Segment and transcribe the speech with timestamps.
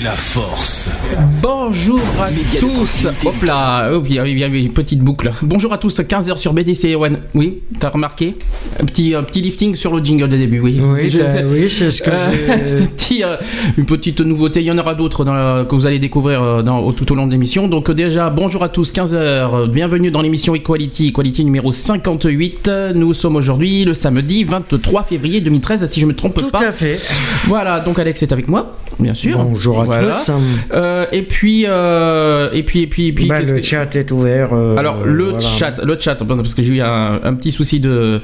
[0.00, 0.95] La force.
[1.42, 3.06] Bonjour à Média tous.
[3.24, 5.30] Hop là, oh, il y a- il y a une petite boucle.
[5.42, 7.18] Bonjour à tous, 15h sur BDC One.
[7.34, 8.34] Oui, t'as remarqué?
[8.80, 10.80] Un petit, un petit lifting sur le jingle de début, oui.
[10.80, 13.36] Oui, Je- bah oui, c'est ce que Euh, j'ai- c'est un petit, euh,
[13.76, 14.60] une petite nouveauté.
[14.60, 17.14] Il y en aura d'autres dans la- que vous allez découvrir euh, dans- tout au
[17.14, 17.68] long de l'émission.
[17.68, 19.68] Donc euh, déjà, bonjour à tous, 15h.
[19.70, 22.70] Bienvenue dans l'émission Equality, Equality numéro 58.
[22.94, 26.66] Nous sommes aujourd'hui le samedi 23 février 2013, si je me trompe Tout pas.
[26.68, 26.98] à fait.
[27.46, 29.38] Voilà, donc Alex est avec moi, bien sûr.
[29.38, 30.12] Bonjour à Voilà.
[30.14, 30.30] tous.
[30.72, 33.26] Euh, et puis, euh, et puis, et puis, et puis.
[33.26, 34.52] Bah, qu'est-ce le que- chat est ouvert.
[34.52, 35.38] euh, Alors le voilà.
[35.40, 38.20] chat, le chat, parce que j'ai eu un, un petit souci de,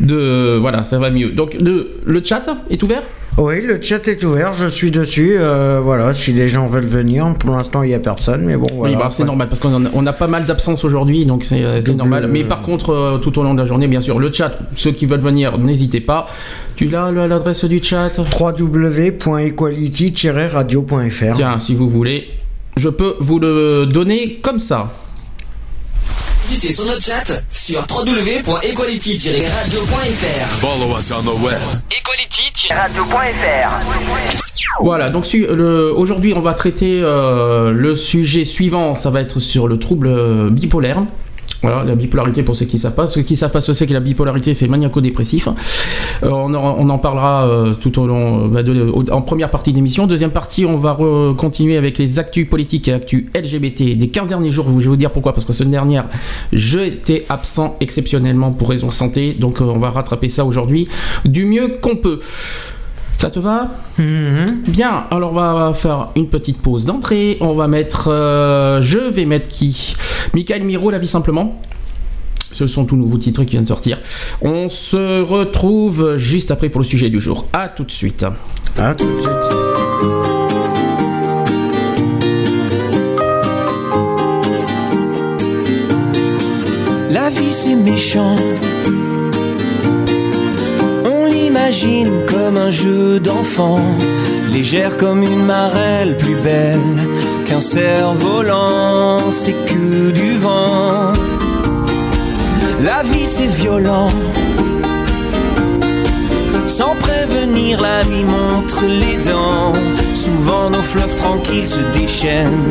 [0.00, 1.30] de, voilà, ça va mieux.
[1.30, 3.02] Donc le, le chat est ouvert?
[3.38, 4.52] Oui, le chat est ouvert.
[4.52, 5.36] Je suis dessus.
[5.38, 7.32] euh, voilà, si les gens veulent venir.
[7.38, 8.94] Pour l'instant, il n'y a personne, mais bon, voilà.
[8.94, 11.62] oui, bah, c'est normal parce qu'on a, on a pas mal d'absences aujourd'hui, donc c'est
[11.64, 12.24] euh, normal.
[12.24, 14.52] euh, Mais par contre, euh, tout au long de la journée, bien sûr, le chat,
[14.76, 16.26] ceux qui veulent venir, n'hésitez pas.
[16.76, 21.32] Tu l'as l'adresse du chat www.equality-radio.fr.
[21.34, 22.28] Tiens, si vous voulez,
[22.76, 24.92] je peux vous le donner comme ça.
[26.54, 30.46] C'est sur notre chat sur www.equality-radio.fr.
[30.60, 31.58] Follow us on the web.
[31.90, 33.70] Equality-radio.fr
[34.80, 35.26] Voilà, donc
[35.96, 40.50] aujourd'hui on va traiter euh, le sujet suivant, ça va être sur le trouble euh,
[40.50, 41.04] bipolaire.
[41.62, 43.06] Voilà, la bipolarité pour ceux qui ne savent pas.
[43.06, 45.46] Ceux qui savent pas ce c'est que la bipolarité, c'est maniaco-dépressif.
[46.22, 49.50] Euh, on, en, on en parlera euh, tout au long, euh, bah, de- en première
[49.50, 50.06] partie d'émission.
[50.08, 50.98] Deuxième partie, on va
[51.36, 54.66] continuer avec les actus politiques et actus LGBT des 15 derniers jours.
[54.78, 56.06] Je vais vous dire pourquoi, parce que semaine dernière,
[56.52, 59.32] j'étais absent exceptionnellement pour raison santé.
[59.38, 60.88] Donc euh, on va rattraper ça aujourd'hui
[61.24, 62.20] du mieux qu'on peut.
[63.22, 63.68] Ça te va
[63.98, 64.62] Mhm.
[64.66, 67.36] Bien, alors on va faire une petite pause d'entrée.
[67.40, 68.08] On va mettre.
[68.10, 69.94] euh, je vais mettre qui?
[70.34, 71.60] Michael Miro, La vie simplement.
[72.50, 74.00] Ce sont tous nouveaux titres qui viennent de sortir.
[74.40, 77.46] On se retrouve juste après pour le sujet du jour.
[77.52, 78.26] A tout de suite.
[78.76, 80.42] À tout de suite.
[87.10, 88.34] La vie c'est méchant.
[91.72, 93.80] On l'imagine comme un jeu d'enfant,
[94.52, 97.08] légère comme une marelle, plus belle
[97.46, 101.12] qu'un cerf-volant, c'est que du vent.
[102.82, 104.08] La vie c'est violent.
[106.66, 109.72] Sans prévenir, la vie montre les dents.
[110.14, 112.70] Souvent nos fleuves tranquilles se déchaînent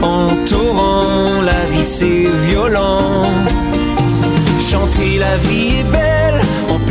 [0.00, 1.42] en torrent.
[1.42, 3.24] La vie c'est violent.
[4.70, 6.11] Chanter la vie est belle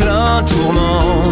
[0.02, 1.24] plein tourment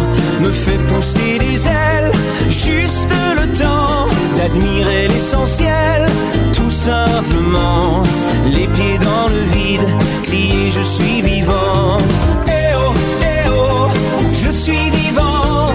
[0.42, 2.12] me fait pousser des ailes,
[2.48, 6.06] juste le temps d'admirer l'essentiel,
[6.52, 8.02] tout simplement.
[8.46, 9.88] Les pieds dans le vide,
[10.24, 11.98] crier je suis vivant.
[12.46, 12.92] Eh oh,
[13.22, 13.88] eh oh,
[14.32, 15.66] je suis vivant.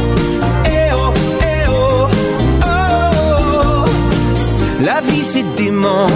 [0.66, 2.08] Eh oh, eh oh,
[2.64, 3.86] oh.
[4.84, 6.08] La vie c'est dément.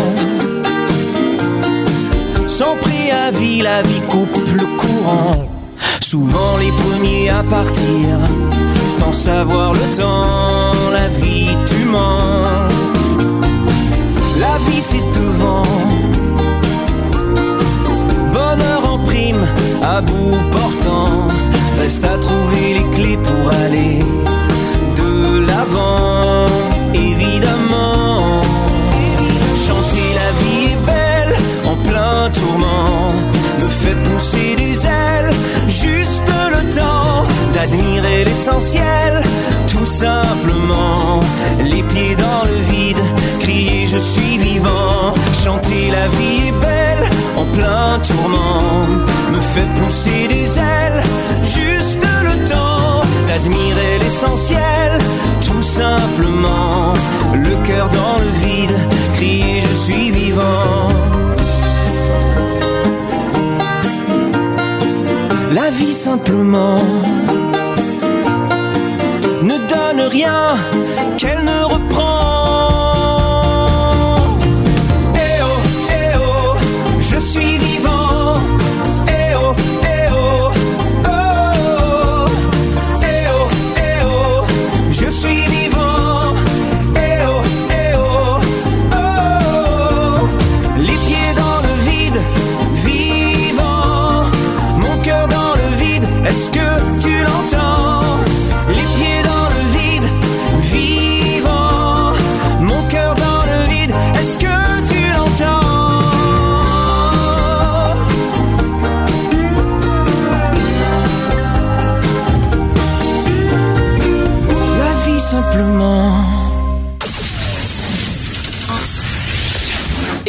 [2.48, 5.59] Sans préavis, la vie coupe le courant.
[6.12, 8.18] Souvent les premiers à partir,
[8.98, 10.72] pensent avoir le temps.
[10.92, 12.68] La vie, tu mens.
[14.40, 15.62] La vie, c'est devant.
[18.34, 19.46] Bonheur en prime,
[19.84, 21.28] à bout portant.
[21.80, 24.00] Reste à trouver les clés pour aller
[24.96, 26.46] de l'avant,
[26.96, 28.42] évidemment.
[29.64, 31.36] Chanter la vie est belle
[31.68, 32.90] en plein tourment
[33.62, 34.49] me fait pousser
[37.60, 39.22] d'admirer l'essentiel,
[39.68, 41.20] tout simplement.
[41.60, 43.04] Les pieds dans le vide,
[43.42, 45.14] crier je suis vivant.
[45.44, 48.84] Chanter la vie est belle en plein tourment
[49.34, 51.02] me fait pousser des ailes,
[51.58, 54.92] juste le temps d'admirer l'essentiel,
[55.42, 56.94] tout simplement.
[57.34, 58.78] Le cœur dans le vide,
[59.16, 60.88] crier je suis vivant.
[65.52, 66.80] La vie simplement
[70.10, 70.56] rien
[71.18, 72.19] qu'elle ne reprend.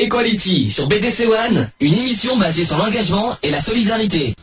[0.00, 4.34] Equality sur BDC One, une émission basée sur l'engagement et la solidarité.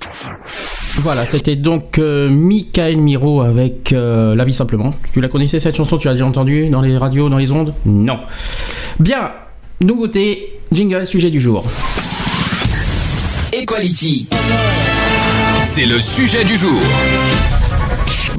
[0.97, 4.91] Voilà, c'était donc euh, Michael Miro avec euh, La vie simplement.
[5.13, 5.97] Tu la connaissais cette chanson?
[5.97, 7.73] Tu l'as déjà entendue dans les radios, dans les ondes?
[7.87, 8.19] Non.
[8.99, 9.31] Bien,
[9.81, 11.65] nouveauté, jingle, sujet du jour.
[13.51, 14.27] Equality.
[15.63, 16.79] C'est le sujet du jour.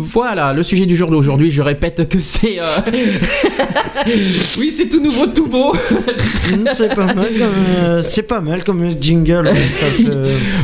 [0.00, 2.60] Voilà, le sujet du jour d'aujourd'hui, je répète que c'est...
[2.60, 2.64] euh,
[4.58, 5.72] oui, c'est tout nouveau, tout beau.
[5.72, 7.48] Hmm, c'est pas mal comme
[7.80, 9.48] euh, c'est pas mal comme jingle.
[9.48, 10.12] ça peut-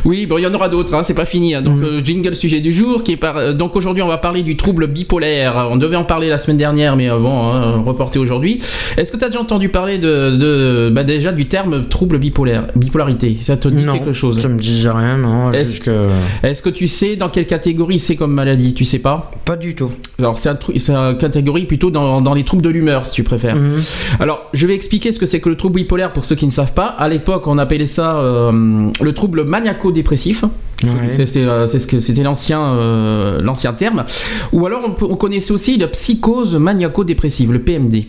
[0.05, 1.55] Oui, bon, il y en aura d'autres, hein, c'est pas fini.
[1.55, 1.63] hein.
[1.63, 3.37] Donc, euh, jingle sujet du jour, qui est par...
[3.37, 5.69] euh, donc aujourd'hui, on va parler du trouble bipolaire.
[5.71, 8.61] On devait en parler la semaine dernière, mais euh, bon, hein, reporté aujourd'hui.
[8.97, 12.69] Est-ce que tu as déjà entendu parler de, de- bah, déjà du terme trouble bipolaire,
[12.77, 13.37] bipolarité?
[13.43, 14.39] Ça te dit non, quelque chose?
[14.41, 15.53] Ça me disait rien, non.
[15.53, 16.09] Est-ce que-
[16.45, 18.75] Est-ce que tu sais dans quelle catégorie c'est comme maladie?
[18.75, 19.24] Tu sais pas?
[19.45, 19.91] Pas du tout.
[20.19, 23.57] Alors, c'est un une catégorie plutôt dans, dans les troubles de l'humeur, si tu préfères.
[23.57, 23.83] Mhm.
[24.21, 26.51] Alors, je vais expliquer ce que c'est que le trouble bipolaire pour ceux qui ne
[26.51, 26.87] savent pas.
[26.87, 30.45] À l'époque, on appelait ça euh, le trouble maniaco-dépressif.
[30.83, 30.91] Ouais.
[31.13, 34.05] C'est- C'est euh, c'est ce que c'était l'ancien euh, l'ancien terme.
[34.53, 38.05] Ou alors, on, on connaissait aussi la psychose maniaco-dépressive, le PMD.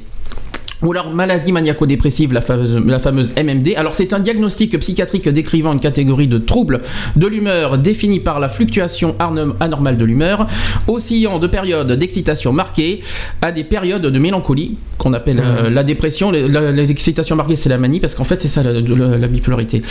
[0.84, 3.74] Ou alors maladie maniaco-dépressive, la fameuse, la fameuse MMD.
[3.78, 6.82] Alors c'est un diagnostic psychiatrique décrivant une catégorie de troubles
[7.16, 9.16] de l'humeur définie par la fluctuation
[9.60, 10.48] anormale de l'humeur,
[10.88, 13.00] oscillant de périodes d'excitation marquée
[13.42, 16.32] à des périodes de mélancolie, qu'on appelle euh, la dépression.
[16.32, 19.82] L'excitation marquée c'est la manie, parce qu'en fait c'est ça la, la- la bipolarité.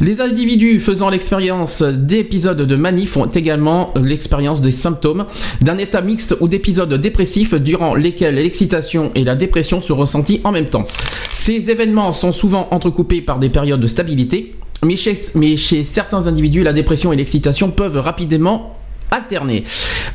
[0.00, 5.26] Les individus faisant l'expérience d'épisodes de manie font également l'expérience des symptômes
[5.60, 10.52] d'un état mixte ou d'épisodes dépressifs durant lesquels l'excitation et la dépression se ressentent en
[10.52, 10.86] même temps.
[11.32, 14.54] Ces événements sont souvent entrecoupés par des périodes de stabilité,
[14.84, 18.76] mais chez, mais chez certains individus, la dépression et l'excitation peuvent rapidement
[19.10, 19.64] alterner.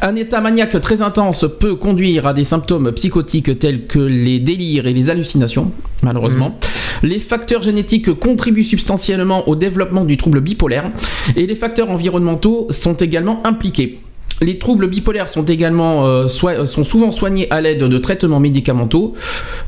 [0.02, 4.88] Un état maniaque très intense peut conduire à des symptômes psychotiques tels que les délires
[4.88, 5.72] et les hallucinations,
[6.02, 6.58] malheureusement.
[7.04, 10.92] Les facteurs génétiques contribuent substantiellement au développement du trouble bipolaire
[11.36, 14.00] et les facteurs environnementaux sont également impliqués.
[14.42, 19.12] Les troubles bipolaires sont également euh, soi- sont souvent soignés à l'aide de traitements médicamenteux,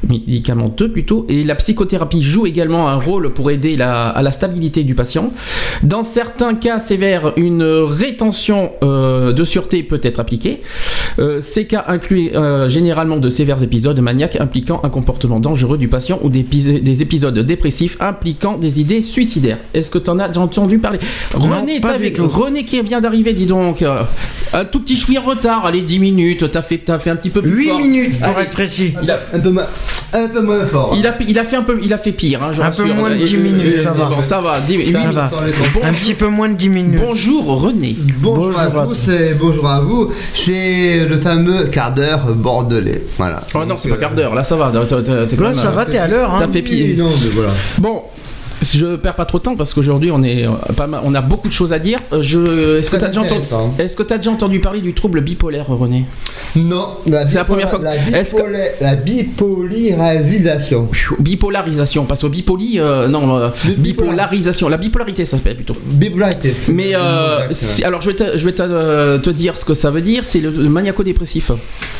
[0.08, 4.84] médicamenteux plutôt, et la psychothérapie joue également un rôle pour aider la- à la stabilité
[4.84, 5.32] du patient.
[5.84, 10.62] Dans certains cas sévères, une rétention euh, de sûreté peut être appliquée.
[11.20, 15.88] Euh, ces cas incluent euh, généralement de sévères épisodes maniaques impliquant un comportement dangereux du
[15.88, 19.58] patient ou des, épis- des épisodes dépressifs impliquant des idées suicidaires.
[19.74, 21.00] Est-ce que tu en as entendu parler?
[21.40, 21.80] Non, René,
[22.10, 22.16] vu-.
[22.28, 23.82] René qui vient d'arriver, dis donc.
[24.60, 27.42] Un tout petit chouïa retard, allez 10 minutes, t'as fait, t'as fait un petit peu
[27.42, 27.80] plus 8 fort.
[27.80, 28.42] minutes pour Allez.
[28.46, 28.94] être précis.
[29.04, 29.66] Il a, Un peu, moins-
[30.14, 30.96] un peu moins fort.
[30.98, 32.82] il, a, il a fait un peu, il a fait pire, hein, je Un peu
[32.84, 32.96] rassure.
[32.96, 34.06] moins de Et- 10 et- minutes, ça va.
[34.06, 35.30] Bon, ça va, 10 Ça va.
[35.74, 37.00] Bon- Un petit peu moins de 10 minutes.
[37.00, 37.96] bonjour René.
[38.20, 40.12] Bonjour, Bonjour à tous et bonjour à vous.
[40.34, 43.04] C'est le fameux quart d'heure bordelais.
[43.18, 43.42] Voilà.
[43.54, 44.72] Oh non, c'est pas euh, quart d'heure, là ça va.
[44.74, 46.36] t'as- t'as- t'es quand Là, même, ça euh, va, t'es à l'heure.
[46.40, 46.50] T'as Hein.
[46.52, 46.96] fait.
[46.98, 47.52] Non, mais voilà.
[47.80, 48.02] Bon,
[48.62, 51.14] si je perds pas trop de temps parce qu'aujourd'hui on est euh, pas mal, on
[51.16, 52.00] a beaucoup de choses à dire.
[52.14, 53.30] Euh, Je, est-ce que entendu,
[53.80, 56.06] est-ce que t'as déjà entendu parler du trouble bipolaire, René?
[56.56, 60.90] Non, la, C'est la première fois que- La, que- la bipolarisation.
[61.20, 65.76] Bipolarisation, parce au bipoli, euh, non, euh, bipolarisation, la bipolarité ça s'appelle plutôt.
[65.86, 66.54] Bipolarité.
[66.74, 67.48] Mais euh,
[67.84, 70.40] alors je vais, te, je vais te, te dire ce que ça veut dire, c'est
[70.40, 71.52] le, le maniaco-dépressif.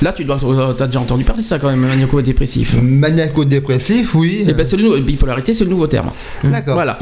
[0.02, 0.40] Là tu dois,
[0.78, 2.76] t'as déjà entendu parler de ça quand même, maniaco-dépressif.
[2.82, 4.46] Maniaco-dépressif, oui.
[4.48, 6.12] Et ben c'est le bipolarité, c'est le nouveau terme.
[6.52, 6.74] D'accord.
[6.74, 6.98] Voilà.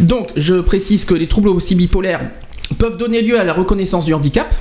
[0.00, 2.30] Donc, je précise que les troubles aussi bipolaires
[2.78, 4.54] peuvent donner lieu à la reconnaissance du handicap.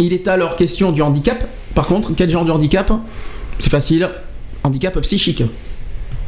[0.00, 1.46] Il est alors question du handicap.
[1.74, 2.92] Par contre, quel genre de handicap?
[3.58, 4.08] C'est facile.
[4.62, 5.42] Handicap psychique.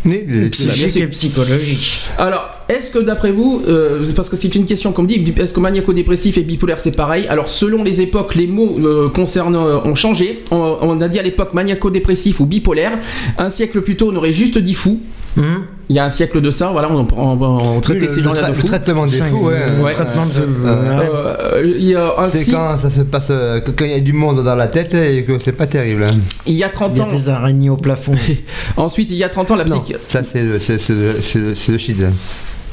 [0.04, 2.02] Oui, Psychique et psychologique.
[2.16, 5.52] Alors, est-ce que d'après vous, euh, parce que c'est une question qu'on me dit, est-ce
[5.52, 7.26] que maniaco-dépressif et bipolaire c'est pareil?
[7.26, 10.42] Alors, selon les époques, les mots euh, concernant euh, ont changé.
[10.52, 13.00] On, on a dit à l'époque maniaco-dépressif ou bipolaire.
[13.36, 15.00] Un siècle plus tôt, on aurait juste dit fou.
[15.36, 15.64] Hum.
[15.88, 18.54] Il y a un siècle de ça, voilà, on, on, traitait ces gens-là de le
[18.54, 18.66] fous.
[18.66, 19.54] traitement des Cinq- fous, ouais.
[19.78, 19.92] le Ouais.
[19.92, 20.66] traitement de.
[20.66, 21.06] Euh, ouais.
[21.54, 24.12] Euh, il y a C'est quand ça se passe, euh, quand il y a du
[24.12, 26.04] monde dans la tête et que c'est pas terrible.
[26.04, 26.16] hein.
[26.46, 27.08] il y a 30 Il y a ans.
[27.12, 28.14] des araignées au plafond.
[28.76, 29.96] Ensuite, il y a 30 ans, la Non, psych...
[30.08, 31.96] ça c'est le, c'est- c'est le, c'est le- c'est le shit.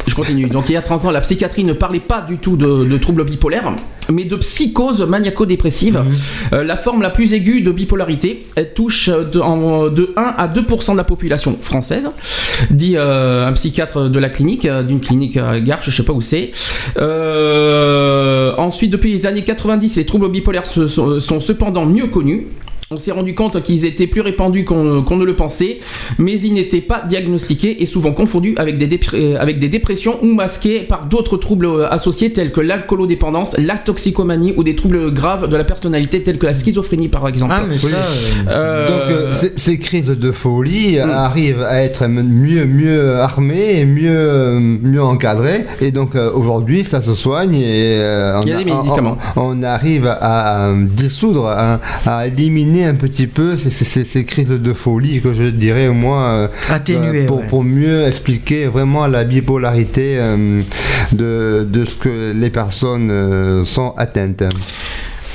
[0.07, 0.47] Je continue.
[0.47, 2.97] Donc, il y a 30 ans, la psychiatrie ne parlait pas du tout de, de
[2.97, 3.73] troubles bipolaires,
[4.11, 6.01] mais de psychose maniaco-dépressive.
[6.51, 10.47] Euh, la forme la plus aiguë de bipolarité, elle touche de, en- de 1 à
[10.49, 12.09] 2% de la population française,
[12.69, 16.13] dit euh, un psychiatre de la clinique, euh, d'une clinique à Garches, je sais pas
[16.13, 16.51] où c'est.
[16.97, 22.47] Euh, ensuite, depuis les années 90, les troubles bipolaires se- sont, sont cependant mieux connus.
[22.93, 25.79] On s'est rendu compte qu'ils étaient plus répandus qu'on ne le pensait,
[26.19, 30.27] mais ils n'étaient pas diagnostiqués et souvent confondus avec des, euh, avec des dépressions ou
[30.33, 35.49] masqués par d'autres troubles euh, associés tels que l'alcoolodépendance, la toxicomanie ou des troubles graves
[35.49, 37.53] de la personnalité tels que la schizophrénie par exemple.
[37.55, 37.87] Ah, mais ça.
[38.49, 44.59] euh, Donc euh, ces- crises de folie arrivent à être mieux mieux armées et mieux
[44.59, 48.65] mieux encadrées et donc euh, aujourd'hui ça se soigne et euh, Il y a des
[48.65, 49.17] médicaments.
[49.35, 54.05] On, on arrive à, à dissoudre à, à éliminer un petit peu ces, ces- ces-
[54.05, 57.47] ces crises de folie que je dirais moi euh, Atténuer, pour, ouais.
[57.47, 60.61] pour mieux expliquer vraiment la bipolarité euh,
[61.11, 64.43] de, de ce que les personnes euh, sont atteintes.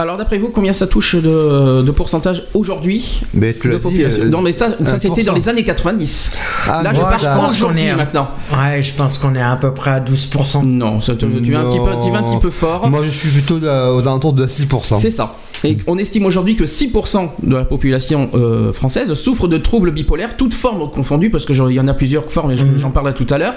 [0.00, 4.22] Alors d'après vous, combien ça touche de, de pourcentage aujourd'hui Mais tu de dit, population
[4.22, 5.24] euh, Non mais ça, ça c'était 1%.
[5.24, 6.30] dans les années 90.
[6.68, 7.90] Ah, Là moi, je parle pense qu'on aujourd'hui est.
[7.90, 8.28] à- maintenant.
[8.52, 10.62] Ouais, je pense qu'on est à peu près à 12%.
[10.64, 12.88] Non, ça te- tu vas un petit peu, tu vas un petit peu fort.
[12.88, 15.00] Moi je suis plutôt aux alentours de 6%.
[15.00, 15.34] C'est ça.
[15.64, 20.36] Et on estime aujourd'hui que 6% de la population euh, française souffre de troubles bipolaires,
[20.36, 22.78] toutes formes confondues, parce qu'il y en a plusieurs formes, et Mhm.
[22.78, 23.54] j'en parlerai tout à l'heure.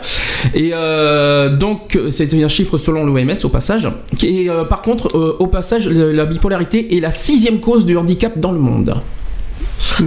[0.56, 3.88] Et euh, donc, c'est un chiffre selon l'OMS au passage.
[4.24, 8.40] Et euh, par contre, euh, au passage, la bipolarité est la sixième cause du handicap
[8.40, 8.96] dans le monde.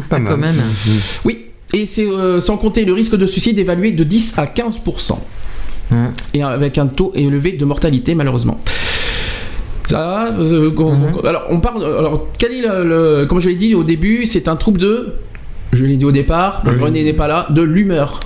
[0.09, 0.33] Pas Ah, mal.
[0.33, 0.63] quand même.
[1.25, 1.39] Oui.
[1.73, 5.19] Et c'est euh, sans compter le risque de suicide évalué de 10 à 15%.
[5.93, 6.11] Hein.
[6.33, 8.61] Et avec un taux élevé de mortalité, malheureusement.
[9.87, 11.27] Ça va euh, Mhm.
[11.27, 11.85] Alors, on parle.
[11.85, 12.85] Alors, quel est le.
[13.21, 15.15] le- comme je l'ai dit au début, c'est un trouble de.
[15.73, 16.73] Je l'ai dit au départ, Oui.
[16.81, 18.21] René n'est pas là, de l'humeur.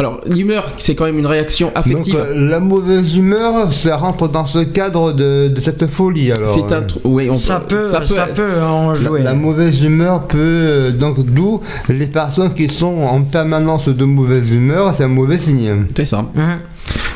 [0.00, 2.16] Alors, l'humeur, c'est quand même une réaction Donc affective.
[2.16, 6.52] euh, la mauvaise humeur, ça rentre dans ce cadre de, de cette folie alors.
[6.52, 6.80] c'est un.
[6.80, 6.86] euh.
[7.04, 8.00] Oui, on Ça peut, ça
[8.34, 9.22] peut, en La, jouer.
[9.22, 14.50] la mauvaise humeur peut euh, donc d'où les personnes qui sont en permanence de mauvaise
[14.50, 15.86] humeur, c'est un mauvais signe.
[15.96, 16.24] C'est ça.
[16.36, 16.58] Hein.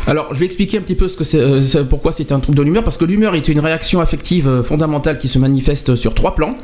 [0.07, 2.57] Alors, je vais expliquer un petit peu ce que c'est, euh, pourquoi c'est un trouble
[2.57, 6.15] de l'humeur, parce que l'humeur est une réaction affective euh, fondamentale qui se manifeste sur
[6.15, 6.55] trois plans.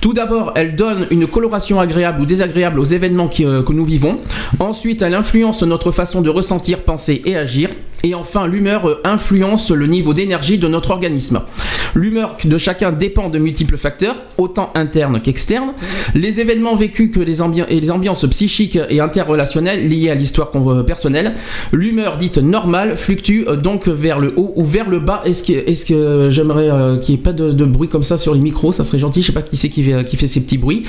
[0.00, 4.12] Tout d'abord, elle donne une coloration agréable ou désagréable aux événements euh, que nous vivons.
[4.58, 7.68] Ensuite, elle influence notre façon de ressentir, penser et agir.
[8.06, 11.40] Et enfin, l'humeur euh, influence le niveau d'énergie de notre organisme.
[11.96, 15.72] L'humeur de chacun dépend de multiples facteurs, autant internes qu'externes.
[16.14, 20.84] Les événements vécus que les et les ambiances psychiques et interrelationnelles liées à l'histoire euh,
[20.84, 21.32] personnelle.
[21.72, 25.22] L'humeur dite normale fluctue euh, donc vers le haut ou vers le bas.
[25.24, 28.40] Est-ce que, est-ce que j'aimerais qu'il n'y ait pas de, bruit comme ça sur les
[28.40, 28.70] micros?
[28.70, 29.22] Ça serait gentil.
[29.22, 30.84] Je sais pas qui c'est qui fait, ces petits bruits.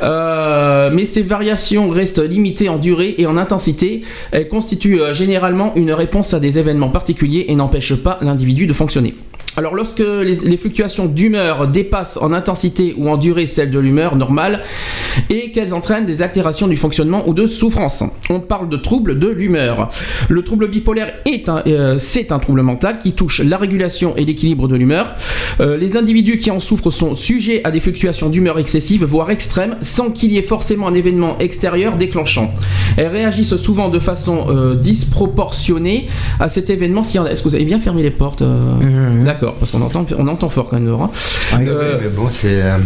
[0.00, 4.00] Mais ces variations restent limitées en durée et en intensité.
[4.30, 9.14] Elles constituent généralement une réponse à des événements particuliers et n'empêchent pas l'individu de fonctionner.
[9.56, 14.16] Alors lorsque les, les fluctuations d'humeur dépassent en intensité ou en durée celle de l'humeur
[14.16, 14.62] normale
[15.30, 19.28] et qu'elles entraînent des altérations du fonctionnement ou de souffrance, on parle de trouble de
[19.28, 19.90] l'humeur.
[20.28, 24.24] Le trouble bipolaire est un, euh, c'est un trouble mental qui touche la régulation et
[24.24, 25.14] l'équilibre de l'humeur.
[25.60, 29.76] Euh, les individus qui en souffrent sont sujets à des fluctuations d'humeur excessives, voire extrêmes,
[29.82, 32.52] sans qu'il y ait forcément un événement extérieur déclenchant.
[32.96, 36.08] Elles réagissent souvent de façon euh, disproportionnée
[36.40, 37.04] à cet événement.
[37.04, 39.24] Si- Est-ce que vous avez bien fermé les portes Mhm.
[39.44, 41.10] D'accord, parce qu'on entend, on entend fort quand même hein.
[41.58, 41.66] Oui.
[41.68, 42.78] Euh, mais bon, c'est euh,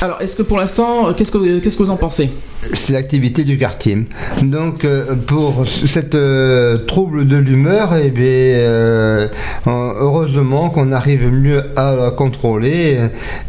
[0.00, 2.30] alors, est-ce que pour l'instant, qu'est-ce que, qu'est-ce que vous en pensez?
[2.72, 4.06] c'est l'activité du quartier.
[4.42, 9.28] Donc euh, pour cette euh, trouble de l'humeur, eh bien, euh,
[9.66, 12.98] heureusement qu'on arrive mieux à la contrôler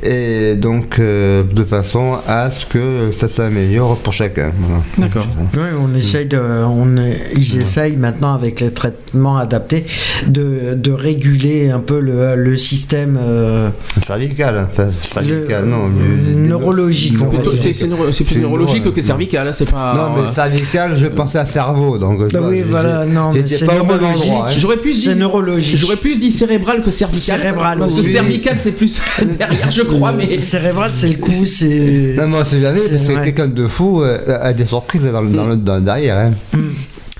[0.04, 4.52] et donc euh, de façon à ce que ça s'améliore pour chacun.
[4.60, 4.84] Voilà.
[4.98, 5.28] D'accord.
[5.56, 6.96] Oui, on essaye de, on
[7.36, 9.86] ils essayent maintenant avec les traitements adaptés
[10.28, 13.70] de, de réguler un peu le, le système euh,
[14.06, 15.86] Cervical, enfin cervical, Le- non.
[15.86, 17.60] euh, neurologique, on va Plutôt, dire.
[17.62, 19.94] C'est, c'est c'est plus C'est neurologique neuro, que cervical, hein, c'est pas.
[19.96, 22.22] Non, mais cervical, je pensais à cerveau, donc.
[22.34, 24.24] Ah vois, oui, voilà, non, c'est pas au même neurologique.
[24.32, 24.54] endroit, hein.
[24.58, 25.20] J'aurais plus C'est dit.
[25.20, 25.78] neurologique.
[25.78, 27.40] J'aurais plus dit cérébral que cervical.
[27.40, 29.02] Cérébral, Parce que cervical, c'est plus
[29.38, 30.40] derrière, je crois, mais.
[30.40, 32.16] Cérébral, c'est le coup, c'est.
[32.18, 35.22] Non, on sait jamais, C'est parce que quelqu'un de fou euh, a des surprises dans,
[35.22, 36.18] le- le, derrière.
[36.18, 36.32] hein.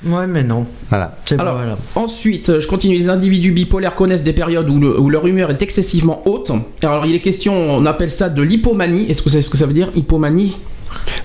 [0.06, 0.66] Ouais, mais non.
[0.90, 1.18] Voilà.
[1.26, 1.78] C'est Alors, voilà.
[1.96, 2.98] ensuite, je continue.
[2.98, 6.52] Les individus bipolaires connaissent des périodes où, le- où leur humeur est excessivement haute.
[6.84, 9.06] Alors, il est question, on appelle ça de l'hypomanie.
[9.10, 10.56] Est-ce que vous savez ce que ça veut dire Hypomanie?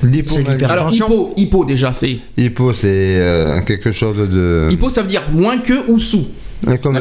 [0.02, 0.64] L'hypomanie.
[0.64, 2.18] Alors, hypo, hypo déjà, c'est.
[2.37, 4.68] Hypo, c'est euh, quelque chose de.
[4.70, 6.26] Hypo, ça veut dire moins que ou sous.
[6.83, 6.97] Comme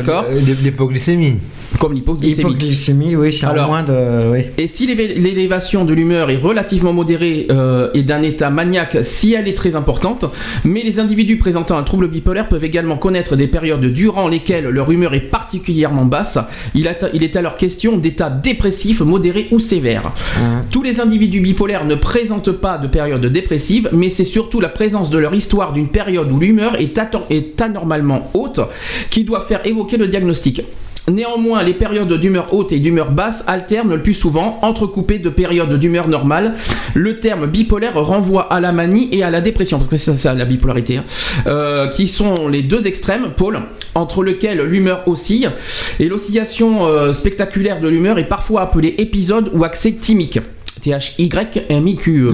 [0.64, 1.36] l'hypoglycémie.
[1.80, 2.40] Comme l'hypoglycémie.
[2.40, 4.32] Hypoglycémie, oui, c'est Alors- moins de.
[4.32, 4.40] Oui.
[4.58, 9.48] Et si l'élévation de l'humeur est relativement modérée euh, et d'un état maniaque si elle
[9.48, 10.26] est très importante,
[10.64, 14.90] mais les individus présentant un trouble bipolaire peuvent également connaître des périodes durant lesquelles leur
[14.92, 16.40] humeur est particulièrement basse.
[16.74, 20.12] Il, a- il est alors question d'état dépressif, modéré ou sévère.
[20.42, 20.64] Hein.
[20.72, 25.10] Tous les individus bipolaires ne présentent pas de période dépressive, mais c'est surtout la présence
[25.12, 27.00] de leur histoire d'une période où l'humeur est,
[27.30, 28.60] est anormalement haute
[29.12, 30.62] qui doit faire évoquer le diagnostic.
[31.10, 35.74] Néanmoins, les périodes d'humeur haute et d'humeur basse alternent le plus souvent, entrecoupées de périodes
[35.80, 36.54] d'humeur normale.
[36.94, 40.36] Le terme bipolaire renvoie à la manie et à la dépression, parce que c'est ça
[40.36, 41.04] la bipolarité, hein,
[41.48, 43.60] euh, qui sont les deux extrêmes, pôles,
[43.96, 45.50] entre lesquels l'humeur oscille.
[46.00, 50.40] Et l'oscillation euh, spectaculaire de l'humeur est parfois appelée épisode ou accès thymique.
[50.80, 52.34] T-H-Y-M-I-Q-E.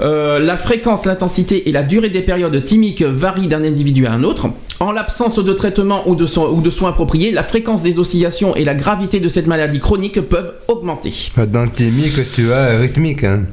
[0.00, 4.22] Euh, la fréquence, l'intensité et la durée des périodes thymiques varient d'un individu à un
[4.22, 4.48] autre.
[4.82, 8.56] En l'absence de traitement ou de, so- ou de soins appropriés, la fréquence des oscillations
[8.56, 11.12] et la gravité de cette maladie chronique peuvent augmenter.
[11.36, 13.22] Dans thymique, tu as rythmique.
[13.22, 13.44] hein.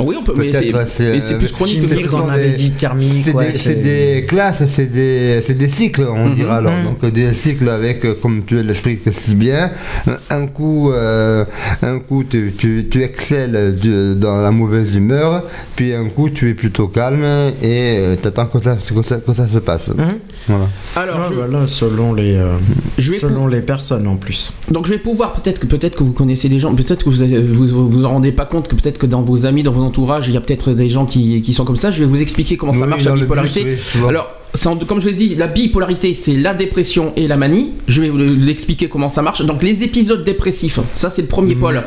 [0.00, 2.08] Oui, on peut, Peut-être, mais c'est plus chronique que Thymique, bipolarité.
[2.08, 3.74] ce sont on avait dit thermique, C'est ouais, des,
[4.20, 6.34] des classes, c'est des, cycles, on Mhm.
[6.34, 6.72] dira alors.
[6.72, 6.84] Mhm.
[6.84, 9.70] Donc des cycles avec, euh, comme tu l'expliques si bien,
[10.28, 11.44] un coup, euh,
[11.82, 15.44] un coup tu, tu, tu excelles de- dans la mauvaise humeur,
[15.76, 17.24] puis un coup tu es plutôt calme
[17.62, 19.88] et tu attends que ça, que, ça, que ça se passe.
[19.90, 20.08] Mhm.
[20.48, 20.65] Voilà.
[20.96, 22.56] Alors, Ah, je, voilà, selon les, euh,
[22.98, 24.52] je vais selon les personnes en plus.
[24.70, 27.22] Donc je vais pouvoir peut-être que peut-être que vous connaissez des gens, peut-être que vous
[27.22, 29.72] avez- vous vous vous en rendez pas compte que peut-être que dans vos amis, dans
[29.72, 31.90] vos entourages, il y a peut-être des gens qui, qui sont comme ça.
[31.90, 33.64] Je vais vous expliquer comment ça Oui, marche la bus, bipolarité.
[33.96, 34.08] oui.
[34.08, 34.28] Alors
[34.64, 37.72] en- comme je l'ai dit, la bipolarité c'est la dépression et la manie.
[37.88, 39.42] Je vais vous l'expliquer comment ça marche.
[39.44, 41.60] Donc les épisodes dépressifs, ça c'est le premier Mhm.
[41.60, 41.82] pôle.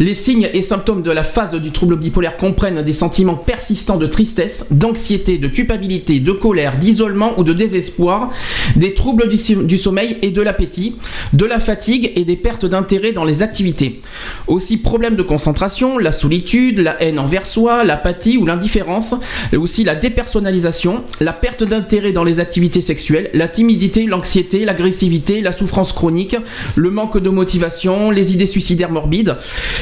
[0.00, 4.06] Les signes et symptômes de la phase du trouble bipolaire comprennent des sentiments persistants de
[4.06, 8.30] tristesse, d'anxiété, de culpabilité, de colère, d'isolement ou de désespoir,
[8.76, 10.96] des troubles du, du sommeil et de l'appétit,
[11.34, 14.00] de la fatigue et des pertes d'intérêt dans les activités.
[14.46, 19.14] Aussi problèmes de concentration, la solitude, la haine envers soi, l'apathie ou l'indifférence,
[19.52, 25.40] et aussi la dépersonnalisation, la perte d'intérêt dans les activités sexuelles, la timidité, l'anxiété, l'agressivité,
[25.40, 26.36] la souffrance chronique,
[26.76, 29.36] le manque de motivation, les idées suicidaires morbides.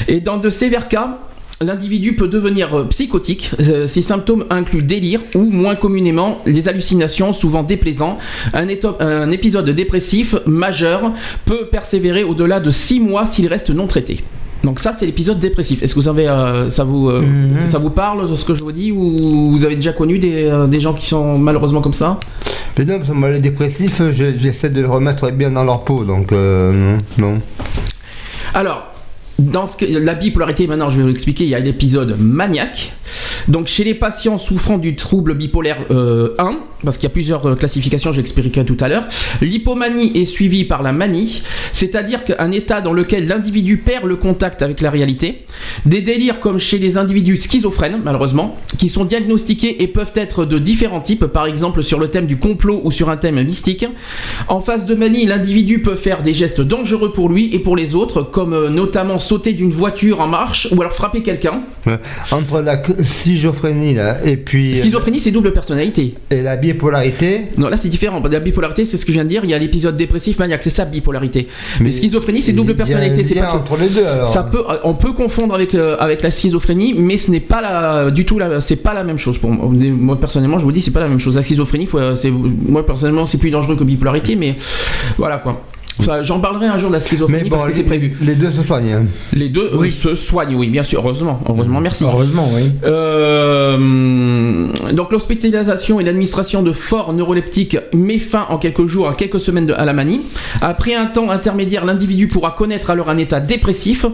[0.08, 1.18] Et dans de sévères cas,
[1.64, 3.50] L'individu peut devenir euh, psychotique.
[3.60, 8.18] Euh, Ces symptômes incluent délire ou, moins communément, les hallucinations, souvent déplaisants.
[8.52, 8.66] Un,
[9.00, 11.12] un épisode dépressif majeur
[11.44, 14.24] peut persévérer au-delà de 6 mois s'il reste non traité.
[14.64, 15.82] Donc ça, c'est l'épisode dépressif.
[15.82, 17.66] Est-ce que vous avez, euh, ça vous, euh, Mhm.
[17.68, 20.44] ça vous parle de ce que je vous dis ou vous avez déjà connu des,
[20.44, 22.18] euh, des gens qui sont malheureusement comme ça
[22.78, 25.82] Mais non, parce que moi les dépressifs, je- j'essaie de les remettre bien dans leur
[25.84, 27.38] peau, donc euh, non.
[28.54, 28.91] Alors,
[29.50, 32.92] dans la bipolarité, maintenant je vais vous l'expliquer, il y a l'épisode maniaque.
[33.48, 37.46] Donc chez les patients souffrant du trouble bipolaire euh, 1, parce qu'il y a plusieurs
[37.46, 39.04] euh, classifications, j'expliquerai tout à l'heure,
[39.40, 44.62] l'hypomanie est suivie par la manie, c'est-à-dire qu'un état dans lequel l'individu perd le contact
[44.62, 45.44] avec la réalité.
[45.86, 50.58] Des délires comme chez les individus schizophrènes, malheureusement, qui sont diagnostiqués et peuvent être de
[50.58, 53.86] différents types, par exemple sur le thème du complot ou sur un thème mystique.
[54.48, 57.94] En phase de manie, l'individu peut faire des gestes dangereux pour lui et pour les
[57.94, 61.62] autres, comme euh, notamment sauter d'une voiture en marche ou alors frapper quelqu'un.
[61.86, 61.98] Ouais.
[62.32, 66.14] Entre la schizophrénie là, et puis Schizophrénie, c'est double personnalité.
[66.30, 68.22] et la bipolarité, Non, là c'est différent.
[68.30, 69.42] La bipolarité, c'est ce que je viens de dire.
[69.44, 71.48] Il y a l'épisode dépressif maniaque, c'est ça bipolarité.
[71.80, 73.24] Mais, schizophrénie, c'est double personnalité.
[73.24, 74.28] C'est pas entre les deux alors.
[74.28, 77.62] Ça peut, euh, on peut confondre avec euh, avec la schizophrénie, mais ce n'est pas
[77.62, 79.66] la, du tout la, c'est pas la même chose pour moi.
[79.72, 81.36] Moi personnellement, je vous dis, c'est pas la même chose.
[81.36, 84.56] La schizophrénie, faut, euh, c'est, moi personnellement, c'est plus dangereux que bipolarité, mais
[85.16, 85.62] voilà quoi.
[85.98, 88.16] Enfin, J'en parlerai un jour de la Mais schizophrénie bon, parce que c'est prévu.
[88.22, 88.92] les deux se soignent.
[88.92, 89.04] hein.
[89.34, 89.90] Les deux euh, Oui.
[89.90, 92.04] se soignent, oui, bien sûr, heureusement, heureusement, merci.
[92.04, 92.70] Heureusement, oui.
[92.84, 99.40] Euh, donc l'hospitalisation et l'administration de forts neuroleptiques met fin en quelques jours à quelques
[99.40, 100.20] semaines de- à la manie.
[100.60, 104.06] Après un temps intermédiaire, l'individu pourra connaître alors un état dépressif.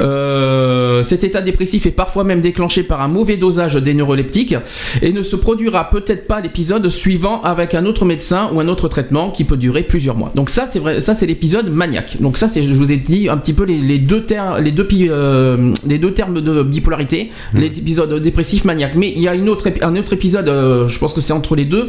[0.00, 4.56] Euh, cet état dépressif est parfois même déclenché par un mauvais dosage des neuroleptiques
[5.02, 8.88] et ne se produira peut-être pas l'épisode suivant avec un autre médecin ou un autre
[8.88, 10.32] traitement qui peut durer plusieurs mois.
[10.34, 12.16] Donc ça c'est vrai, ça c'est l'épisode maniaque.
[12.20, 14.72] Donc ça c'est, je vous ai dit un petit peu les, les deux termes, les
[14.72, 18.94] deux, euh, les deux termes de bipolarité, l'épisode dépressif maniaque.
[18.96, 21.56] Mais il y a une autre, un autre épisode, euh, je pense que c'est entre
[21.56, 21.88] les deux,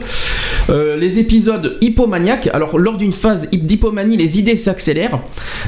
[0.68, 2.50] Euh, les épisodes hypomaniaques.
[2.52, 5.20] Alors lors d'une phase hyp- d'hypomanie, les idées s'accélèrent.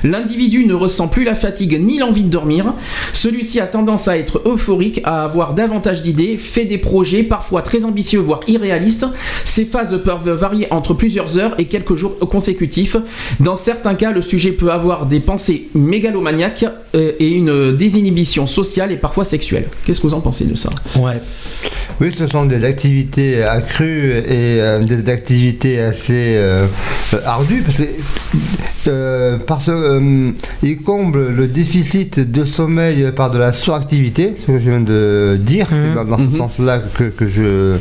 [0.04, 2.74] L'individu ne ressent plus la fatigue ni l'envie de dormir.
[3.14, 7.86] Celui-ci a tendance à être euphorique, à avoir davantage d'idées, fait des projets parfois très
[7.86, 9.06] ambitieux voire irréalistes.
[9.46, 12.98] Ces phases peuvent varier entre plusieurs heures et quelques jours consécutifs.
[13.40, 16.66] Dans certains cas, le sujet peut avoir des pensées mégalomaniaques
[16.96, 19.66] euh, et une désinhibition sociale et parfois sexuelle.
[19.86, 20.70] Qu'est-ce que vous en pensez de ça?
[20.98, 21.22] Ouais.
[22.00, 26.68] Oui, ce sont des activités accrues et euh, des activités assez euh,
[27.26, 27.84] ardues parce que
[28.88, 30.32] euh, parce que euh,
[30.64, 35.38] ils comblent le déficit de sommeil par de la suractivité, ce que je viens de
[35.42, 36.32] dire, c'est dans, dans Mhm.
[36.32, 37.78] ce sens-là que, que je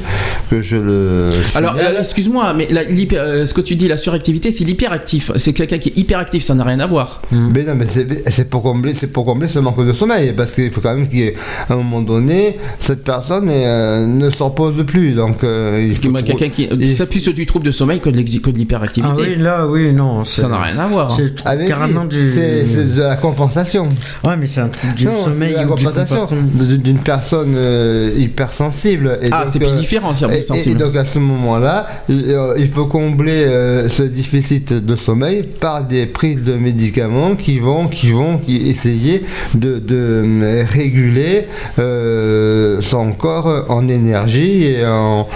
[0.51, 1.95] que je le Alors, signale.
[1.97, 5.31] euh, excuse-moi, mais la- euh, ce que tu dis, la suractivité, c'est l'hyperactif.
[5.37, 7.21] C'est quelqu'un qui est hyperactif, ça n'a rien à voir.
[7.31, 10.71] Mais non, mais c'est pour combler, c'est pour combler ce manque de sommeil, parce qu'il
[10.71, 11.35] faut quand même qu'il y ait,
[11.69, 15.13] à un moment donné, cette personne est, euh, ne s'en pose plus.
[15.13, 18.17] Donc, euh, il faut Quelqu'un qui il- ça plus du trouble de sommeil que de
[18.27, 19.13] de l'hyperactivité.
[19.17, 20.25] Ah oui, là, oui, non.
[20.25, 21.11] Ça n'a rien à voir.
[21.11, 22.33] C'est Ah, carrément si, du.
[22.33, 23.89] c'est de la compensation.
[24.25, 27.55] Ouais, mais c'est un truc du Non, c'est sommeil la ou du compensation d'une personne
[27.57, 29.19] euh, hypersensible.
[29.23, 30.13] Et Ah, donc, c'est plus euh, différent,
[30.67, 35.83] Et, donc à ce moment-là, il, il faut combler euh, ce déficit de sommeil par
[35.85, 39.23] des prises de médicaments qui vont, qui vont essayer
[39.55, 41.47] de, de, euh, réguler
[41.79, 45.27] euh, son corps en énergie et en,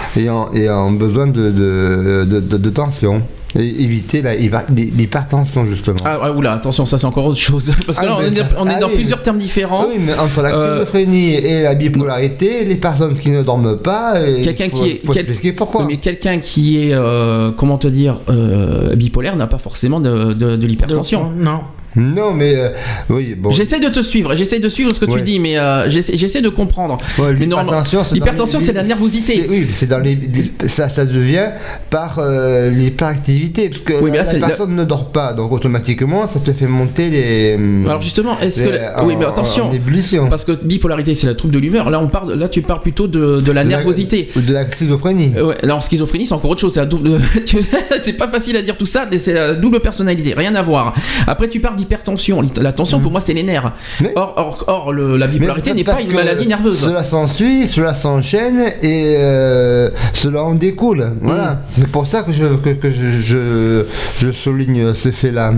[0.91, 3.21] besoin de- de tension.
[3.55, 5.97] Éviter la hyper- l'hypertension justement.
[6.05, 7.71] Ah, ah, oula, attention, ça c'est encore autre chose.
[7.85, 9.37] Parce que Ah, là, on est, ça- on est ah dans oui, plusieurs mais- termes
[9.39, 9.85] différents.
[9.89, 14.15] Oui, mais entre la Euh, schizophrénie et la bipolarité, les personnes qui ne dorment pas,
[14.15, 15.05] euh, Quelqu'un qui est.
[15.05, 15.85] faut quel- expliquer pourquoi.
[15.85, 20.55] Mais quelqu'un qui est, euh, comment te dire, euh, bipolaire n'a pas forcément de, de-
[20.55, 21.29] de l'hypertension.
[21.35, 21.59] Non.
[21.95, 22.69] Non, mais euh,
[23.09, 23.51] oui, bon.
[23.51, 26.49] J'essaie de te suivre, j'essaie de suivre ce que tu dis, mais euh, j'essaie de
[26.49, 26.97] comprendre.
[27.17, 29.45] Ouais, l'hypertension, c'est la nervosité.
[29.49, 31.49] Oui, c'est dans les, les- ça, ça devient
[31.89, 35.51] par euh, l'hyperactivité, parce que Oui, la, là, c'est- la personne ne dort pas, donc
[35.51, 37.57] automatiquement, ça te fait monter les.
[37.85, 41.53] Alors justement, est-ce que oui, mais en- attention, en parce que bipolarité, c'est la trouble
[41.53, 41.89] de l'humeur.
[41.89, 44.29] Là, on parle, là, tu parles plutôt de, de la De la- nervosité.
[44.35, 45.33] ou de la schizophrénie.
[45.35, 47.57] Euh, ouais, là en schizophrénie c'est encore autre chose, c'est la double- tu-
[48.01, 50.93] c'est pas facile à dire tout ça, mais c'est la double personnalité, rien à voir.
[51.27, 53.73] Après tu parles d'hypertension, la tension pour moi c'est les nerfs.
[54.01, 56.79] Mais- Or, or, or, le- la bipolarité n'est pas une maladie nerveuse.
[56.79, 61.03] Cela s'ensuit, cela s'enchaîne et euh, cela en découle.
[61.05, 61.17] Mm.
[61.21, 61.61] Voilà.
[61.67, 63.85] C'est pour ça que je, que, que je, je,
[64.19, 65.53] je souligne ce fait-là.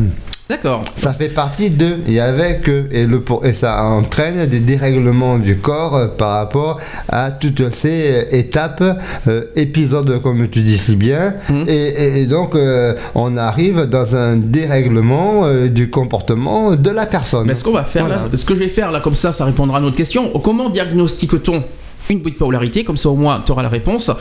[0.53, 0.83] D'accord.
[0.95, 5.37] Ça fait partie de et avec eux, et, le, pour- et ça entraîne des dérèglements
[5.39, 8.83] du corps euh, par rapport à toutes ces euh, étapes,
[9.27, 11.65] euh, épisodes comme tu dis si bien, Mhm.
[11.67, 17.05] et, et- et donc euh, on arrive dans un dérèglement euh, du comportement de la
[17.07, 17.47] personne.
[17.47, 19.45] Mais ce qu'on va faire là, ce que je vais faire là, comme ça, ça
[19.45, 20.29] répondra à notre question.
[20.43, 21.63] Comment diagnostique-t-on
[22.09, 24.11] une bipolarité, comme ça au moins tu auras la réponse.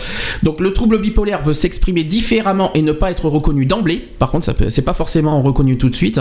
[0.43, 4.03] Donc le trouble bipolaire peut s'exprimer différemment et ne pas être reconnu d'emblée.
[4.19, 6.21] Par contre, ça c'est pas forcément reconnu tout de suite.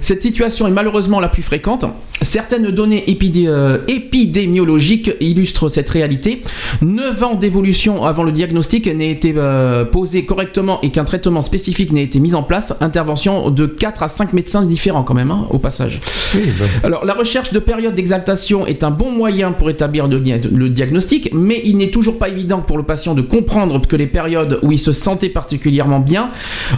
[0.00, 1.84] Cette situation est malheureusement la plus fréquente.
[2.22, 6.42] Certaines données épidé- euh, épidémiologiques illustrent cette réalité.
[6.82, 11.92] 9 ans d'évolution avant le diagnostic n'ait été euh, posé correctement et qu'un traitement spécifique
[11.92, 12.74] n'ait été mis en place.
[12.80, 16.00] Intervention de 4 à 5 médecins différents quand même, hein, au passage.
[16.34, 20.68] Oui, bah, Alors, la recherche de périodes d'exaltation est un bon moyen pour établir le
[20.68, 20.97] diagnostic,
[21.32, 24.72] mais il n'est toujours pas évident pour le patient de comprendre que les périodes où
[24.72, 26.30] il se sentait particulièrement bien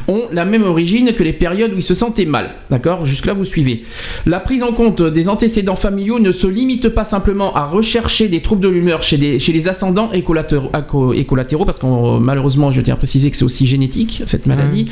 [0.08, 2.50] ont la même origine que les périodes où il se sentait mal.
[2.70, 3.04] D'accord?
[3.04, 3.84] Jusque-là, vous suivez.
[4.26, 8.40] La prise en compte des antécédents familiaux ne se limite pas simplement à rechercher des
[8.40, 13.30] troubles de l'humeur chez, les ascendants et collatéraux, parce que malheureusement, je tiens à préciser
[13.30, 14.86] que c'est aussi génétique, cette maladie.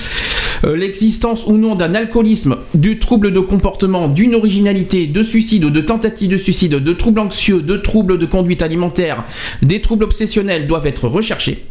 [0.64, 5.70] Euh, L'existence ou non d'un alcoolisme, du trouble de comportement, d'une originalité, de suicide ou
[5.70, 9.24] de tentative de suicide, de troubles anxieux, de troubles de conduite alimentaire,
[9.62, 11.64] des troubles obsessionnels doivent être recherchés.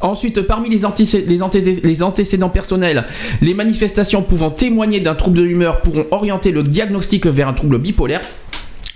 [0.00, 0.82] Ensuite, parmi les,
[1.26, 3.06] les antécédents personnels,
[3.42, 7.78] les manifestations pouvant témoigner d'un trouble de l'humeur pourront orienter le diagnostic vers un trouble
[7.78, 8.20] bipolaire.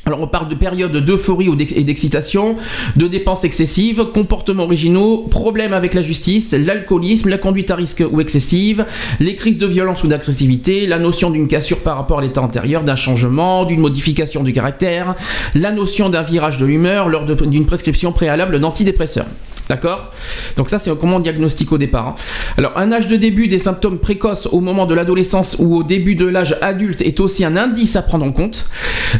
[0.04, 2.56] Alors on parle de périodes d'euphorie et d'excitation,
[2.96, 8.20] de dépenses excessives, comportements originaux, problèmes avec la justice, l'alcoolisme, la conduite à risque ou
[8.20, 8.84] excessive,
[9.20, 12.82] les crises de violence ou d'agressivité, la notion d'une cassure par rapport à l'état antérieur,
[12.82, 15.14] d'un changement, d'une modification du caractère,
[15.54, 19.26] la notion d'un virage de l'humeur lors d'une prescription préalable d'antidépresseurs.
[19.72, 20.12] D'accord
[20.58, 22.08] Donc ça, c'est comment on diagnostique au départ.
[22.08, 22.14] hein.
[22.58, 26.14] Alors, un âge de début des symptômes précoces au moment de l'adolescence ou au début
[26.14, 28.66] de l'âge adulte est aussi un indice à prendre en compte.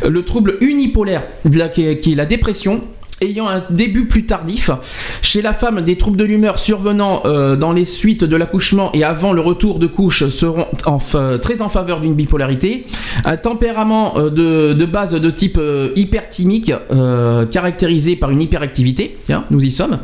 [0.04, 1.24] Euh, Le trouble unipolaire,
[1.72, 2.82] qui est la dépression,
[3.22, 4.70] ayant un début plus tardif.
[5.22, 9.04] Chez la femme, des troubles de l'humeur survenant euh, dans les suites de l'accouchement et
[9.04, 10.98] avant le retour de couche seront en
[11.40, 12.84] très en faveur d'une bipolarité.
[13.24, 19.16] Un tempérament euh, de, de base de type euh, hyperthymique, euh, caractérisé par une hyperactivité,
[19.26, 19.98] tiens, nous y sommes,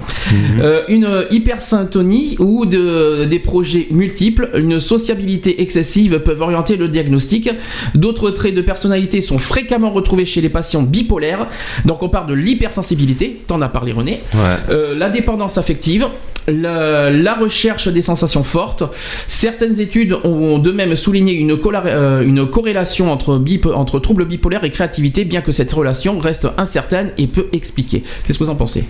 [0.60, 7.50] Euh, une hypersyntonie ou de- des projets multiples, une sociabilité excessive peuvent orienter le diagnostic.
[7.94, 11.48] D'autres traits de personnalité sont fréquemment retrouvés chez les patients bipolaires.
[11.84, 13.07] Donc on parle de l'hypersensibilité,
[13.46, 14.20] t'en as parlé René,
[14.70, 16.06] Euh, la dépendance affective,
[16.46, 18.82] la, la recherche des sensations fortes.
[19.26, 24.64] Certaines études ont de même souligné une, euh, une corrélation entre, bip- entre troubles bipolaires
[24.64, 28.02] et créativité, bien que cette relation reste incertaine et peu expliquée.
[28.24, 28.84] Qu'est-ce que vous en pensez?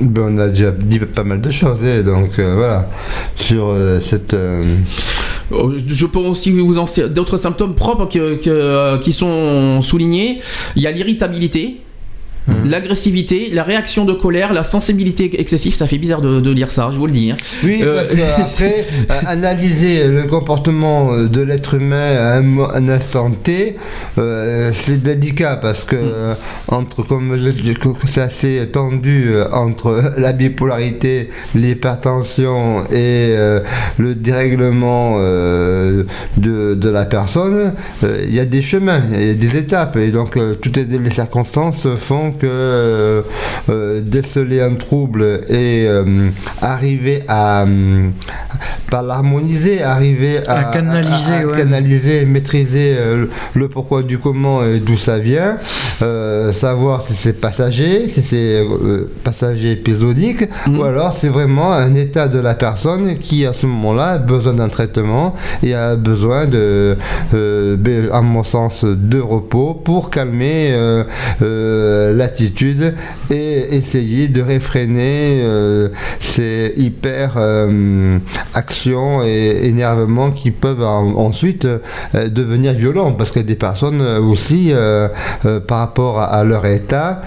[0.00, 2.88] Ben, on a déjà dit pas mal de choses, hein, donc euh, voilà,
[3.36, 4.32] sur euh, cette.
[4.34, 4.62] euh,
[5.52, 10.38] Euh, Je peux aussi vous en d'autres symptômes propres que- que- qui sont soulignés.
[10.76, 11.76] Il y a l'irritabilité.
[12.64, 15.74] L'agressivité, la réaction de colère, la sensibilité excessive.
[15.74, 17.30] Ça fait bizarre de, de lire ça, je vous le dis.
[17.30, 17.36] hein.
[17.64, 22.88] Oui, Euh, parce qu'après, euh, analyser le comportement euh, de l'être humain à un, un
[22.88, 23.76] instant T,
[24.18, 26.34] euh, c'est délicat parce que, euh,
[26.68, 33.60] entre, comme que c'est assez tendu entre la bipolarité, l'hypertension et euh,
[33.98, 39.56] le dérèglement de, de la personne, il y a des chemins, il y a des
[39.56, 43.22] étapes, et donc toutes les, les circonstances font que euh,
[43.68, 46.04] euh, déceler un trouble et euh,
[46.60, 47.64] arriver à
[48.90, 51.56] pas l'harmoniser, arriver à, À canaliser, à- à ouais.
[51.56, 55.56] canaliser, maîtriser euh, le pourquoi du comment et d'où ça vient,
[56.02, 60.78] euh, savoir si c'est passager, si c'est euh, passager épisodique, Mhm.
[60.78, 64.52] ou alors c'est vraiment un état de la personne qui à ce moment-là a besoin
[64.54, 66.96] d'un traitement et a besoin de,
[67.34, 71.04] euh, ben, à mon sens, de repos pour calmer euh,
[71.40, 72.94] euh, l'attitude
[73.30, 75.88] et essayer de réfréner euh,
[76.20, 78.18] ces hyper euh,
[78.54, 83.12] actions et énervements qui peuvent en- ensuite euh, devenir violents.
[83.12, 84.00] Parce que des personnes
[84.32, 84.72] aussi
[85.68, 87.22] par rapport à, leur état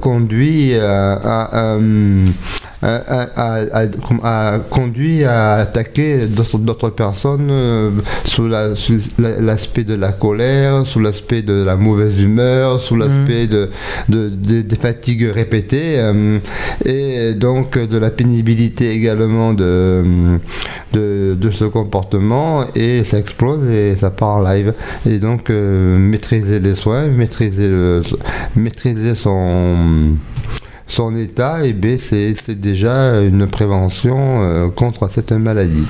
[0.00, 1.78] conduit à, à- à,
[2.82, 7.90] à- conduit à attaquer d'autres personnes euh,
[8.24, 12.96] sous la- sous la- l'aspect de la colère, sous l'aspect de la mauvaise humeur, sous
[12.96, 13.70] l'aspect de,
[14.08, 16.38] de- de- des fatigues répétées euh,
[16.84, 20.02] et donc de la pénibilité également de,
[20.92, 24.72] de, de ce comportement et ça explose et ça part en live.
[25.08, 28.02] Et donc euh, maîtriser les soins, maîtriser, le-
[28.54, 30.16] maîtriser son
[30.86, 35.86] son état, et c'est c'est déjà une prévention euh, contre cette maladie.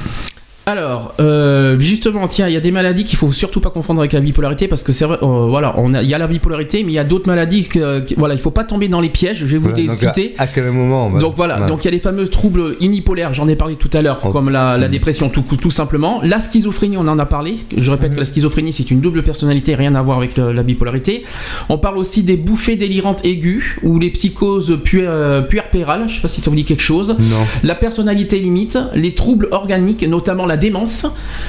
[0.69, 4.13] Alors, euh, justement, tiens, il y a des maladies qu'il faut surtout pas confondre avec
[4.13, 6.83] la bipolarité parce que c'est vrai, euh, voilà, on a- il y a la bipolarité,
[6.83, 9.09] mais il y a d'autres maladies que, que- voilà, il faut pas tomber dans les
[9.09, 9.37] pièges.
[9.39, 10.35] Je vais vous les citer.
[10.39, 11.69] À, à quel moment va- Donc voilà, Ouais.
[11.69, 14.31] donc il y a les fameux troubles unipolaires, j'en ai parlé tout à l'heure, Oh.
[14.31, 16.19] comme la, la dépression tout, tout simplement.
[16.25, 17.59] La schizophrénie, on en a parlé.
[17.77, 20.65] Je répète que la schizophrénie, c'est une double personnalité, rien à voir avec le- la
[20.65, 21.23] bipolarité.
[21.69, 26.21] On parle aussi des bouffées délirantes aiguës ou les psychoses pu- euh, puerpérales, je sais
[26.23, 27.11] pas si ça vous dit quelque chose.
[27.21, 27.47] Non.
[27.63, 31.07] La personnalité limite, les troubles organiques, notamment la démence.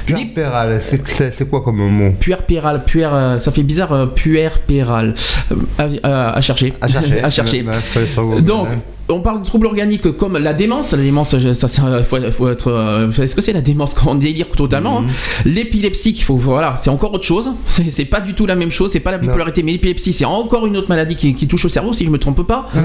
[0.08, 5.14] Les Puerpéral, c'est quoi comme mot puerpéral, puer, euh, ça fait bizarre, euh, puerpéral.
[5.52, 5.54] Euh,
[6.02, 6.72] à, à- à chercher.
[6.80, 7.20] À chercher.
[7.22, 7.64] à chercher.
[8.40, 8.78] Donc, hein.
[9.08, 10.92] On parle de troubles organiques comme la démence.
[10.92, 12.68] La démence, ça, ça faut, faut être.
[12.68, 14.98] euh, vous savez ce que c'est la démence quand on délire totalement.
[15.00, 15.02] hein.
[15.46, 15.52] Mhm.
[15.54, 17.50] L'épilepsie, qu'il faut, voilà, c'est encore autre chose.
[17.66, 18.90] C'est pas du tout la même chose.
[18.92, 21.68] C'est pas la bipolarité, mais l'épilepsie, c'est encore une autre maladie qui, qui touche au
[21.68, 22.68] cerveau, si je me trompe pas.
[22.74, 22.80] Oui.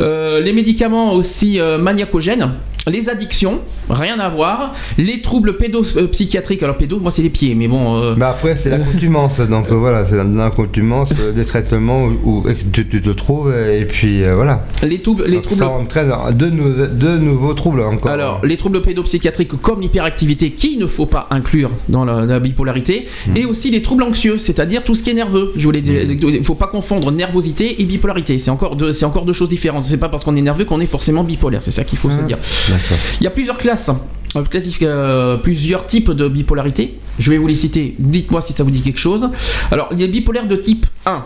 [0.00, 2.52] Euh, les médicaments aussi euh, maniacogènes,
[2.86, 4.72] les addictions, rien à voir.
[4.98, 8.00] Les troubles pédopsychiatriques, alors pédo, moi c'est les pieds, mais bon.
[8.02, 9.40] euh, Mais après, c'est l'accoutumance.
[9.40, 13.84] Donc euh, voilà, c'est l'accoutumance euh, des traitements où, où tu, tu te trouves, et
[13.84, 14.64] puis euh, voilà.
[14.82, 18.10] les troubles, les troubles Ça entraîne de, nou- de nouveaux troubles encore.
[18.12, 23.06] Alors, les troubles pédopsychiatriques comme l'hyperactivité qu'il ne faut pas inclure dans la, la bipolarité,
[23.34, 25.52] et aussi les troubles anxieux, c'est-à-dire tout ce qui est nerveux.
[25.56, 28.38] Je voulais, il ne faut pas confondre nervosité et bipolarité.
[28.38, 29.84] C'est encore deux, c'est encore deux choses différentes.
[29.84, 31.62] C'est pas parce qu'on est nerveux qu'on est forcément bipolaire.
[31.62, 32.38] C'est ça qu'il faut se dire.
[32.68, 32.98] D'accord.
[33.20, 33.90] Il y a plusieurs classes.
[34.32, 34.40] euh,
[34.82, 36.98] euh, plusieurs types de bipolarité.
[37.18, 37.96] Je vais vous les citer.
[37.98, 39.28] Dites-moi si ça vous dit quelque chose.
[39.72, 41.24] Alors, il y a bipolaire de type 1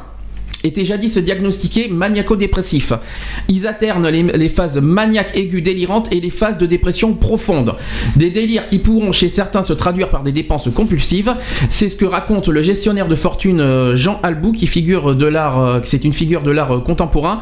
[0.64, 2.92] étaient jadis diagnostiqués maniaco-dépressifs.
[3.48, 7.74] Ils alternent les, les phases maniaques aiguës délirantes et les phases de dépression profonde.
[8.16, 11.34] Des délires qui pourront chez certains se traduire par des dépenses compulsives.
[11.70, 15.60] C'est ce que raconte le gestionnaire de fortune euh, Jean Albou, qui figure de l'art,
[15.60, 17.40] euh, c'est une figure de l'art euh, contemporain,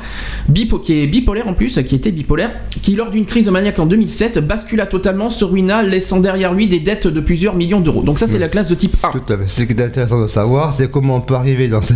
[0.51, 2.51] bipo- qui est bipolaire en plus, qui était bipolaire,
[2.83, 6.81] qui lors d'une crise maniaque en 2007 bascula totalement, se ruina, laissant derrière lui des
[6.81, 8.03] dettes de plusieurs millions d'euros.
[8.03, 9.11] Donc ça c'est la classe de type 1.
[9.11, 9.47] Tout à fait.
[9.47, 11.95] Ce qui est intéressant de savoir, c'est comment on peut arriver dans ces,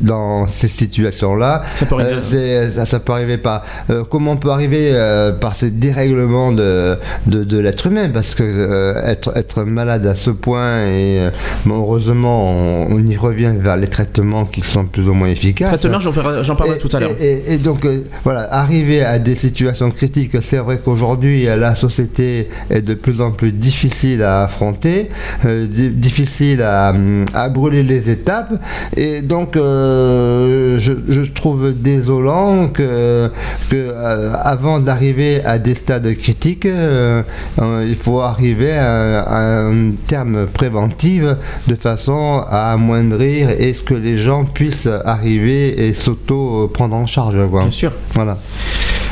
[0.00, 1.62] dans ces situations-là.
[1.76, 2.10] Ça peut arriver.
[2.14, 3.62] Euh, c'est- ça, ça peut arriver par.
[3.90, 6.96] euh, comment on peut arriver euh, par ces dérèglements de,
[7.26, 8.08] de, de l'être humain?
[8.12, 11.30] Parce que être, être malade à ce point, et euh,
[11.66, 15.80] bon, heureusement, on, on y revient vers les traitements qui sont plus ou moins efficaces.
[15.80, 17.10] Traitement, j'en parlerai tout à l'heure.
[17.20, 17.86] Et, et- et donc,
[18.24, 23.30] voilà, arriver à des situations critiques, c'est vrai qu'aujourd'hui, la société est de plus en
[23.32, 25.10] plus difficile à affronter,
[25.44, 26.94] di- difficile à,
[27.34, 28.52] à brûler les étapes.
[28.96, 33.30] Et donc, euh, je, je trouve désolant que,
[33.70, 37.22] que euh, avant d'arriver à des stades critiques, euh,
[37.60, 41.22] euh, il faut arriver à, à un terme préventif
[41.68, 47.36] de façon à amoindrir et ce que les gens puissent arriver et s'auto-prendre en charge.
[47.50, 47.62] Quoi.
[47.62, 47.92] Bien sûr.
[48.14, 48.38] Voilà.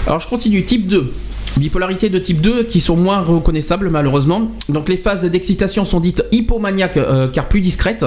[0.07, 1.13] Alors je continue, type 2.
[1.59, 4.51] Bipolarité de type 2 qui sont moins reconnaissables malheureusement.
[4.69, 8.05] Donc les phases d'excitation sont dites hypomaniaques euh, car plus discrètes.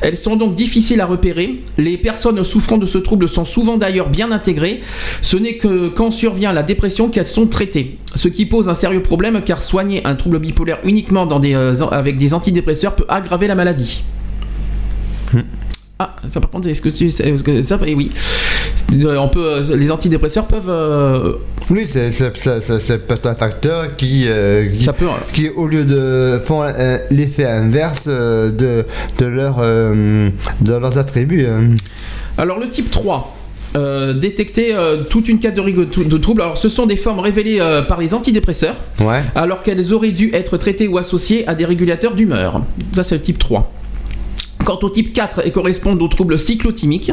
[0.00, 1.62] Elles sont donc difficiles à repérer.
[1.76, 4.80] Les personnes souffrant de ce trouble sont souvent d'ailleurs bien intégrées.
[5.22, 7.98] Ce n'est que quand survient la dépression qu'elles sont traitées.
[8.14, 11.74] Ce qui pose un sérieux problème car soigner un trouble bipolaire uniquement dans des, euh,
[11.90, 14.02] avec des antidépresseurs peut aggraver la maladie.
[16.00, 17.08] Ah, ça par contre, est-ce que tu
[17.42, 18.12] que ça, eh oui,
[18.92, 21.34] on peut, euh, les antidépresseurs peuvent, euh,
[21.70, 26.62] Oui, c'est un facteur qui, euh, qui, ça peut, qui, au lieu de font
[27.10, 28.84] l'effet inverse euh, de,
[29.18, 31.46] de, leur, euh, de leurs attributs.
[31.46, 31.74] hein.
[32.38, 33.34] Alors le type 3.
[33.76, 36.40] euh, détecter euh, toute une catégorie de, de troubles.
[36.40, 39.20] Alors, ce sont des formes révélées euh, par les antidépresseurs, Ouais.
[39.34, 42.62] alors qu'elles auraient dû être traitées ou associées à des régulateurs d'humeur.
[42.92, 43.70] Ça, c'est le type 3.
[44.64, 47.12] Quant au type 4, elles correspondent aux troubles cyclotimiques.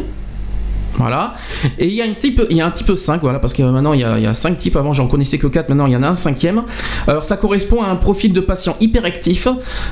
[0.97, 1.35] Voilà.
[1.77, 3.63] Et il y a, une type, il y a un type 5, voilà, parce que
[3.63, 4.75] maintenant il y a, il y a 5 types.
[4.75, 6.63] Avant, j'en connaissais que 4, maintenant il y en a un cinquième.
[7.07, 9.47] Alors, ça correspond à un profil de patient hyperactif.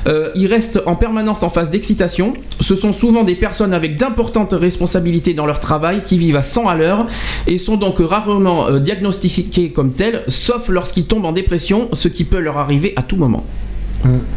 [0.06, 2.34] Euh, ils restent en permanence en phase d'excitation.
[2.60, 6.68] Ce sont souvent des personnes avec d'importantes responsabilités dans leur travail qui vivent à 100
[6.68, 7.06] à l'heure
[7.46, 12.24] et sont donc rarement euh, diagnostiqués comme tels, sauf lorsqu'ils tombent en dépression, ce qui
[12.24, 13.44] peut leur arriver à tout moment.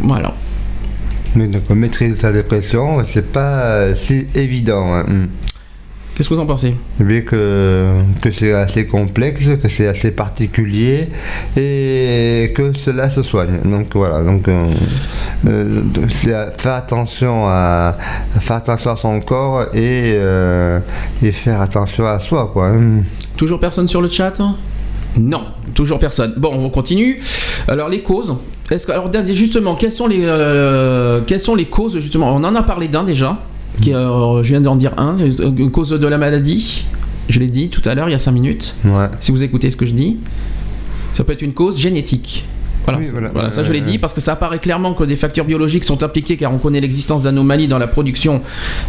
[0.02, 0.34] Voilà.
[1.36, 4.94] Mais donc, maîtriser sa dépression, c'est pas euh, si évident.
[4.94, 5.06] hein.
[6.18, 6.74] Qu'est-ce que vous en pensez?
[7.00, 11.10] Vu que, que c'est assez complexe, que c'est assez particulier
[11.56, 13.60] et que cela se soigne.
[13.64, 14.64] Donc voilà, donc euh,
[15.48, 17.96] euh, faire attention à,
[18.40, 20.80] faire attention à son corps et, euh,
[21.22, 22.72] et faire attention à soi quoi.
[23.36, 24.42] Toujours personne sur le chat?
[25.20, 25.44] Non,
[25.76, 26.34] toujours personne.
[26.36, 27.22] Bon, on continue.
[27.68, 28.36] Alors les causes.
[28.72, 32.36] Est-ce que alors justement, quelles sont les euh, quelles sont les causes justement?
[32.36, 33.38] On en a parlé d'un déjà.
[33.82, 35.18] Qui, euh, je viens d'en dire un.
[35.20, 36.86] euh, Cause de la maladie.
[37.30, 38.76] Je l'ai dit tout à l'heure, il y a 5 minutes.
[38.86, 39.08] Ouais.
[39.20, 40.18] Si vous écoutez ce que je dis,
[41.12, 42.46] ça peut être une cause génétique.
[42.86, 43.30] Voilà, Oui, ça- voilà.
[43.34, 45.84] voilà, ça je l'ai Euh, dit parce que ça apparaît clairement que des facteurs biologiques
[45.84, 48.42] sont impliqués car on connaît l'existence d'anomalies dans la production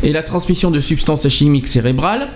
[0.05, 2.29] et la transmission de substances chimiques cérébrales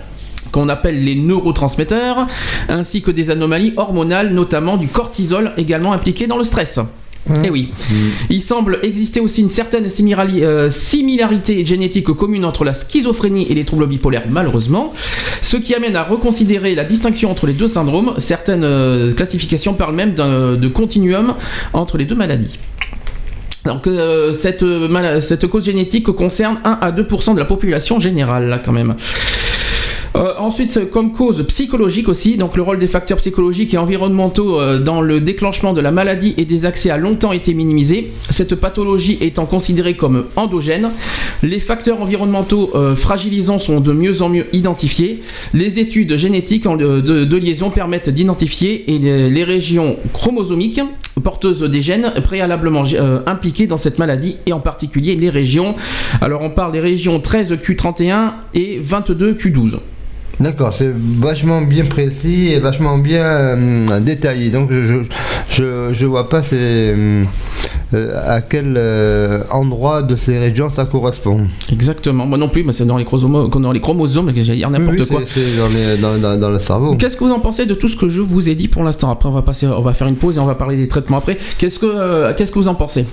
[0.51, 2.27] qu'on appelle les neurotransmetteurs,
[2.67, 6.79] ainsi que des anomalies hormonales, notamment du cortisol également impliqué dans le stress.
[7.43, 7.69] Eh oui.
[8.29, 13.63] Il semble exister aussi une certaine euh, similarité génétique commune entre la schizophrénie et les
[13.63, 14.93] troubles bipolaires, malheureusement,
[15.41, 18.13] ce qui amène à reconsidérer la distinction entre les deux syndromes.
[18.17, 21.35] Certaines euh, classifications parlent même d'un- de continuum
[21.71, 22.59] entre les deux maladies.
[23.65, 28.49] Donc euh, cette, euh, cette cause génétique concerne 1 à 2% de la population générale,
[28.49, 28.95] là quand même.
[30.15, 34.77] Euh, ensuite, comme cause psychologique aussi, donc le rôle des facteurs psychologiques et environnementaux euh,
[34.77, 39.17] dans le déclenchement de la maladie et des accès a longtemps été minimisé, cette pathologie
[39.21, 40.91] étant considérée comme endogène.
[41.41, 45.23] Les facteurs environnementaux euh, fragilisants sont de mieux en mieux identifiés.
[45.55, 50.81] Les études génétiques de, liaison permettent d'identifier les, les régions chromosomiques
[51.23, 52.83] porteuses des gènes préalablement
[53.25, 55.75] impliquées dans cette maladie et en particulier les régions.
[56.21, 59.79] Alors on parle des régions 13Q31 et 22Q12.
[60.39, 64.49] D'accord, c'est vachement bien précis et vachement bien euh, détaillé.
[64.49, 65.03] Donc je
[65.49, 67.23] je, je vois pas c'est, euh,
[68.27, 71.41] à quel euh, endroit de ces régions ça correspond.
[71.71, 74.97] Exactement, moi non plus, mais c'est dans les chromosomes, dans les chromosomes, j'allais dire n'importe
[74.97, 75.21] Oui, oui, quoi.
[75.27, 76.95] c'est- dans, les- dans- dans- dans le cerveau.
[76.95, 79.11] Qu'est-ce que vous en pensez de tout ce que je vous ai dit pour l'instant?
[79.11, 81.17] Après, on va passer, on va faire une pause et on va parler des traitements
[81.17, 81.37] après.
[81.59, 83.05] Qu'est-ce que, euh, qu'est-ce que vous en pensez?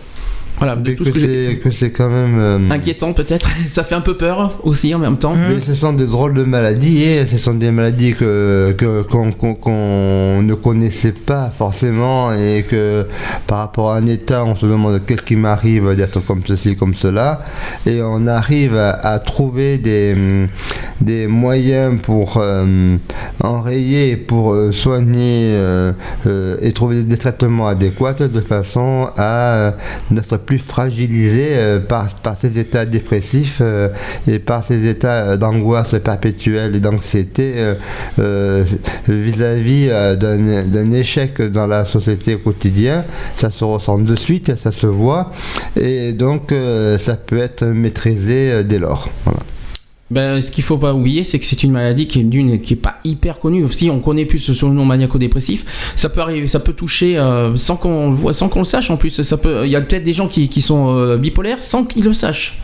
[0.60, 3.82] Voilà, de tout que ce que c'est que c'est quand même euh, Inquiétant peut-être, ça
[3.82, 5.32] fait un peu peur aussi en même temps.
[5.34, 8.76] Mais ce sont des drôles de maladies et ce sont des maladies que
[9.10, 13.06] qu'on qu'on ne connaissait pas forcément et que
[13.46, 16.92] par rapport à un état on se demande qu'est-ce qui m'arrive d'être comme ceci comme
[16.94, 17.40] cela
[17.86, 20.14] et on arrive à, à trouver des
[21.00, 22.96] des moyens pour euh,
[23.42, 25.92] enrayer pour euh, soigner euh,
[26.60, 29.74] et trouver des traitements adéquats de façon à
[30.10, 33.88] n'être fragilisé euh, par, ces états dépressifs euh,
[34.28, 37.54] et par ces états euh, d'angoisse perpétuelle et d'anxiété
[39.08, 43.04] vis-à-vis d'un échec dans la société au quotidien.
[43.36, 45.32] Ça se ressent de suite, ça se voit,
[45.78, 46.52] et donc
[46.98, 49.08] ça peut être maîtrisé dès lors.
[50.10, 52.74] Ben, ce qu'il faut pas oublier, c'est que c'est une maladie qui est d'une, qui
[52.74, 53.64] est pas hyper connue.
[53.70, 57.76] Si on connaît plus ce nom maniaco-dépressif, ça peut arriver, ça peut toucher euh, sans
[57.76, 58.90] qu'on le voit, sans qu'on le sache.
[58.90, 61.62] En plus, ça peut, il y a peut-être des gens qui, qui sont euh, bipolaires
[61.62, 62.60] sans qu'ils le sachent.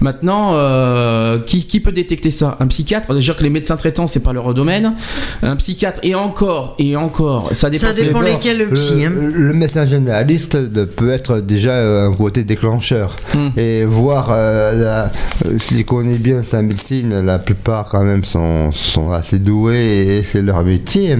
[0.00, 2.56] Maintenant, euh, qui, qui peut détecter ça?
[2.60, 3.12] Un psychiatre?
[3.14, 4.94] Déjà que les médecins traitants, c'est pas leur domaine.
[5.42, 7.86] Un psychiatre et encore et encore, ça dépend.
[7.86, 8.94] Ça dépend lesquels le psy.
[8.96, 9.10] Le, hein.
[9.32, 10.58] le médecin généraliste
[10.96, 13.16] peut être déjà euh, un côté déclencheur.
[13.34, 13.48] Hmm.
[13.58, 15.04] Et voir, euh, la-
[15.46, 20.22] euh, s'il connaît bien sa médecine, la plupart quand même sont, sont assez doués et
[20.22, 21.16] c'est leur métier,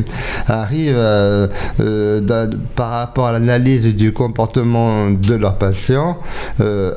[0.47, 1.47] arrivent euh,
[1.81, 6.19] euh, dans- par rapport à l'analyse du comportement de leurs patients,
[6.61, 6.93] euh,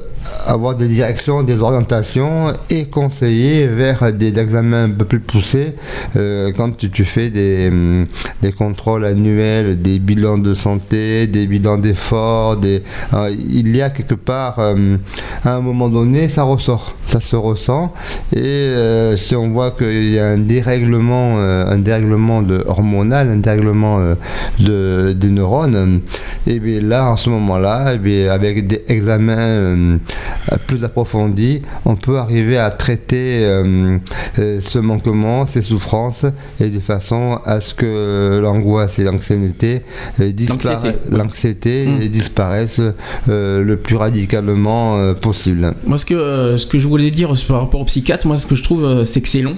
[0.47, 5.75] avoir des directions, des orientations et conseiller vers des examens un peu plus poussés.
[6.15, 8.07] Euh, quand tu, fais des, hum,
[8.41, 12.83] des contrôles annuels, des bilans de santé, des bilans d'effort, des,
[13.13, 14.95] euh, il y a quelque part, euh,
[15.43, 17.93] à un moment donné, ça ressort, ça se ressent.
[18.33, 23.99] Et euh, si on voit qu'il y a un dérèglement, un dérèglement hormonal, un dérèglement
[24.59, 26.01] de, des neurones,
[26.47, 27.93] et bien là, en ce moment-là,
[28.31, 29.99] avec des examens
[30.67, 33.97] plus approfondis, on peut arriver à traiter euh,
[34.39, 36.25] euh, ce manquement, ces souffrances,
[36.59, 39.81] et de façon à ce que l'angoisse et l'anxiété
[40.19, 40.31] euh,
[41.11, 42.01] L'anxiété, Mm.
[42.01, 42.81] euh, disparaissent
[43.29, 45.73] euh, le plus radicalement possible.
[45.85, 48.55] Moi, ce que, ce que je voulais dire par rapport au psychiatre, moi, ce que
[48.55, 49.57] je trouve, c'est que c'est long.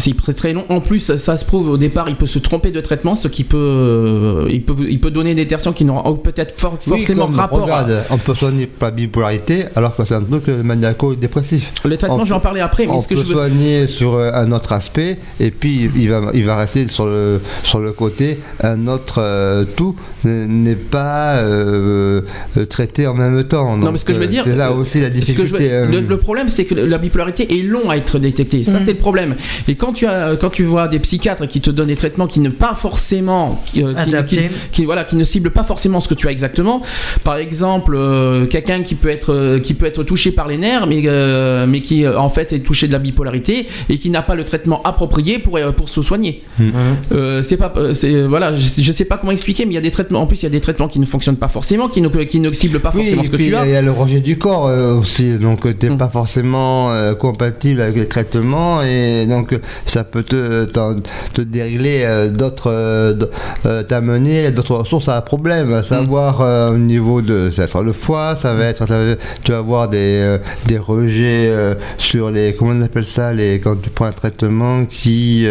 [0.00, 0.64] C'est très, très long.
[0.68, 3.28] En plus, ça, ça se prouve au départ, il peut se tromper de traitement, ce
[3.28, 6.98] qui peut, euh, il peut, il peut donner des tertions qui n'auront peut-être for- Oui,
[6.98, 7.58] forcément comme, rapport.
[7.60, 11.72] à- regarde, on peut soigner par bipolarité alors que c'est un truc euh, maniaco-dépressif.
[11.84, 13.34] Le traitement, on je vais en parler après, mais On ce que peut je veux.
[13.34, 17.40] soigner sur euh, un autre aspect et puis il va, il va rester sur le,
[17.64, 19.94] sur le côté un autre euh, tout
[20.24, 22.22] n'est pas euh,
[22.68, 23.76] traité en même temps.
[23.76, 25.68] Non, mais ce que je veux dire, c'est là aussi la Ce que je difficulté.
[25.68, 25.88] veux- hein.
[25.90, 28.64] le, le problème, c'est que la bipolarité est long à être détectée.
[28.64, 29.34] Ça, c'est le problème.
[29.68, 32.40] Et quand tu as, quand tu vois des psychiatres qui te donnent des traitements qui
[32.40, 34.36] ne pas forcément, qui, euh, qui- Adaptés.
[34.36, 36.82] qui- qui- voilà, qui ne ciblent pas forcément ce que tu as exactement.
[37.24, 40.86] Par exemple, euh, quelqu'un qui peut être, euh, qui peut être touché par les nerfs,
[40.86, 44.22] mais, euh, mais qui euh, en fait est touché de la bipolarité et qui n'a
[44.22, 46.42] pas le traitement approprié pour, euh, pour se soigner.
[47.12, 49.78] Euh, c'est pas, euh, c'est voilà, je, je sais pas comment expliquer, mais il y
[49.78, 50.20] a des traitements.
[50.22, 52.40] En plus, il y a des traitements qui ne fonctionnent pas forcément, qui ne, qui
[52.40, 53.66] ne ciblent pas Oui, forcément ce que puis tu as.
[53.66, 55.98] il y a le rejet du corps euh, aussi, donc tu n'es Mm.
[55.98, 60.64] pas forcément euh, compatible avec les traitements et donc euh, ça peut te,
[61.32, 63.14] te dérégler euh, d'autres, euh,
[63.66, 67.82] euh, t'amener d'autres ressources à problème, à savoir euh, au niveau de, ça va être
[67.82, 71.52] le foie, ça va être, ça va- tu vas avoir des, des rejets
[71.98, 75.46] sur les, comment on appelle ça, les, quand tu prends un traitement qui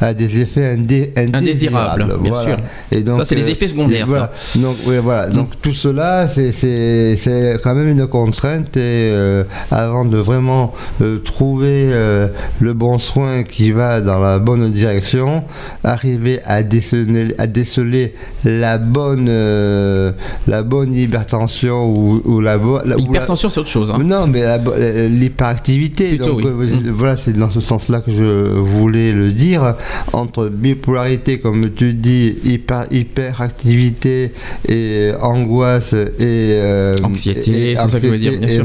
[0.00, 2.48] a des effets indé- indésirables, bien voilà.
[2.48, 2.56] sûr.
[2.92, 4.30] Et donc, Ça, c'est les effets secondaires, Voilà.
[4.56, 5.26] Donc, oui, voilà.
[5.26, 8.76] Donc, tout cela, c'est- quand même une contrainte.
[8.76, 8.80] Et
[9.12, 10.72] euh, avant de vraiment
[11.02, 12.28] euh, trouver euh,
[12.60, 15.44] le bon soin qui va dans la bonne direction,
[15.82, 20.12] arriver à déceler, à déceler la bonne, euh,
[20.46, 22.94] la bonne hypertension ou, ou la bonne.
[22.96, 23.90] L'hypertension, c'est autre chose.
[23.92, 23.98] hein.
[24.02, 26.08] Non, mais euh, l'hyperactivité.
[26.10, 26.70] Plutôt, Donc, oui.
[26.72, 26.90] euh, Mm.
[26.90, 29.74] voilà, c'est dans ce sens-là que je voulais le dire.
[30.12, 34.32] Entre bipolarité, comme tu dis, hyper, hyperactivité
[34.68, 38.58] et angoisse et euh, Anxiété, et c'est ça que je veux dire, anxiété bien et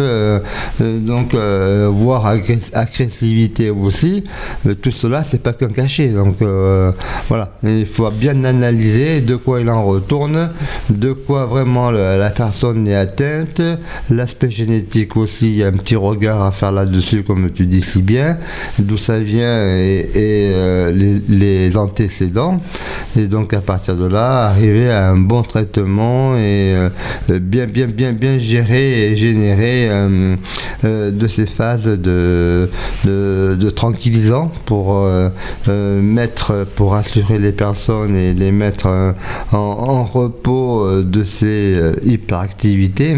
[0.00, 0.38] euh,
[0.80, 2.72] euh, donc euh, voire agress-
[3.70, 4.24] aussi.
[4.66, 6.08] Euh, tout cela, c'est pas qu'un cachet.
[6.08, 6.92] Donc euh,
[7.28, 10.50] voilà, il faut bien analyser de quoi il en retourne,
[10.88, 13.60] de quoi vraiment la personne est atteinte,
[14.10, 17.82] l'aspect génétique aussi, il y a un petit regard à faire là-dessus, comme tu dis
[17.82, 18.38] si bien,
[18.78, 20.92] d'où ça vient et, euh,
[21.28, 22.60] les, antécédents.
[23.16, 26.88] Et donc à partir de là, arriver à un bon traitement et euh,
[27.28, 29.88] bien, bien, bien, bien gérer et générer
[30.82, 32.68] de ces phases de,
[33.04, 35.28] de, de tranquillisants pour euh,
[35.68, 39.12] euh, mettre, pour assurer les personnes et les mettre euh,
[39.52, 43.16] en, repos de ces hyperactivités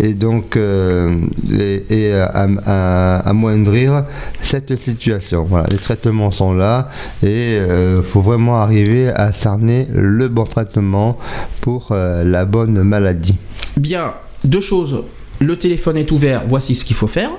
[0.00, 4.04] et donc et, à, amoindrir
[4.40, 5.46] cette situation.
[5.70, 6.88] Les traitements sont là
[7.22, 11.18] et il faut vraiment arriver à cerner le bon traitement
[11.60, 13.36] pour la bonne maladie.
[13.76, 15.02] Bien, deux choses.
[15.40, 17.30] Le téléphone est ouvert, voici ce qu'il faut faire.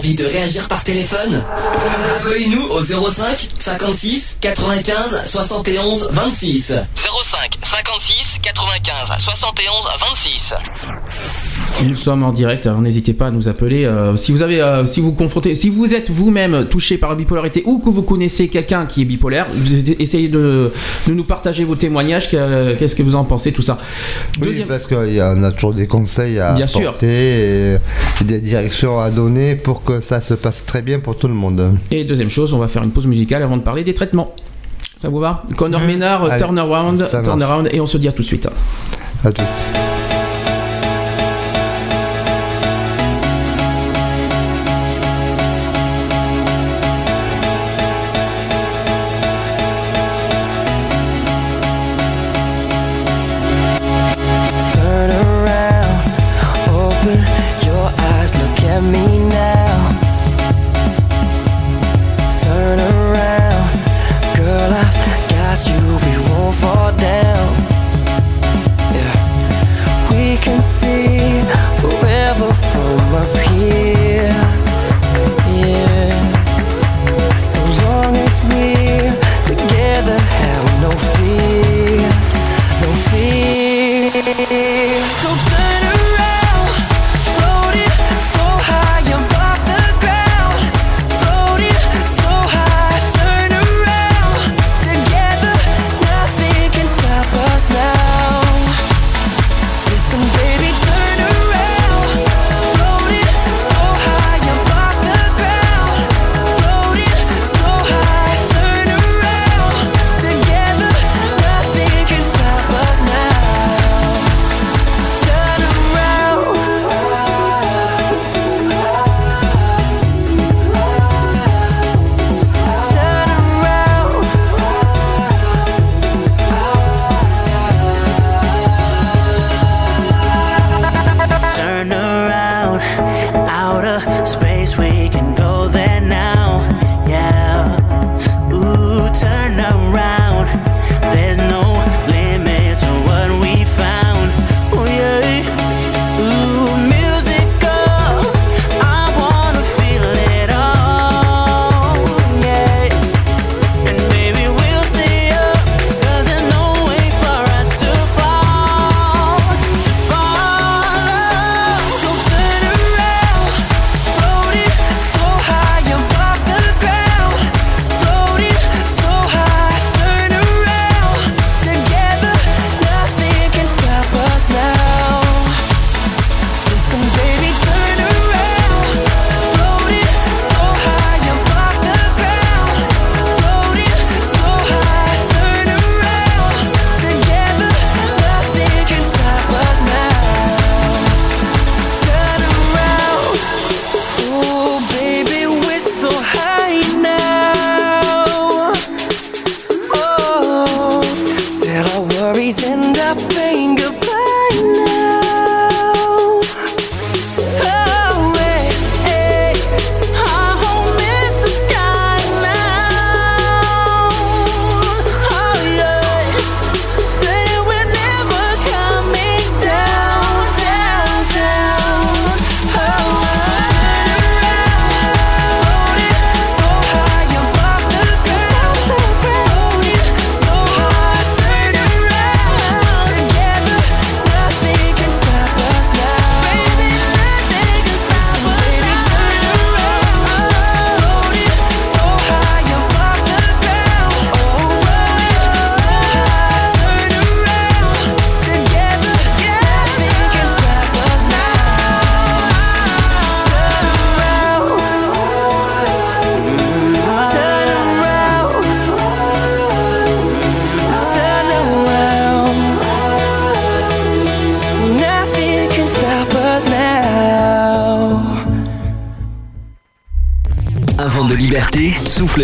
[0.00, 1.42] Envie de réagir par téléphone
[2.22, 6.72] Appelez-nous au 05 56 95 71 26.
[6.94, 9.74] 05 56 95 71
[10.14, 10.54] 26.
[11.82, 13.84] Nous sommes en direct, alors n'hésitez pas à nous appeler.
[13.84, 17.16] euh, si vous avez, euh, si vous confrontez, si vous êtes vous-même touché par la
[17.16, 20.72] bipolarité ou que vous connaissez quelqu'un qui est bipolaire, vous essayez de,
[21.06, 22.30] de nous partager vos témoignages.
[22.30, 23.78] que- Qu'est-ce que vous en pensez, tout ça.
[24.40, 26.80] Oui, parce qu'il y en a toujours des conseils à Bien sûr.
[26.88, 27.76] apporter et
[28.24, 31.74] des directions à donner pour que ça se passe très bien pour tout le monde.
[31.90, 34.34] Et deuxième chose, on va faire une pause musicale avant de parler des traitements.
[34.96, 35.42] Ça vous va?
[35.56, 37.04] Connor Ménard, Allez, Turnaround.
[37.24, 38.48] Turnaround, et on se dit à tout de suite.
[39.24, 39.89] À toutes.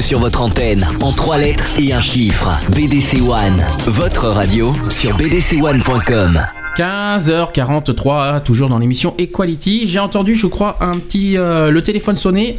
[0.06, 2.48] Sur votre antenne en trois lettres et un chiffre.
[2.70, 6.46] BDC One, votre radio sur bdc1.com.
[6.76, 9.88] 15h43, toujours dans l'émission Equality.
[9.88, 11.36] J'ai entendu, je crois, un petit.
[11.36, 12.56] euh, le téléphone sonner.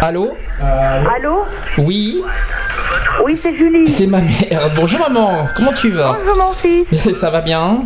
[0.00, 0.32] Allô?
[0.60, 1.44] Allô?
[1.78, 2.20] Oui,
[3.24, 3.86] Oui, c'est Julie.
[3.88, 4.70] c'est ma mère.
[4.74, 6.16] Bonjour maman, comment tu vas?
[6.18, 7.14] Bonjour mon fils.
[7.20, 7.82] Ça va bien?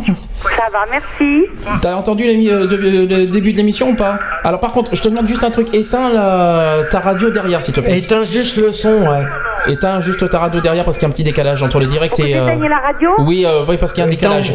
[0.69, 1.45] Ça va, merci.
[1.81, 5.07] T'as entendu euh, de- le début de l'émission ou pas Alors par contre, je te
[5.07, 5.73] demande juste un truc.
[5.73, 7.97] Éteins la- ta radio derrière, s'il te plaît.
[7.97, 9.23] Éteins juste le son, ouais.
[9.71, 12.17] Éteins juste ta radio derrière parce qu'il y a un petit décalage entre le direct
[12.17, 12.35] que et.
[12.35, 13.09] euh, j'éteigne la radio?
[13.19, 14.53] Oui, euh, oui, parce qu'il y a un Éteins, décalage.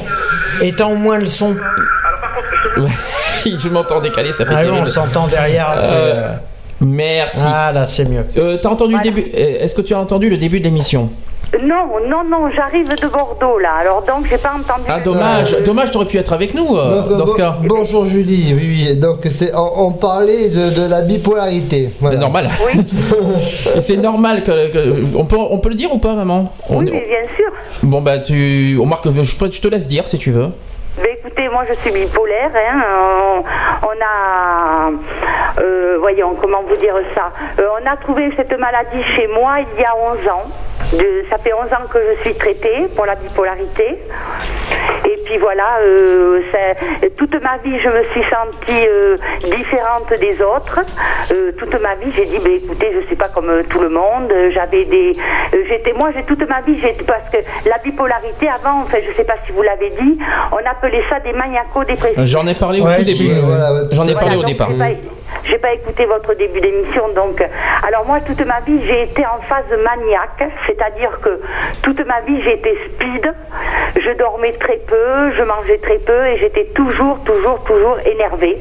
[0.61, 1.57] éteins au moins le son.
[3.47, 4.83] je m'entends décaler, ça fait Ah oui, terrible.
[4.83, 5.75] on s'entend derrière.
[5.79, 6.33] c'est, Euh, euh,
[6.83, 7.47] Merci.
[7.47, 8.25] Ah là, c'est mieux.
[8.37, 9.09] Euh, T'as entendu Voilà.
[9.09, 11.11] le début euh, Est-ce que tu as entendu le début de l'émission?
[11.63, 14.85] Non, non, non, j'arrive de Bordeaux là, alors donc j'ai pas entendu.
[14.89, 17.53] Ah dommage, dommage, t'aurais pu être avec nous euh, Donc, euh, dans ce cas.
[17.63, 18.97] Bonjour Julie, oui, oui.
[18.97, 21.91] Donc c'est, on, on parlait de, de la bipolarité.
[22.01, 22.17] Voilà.
[22.17, 22.49] C'est normal.
[22.67, 22.85] Oui,
[23.81, 26.53] c'est normal que, que- on peut on peut le dire ou pas maman?
[26.69, 27.51] On- oui, mais bien sûr.
[27.83, 30.49] Bon bah tu on marque je, je te laisse dire si tu veux.
[30.99, 32.51] Ben, écoutez, moi je suis bipolaire.
[32.55, 32.83] Hein.
[32.85, 39.03] On, on a, euh, voyons, comment vous dire ça Euh, On a trouvé cette maladie
[39.17, 40.43] chez moi il y a 11 ans.
[41.03, 43.99] De, ça fait 11 ans que je suis traitée pour la bipolarité.
[45.05, 46.41] Et puis voilà, euh,
[47.17, 49.17] toute ma vie, je me suis sentie euh,
[49.57, 50.81] différente des autres.
[51.33, 54.33] Euh, toute ma vie, j'ai dit, ben, écoutez, je suis pas comme tout le monde.
[54.55, 55.13] J'avais des,
[55.55, 57.39] euh, j'étais, moi, j'ai toute ma vie, parce que
[57.69, 60.19] la bipolarité avant, enfin, je sais pas si vous l'avez dit,
[60.53, 62.25] on appelait ça des maniaco-dépressifs.
[62.25, 63.41] J'en ai parlé au Ouais, tout si, début.
[63.93, 64.71] J'en ai Voilà, parlé au départ.
[64.71, 64.91] J'ai pas,
[65.45, 67.43] j'ai pas écouté votre début d'émission, donc.
[67.93, 71.43] Alors moi, toute ma vie, j'ai été en phase maniaque, c'est-à-dire que
[71.83, 73.35] toute ma vie, été speed.
[74.01, 78.57] Je dormais très peu, je mangeais très peu, et j'étais toujours, toujours, toujours énervée.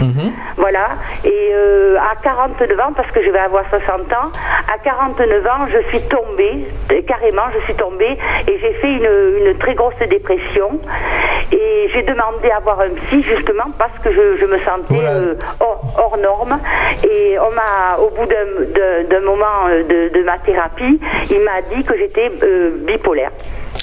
[0.00, 0.32] Mhm.
[0.56, 0.88] Voilà.
[1.24, 4.30] Et euh, à 49 ans, parce que je vais avoir 60 ans,
[4.72, 8.18] à 49 ans, je suis tombée, euh, carrément, je suis tombée,
[8.48, 10.80] et j'ai fait une, une très grosse dépression.
[11.52, 15.10] Et j'ai demandé à voir un psy, justement, parce que je, je me sentais Voilà.
[15.10, 16.58] euh, hors, hors norme.
[17.04, 21.96] Et on m'a, au bout d'un- moment de, de ma thérapie, il m'a dit que
[21.98, 23.30] j'étais euh, bipolaire.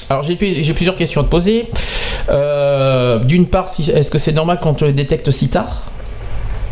[0.10, 1.68] Alors j'ai plusieurs questions à te poser.
[2.30, 5.84] Euh, D'une part, si- est-ce que c'est normal qu'on te le détecte si tard?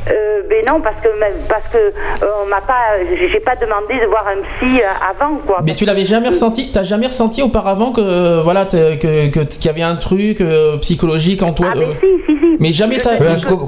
[0.09, 2.97] Euh, ben non, parce que même- parce que euh, on m'a pas,
[3.31, 5.59] j'ai pas demandé de voir un psy euh, avant quoi.
[5.63, 9.69] Mais tu l'avais jamais ressenti T'as jamais ressenti auparavant que voilà t'es- que qu'il y
[9.69, 12.57] avait un truc euh, psychologique en toi Ah euh, mais si, si, si.
[12.59, 13.19] Mais jamais t'as-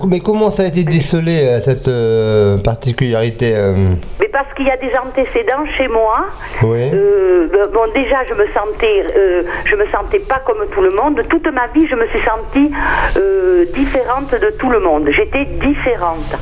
[0.07, 3.93] mais comment ça a été décelé cette euh, particularité euh,
[4.33, 6.25] parce qu'il y a des antécédents chez moi.
[6.63, 6.89] Oui.
[6.91, 10.89] Euh, ben, bon, déjà, je me sentais, euh, je me sentais pas comme tout le
[10.89, 11.21] monde.
[11.29, 12.71] Toute ma vie, je me suis sentie
[13.17, 15.07] euh, différente de tout le monde.
[15.11, 16.35] J'étais différente.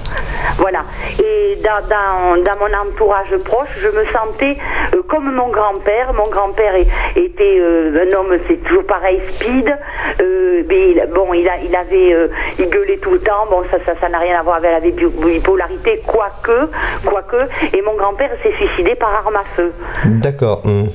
[0.57, 0.81] Voilà.
[1.23, 4.57] Et dans, mon entourage proche, je me sentais
[4.93, 6.13] euh, comme mon grand-père.
[6.13, 9.73] Mon grand-père était euh, un homme, c'est toujours pareil, speed.
[10.21, 12.29] Euh, il- bon, il, avait,
[12.59, 13.45] il gueulait tout le temps.
[13.49, 16.69] Bon, ça, n'a rien à voir avec la bi- bipolarité, quoique,
[17.05, 17.45] quoique.
[17.75, 19.71] Et mon grand-père s'est suicidé par arme à feu.
[20.05, 20.61] D'accord.
[20.65, 20.89] hum.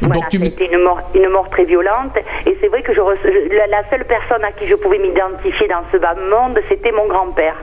[0.00, 2.14] Voilà, Donc tu me- c'était une mort, une mort très violente.
[2.46, 4.98] Et c'est vrai que je, rece- je- la, la seule personne à qui je pouvais
[4.98, 7.54] m'identifier dans ce bas monde, c'était mon grand-père.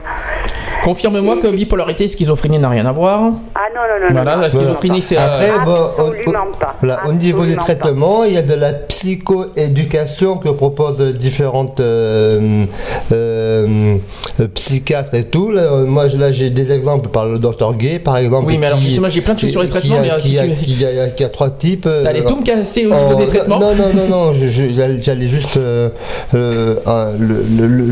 [0.84, 3.20] Confirme-moi que bipolarité et schizophrénie n'a rien à voir.
[3.54, 4.12] Ah non, non, non.
[4.14, 6.74] Voilà, non, la non, schizophrénie c'est euh, Après, bon, au- au, Absolument pas.
[6.80, 12.64] voilà, au niveau des traitements, il y a de la psychoéducation que proposent différentes euh,
[13.12, 13.96] euh,
[14.40, 15.50] euh, psychiatres et tout.
[15.50, 18.46] Là, euh, moi, là, j'ai des exemples par le docteur Gay, par exemple.
[18.46, 20.16] Oui, mais alors, justement, j'ai plein de choses sur les qui traitements, a- mais, euh,
[20.16, 21.86] qui si a, tu- qui a- qui a trois types.
[21.86, 23.58] euh, alors- tout me casser au niveau des traitements.
[23.58, 25.88] Non, non, non, non, j'allais juste euh,
[26.34, 27.86] euh, un- le- le- le-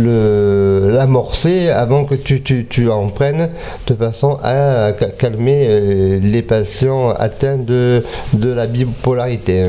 [0.87, 3.49] le- l'amorcer avant que tu, tu, tu en prennes
[3.87, 8.03] de façon à ca- calmer euh, les patients atteints de,
[8.34, 9.64] de la bipolarité.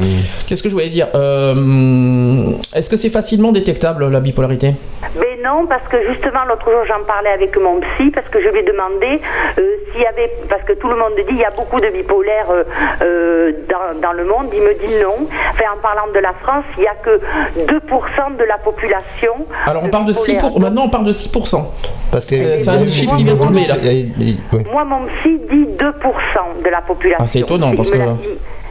[0.47, 4.73] Qu'est-ce que je voulais dire Euh, Est-ce que c'est facilement détectable la bipolarité?
[5.15, 8.49] Mais non, parce que justement, l'autre jour, j'en parlais avec mon psy, parce que je
[8.49, 9.21] lui ai demandé
[9.57, 10.29] euh, s'il y avait.
[10.49, 12.63] Parce que tout le monde dit il y a beaucoup de bipolaires euh,
[13.01, 14.47] euh, dans, dans le monde.
[14.53, 15.15] Il me dit non.
[15.51, 17.19] Enfin, en parlant de la France, il n'y a que
[17.65, 19.33] 2% de la population.
[19.65, 20.51] Alors on parle de 6 bipolaires.
[20.51, 20.59] pour...
[20.61, 21.63] maintenant on parle de 6%.
[22.11, 23.75] Parce que C'est- un chiffre qui vient de tomber, là.
[24.71, 27.23] Moi, mon psy dit 2% de la population.
[27.23, 27.97] Ah, c'est étonnant, parce que-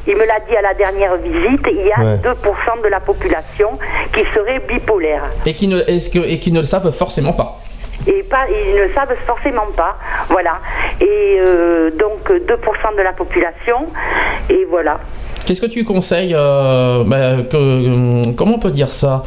[0.07, 2.17] Il me l'a dit à la dernière visite, il y a Ouais.
[2.23, 3.79] 2% de la population
[4.13, 5.25] qui serait bipolaire.
[5.45, 7.57] Et qui ne, est-ce que, et qui ne le savent forcément pas.
[8.07, 9.97] Et pas, ils ne savent forcément pas.
[10.29, 10.59] Voilà.
[11.01, 13.87] Et euh, donc 2% de la population.
[14.51, 15.01] Et voilà.
[15.47, 19.23] Qu'est-ce que tu conseilles euh, bah, que- euh, Comment on peut dire ça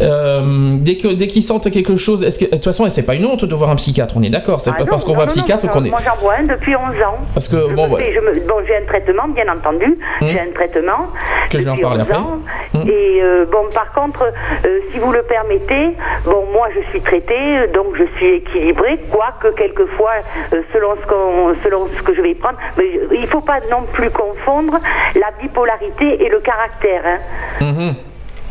[0.00, 3.44] Euh, Dès qu'ils sentent quelque chose, est-ce que de toute façon, c'est pas une honte
[3.44, 4.60] de voir un psychiatre On est d'accord.
[4.60, 5.90] C'est Ah pas non, parce qu'on voit un psychiatre qu'on est.
[5.90, 7.18] Moi j'en vois un depuis 11 ans.
[7.34, 8.06] Parce que, Je bon, voilà.
[8.48, 9.98] bon, j'ai un traitement, bien entendu.
[10.22, 11.08] J'ai un traitement.
[11.50, 12.16] Que je vais en parler 11 après.
[12.16, 12.38] ans.
[12.74, 12.88] Hmm.
[12.88, 14.24] Et euh, bon, par contre,
[14.92, 15.94] si vous le permettez,
[16.24, 20.12] bon, moi je suis traitée, donc je suis équilibrée, quoique quelquefois,
[20.72, 22.84] selon, ce selon ce que je vais prendre, mais
[23.14, 24.78] il ne faut pas non plus confondre
[25.14, 27.02] la bipolarité et le caractère.
[27.04, 27.18] hein.
[27.60, 27.94] Mhm.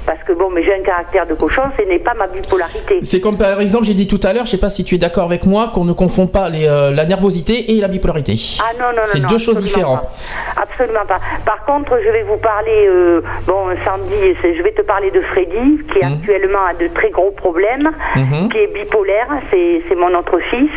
[0.06, 3.00] Parce que bon, mais j'ai un caractère de cochon, ce n'est pas ma bipolarité.
[3.04, 4.98] C'est comme par exemple, j'ai dit tout à l'heure, je sais pas si tu es
[4.98, 8.34] d'accord avec moi, qu'on ne confond pas les, euh, la nervosité et la bipolarité.
[8.62, 9.02] Ah non, non, non.
[9.06, 10.02] C'est deux choses différentes.
[10.02, 10.62] pas.
[10.64, 11.20] Absolument pas.
[11.46, 15.80] Par contre, je vais vous parler, euh, bon, Sandy, je vais te parler de Freddy,
[15.94, 16.14] qui Mhm.
[16.14, 18.50] actuellement a de très gros problèmes, Mhm.
[18.50, 20.72] qui est bipolaire, c'est c'est mon autre fils,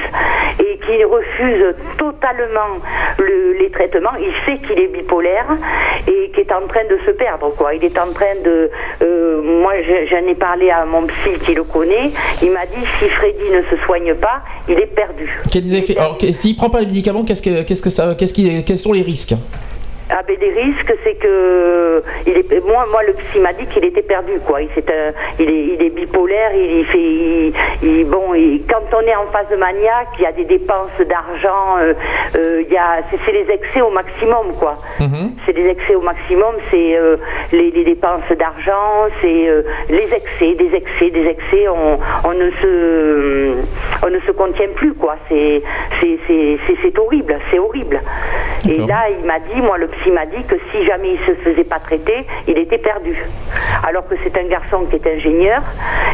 [0.60, 2.72] et qui refuse totalement
[3.18, 4.14] le- les traitements.
[4.20, 5.46] Il sait qu'il est bipolaire
[6.06, 7.74] et qui est en train de se perdre, quoi.
[7.74, 8.70] Il est en train de...
[9.02, 12.10] euh, moi, je- j'en ai parlé à mon psy qui le connaît.
[12.42, 15.28] Il m'a dit, si Freddy ne se soigne pas, il est perdu.
[15.50, 18.64] Quels effets Alors, s'il prend pas les médicaments, qu'est-ce que, qu'est-ce que ça, qu'est-ce qui,
[18.64, 19.34] quels sont les risques?
[20.10, 23.84] Ah ben les risques, c'est que il est, moi, moi le psy m'a dit qu'il
[23.86, 24.60] était perdu quoi.
[24.60, 27.52] Il, c'est un- il, est, il est bipolaire, il, il fait,
[27.82, 28.32] il, bon,
[28.68, 31.94] quand on est en phase de maniaque, il y a des dépenses d'argent, euh,
[32.36, 34.76] euh, il y a, c'est, les excès au maximum quoi.
[35.46, 37.16] C'est des excès au maximum, c'est euh,
[37.52, 39.48] les, les dépenses d'argent, c'est
[39.88, 41.66] les excès, des excès, des excès.
[41.68, 41.98] On,
[42.28, 43.54] on ne se,
[44.06, 45.16] on ne se contient plus quoi.
[45.28, 45.62] C'est,
[46.00, 48.00] c'est, c'est, horrible, c'est horrible.
[48.68, 51.34] Et là, il m'a dit, moi, le psy m'a dit que si jamais il se
[51.42, 53.16] faisait pas traiter, il était perdu.
[53.86, 55.62] Alors que c'est un garçon qui est ingénieur.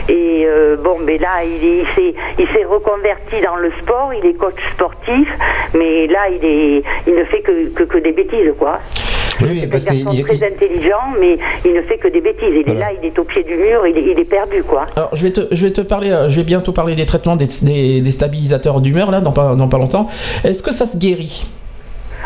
[0.08, 4.12] Et euh, bon, mais là, il, est- il s'est, il s'est reconverti dans le sport.
[4.14, 5.28] Il est coach sportif,
[5.74, 8.78] mais là, il est, il ne fait que, que, que des bêtises, quoi.
[9.42, 12.52] Oui, parce un qu'il garçon il- très intelligent, mais il ne fait que des bêtises.
[12.52, 14.84] Il est là, il est au pied du mur, il est, il est perdu, quoi.
[14.96, 17.36] Alors, je vais te, je vais te parler, euh, je vais bientôt parler des traitements
[17.36, 20.06] des, des- des stabilisateurs d'humeur, là, dans pas, dans pas longtemps.
[20.44, 21.46] Est-ce que ça se guérit?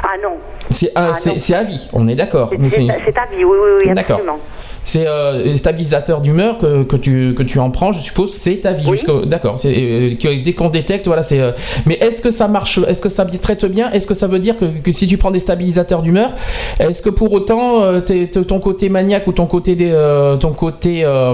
[0.02, 0.36] Ah non,
[0.70, 2.50] C'est à, Ah, c'est à vie, on est d'accord.
[2.68, 4.16] c'est, ta vie, oui, oui, oui, D'accord.
[4.16, 4.38] absolument.
[4.84, 8.56] C'est euh, les stabilisateurs d'humeur que, que, tu, que tu en prends, je suppose, c'est
[8.56, 8.84] ta vie.
[8.86, 8.98] Oui.
[9.26, 9.56] D'accord.
[9.64, 10.10] Euh,
[10.44, 11.40] dès qu'on détecte, voilà, c'est.
[11.40, 11.52] euh,
[11.86, 13.90] mais est-ce que ça marche Est-ce que ça traite bien?
[13.92, 16.32] Est-ce que ça veut dire que, que si tu prends des stabilisateurs d'humeur,
[16.78, 18.00] est-ce que pour autant euh,
[18.46, 21.32] ton côté maniaque ou ton côté des, euh, ton côté euh,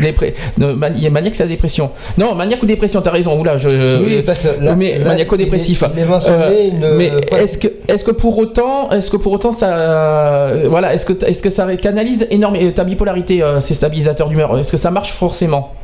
[0.00, 1.90] dépré- mani- maniaque, c'est la dépression.
[2.18, 3.38] Non, maniaque ou dépression, t'as raison.
[3.40, 3.68] Oula, je.
[4.02, 5.82] Oui, parce que là- mais maniaco-dépressif.
[6.68, 10.94] une- mais est-ce que, est-ce que pour autant, est-ce que pour autant ça, euh, voilà,
[10.94, 12.59] est-ce que, est-ce que ça canalise énormément?
[12.68, 15.74] Ta bipolarité, euh, ces stabilisateurs d'humeur Est-ce que ça marche forcément?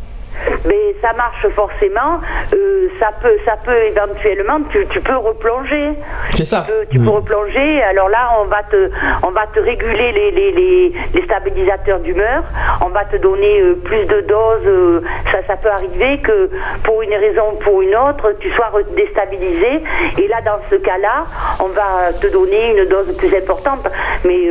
[0.66, 2.20] Mais ça marche forcément.
[2.52, 4.58] euh, ça peut, ça peut éventuellement.
[4.70, 5.92] Tu, tu peux replonger.
[6.34, 6.66] C'est ça.
[6.66, 7.82] Tu peux, tu peux replonger.
[7.82, 8.90] Alors là, on va te,
[9.22, 12.42] on va te réguler les, les, les, les stabilisateurs d'humeur.
[12.84, 14.66] On va te donner euh, plus de doses.
[14.66, 15.00] euh,
[15.32, 16.50] ça, ça peut arriver que
[16.84, 19.82] pour une raison ou pour une autre, tu sois déstabilisé.
[20.18, 21.24] Et là, dans ce cas-là,
[21.60, 23.86] on va te donner une dose plus importante.
[24.24, 24.48] Mais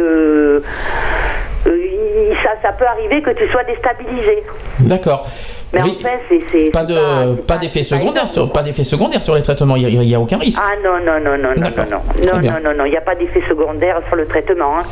[2.43, 4.43] ça, ça peut arriver que tu sois déstabilisé.
[4.79, 5.27] D'accord.
[5.73, 8.53] Mais Oui, enfin, c'est c'est- pas de, pas d'effet pas secondaire, énorme, sur, quoi.
[8.53, 9.75] pas d'effet secondaire sur les traitements.
[9.75, 10.61] Il n'y a, aucun risque.
[10.63, 13.41] Ah non, non, non, non, non, non, non, non, non, il n'y a pas d'effet
[13.49, 14.79] secondaire sur le traitement.
[14.79, 14.83] hein.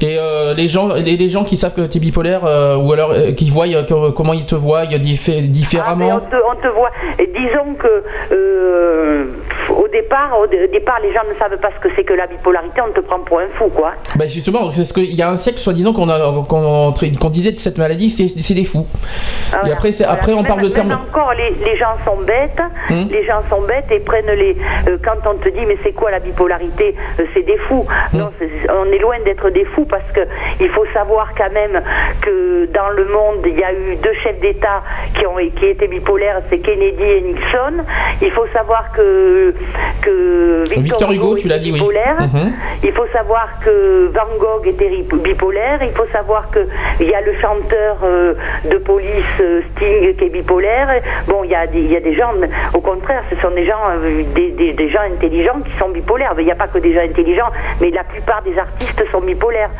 [0.00, 2.92] Et euh, les gens, les, les gens qui savent que tu es bipolaire euh, ou
[2.92, 6.16] alors euh, qui voient euh, que- comment ils te voient diffé- Ah, mais différemment?
[6.16, 6.90] on, te, on te voit.
[7.18, 9.24] Et disons que euh,
[9.70, 12.26] au départ, au dé- départ, les gens ne savent pas ce que c'est que la
[12.26, 12.80] bipolarité.
[12.80, 13.92] On te prend pour un fou, quoi.
[14.16, 18.10] Bah justement, c'est ce qu'il y a un siècle, soi-disant, qu'on disait de cette maladie,
[18.10, 18.86] c'est des fous.
[18.86, 19.74] Et Voilà.
[19.74, 20.12] après, Voilà.
[20.12, 20.92] après, on Même- parle de termes.
[20.92, 22.60] Encore, les, les gens sont bêtes.
[22.90, 23.08] Hum.
[23.10, 24.56] Les gens sont bêtes et prennent les.
[24.88, 27.86] euh, quand on te dit, mais c'est quoi la bipolarité Euh, C'est des fous.
[28.14, 28.20] Hum.
[28.20, 28.30] Non,
[28.70, 30.20] on est loin d'être des fous parce que
[30.60, 31.82] il faut savoir quand même
[32.22, 34.82] que dans le monde, il y a eu deux chefs d'État
[35.14, 37.84] qui ont qui étaient bipolaires, c'est Kennedy et Nixon.
[38.22, 39.54] Il faut savoir que
[40.02, 41.78] que Victor, Victor Hugo, tu l'as dit, oui.
[41.80, 42.16] bipolaire.
[42.20, 42.52] Mhm.
[42.84, 45.78] Il faut savoir que Van Gogh était bipolaire.
[45.82, 46.60] Il faut savoir que
[47.00, 48.34] il y a le chanteur euh,
[48.70, 51.00] de police euh, Sting qui est bipolaire.
[51.26, 52.32] Bon, il y a des, il y a des gens,
[52.74, 56.34] au contraire, ce sont des gens, euh, des, des- des gens intelligents qui sont bipolaires.
[56.36, 57.50] Mais Il n'y a pas que des gens intelligents,
[57.80, 59.70] mais la plupart des artistes sont bipolaires.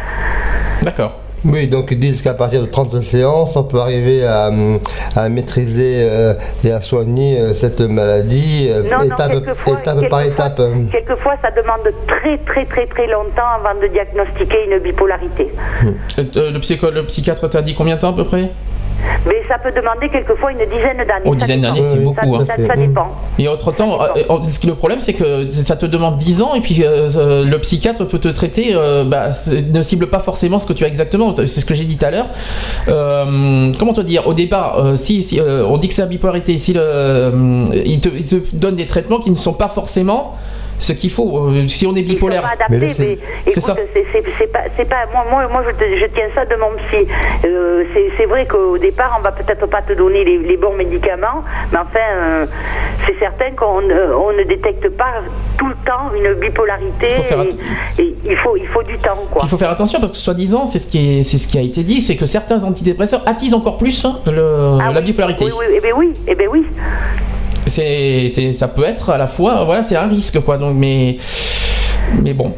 [0.82, 1.20] D'accord.
[1.44, 4.78] Oui, donc ils disent qu'à partir de 30 séances, on peut arriver à, hum,
[5.14, 6.34] à maîtriser euh,
[6.64, 9.76] et à soigner euh, cette maladie euh, Non, non, étape, quelquefois,
[10.10, 10.60] par étape.
[10.90, 15.48] Quelquefois, ça demande très, très, très, très longtemps avant de diagnostiquer une bipolarité.
[15.84, 18.50] Euh, euh, le, psycho- le psychiatre t'a dit combien de temps à peu près?
[19.26, 21.24] Mais ça peut demander quelquefois une dizaine d'années.
[21.26, 22.46] Oh, Ça dizaine d'années, c'est beaucoup, Ça, hein.
[22.46, 23.08] ça- ça dépend.
[23.38, 26.54] Et entre-temps, euh, euh, ce qui le problème, c'est que ça te demande 10 ans
[26.54, 29.28] et puis euh, le psychiatre peut te traiter, euh, bah,
[29.72, 31.30] ne cible pas forcément ce que tu as exactement.
[31.30, 32.26] C'est ce que j'ai dit tout à l'heure.
[32.88, 34.26] Euh, comment te dire?
[34.26, 37.64] Au départ, euh, si, si, euh, on dit que c'est la bipolarité, si le, euh,
[37.84, 40.34] il, te, il te donne des traitements qui ne sont pas forcément
[40.78, 41.48] ce qu'il faut.
[41.48, 42.42] Euh, Si on est Ils sont bipolaire.
[42.42, 42.94] pas adaptés, Mais mais, là,
[43.48, 43.74] c'est- ça.
[44.38, 47.06] c'est pas, c'est pas, moi, moi, moi je, te- je tiens ça de mon psy.
[47.44, 50.74] Euh, c'est- c'est vrai qu'au départ, on va peut-être pas te donner les, les bons
[50.74, 52.46] médicaments, mais enfin, euh,
[53.06, 55.22] c'est certain qu'on ne- on ne détecte pas
[55.58, 57.08] tout le temps une bipolarité.
[57.10, 57.42] Il faut faire
[57.98, 59.42] et, et il faut, il faut du temps, quoi.
[59.44, 61.62] Il faut faire attention parce que soi-disant, c'est ce qui est, c'est ce qui a
[61.62, 65.06] été dit, c'est que certains antidépresseurs attisent encore plus hein, le- Ah la oui.
[65.06, 65.44] bipolarité.
[65.46, 66.64] Oui, oui, eh ben oui, eh ben oui.
[67.68, 70.58] C'est, c'est- ça peut être à la fois, voilà, c'est un risque quoi.
[70.58, 71.16] Donc, mais,
[72.22, 72.52] mais bon.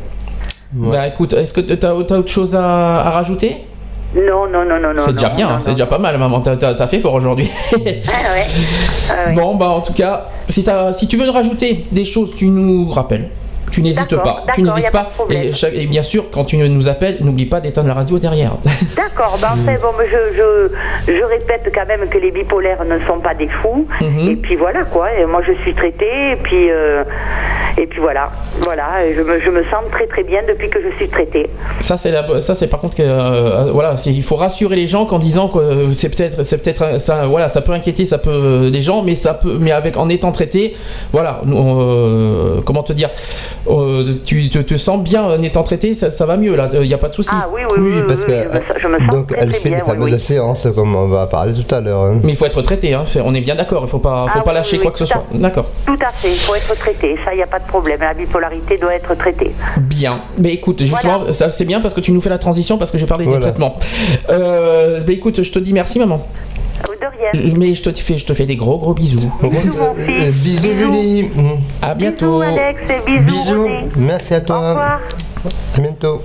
[0.76, 0.92] Ouais.
[0.92, 3.56] Bah écoute, est-ce que tu as, autre chose à, à rajouter?
[4.14, 4.98] Non, non, non, non, non.
[4.98, 5.74] C'est déjà non, bien, non, hein, c'est non.
[5.74, 6.40] déjà pas mal, maman.
[6.40, 7.50] T'as, t'as- t'as fait fort aujourd'hui.
[7.72, 8.02] Ah ouais.
[9.08, 9.34] Ah ouais.
[9.34, 12.88] Bon, bah en tout cas, si, t'as- si tu veux rajouter des choses, tu nous
[12.90, 13.28] rappelles.
[13.70, 14.44] Tu n'hésites pas.
[14.54, 15.08] Tu n'hésites pas.
[15.30, 18.52] Et, bien sûr, quand tu nous appelles, n'oublie pas d'éteindre la radio derrière.
[18.96, 23.20] D'accord, ben enfin, bon, je, je, je répète quand même que les bipolaires ne sont
[23.20, 23.86] pas des fous.
[24.00, 24.30] Mhm.
[24.30, 25.12] Et puis voilà, quoi.
[25.12, 27.04] Et moi, je suis traitée, et puis, euh,
[27.78, 28.30] Et puis voilà,
[28.62, 31.48] voilà, je me, je me sens très très bien depuis que je suis traitée.
[31.80, 35.06] Ça c'est la- ça c'est par contre que euh, voilà, il faut rassurer les gens
[35.06, 38.18] qu'en disant que euh, c'est peut-être c'est peut-être euh, ça voilà, ça peut inquiéter, ça
[38.18, 40.76] peut les gens mais ça peut mais avec en étant traité,
[41.12, 43.08] voilà, nous, euh, comment te dire
[43.68, 46.80] euh, tu te, te sens bien en étant traité, ça, ça va mieux là, il
[46.82, 47.30] n'y a pas de souci.
[47.32, 49.26] Ah oui, oui, oui, oui, parce oui, que je, me, sens- je me sens donc
[49.28, 49.78] très elle très fait bien.
[49.78, 50.20] des oui, fameuses oui.
[50.20, 52.02] séances comme on va parler tout à l'heure.
[52.04, 52.20] hein.
[52.24, 54.42] Mais il faut être traité, hein, on est bien d'accord, il faut pas faut Ah
[54.42, 55.24] pas oui, lâcher oui, quoi que ce soit.
[55.34, 55.66] D'accord.
[55.86, 58.00] Tout à fait, il faut être traité, ça, il n'y a pas de problème.
[58.00, 59.50] La bipolarité doit être traitée.
[59.78, 60.20] Bien.
[60.38, 62.98] Mais écoute, justement, ça c'est bien parce que tu nous fais la transition parce que
[62.98, 63.38] je parlais Voilà.
[63.40, 63.74] des traitements.
[64.30, 66.26] Euh, bah écoute, je te dis merci maman.
[66.89, 67.49] De rien.
[67.49, 69.20] Je- Mais je te fais, je te fais des gros gros bisous.
[69.43, 70.35] Bisous, mon Euh, fils.
[70.43, 70.93] bisous Bisous.
[70.93, 71.28] Julie.
[71.83, 72.41] À bientôt.
[72.41, 73.62] Bisous, Alex, et bisous, Bisous.
[73.62, 73.81] René.
[73.97, 74.68] Merci à Au toi.
[74.70, 75.01] revoir.
[75.76, 76.22] À bientôt.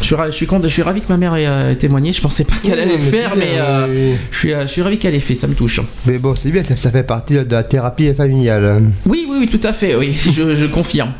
[0.00, 2.12] Je suis, je suis content, je suis ravi que ma mère ait euh, témoigné.
[2.12, 4.16] Je pensais pas qu'elle Oui, allait le faire, mais euh, oui, oui.
[4.30, 5.34] je suis, euh, je suis ravi qu'elle ait fait.
[5.34, 5.80] Ça me touche.
[6.06, 8.82] Mais bon, c'est bien, ça, ça fait partie de la thérapie familiale.
[9.06, 9.94] Oui, oui, oui, tout à fait.
[9.94, 11.12] Oui, je, je confirme.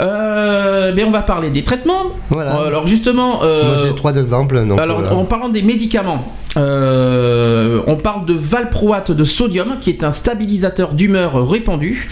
[0.00, 2.04] Euh, mais on va parler des traitements.
[2.30, 2.52] Voilà.
[2.52, 4.64] Alors justement, euh, Moi j'ai trois exemples.
[4.66, 5.16] Donc, Alors, voilà.
[5.16, 10.94] en parlant des médicaments, euh, on parle de valproate de sodium, qui est un stabilisateur
[10.94, 12.08] d'humeur répandu.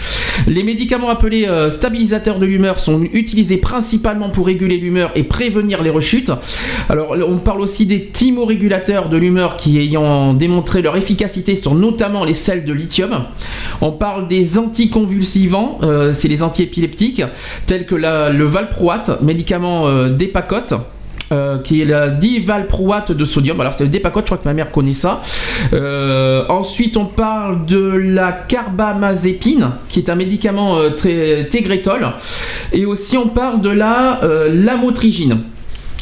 [0.47, 5.83] Les médicaments appelés euh, stabilisateurs de l'humeur sont utilisés principalement pour réguler l'humeur et prévenir
[5.83, 6.31] les rechutes.
[6.89, 12.23] Alors, on parle aussi des thymorégulateurs de l'humeur qui ayant démontré leur efficacité sur notamment
[12.23, 13.25] les sels de lithium.
[13.81, 17.23] On parle des anticonvulsivants, euh, c'est les antiépileptiques,
[17.65, 20.73] tels que le valproate, médicament euh, d'Epacote.
[21.31, 23.59] Euh, qui est la divalproate de sodium.
[23.61, 25.21] Alors c'est le Depakote, je crois que ma mère connaît ça.
[25.73, 32.07] Euh, ensuite on parle de la carbamazépine, qui est un médicament euh, très Tegretol.
[32.73, 34.21] Et aussi on parle de la
[34.53, 35.39] lamotrigine.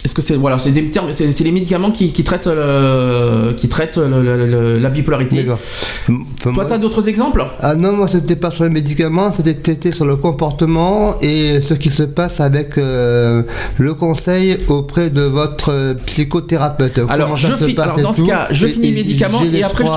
[0.06, 3.68] Est-ce que c'est voilà, c'est des termes, c'est les médicaments qui, qui traitent euh, qui
[3.68, 5.46] traitent le- le- le- la bipolarité.
[5.50, 7.46] Enfin, Toi, moi- t'as d'autres exemples?
[7.60, 11.90] Ah non, moi c'était pas sur les médicaments, c'était sur le comportement et ce qui
[11.92, 13.44] se passe avec euh,
[13.78, 17.02] le conseil auprès de votre euh, psychothérapeute.
[17.10, 19.64] Alors, je se passe alors dans ce cas, je Et- finis les médicaments les et
[19.64, 19.96] après je te.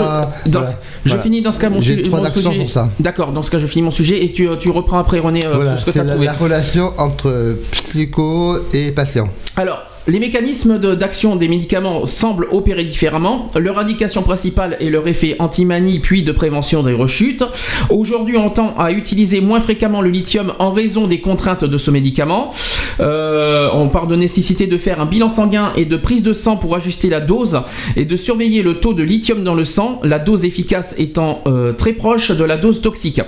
[0.50, 0.74] dans- voilà.
[1.04, 1.22] Je Voilà.
[1.24, 2.58] finis dans ce cas mon, su- trois mon sujet.
[2.58, 2.88] pour ça.
[3.00, 5.76] D'accord, dans ce cas je finis mon sujet et tu, tu reprends après René Voilà,
[5.78, 6.26] ce que tu as la, trouvé.
[6.26, 9.28] la relation entre psycho et patient.
[9.56, 13.46] Alors, les mécanismes d'action des médicaments semblent opérer différemment.
[13.56, 17.44] Leur indication principale est leur effet anti-manie puis de prévention des rechutes.
[17.88, 21.92] Aujourd'hui, on tend à utiliser moins fréquemment le lithium en raison des contraintes de ce
[21.92, 22.50] médicament.
[22.98, 26.56] Euh, on parle de nécessité de faire un bilan sanguin et de prise de sang
[26.56, 27.60] pour ajuster la dose
[27.96, 31.72] et de surveiller le taux de lithium dans le sang, la dose efficace étant euh,
[31.72, 33.20] très proche de la dose toxique.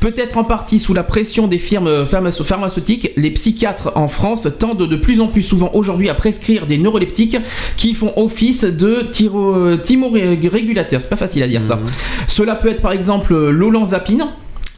[0.00, 4.88] Peut-être en partie sous la pression des firmes pharmace- pharmaceutiques, les psychiatres en France tendent
[4.88, 7.36] de plus en plus souvent aujourd'hui à prescrire des neuroleptiques
[7.76, 11.00] qui font office de tyro- thymorégulateurs.
[11.00, 11.78] C'est pas facile à dire ça.
[12.26, 14.26] Cela peut être par exemple l'olanzapine.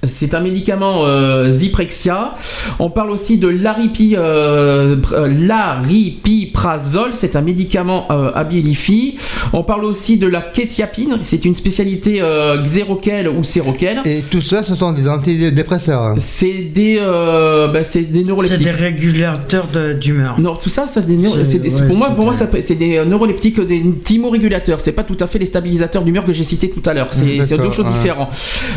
[0.07, 2.35] C'est un médicament euh, Zyprexia.
[2.79, 7.11] On parle aussi de l'aripi, euh, euh, l'aripiprazole.
[7.15, 9.17] C'est un médicament euh, Abilify.
[9.53, 11.19] On parle aussi de la kétiapine.
[11.23, 14.01] C'est une spécialité euh, xéroquel ou séroquel.
[14.05, 16.15] Et tout ça, ce sont des antidépresseurs.
[16.19, 18.65] C'est des, euh, bah, c'est des C'est neuroleptiques.
[18.65, 20.39] des régulateurs de- d'humeur.
[20.39, 22.61] Non, tout ça, c'est des neuro- C'est- c'est des- ouais, pour moi, c'est pour moi,
[22.63, 24.81] c'est des neuroleptiques, des thymorégulateurs.
[24.81, 27.09] C'est pas tout à fait les stabilisateurs d'humeur que j'ai cités tout à l'heure.
[27.11, 27.93] C'est Mm, c'est deux choses ouais.
[27.95, 28.29] différentes.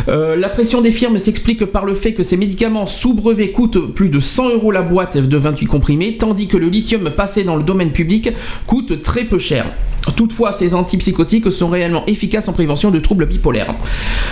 [0.07, 3.93] Euh, la pression des firmes s'explique par le fait que ces médicaments sous brevet coûtent
[3.93, 7.55] plus de 100 euros la boîte de 28 comprimés, tandis que le lithium passé dans
[7.55, 8.29] le domaine public
[8.67, 9.65] coûte très peu cher.
[10.15, 13.75] Toutefois, ces antipsychotiques sont réellement efficaces en prévention de troubles bipolaires.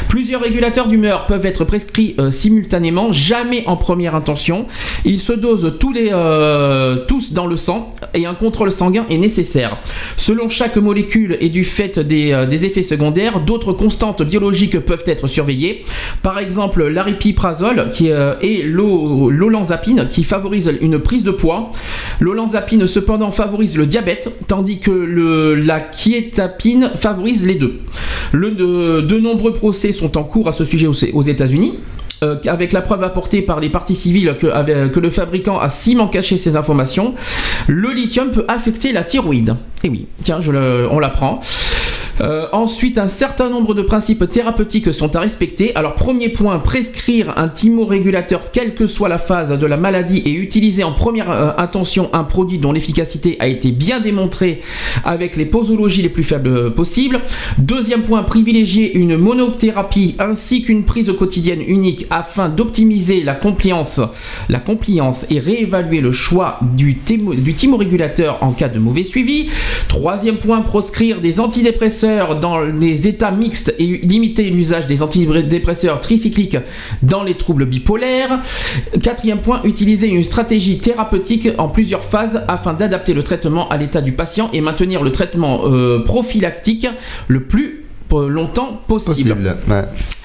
[0.07, 4.65] Plusieurs régulateurs d'humeur peuvent être prescrits euh, simultanément, jamais en première intention.
[5.05, 9.77] Ils se dosent euh, tous dans le sang et un contrôle sanguin est nécessaire.
[10.17, 15.03] Selon chaque molécule et du fait des, euh, des effets secondaires, d'autres constantes biologiques peuvent
[15.05, 15.85] être surveillées.
[16.23, 21.71] Par exemple, l'aripiprazole euh, et l'o- l'olanzapine qui favorise une prise de poids.
[22.19, 27.79] L'olanzapine cependant favorise le diabète, tandis que la quiétapine favorise les deux.
[28.33, 31.79] De, nombreux procès sont en cours à ce sujet aux, États-Unis.
[32.23, 36.37] euh, avec la preuve apportée par les parties civiles que, le fabricant a ciment caché
[36.37, 37.13] ces informations,
[37.67, 39.55] le lithium peut affecter la thyroïde.
[39.83, 40.39] Et oui, tiens,
[40.91, 41.39] on l'apprend.
[42.21, 45.73] Euh, ensuite, un certain nombre de principes thérapeutiques sont à respecter.
[45.75, 50.33] Alors, premier point, prescrire un thymorégulateur quelle que soit la phase de la maladie et
[50.33, 54.61] utiliser en première euh, intention un produit dont l'efficacité a été bien démontrée
[55.05, 57.21] avec les posologies les plus faibles possibles.
[57.57, 64.01] Deuxième point, privilégier une monothérapie ainsi qu'une prise quotidienne unique afin d'optimiser la compliance,
[64.49, 69.49] la compliance et réévaluer le choix du, thymo- du thymorégulateur en cas de mauvais suivi.
[69.87, 72.08] Troisième point, proscrire des antidépresseurs
[72.39, 76.57] dans les états mixtes et limiter l'usage des antidépresseurs tricycliques
[77.01, 78.39] dans les troubles bipolaires.
[79.01, 84.01] Quatrième point, utiliser une stratégie thérapeutique en plusieurs phases afin d'adapter le traitement à l'état
[84.01, 86.87] du patient et maintenir le traitement euh, prophylactique
[87.27, 89.35] le plus euh, longtemps possible.
[89.35, 89.55] Possible.
[89.69, 89.83] ouais.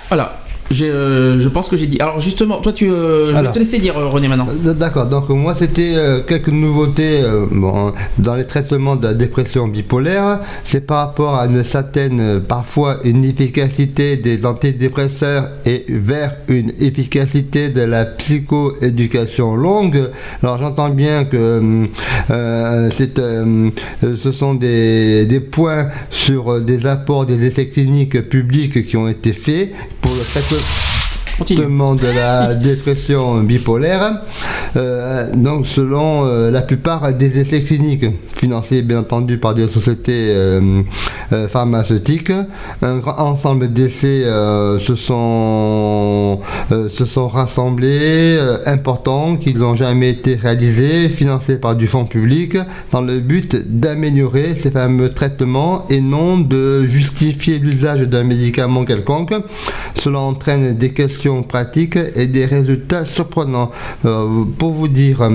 [0.08, 0.43] Voilà.
[0.72, 2.00] Euh, je pense que j'ai dit.
[2.00, 4.48] Alors justement, toi, tu, euh, je vais te laisser dire, euh, René, maintenant.
[4.78, 10.40] D'accord, donc moi c'était euh, quelques nouveautés bon, dans les traitements de la dépression bipolaire.
[10.64, 17.68] C'est par rapport à une certaine, parfois une efficacité des antidépresseurs et vers une efficacité
[17.68, 20.10] de la psychoéducation longue.
[20.42, 21.86] Alors j'entends bien que
[22.28, 29.32] ce sont des, des points sur des apports des essais cliniques publics qui ont été
[29.32, 30.93] faits pour le traitement Continue.
[31.40, 34.22] De la dépression bipolaire,
[34.76, 38.06] euh, donc selon euh, la plupart des essais cliniques,
[38.36, 40.82] financés bien entendu par des sociétés euh,
[41.32, 42.32] euh, pharmaceutiques.
[42.82, 49.74] Un grand ensemble d'essais euh, se, sont, euh, se sont rassemblés, euh, importants, qui n'ont
[49.74, 52.56] jamais été réalisés, financés par du fonds public,
[52.92, 59.34] dans le but d'améliorer ces fameux traitements et non de justifier l'usage d'un médicament quelconque.
[59.98, 63.70] Cela entraîne des questions pratiques et des résultats surprenants.
[64.04, 65.28] Euh, pour vous dire,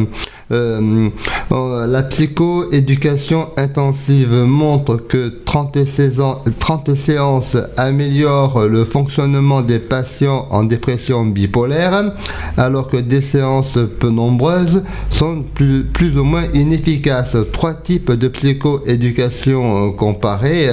[0.52, 1.10] euh,
[1.52, 10.48] euh, la psychoéducation intensive montre que 30, saisons- 30 séances améliorent le fonctionnement des patients
[10.50, 12.14] en dépression bipolaire,
[12.58, 17.38] alors que des séances peu nombreuses sont plus, ou moins inefficaces.
[17.54, 20.70] Trois types de psychoéducation comparés.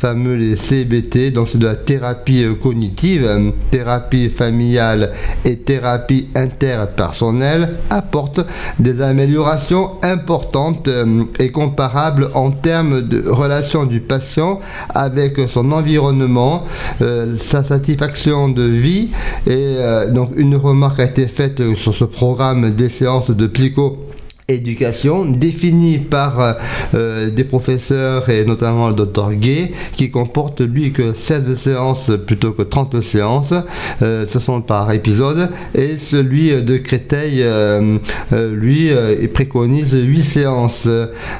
[0.00, 5.12] Fameux les CBT, donc c'est de la thérapie euh, cognitive, euh, thérapie familiale
[5.44, 8.40] et thérapie interpersonnelle, apportent
[8.78, 16.64] des améliorations importantes euh, et comparables en termes de relation du patient avec son environnement,
[17.36, 19.10] sa satisfaction de vie.
[19.46, 19.76] Et
[20.12, 23.98] donc une remarque a été faite sur ce programme des séances de psycho
[24.50, 26.52] éducation définie par euh,
[26.94, 32.52] euh, des professeurs et notamment le docteur Gay qui comporte lui que 16 séances plutôt
[32.52, 33.54] que 30 séances.
[34.02, 35.50] Euh, ce sont par épisode.
[35.74, 37.44] Et celui de Créteil
[38.30, 38.90] lui
[39.32, 40.88] préconise 8 séances.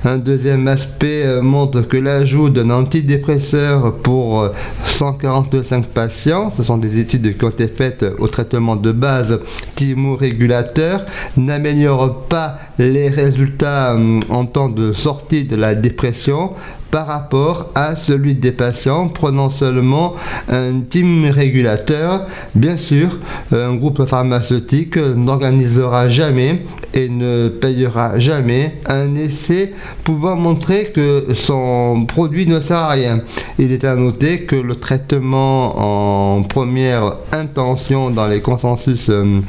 [0.04, 4.48] Un deuxième aspect montre que l'ajout d'un antidépresseur pour euh,
[4.86, 9.40] 145 patients ce sont des études qui ont été faites au traitement de base
[9.74, 11.04] thymorégulateur
[11.36, 16.52] n'améliore pas les résultats hum, en temps de sortie de la dépression
[16.90, 20.14] par rapport à celui des patients prenant seulement
[20.48, 22.26] un team régulateur.
[22.54, 23.18] Bien sûr,
[23.52, 26.64] un groupe pharmaceutique n'organisera jamais
[26.94, 29.72] et ne payera jamais un essai
[30.04, 33.20] pouvant montrer que son produit ne sert à rien.
[33.58, 39.40] Il est à noter que le traitement en première intention dans les consensus euh,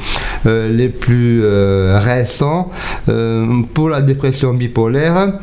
[0.46, 2.70] euh, les plus euh, récents
[3.74, 5.34] pour la dépression bipolaire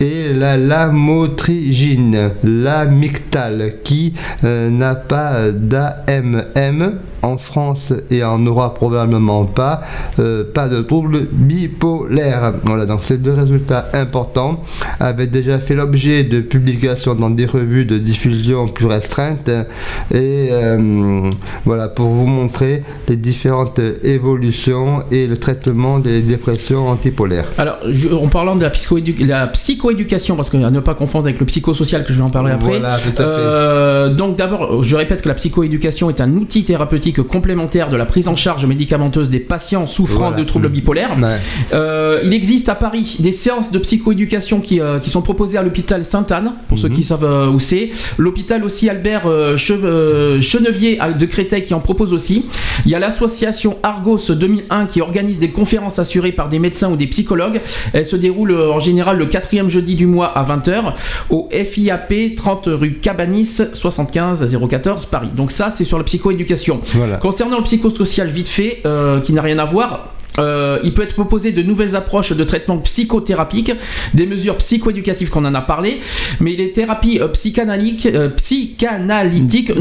[0.00, 9.44] et la lamotrigine, l'amictale, qui euh, n'a pas d'AMM en France et en Europe probablement
[9.44, 9.82] pas,
[10.18, 12.54] euh, pas de trouble bipolaire.
[12.64, 14.62] Voilà, donc ces deux résultats importants
[15.00, 19.48] avaient déjà fait l'objet de publications dans des revues de diffusion plus restreintes
[20.12, 21.30] et euh,
[21.64, 27.46] voilà pour vous montrer les différentes évolutions et le traitement des dépressions antipolaires.
[27.58, 28.72] Alors, je- en parlant de la,
[29.26, 32.52] la psychoéducation, parce qu'à ne pas confondre avec le psychosocial que je vais en parler
[32.52, 32.78] après.
[32.78, 33.22] Voilà, tout à fait.
[33.22, 38.06] Euh, donc d'abord, je répète que la psychoéducation est un outil thérapeutique complémentaire de la
[38.06, 40.36] prise en charge médicamenteuse des patients souffrant Voilà.
[40.36, 41.16] de troubles bipolaires.
[41.18, 41.36] Ouais.
[41.72, 45.62] Euh, il existe à Paris des séances de psychoéducation qui, euh, qui sont proposées à
[45.62, 47.90] l'hôpital Sainte-Anne, pour ceux qui savent euh, où c'est.
[48.18, 49.24] L'hôpital aussi Albert
[49.56, 52.46] Cheve- Chenevier de Créteil qui en propose aussi.
[52.84, 56.96] Il y a l'association Argos 2001 qui organise des conférences assurées par des médecins ou
[56.96, 57.60] des psychologues.
[57.92, 60.94] Elles se déroulent en général le quatrième jeudi du mois à 20h
[61.30, 65.28] au FIAP 30 rue Cabanis 75 014 Paris.
[65.34, 66.80] Donc ça c'est sur la psychoéducation.
[67.20, 70.08] Concernant le psychosocial vite fait, euh, qui n'a rien à voir,
[70.38, 73.72] euh, il peut être proposé de nouvelles approches de traitement psychothérapique,
[74.14, 76.00] des mesures psychoéducatives qu'on en a parlé,
[76.40, 79.74] mais les thérapies euh, psychanalytiques, euh, psychanalytiques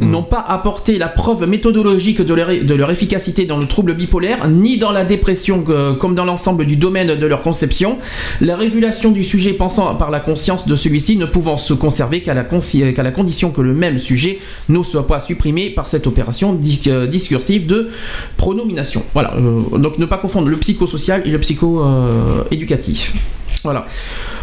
[0.00, 4.48] n'ont pas, apporté la preuve méthodologique de leur, de leur efficacité dans le trouble bipolaire,
[4.48, 5.64] ni dans la dépression
[5.98, 7.98] comme dans l'ensemble du domaine de leur conception.
[8.40, 12.34] La régulation du sujet pensant par la conscience de celui-ci ne pouvant se conserver qu'à
[12.34, 16.90] la, la condition que le même sujet ne soit pas supprimé par cette opération di-
[17.08, 17.88] discursive de
[18.36, 19.02] pronomination.
[19.12, 19.34] Voilà,
[19.78, 23.14] donc ne pas confondre le psychosocial et le psycho-éducatif.
[23.62, 23.86] Voilà.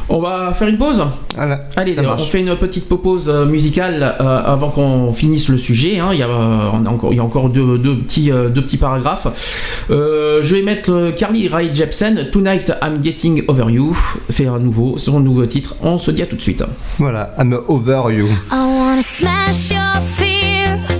[0.10, 1.02] On va faire une pause
[1.36, 1.66] Voilà.
[1.76, 6.00] Allez, Ça on fait une petite pause euh, musicale euh, avant qu'on finisse le sujet.
[6.00, 6.10] hein.
[6.12, 8.50] Il, y a, euh, on a encore, il y a encore deux, deux petits, euh,
[8.50, 9.28] deux petits paragraphes.
[9.92, 13.96] Euh, je vais mettre euh, Carly Rae Jepsen, Tonight I'm Getting Over You.
[14.28, 15.76] C'est un nouveau, son nouveau titre.
[15.84, 16.64] On se dit à tout de suite.
[16.98, 18.26] Voilà, I'm over you.
[18.52, 20.91] I wanna smash your fears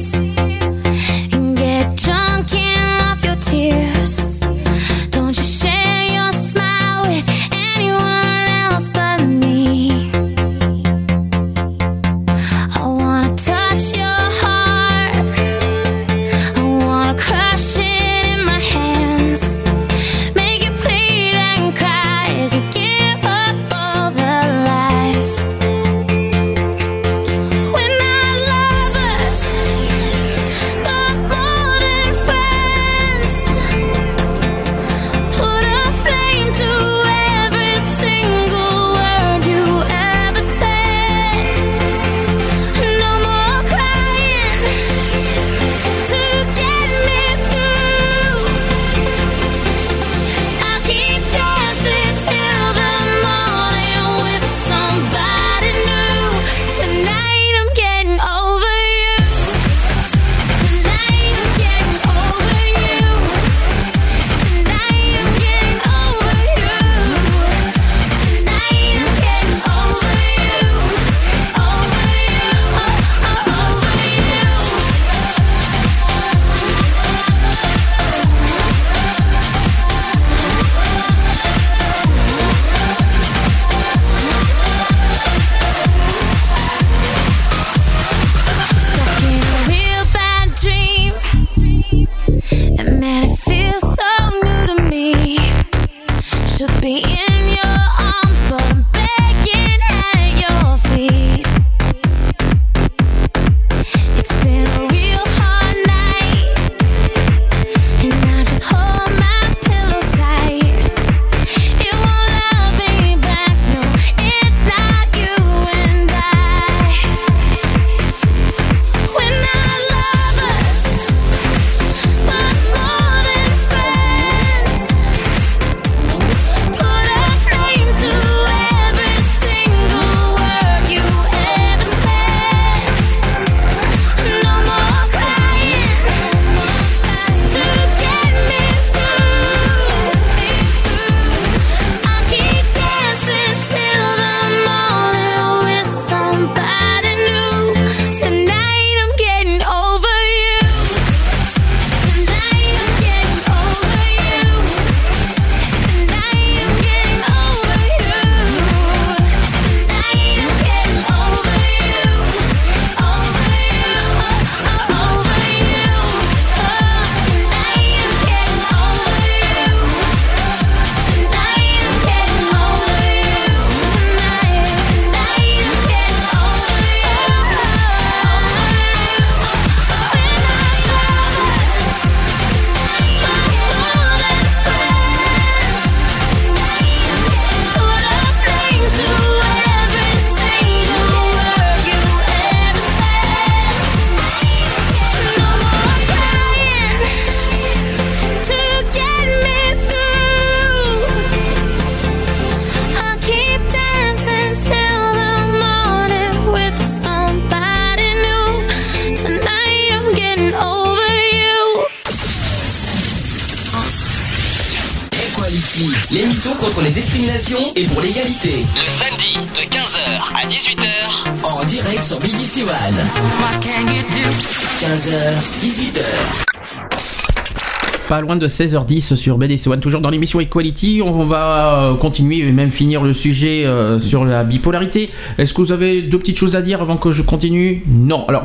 [228.66, 231.02] 16h10 sur BDC One, toujours dans l'émission Equality.
[231.04, 235.10] On va euh, continuer et même finir le sujet euh, sur la bipolarité.
[235.40, 237.84] Est-ce que vous avez deux petites choses à dire avant que je continue?
[237.88, 238.26] Non.
[238.28, 238.44] Alors,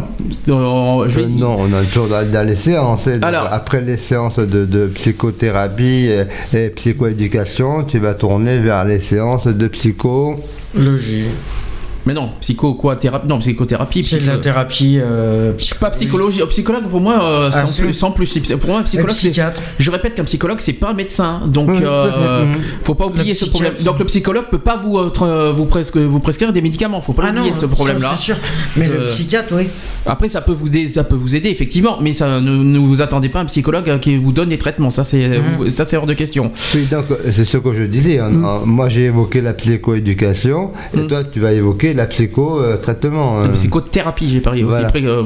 [0.48, 3.08] euh, je vais Euh, non, on a toujours dans, dans les séances.
[3.20, 6.08] Alors- Après les séances de, de psychothérapie
[6.54, 10.36] et, et psychoéducation, tu vas tourner vers les séances de psycho.
[12.06, 14.04] Mais non, psycho quoi thérapie Non, psychothérapie.
[14.04, 14.98] C'est de la thérapie.
[15.00, 18.26] euh, Pas psychologie, euh, psychologue pour moi, euh, Ah, sans, plus, sans plus.
[18.26, 19.60] C'est- Pour moi, un psychologue, psychiatre.
[19.78, 22.44] Je répète qu'un psychologue, c'est pas un médecin, donc Oui, euh, à.
[22.44, 22.54] Mhm.
[22.84, 23.72] faut pas oublier ce problème.
[23.84, 27.12] Donc le psychologue peut pas vous euh, tra- vous, presque, vous prescrire des médicaments, faut
[27.12, 28.12] pas Ah non, oublier ce problème-là.
[28.16, 28.36] c'est sûr.
[28.76, 29.68] Mais le psychiatre, oui.
[30.08, 33.02] Après, ça peut vous aider, ça peut vous aider effectivement, mais ça ne, ne vous
[33.02, 34.90] attendez pas un psychologue qui vous donne des traitements.
[34.90, 35.28] Ça, c'est
[35.70, 36.52] ça, c'est hors de question.
[36.76, 38.20] Oui, donc c'est ce que je disais.
[38.20, 38.30] hein.
[38.44, 43.40] Euh, Moi, j'ai évoqué la psychoéducation et toi, tu vas évoquer la psycho-traitement.
[43.40, 44.70] La psychothérapie, j'ai parlé aussi.
[44.70, 44.86] Voilà.
[44.86, 45.22] Après, euh,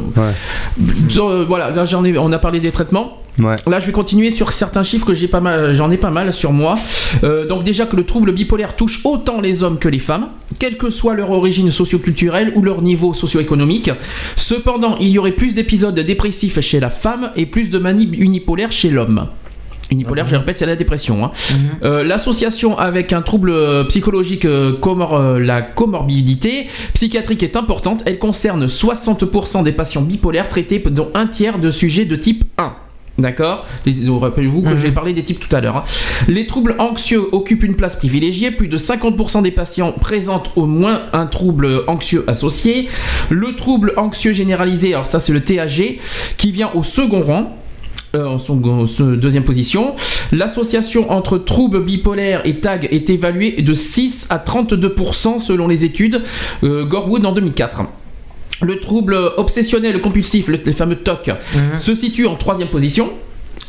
[1.19, 3.19] euh, voilà, là, j'en ai, on a parlé des traitements.
[3.39, 3.57] Ouais.
[3.67, 6.33] Là, je vais continuer sur certains chiffres que j'ai pas mal, j'en ai pas mal
[6.33, 6.79] sur moi.
[7.25, 10.29] Euh, donc déjà que le trouble bipolaire touche autant les hommes que les femmes,
[10.59, 13.91] quelle que soit leur origine socio-culturelle ou leur niveau socio-économique.
[14.37, 18.73] Cependant, il y aurait plus d'épisodes dépressifs chez la femme et plus de manies unipolaires
[18.73, 19.27] chez l'homme.
[19.91, 21.25] Unipolaire, je répète, c'est la dépression.
[21.25, 21.31] hein.
[21.83, 28.03] Euh, L'association avec un trouble euh, psychologique, euh, comor- euh, la comorbidité psychiatrique est importante.
[28.07, 32.73] Elle concerne 60% des patients bipolaires traités, dont un tiers de sujets de type 1.
[33.19, 33.67] D'accord?
[34.21, 35.77] Rappelez-vous que j'ai parlé des types tout à l'heure.
[35.79, 35.85] hein.
[36.29, 38.51] Les troubles anxieux occupent une place privilégiée.
[38.51, 42.89] Plus de 50% des patients présentent au moins un trouble anxieux associé.
[43.29, 45.99] Le trouble anxieux généralisé, alors ça c'est le TAG,
[46.39, 47.57] qui vient au second rang.
[48.15, 49.95] Euh, en son, en se- deuxième position.
[50.33, 56.23] L'association entre troubles bipolaires et TAG est évaluée de 6 à 32% selon les études
[56.65, 57.83] euh, Gorwood en 2004.
[58.63, 61.31] Le trouble obsessionnel compulsif, le, les fameux TOC,
[61.79, 63.11] se situe en troisième position.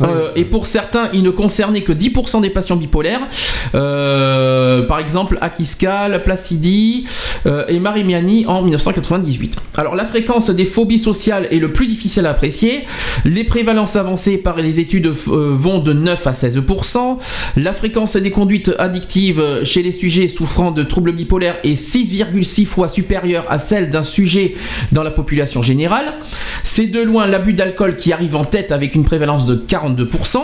[0.01, 3.27] Euh, et pour certains, il ne concernait que 10% des patients bipolaires.
[3.75, 7.05] Euh, par exemple, Akiskal, Placidi
[7.45, 9.57] euh, et Marimiani en 1998.
[9.77, 12.85] Alors, la fréquence des phobies sociales est le plus difficile à apprécier.
[13.25, 17.17] Les prévalences avancées par les études vont de 9 à 16%.
[17.57, 22.87] La fréquence des conduites addictives chez les sujets souffrant de troubles bipolaires est 6,6 fois
[22.87, 24.55] supérieure à celle d'un sujet
[24.91, 26.13] dans la population générale.
[26.63, 29.55] C'est de loin l'abus d'alcool qui arrive en tête avec une prévalence de
[29.95, 30.37] 42%.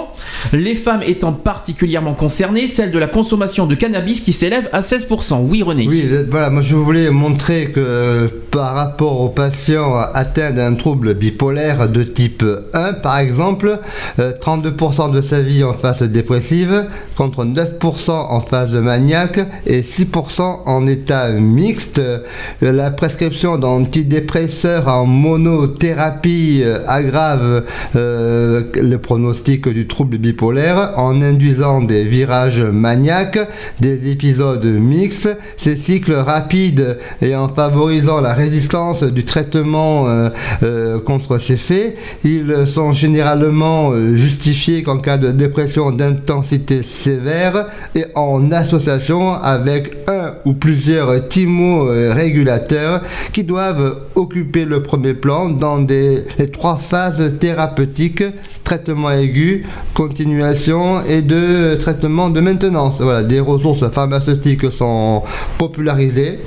[0.54, 5.40] Les femmes étant particulièrement concernées, celle de la consommation de cannabis qui s'élève à 16%.
[5.42, 5.88] Oui, René.
[5.88, 10.74] Oui, le- voilà, moi je voulais montrer que euh, par rapport aux patients atteints d'un
[10.76, 12.44] trouble bipolaire de type
[12.74, 13.80] 1, par exemple,
[14.20, 20.62] euh, 32% de sa vie en phase dépressive, contre 9% en phase maniaque et 6%
[20.66, 22.00] en état mixte.
[22.00, 22.20] Euh,
[22.62, 27.64] La prescription d'antidépresseurs en monothérapie euh, aggrave
[27.96, 33.40] euh, le pronostic du trouble bipolaire en induisant des virages maniaques,
[33.80, 40.30] des épisodes mixtes, ces cycles rapides et en favorisant la résistance du traitement euh,
[40.64, 41.98] euh, contre ces faits.
[42.24, 49.96] Ils sont généralement euh, justifiés qu'en cas de dépression d'intensité sévère et en association avec
[50.08, 53.02] un ou plusieurs thymorégulateurs
[53.32, 58.24] qui doivent occuper le premier plan dans les trois phases thérapeutiques
[58.68, 63.02] traitement aigu, continuation et de traitement de maintenance.
[63.02, 65.24] Voilà, des ressources pharmaceutiques sont
[65.58, 66.40] popularisées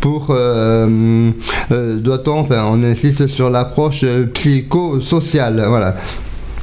[0.00, 1.30] pour, euh,
[1.72, 5.64] euh, doit-on, enfin, on insiste sur l'approche psychosociale.
[5.68, 5.96] Voilà.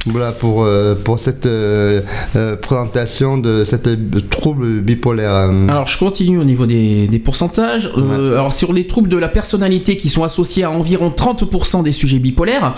[0.06, 2.00] Voilà pour, euh, pour cette euh,
[2.34, 3.88] euh, présentation de cette
[4.30, 5.32] trouble bipolaire.
[5.68, 7.90] Alors je continue au niveau des, des pourcentages.
[7.96, 12.18] Alors sur les troubles de la personnalité qui sont associés à environ 30% des sujets
[12.18, 12.74] bipolaires,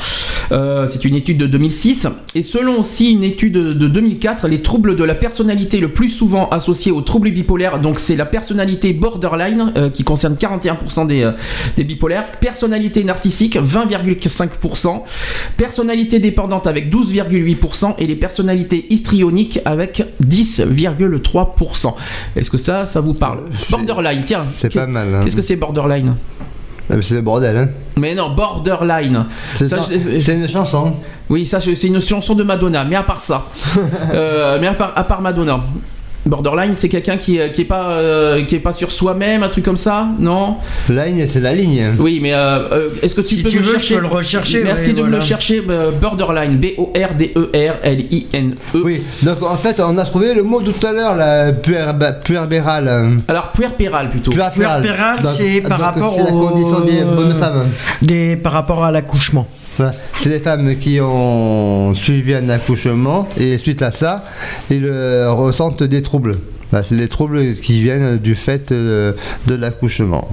[0.51, 2.09] c'est une étude de 2006.
[2.35, 6.49] Et selon aussi une étude de 2004, les troubles de la personnalité le plus souvent
[6.51, 11.31] associés aux troubles bipolaires, donc c'est la personnalité borderline qui concerne 41% des,
[11.77, 15.03] des bipolaires, personnalité narcissique 20,5%,
[15.57, 16.91] personnalité dépendante avec
[17.23, 21.95] 12,8% et les personnalités histrioniques avec 10,3%.
[22.37, 24.41] Est-ce que ça, ça vous parle Borderline, tiens.
[24.43, 25.15] C'est pas mal.
[25.15, 25.21] hein.
[25.25, 26.15] Qu'est-ce que c'est borderline?
[26.91, 27.57] Ah, C'est le bordel.
[27.57, 27.69] Hein.
[27.97, 29.25] Mais non, borderline.
[29.55, 30.95] C'est une chanson.
[31.31, 33.47] Oui, ça c'est une chanson de Madonna, mais à part ça,
[34.13, 35.61] Euh, mais à part, à part Madonna.
[36.27, 39.49] Borderline, c'est quelqu'un qui, euh, qui est pas euh, qui est pas sur soi-même, un
[39.51, 40.57] truc comme ça, non?
[40.89, 41.93] Ligne, c'est la ligne.
[41.99, 44.07] Oui, mais euh, est-ce que tu Si peux tu me veux, je chercher peux le
[44.09, 45.63] rechercher, Merci oui, de me le chercher.
[45.69, 47.51] euh, borderline, B O R D E.
[48.75, 53.19] Oui, donc en fait, on a trouvé le mot tout à l'heure, la puerba- puerbérale.
[53.29, 54.31] Alors puerpéral plutôt.
[54.31, 54.83] Puerpérale.
[54.83, 57.65] Puerpérale, c'est par donc rapport c'est la condition des bonnes femmes.
[58.03, 59.47] Des, par rapport à l'accouchement.
[60.17, 64.25] C'est les femmes qui ont suivi un accouchement et suite à ça,
[64.71, 64.89] ils
[65.29, 66.39] ressentent des troubles.
[66.75, 69.13] Bah, c'est les troubles qui viennent du fait euh,
[69.47, 70.27] de l'accouchement.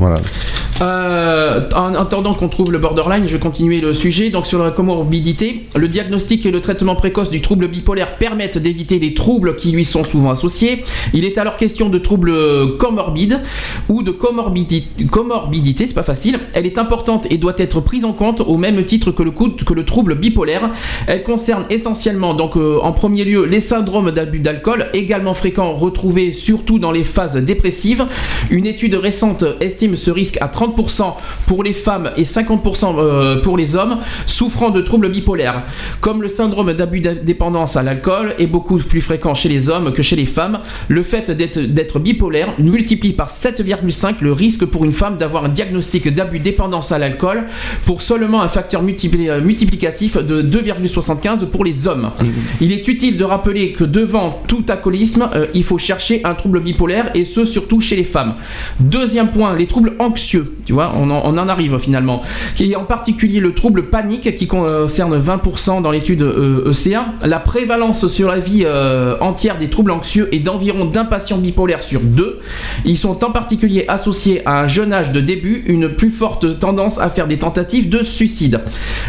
[0.82, 4.32] Euh, en attendant qu'on trouve le borderline, je vais continuer le sujet.
[4.32, 8.98] Donc sur la comorbidité, le diagnostic et le traitement précoce du trouble bipolaire permettent d'éviter
[8.98, 10.84] les troubles qui lui sont souvent associés.
[11.14, 12.34] Il est alors question de troubles
[12.80, 13.40] comorbides
[13.88, 15.06] ou de comorbidité.
[15.12, 16.40] Comorbidité, c'est pas facile.
[16.56, 19.52] Elle est importante et doit être prise en compte au même titre que le, coup-
[19.64, 20.72] que le trouble bipolaire.
[21.06, 26.31] Elle concerne essentiellement, donc euh, en premier lieu, les syndromes d'abus d'alcool, également fréquents retrouvés
[26.32, 28.06] surtout dans les phases dépressives.
[28.50, 31.14] Une étude récente estime ce risque à 30%
[31.48, 35.64] pour les femmes et 50% euh, pour les hommes souffrant de troubles bipolaires.
[36.00, 39.94] Comme le syndrome d'abus de dépendance à l'alcool est beaucoup plus fréquent chez les hommes
[39.94, 44.92] que chez les femmes, le fait d'être bipolaire multiplie par 7,5 le risque pour une
[44.92, 47.44] femme d'avoir un diagnostic d'abus de dépendance à l'alcool
[47.86, 52.12] pour seulement un facteur multipli- euh, multiplicatif de 2,75 pour les hommes.
[52.60, 56.60] Il est utile de rappeler que devant tout alcoolisme, euh, il faut chercher un trouble
[56.60, 58.36] bipolaire et ce surtout chez les femmes.
[58.80, 60.58] Deuxième point, les troubles anxieux.
[60.66, 62.22] Tu vois, on en, arrive finalement.
[62.56, 67.06] Qui est en particulier le trouble panique qui concerne 20% dans l'étude euh, ECA.
[67.26, 71.84] La prévalence sur la vie euh, entière des troubles anxieux est d'environ d'un patient bipolaire
[71.84, 72.40] sur deux.
[72.86, 77.00] Ils sont en particulier associés à un jeune âge de début, une plus forte tendance
[77.00, 78.62] à faire des tentatives de suicide.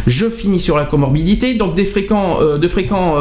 [0.06, 1.54] Je finis sur la comorbidité.
[1.54, 3.16] Donc des fréquents, euh, de fréquents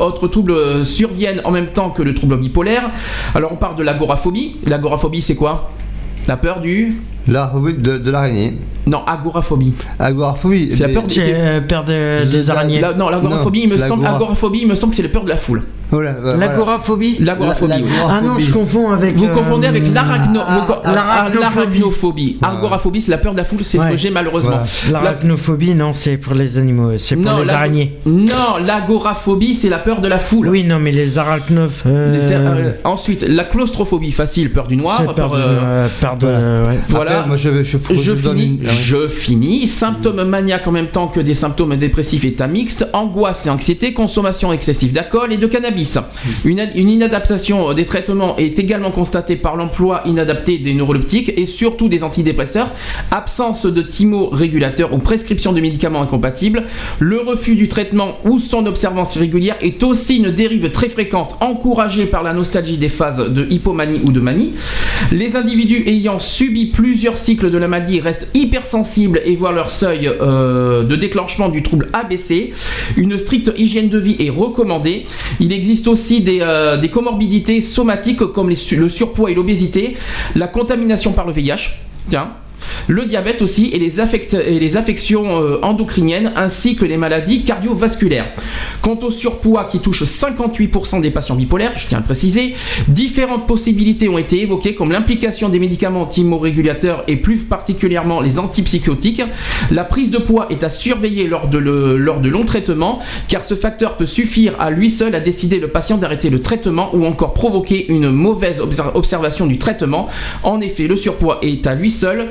[0.00, 2.90] autres troubles surviennent en même temps que le trouble bipolaire.
[3.34, 4.56] Alors on parle de l'agoraphobie.
[4.66, 5.70] L'agoraphobie c'est quoi?
[6.26, 6.96] La peur du?
[7.26, 8.54] La de, de l'araignée.
[8.86, 9.72] Non, agoraphobie.
[9.98, 10.68] Agoraphobie.
[10.72, 12.80] C'est la peur C'est euh, peur de- des araignées.
[12.80, 15.28] La- non, l'agoraphobie, il me semble, agoraphobie, il me semble que c'est la peur de
[15.30, 15.62] la foule.
[15.90, 16.38] Voilà, voilà.
[16.38, 17.84] L'agoraphobie L'agoraphobie.
[18.08, 19.16] Ah non, je confonds avec.
[19.16, 21.36] Vous euh, confondez avec ah, l'arachnophobie.
[21.40, 22.38] l'arachnophobie.
[22.42, 24.60] Agoraphobie, c'est la peur de la foule, c'est ce que j'ai malheureusement.
[24.90, 27.96] La- L'arachnophobie, non, c'est pour les animaux, c'est pour Non, les araignées.
[28.06, 30.48] Non, l'agoraphobie, c'est la peur de la foule.
[30.48, 31.84] Oui, non, mais les arachnophes.
[31.86, 35.02] euh, euh, ensuite, la claustrophobie, facile, peur du noir.
[35.04, 36.26] peur peur, du- euh, euh, peur de.
[36.26, 36.78] ouais.
[36.88, 37.24] Voilà.
[37.26, 38.82] Moi, je, je, je, Je vous donne finis, une- oui.
[38.82, 39.66] je finis.
[39.68, 44.52] Symptômes maniaques en même temps que des symptômes dépressifs état mixte, angoisse et anxiété, consommation
[44.52, 45.98] excessive d'alcool et de cannabis.
[46.44, 51.46] Une, ad- une inadaptation des traitements est également constatée par l'emploi inadapté des neuroleptiques et
[51.46, 52.70] surtout des antidépresseurs,
[53.10, 56.64] absence de thymorégulateurs ou prescription de médicaments incompatibles,
[56.98, 62.06] le refus du traitement ou son observance irrégulière est aussi une dérive très fréquente encouragée
[62.06, 64.54] par la nostalgie des phases de hypomanie ou de manie.
[65.12, 68.28] Les individus ayant subi plusieurs cycles de la maladie restent
[68.64, 72.52] hypersensibles et voient leur seuil euh, de déclenchement du trouble abaissé.
[72.96, 75.06] Une stricte hygiène de vie est recommandée.
[75.38, 79.96] Il existe aussi des, euh, comorbidités somatiques comme le surpoids et l'obésité,
[80.36, 81.76] la contamination par le VIH.
[82.08, 82.30] Tiens.
[82.88, 88.26] Le diabète aussi et les, affections euh, endocriniennes ainsi que les maladies cardiovasculaires.
[88.82, 92.54] Quant au surpoids qui touche 58% des patients bipolaires, je tiens à le préciser,
[92.88, 99.22] différentes possibilités ont été évoquées comme l'implication des médicaments thymorégulateurs et plus particulièrement les antipsychotiques.
[99.70, 104.06] La prise de poids est à surveiller lors de, longs traitements car ce facteur peut
[104.06, 108.10] suffire à lui seul à décider le patient d'arrêter le traitement ou encore provoquer une
[108.10, 110.08] mauvaise obser- observation du traitement.
[110.42, 112.30] En effet, le surpoids est à lui seul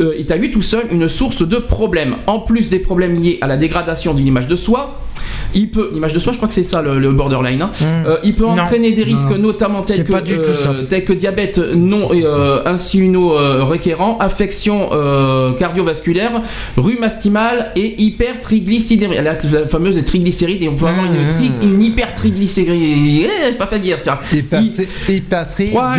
[0.00, 2.16] euh, est à lui tout seul une source de problèmes.
[2.26, 4.98] En plus des problèmes liés à la dégradation d'une image de soi,
[5.52, 7.60] il peut, l'image de soi, je crois que c'est ça le, le borderline.
[7.62, 7.70] hein.
[8.06, 8.52] Euh, il peut Non.
[8.52, 9.38] entraîner des risques, Non.
[9.38, 10.12] notamment tels que,
[10.54, 10.72] ça.
[10.88, 16.42] tels que diabète non euh, insulino euh, requérant, affection euh, cardiovasculaire,
[16.76, 19.16] rhumastimale et hypertriglycéridémie.
[19.16, 23.24] La, la fameuse triglycéride, et on peut avoir une, tri- une hypertriglycéridémie.
[23.24, 24.20] Eh, c'est pas fait dire ça.
[24.32, 25.96] Hypertri- Trois,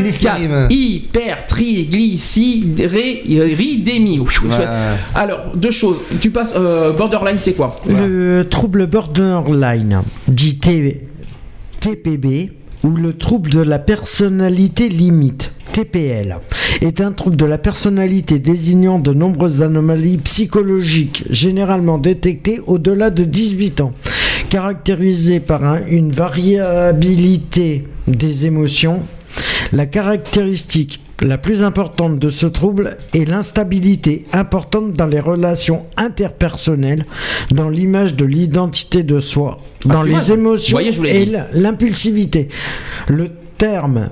[5.16, 5.98] Alors, deux choses.
[6.22, 6.54] Tu passes.
[6.56, 11.02] euh, borderline, c'est quoi Le trouble borderline, dit T-
[11.80, 12.52] TPB,
[12.84, 16.38] ou le trouble de la personnalité limite, TPL,
[16.82, 23.24] est un trouble de la personnalité désignant de nombreuses anomalies psychologiques, généralement détectées au-delà de
[23.24, 23.92] 18 ans,
[24.50, 29.02] caractérisé par un- une variabilité des émotions.
[29.72, 37.06] La caractéristique la plus importante de ce trouble est l'instabilité importante dans les relations interpersonnelles,
[37.52, 42.48] dans l'image de l'identité de soi, Ah, dans tu les vois, émotions voyez, et l'impulsivité.
[43.08, 44.10] Le terme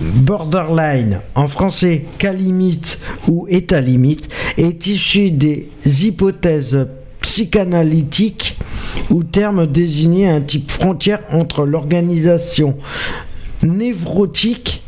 [0.00, 6.86] borderline, en français cas limite ou état limite, est issu des hypothèses
[7.20, 8.58] psychanalytiques
[9.10, 12.78] ou terme désigné un type frontière entre l'organisation
[13.62, 14.82] névrotique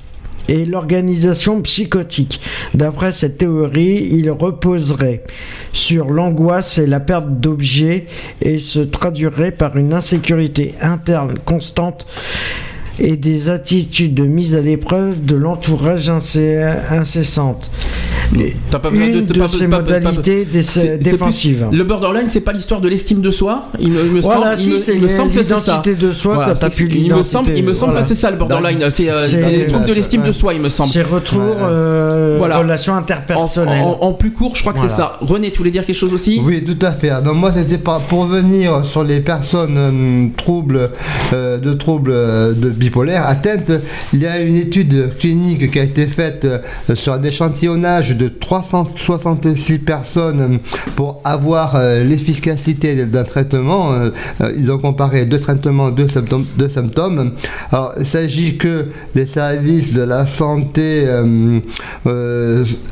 [0.48, 2.40] et l'organisation psychotique.
[2.74, 5.24] D'après cette théorie, il reposerait
[5.72, 8.06] sur l'angoisse et la perte d'objets
[8.40, 12.06] et se traduirait par une insécurité interne constante
[12.98, 17.70] et des attitudes de mise à l'épreuve de l'entourage incessante.
[18.70, 20.46] T'as pas besoin Une de, de, pas- ces pas- modalités
[21.00, 21.66] défensives.
[21.68, 23.60] plus- Le borderline, c'est pas l'histoire de l'estime de soi.
[23.78, 25.50] Il me, il me Voilà, semble, si, il me- c'est il me semble que c'est
[25.50, 25.56] ça.
[25.56, 28.06] l'identité de soi, Voilà, c'est- plus Il me semble, il me semble voilà.
[28.06, 28.88] que c'est ça le borderline.
[28.90, 30.88] C'est euh, les troubles de l'estime de soi, il me semble.
[30.90, 33.82] C'est retour, euh, relation interpersonnelle.
[33.82, 34.92] En, en- en plus court, je crois que Voilà.
[34.94, 35.18] c'est ça.
[35.20, 36.40] René, tu voulais dire quelque chose aussi?
[36.42, 37.10] Oui, tout à fait.
[37.22, 40.88] Donc moi, c'était pas pour venir sur les personnes euh, troubles,
[41.32, 43.70] euh, de troubles euh, de bipolaire atteintes.
[44.12, 46.58] Il y a une étude clinique qui a été faite euh,
[46.94, 50.58] sur un échantillonnage de 366 personnes
[50.96, 53.92] pour avoir euh, l'efficacité d'un traitement.
[53.92, 54.10] Euh,
[54.58, 56.44] ils ont comparé deux traitements, deux symptômes.
[56.58, 57.32] Deux symptômes.
[57.70, 61.06] Alors, il s'agit que les services de la santé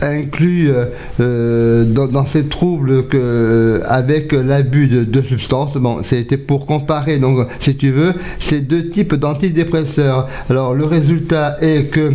[0.03, 0.73] incluent
[1.19, 5.77] dans, ces troubles que, avec l'abus de, de substances.
[5.77, 9.80] Bon, c'était pour comparer, donc, si tu veux, ces deux types d'antidépresseurs.
[10.49, 12.13] Alors, le résultat est que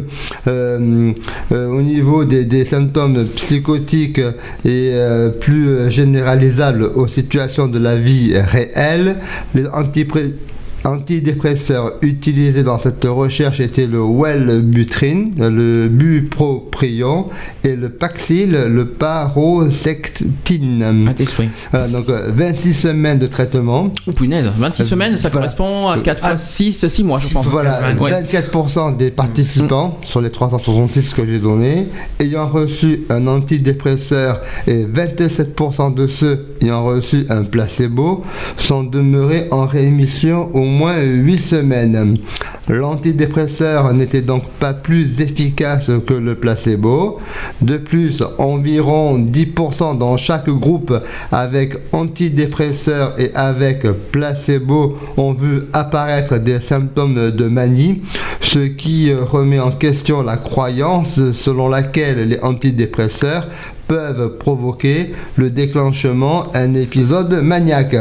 [0.48, 1.12] euh,
[1.52, 4.20] euh, au niveau des, symptômes psychotiques
[4.64, 9.18] et euh, plus généralisables aux situations de la vie réelle,
[9.54, 10.34] les antipré-
[10.86, 17.30] antidépresseurs utilisés dans cette recherche étaient le Wellbutrin, le Bupropion
[17.64, 18.86] et le Paxil, le
[21.14, 21.50] tes souhaits.
[21.72, 23.92] Voilà, donc euh, 26 semaines de traitement.
[24.08, 25.48] Oh punaise, 26 Euh, semaines, ça voilà.
[25.48, 27.46] correspond à 4 fois 6, 6 mois, je pense.
[27.48, 28.12] Voilà, Ouais.
[28.24, 31.88] 24% des participants sur les 366 que j'ai donnés
[32.20, 38.24] ayant reçu un antidépresseur et 27% de ceux ayant reçu un placebo
[38.58, 42.18] sont demeurés en rémission au moins 8 semaines.
[42.68, 47.20] L'antidépresseur n'était donc pas plus efficace que le placebo.
[47.62, 50.94] De plus, environ 10% dans chaque groupe
[51.32, 58.02] avec antidépresseur et avec placebo ont vu apparaître des symptômes de manie,
[58.42, 63.48] ce qui remet en question la croyance selon laquelle les antidépresseurs
[63.88, 67.96] peuvent provoquer le déclenchement d'un épisode maniaque.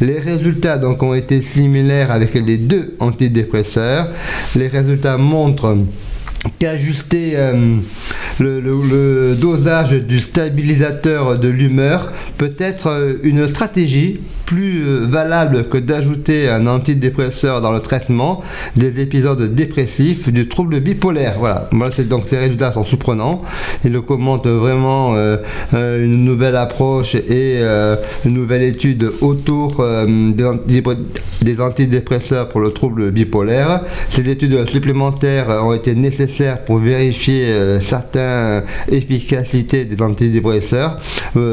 [0.00, 4.08] Les résultats donc ont été similaires avec les deux antidépresseurs.
[4.54, 5.76] Les résultats montrent
[6.58, 7.76] qu'ajuster euh,
[8.38, 15.76] le, dosage du stabilisateur de l'humeur peut être euh, une stratégie plus euh, valable que
[15.76, 18.42] d'ajouter un antidépresseur dans le traitement
[18.76, 21.34] des épisodes dépressifs du trouble bipolaire.
[21.38, 23.42] Voilà, Moi, c'est donc ces résultats sont surprenants.
[23.84, 25.36] Ils le commentent vraiment euh,
[25.74, 27.60] euh, une nouvelle approche et
[28.24, 30.82] une nouvelle étude autour des,
[31.42, 33.82] des antidépresseurs pour le trouble bipolaire.
[34.08, 40.98] Ces études supplémentaires ont été nécessaires pour vérifier certaines efficacités des antidépresseurs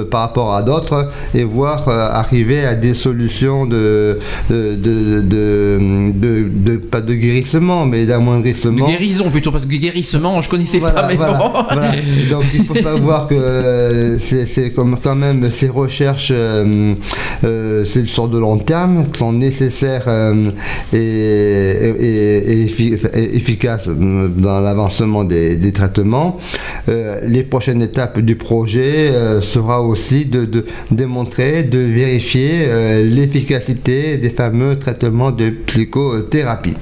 [0.10, 6.50] par rapport à d'autres et voir arriver à des solutions de, de, de, de- de-
[6.72, 8.88] de- pas de guérissement mais De d'amoindrissement.
[8.88, 11.50] guérison plutôt, parce que guérissement, je connaissais Voilà, pas, mais voilà, bon.
[11.72, 11.92] voilà.
[12.30, 16.94] Donc il faut savoir que euh, c'est comme quand même ces recherches, euh,
[17.44, 20.52] euh, c'est sur de long terme, qui sont nécessaires euh,
[20.94, 26.38] et, et- et effi- et efficaces euh, dans l'avancement des, des traitements.
[26.88, 34.30] Les prochaines étapes du projet sera aussi de, de démontrer, de vérifier euh, l'efficacité des
[34.30, 36.74] fameux traitements de psychothérapie.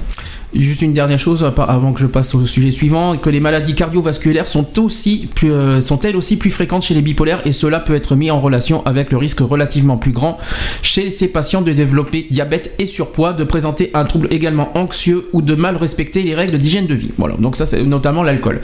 [0.54, 3.74] Juste une dernière chose euh, avant que je passe au sujet suivant, que les maladies
[3.74, 7.94] cardiovasculaires sont aussi euh, sont elles aussi plus fréquentes chez les bipolaires et cela peut
[7.94, 10.38] être mis en relation avec le risque relativement plus grand
[10.82, 15.42] chez ces patients de développer diabète et surpoids, de présenter un trouble également anxieux ou
[15.42, 17.10] de mal respecter les règles d'hygiène de vie.
[17.18, 18.60] Voilà, donc ça c'est notamment l'alcool.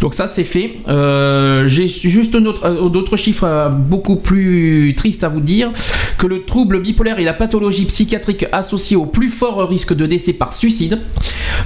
[0.00, 0.78] Donc ça c'est fait.
[0.88, 5.70] Euh, J'ai juste euh, d'autres chiffres euh, beaucoup plus tristes à vous dire
[6.18, 10.32] que le trouble bipolaire est la pathologie psychiatrique associée au plus fort risque de décès
[10.32, 11.00] par suicide.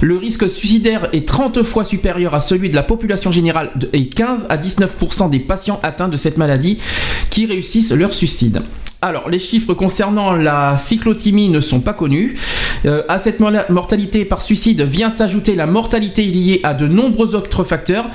[0.01, 4.47] Le risque suicidaire est 30 fois supérieur à celui de la population générale et 15
[4.49, 6.79] à 19% des patients atteints de cette maladie
[7.29, 8.61] qui réussissent leur suicide.
[9.07, 12.33] Alors, les chiffres concernant la cyclothymie ne sont pas connus.
[12.87, 17.63] Euh, à cette mortalité par suicide vient s'ajouter la mortalité liée à de nombreux autres
[17.63, 18.09] facteurs.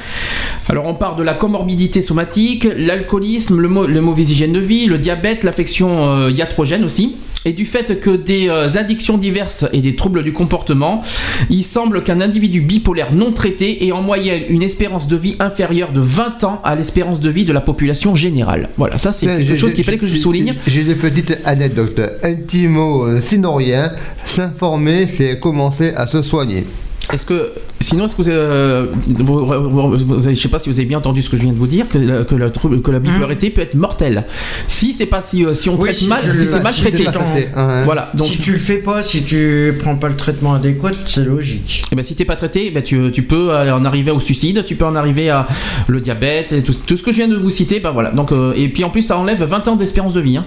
[0.68, 4.86] Alors, on part de la comorbidité somatique, l'alcoolisme, le, mau- le mauvaise hygiène de vie,
[4.86, 7.14] le diabète, l'affection euh, iatrogène aussi.
[7.46, 11.00] Et du fait que des euh, addictions diverses et des troubles du comportement,
[11.48, 15.94] il semble qu'un individu bipolaire non traité ait en moyenne une espérance de vie inférieure
[15.94, 18.68] de 20 ans à l'espérance de vie de la population générale.
[18.76, 20.54] Voilà, ça c'est quelque chose qu'il fallait que je souligne.
[20.66, 22.00] J'ai des petites anecdotes.
[22.22, 23.90] Un petit mot, euh, sinon rien,
[24.22, 26.64] s'informer, c'est commencer à se soigner.
[27.12, 27.51] Est-ce que,
[27.81, 28.87] sinon, est-ce que vous, euh,
[29.19, 31.43] vous- vous- vous avez- je sais pas si vous avez bien entendu ce que je
[31.43, 34.24] viens de vous dire, que, la- que, la, que la bipolarité peut être mortelle.
[34.69, 36.82] Si c'est pas si, euh, si on Oui, traite si mal, si c'est mal si
[36.82, 37.07] traité.
[37.07, 37.49] ouais.
[37.85, 38.11] Voilà.
[38.15, 41.85] Donc, si tu le fais pas, si tu prends pas le traitement adéquat, c'est logique.
[41.91, 44.20] Eh ben, si t'es pas traité, eh ben, tu, tu peux euh, en arriver au
[44.20, 45.49] suicide, tu peux en arriver à
[45.89, 47.81] le diabète, et tout, tout ce que je viens de vous citer.
[47.81, 48.11] Ben voilà.
[48.12, 50.37] Donc, euh, et puis en plus, ça enlève 20 ans d'espérance de vie.
[50.37, 50.45] hein.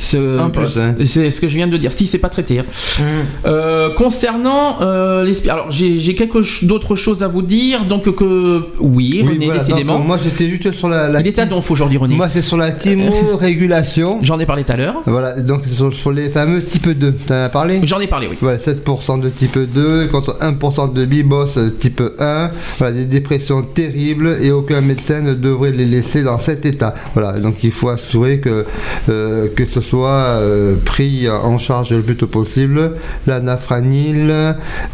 [0.00, 0.94] C'est En plus, hein.
[1.04, 1.92] c'est ce que je viens de dire.
[1.92, 2.58] Si c'est pas traité.
[2.58, 2.64] hein.
[3.00, 3.04] Hum.
[3.46, 7.84] Euh, concernant euh, les, alors j'ai j'ai quelques ch- d'autres choses à vous dire.
[7.84, 9.98] Donc que oui, Oui, René, voilà, décidément.
[9.98, 12.14] donc, moi j'étais juste sur la, la Il est à donf aujourd'hui, René.
[12.16, 14.18] Moi c'est sur la thymo-régulation.
[14.22, 14.96] J'en ai parlé tout à l'heure.
[15.06, 17.12] Voilà, donc c'est sur, sur les fameux type 2.
[17.26, 17.80] T'en as parlé?
[17.84, 18.36] J'en ai parlé, oui.
[18.40, 21.44] Voilà, 7% de type 2 contre 1% de bibos
[21.78, 22.50] type 1.
[22.78, 26.94] Voilà, des dépressions terribles et aucun médecin ne devrait les laisser dans cet état.
[27.14, 28.64] Voilà, donc il faut assurer que,
[29.08, 32.92] euh, que ce soit euh, pris en charge le plus tôt possible.
[33.26, 34.32] L'anafranil,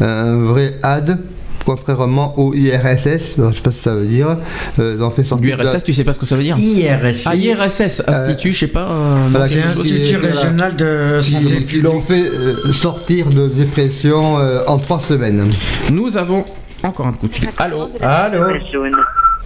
[0.01, 1.19] un vrai AD.
[1.65, 4.37] Contrairement au IRSS, je sais pas ce que ça veut dire,
[4.79, 7.27] euh, fait sortir Du de tu sais pas ce que ça veut dire IRSS.
[7.27, 8.89] Ah, IRSS, Institut, je sais pas.
[8.89, 9.63] euh, voilà, c'est.
[9.65, 15.01] Institut régional de qui, santé qui l'ont fait euh, sortir de dépression euh, en trois
[15.01, 15.51] semaines.
[15.93, 16.45] Nous avons
[16.85, 17.49] encore un coup de fil.
[17.59, 18.45] Allô Allô.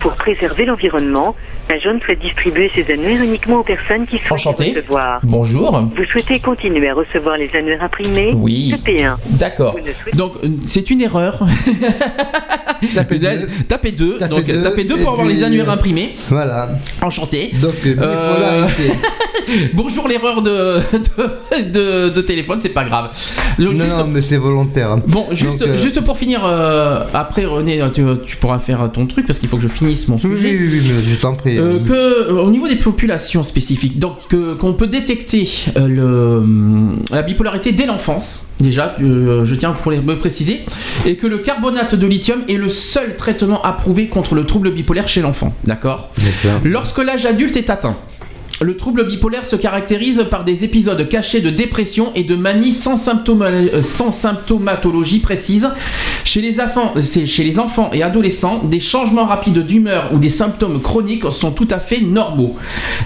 [0.00, 1.36] Pour préserver l'environnement,
[1.68, 4.72] la jaune souhaite distribuer ses annuaires uniquement aux personnes qui souhaitent Enchanté.
[4.72, 5.20] les recevoir.
[5.22, 5.78] Bonjour.
[5.94, 8.70] Vous souhaitez continuer à recevoir les annuaires imprimés Oui.
[8.74, 9.18] Tapez 1.
[9.32, 9.74] D'accord.
[9.74, 11.44] Souhaitez- Donc euh, c'est une erreur.
[12.94, 13.46] Tapez deux.
[13.68, 14.18] Tapez 2.
[14.18, 16.12] Tapez Donc deux, tapez 2 pour avoir puis- les annuaires imprimés.
[16.30, 16.70] Voilà.
[17.02, 17.50] Enchanté.
[17.60, 18.66] Donc, euh, Euh.
[19.74, 20.78] Bonjour l'erreur de,
[21.58, 23.10] de, de- de téléphone, c'est pas grave.
[23.58, 24.96] Le- non, juste- non, mais c'est volontaire.
[25.08, 29.06] Bon, juste, Donc, euh, juste pour finir, euh, après René, tu, tu pourras faire ton
[29.06, 30.56] truc parce qu'il faut que je finisse mon Oui, oui, sujet.
[30.58, 31.58] oui, oui, mais je t'en prie.
[31.58, 36.96] Euh, que euh, au niveau des populations spécifiques, donc que- qu'on peut détecter euh, le,
[37.14, 40.60] la bipolarité dès l'enfance, déjà, euh, je tiens pour les me préciser,
[41.06, 45.08] et que le carbonate de lithium est le seul traitement approuvé contre le trouble bipolaire
[45.08, 46.10] chez l'enfant, d'accord?
[46.18, 46.60] D'accord.
[46.64, 47.96] Lorsque l'âge adulte est atteint,
[48.62, 53.08] le trouble bipolaire se caractérise par des épisodes cachés de dépression et de manie sans,
[53.08, 55.70] euh, symptomatologie précise.
[56.24, 60.80] Chez les, enfants, chez les enfants et adolescents, des changements rapides d'humeur ou des symptômes
[60.80, 62.56] chroniques sont tout à fait normaux.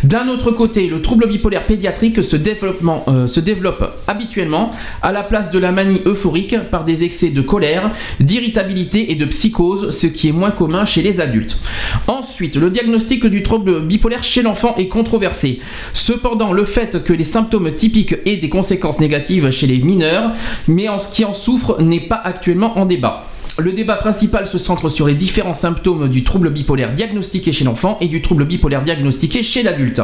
[0.02, 4.72] D'un autre côté, le trouble bipolaire pédiatrique euh, se développe habituellement
[5.02, 9.24] à la place de la manie euphorique par des excès de colère, d'irritabilité et de
[9.26, 11.60] psychose, ce qui est moins commun chez les adultes.
[12.09, 15.43] Ensuite, le diagnostic du trouble bipolaire chez l'enfant est controversé.
[15.92, 20.32] Cependant, le fait que les symptômes typiques aient des conséquences négatives chez les mineurs,
[20.68, 23.26] mais en ce qui en souffre, n'est pas actuellement en débat.
[23.56, 27.98] Le débat principal se centre sur les différents symptômes du trouble bipolaire diagnostiqué chez l'enfant
[28.01, 30.02] et du trouble bipolaire diagnostiqué chez l'adulte,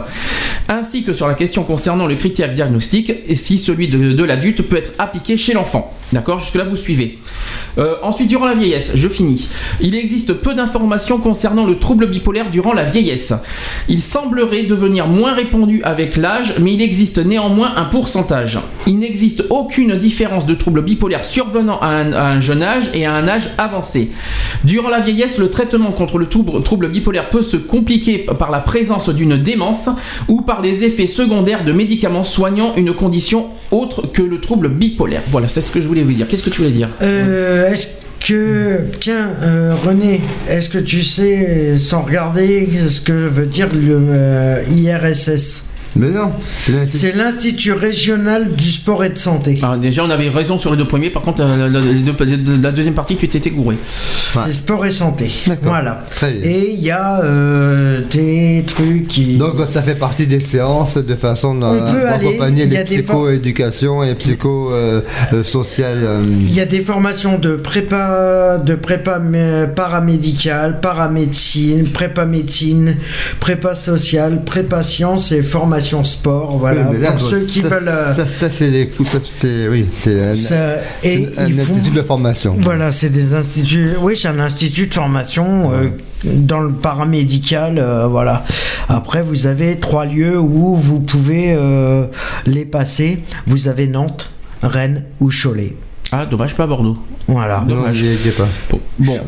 [0.69, 4.77] ainsi que sur la question concernant le critère diagnostique et si celui de, l'adulte peut
[4.77, 5.93] être appliqué chez l'enfant.
[6.13, 7.19] D'accord Jusque-là, vous suivez.
[7.79, 9.49] Euh, ensuite, durant la vieillesse, je finis.
[9.81, 13.33] Il existe peu d'informations concernant le trouble bipolaire durant la vieillesse.
[13.89, 18.61] Il semblerait devenir moins répandu avec l'âge, mais il existe néanmoins un pourcentage.
[18.87, 23.27] Il n'existe aucune différence de trouble bipolaire survenant à un jeune âge et à un
[23.27, 24.11] âge avancé.
[24.65, 29.09] Durant la vieillesse, le traitement contre le trouble, bipolaire peut se compliquer par la présence
[29.11, 29.89] d'une démence
[30.29, 35.23] ou par les effets secondaires de médicaments soignant une condition autre que le trouble bipolaire.
[35.29, 36.27] Voilà, c'est ce que je voulais vous dire.
[36.29, 36.89] Qu'est-ce que tu voulais dire?
[37.03, 37.89] Euh, est-ce
[38.27, 38.81] que.
[39.01, 44.63] Tiens, euh, René, est-ce que tu sais, sans regarder, ce que veut dire le euh,
[44.71, 47.73] IRSS Mais non, c'est l'institut.
[47.73, 49.59] Régional du sport et de santé.
[49.63, 51.11] Alors, déjà, on avait raison sur les deux premiers.
[51.11, 53.77] Par contre, euh, la, deuxième partie, tu t'étais gouré.
[53.85, 55.31] C'est sport et santé.
[55.63, 56.05] Voilà.
[56.11, 56.49] Très bien.
[56.49, 59.37] Et il y a euh, des trucs qui.
[59.37, 64.05] Donc ça fait partie des séances de façon à On peut aller, accompagner les psycho-éducation
[64.05, 65.99] et psycho-social.
[66.43, 72.97] Il y a des formations de prépa, de prépa mé- paramédicale, paramédecine, prépa médecine,
[73.41, 76.59] prépa sociale, prépa sciences et formation sport.
[76.59, 76.85] Voilà.
[76.85, 77.89] pour ceux qui ça, veulent.
[77.89, 79.17] euh, Ça, ça, c'est des coups.
[79.31, 82.57] c'est oui, c'est un, et institut de formation.
[82.61, 83.91] Voilà, c'est des instituts.
[84.01, 85.89] Oui, c'est un institut de formation euh,
[86.25, 87.79] dans le paramédical.
[87.79, 88.45] euh, voilà.
[88.89, 92.07] Après, vous avez trois lieux où vous pouvez euh,
[92.47, 93.23] les passer.
[93.47, 94.31] Vous avez Nantes,
[94.63, 95.77] Rennes ou Cholet.
[96.13, 96.97] Ah, dommage, pas Bordeaux.
[97.31, 97.65] Voilà.
[97.67, 97.95] Dommage.
[97.97, 98.47] j'y étais pas.
[98.71, 99.19] Bon, bon.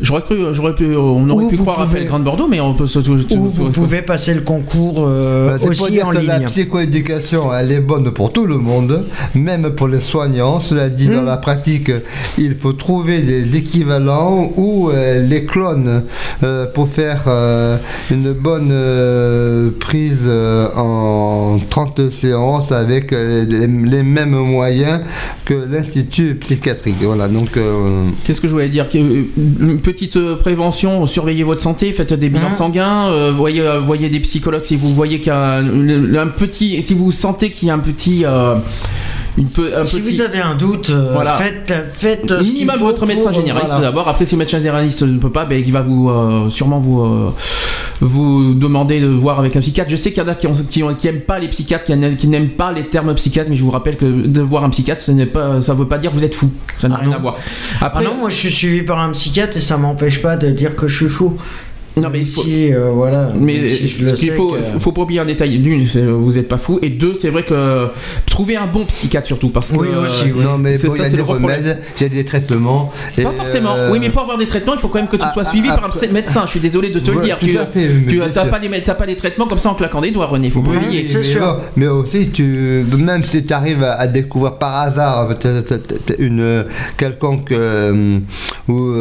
[0.00, 2.74] j'aurais cru, j'aurais pu, on aurait pu vous croire à pouvez- Felgrande Bordeaux, mais on
[2.74, 2.98] peut se.
[2.98, 6.38] Où vous pouvez passer le concours euh, Bah, c'est pour aussi dire en que la
[6.38, 6.46] ligne.
[6.48, 10.60] psychoéducation, elle est bonne pour tout le monde, même pour les soignants.
[10.60, 11.14] Cela dit, Hmm.
[11.16, 11.90] dans la pratique,
[12.38, 16.04] il faut trouver des équivalents ou euh, les clones
[16.42, 17.76] euh, pour faire euh,
[18.10, 25.00] une bonne euh, prise euh, en 30 séances avec euh, les, les mêmes moyens
[25.44, 26.96] que l'Institut psychiatrique.
[27.02, 27.51] Voilà, donc.
[27.56, 29.22] Euh, Qu'est-ce que je voulais dire Que, euh,
[29.60, 32.52] Une petite euh, prévention, surveillez votre santé, faites des bilans Mhm.
[32.54, 36.82] sanguins, euh, voyez, voyez des psychologues si vous voyez qu'il y a un, un petit,
[36.82, 38.54] si vous sentez qu'il y a un petit, euh,
[39.38, 41.36] une peu, un Si petit- vous avez un doute, euh, Voilà.
[41.36, 43.86] faites, faites ce qu'il minimum votre médecin pour, euh, généraliste voilà.
[43.88, 44.08] d'abord.
[44.08, 47.00] Après, si le médecin généraliste ne peut pas, ben, il va vous euh, sûrement vous
[47.02, 47.30] euh,
[48.00, 49.90] vous demander de voir avec un psychiatre.
[49.90, 51.84] Je sais qu'il y en a qui, ont, qui, ont- qui aiment pas les psychiatres,
[51.84, 54.64] qui, n'a- qui n'aiment pas les termes psychiatre, mais je vous rappelle que de voir
[54.64, 56.50] un psychiatre, ce n'est pas, ça veut pas dire que vous êtes fou.
[56.78, 57.16] Ça n'a Ah rien non.
[57.16, 57.36] à voir.
[57.80, 60.50] Ah Après, non, moi je suis suivi par un psychiatre et ça m'empêche pas de
[60.50, 61.36] dire que je suis fou.
[61.96, 63.30] Non mais faut- si, euh, voilà.
[63.38, 65.58] Mais si ce qu'il faut, que- faut pas oublier un détail.
[65.58, 66.78] D'une, vous n'êtes pas fou.
[66.80, 67.88] Et deux, c'est vrai que
[68.26, 69.50] trouver un bon psychiatre surtout.
[69.50, 70.42] Parce que, Oui, aussi, oui.
[70.42, 72.90] Non, mais bon, il ça, y a c'est des remèdes, il y a des traitements.
[73.18, 73.74] et, Pas forcément.
[73.76, 75.42] euh, Oui, mais pour avoir des traitements, il faut quand même que tu ah, sois
[75.46, 76.42] ah, suivi par un après- médecin.
[76.46, 77.38] Je suis désolé de te le dire.
[77.38, 78.48] tout Tu fait, tu sûr.
[78.50, 80.48] pas, les, pas traitements comme ça en claquant des doigts, René.
[80.50, 81.02] Faut pas Oui, oublier.
[81.02, 81.58] mais, c'est sûr.
[81.76, 85.28] mais aussi, tu, même si tu arrives à, découvrir par hasard
[86.18, 86.64] une
[86.96, 87.52] quelconque
[88.68, 88.92] ou,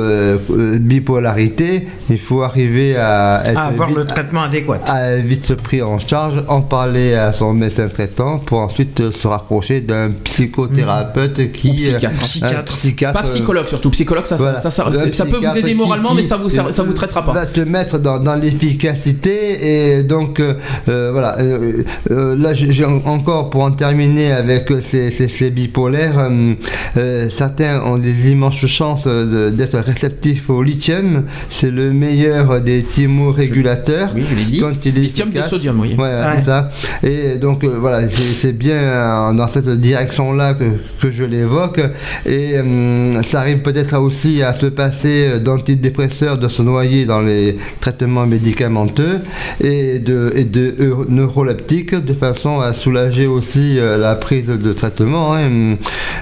[0.80, 4.80] bipolarité, il faut arriver à être à avoir vite, le traitement adéquat.
[4.86, 9.12] à vite se pris en charge, en parler à son médecin traitant pour ensuite euh,
[9.12, 12.16] se rapprocher d'un psychothérapeute qui Ou psychiatre.
[12.16, 12.74] un Psychiatre.
[12.74, 13.90] psychiatre, Pas euh, psychologue surtout.
[13.92, 14.60] Psychologue, ça, voilà.
[14.60, 16.84] ça, ça, ça- ça peut vous psychiatre aider moralement, qui- mais ça vous, ça, ça
[16.84, 17.34] vous traitera pas.
[17.34, 20.54] va te mettre dans, dans l'efficacité et donc euh,
[20.90, 25.28] euh, voilà euh, euh, là j'ai j'ai en- encore pour en terminer avec ces, ces-
[25.28, 26.54] ces bipolaires euh,
[26.98, 34.12] euh, certains ont des immenses chances d'être réceptifs au lithium c'est le meilleur des thymorégulateurs
[34.16, 34.60] Oui, je l'ai dit.
[34.60, 35.50] quand il est Lithium de efficace.
[35.50, 35.94] sodium, oui.
[35.96, 36.34] Voilà, Ouais.
[36.38, 36.72] c'est ça.
[37.04, 40.66] Et donc euh, voilà, c'est bien euh, dans cette direction-là que,
[41.02, 41.80] que je l'évoque.
[42.26, 47.22] Et euh, ça arrive peut-être aussi à se passer euh, d'antidépresseurs, de se noyer dans
[47.22, 49.20] les traitements médicamenteux
[49.62, 50.76] et de, et de
[51.10, 55.34] neuroleptiques de façon à soulager aussi euh, la prise de traitement.
[55.36, 55.76] hein.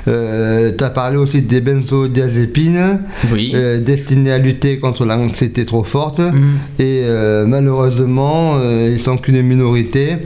[0.07, 2.99] Euh, tu as parlé aussi des benzodiazépines
[3.31, 3.51] Oui.
[3.55, 6.19] euh, destinées à lutter contre l'anxiété trop forte.
[6.19, 6.38] Mhm.
[6.79, 10.17] Et euh, malheureusement, euh, ils sont qu'une minorité.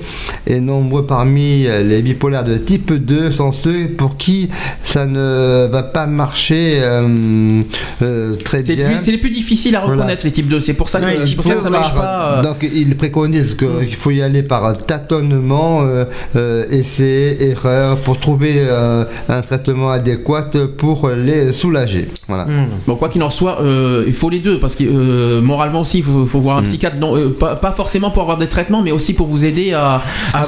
[0.47, 4.49] Et nombreux parmi euh, les bipolaires de type 2 sont ceux pour qui
[4.83, 7.61] ça ne va pas marcher euh,
[8.01, 8.99] euh, très bien.
[9.01, 9.95] c'est les plus difficiles à Voilà.
[9.95, 10.59] reconnaître, les types 2.
[10.59, 12.39] C'est pour ça que, pour ça, que ça marche pas.
[12.39, 18.19] euh, Donc ils préconisent qu'il faut y aller par tâtonnement, euh, euh, essai, erreur, pour
[18.19, 22.07] trouver euh, un traitement adéquat pour les soulager.
[22.27, 22.45] Voilà.
[22.45, 22.67] Mhm.
[22.87, 26.01] Bon, quoi qu'il en soit, euh, il faut les deux parce que euh, moralement aussi,
[26.05, 26.65] il faut, faut voir un Mm.
[26.65, 26.97] psychiatre.
[26.97, 30.01] Non, euh, pas, pas forcément pour avoir des traitements, mais aussi pour vous aider à,
[30.33, 30.43] À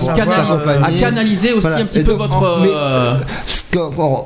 [1.00, 1.78] canaliser aussi Voilà.
[1.78, 2.60] un petit Et peu donc, votre.
[2.62, 3.14] mais, euh,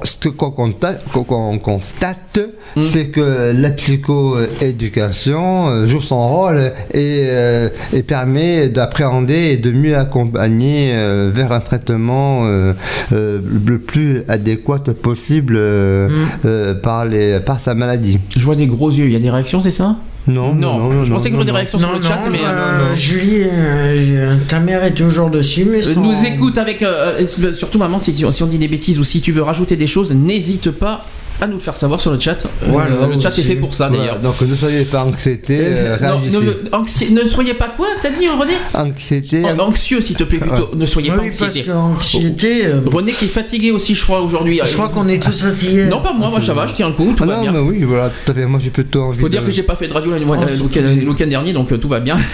[0.03, 2.39] Ce qu'on constate, qu'on- qu'on constate,
[2.76, 2.81] Mm.
[2.84, 9.72] c'est que la psychoéducation euh, joue son rôle et, euh, et permet d'appréhender et de
[9.72, 12.73] mieux accompagner euh, vers un traitement euh,
[13.11, 16.14] euh, le plus adéquat possible euh, Mm.
[16.45, 18.19] euh, par, les, par sa maladie.
[18.38, 19.06] Je vois des gros yeux.
[19.06, 19.95] Il y a des réactions, c'est ça?
[20.30, 21.56] Non, non, je pensais qu'il y aurait des non.
[21.57, 22.39] réactions sur Non, le chat, non, mais.
[22.43, 26.81] euh, Julie, euh, je- ta mère est toujours dessus, mais Euh, sans- nous écoute avec
[26.84, 29.76] euh, euh, surtout maman si, si on dit des bêtises ou si tu veux rajouter
[29.76, 31.06] des choses n'hésite pas
[31.41, 32.45] à nous le faire savoir sur le chat.
[32.64, 34.20] Euh, le chat est fait pour ça Voilà, d'ailleurs.
[34.20, 36.38] donc ne soyez pas anxiété, euh, non, réagissez.
[36.38, 40.24] ne, le- anxi- ne soyez pas quoi t'as dit René Anxiété, Oh, anxieux s'il te
[40.24, 40.70] plaît plutôt.
[40.76, 41.72] Ne soyez Oui, pas parce anxiété.
[41.72, 44.60] anxiété, euh, René qui est fatigué aussi je crois aujourd'hui.
[44.66, 45.86] Je crois qu'on est tous fatigués.
[45.86, 47.52] non pas moi moi ça va je tiens le coup tout Ah va non, bien.
[47.53, 48.11] mais oui, voilà.
[48.48, 49.32] Moi, j'ai plutôt envie faut de...
[49.34, 50.64] dire que j'ai pas fait de radio le, Oh,
[51.11, 52.18] week-end, dernier donc euh, tout va bien.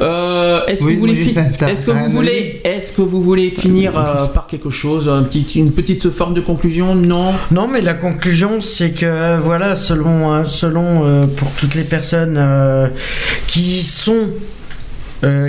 [0.00, 2.60] Euh, est-ce que vous voulez moi, j'ai fi- fait un est-ce que vous tartare voulez
[2.64, 6.94] est-ce que vous voulez finir euh, par quelque chose un une petite forme de conclusion?
[6.94, 7.32] Non?
[7.50, 11.84] Non, mais la conclusion, c'est que euh, voilà, selon, euh, selon euh, pour toutes les
[11.84, 12.40] personnes
[13.46, 14.30] qui sont,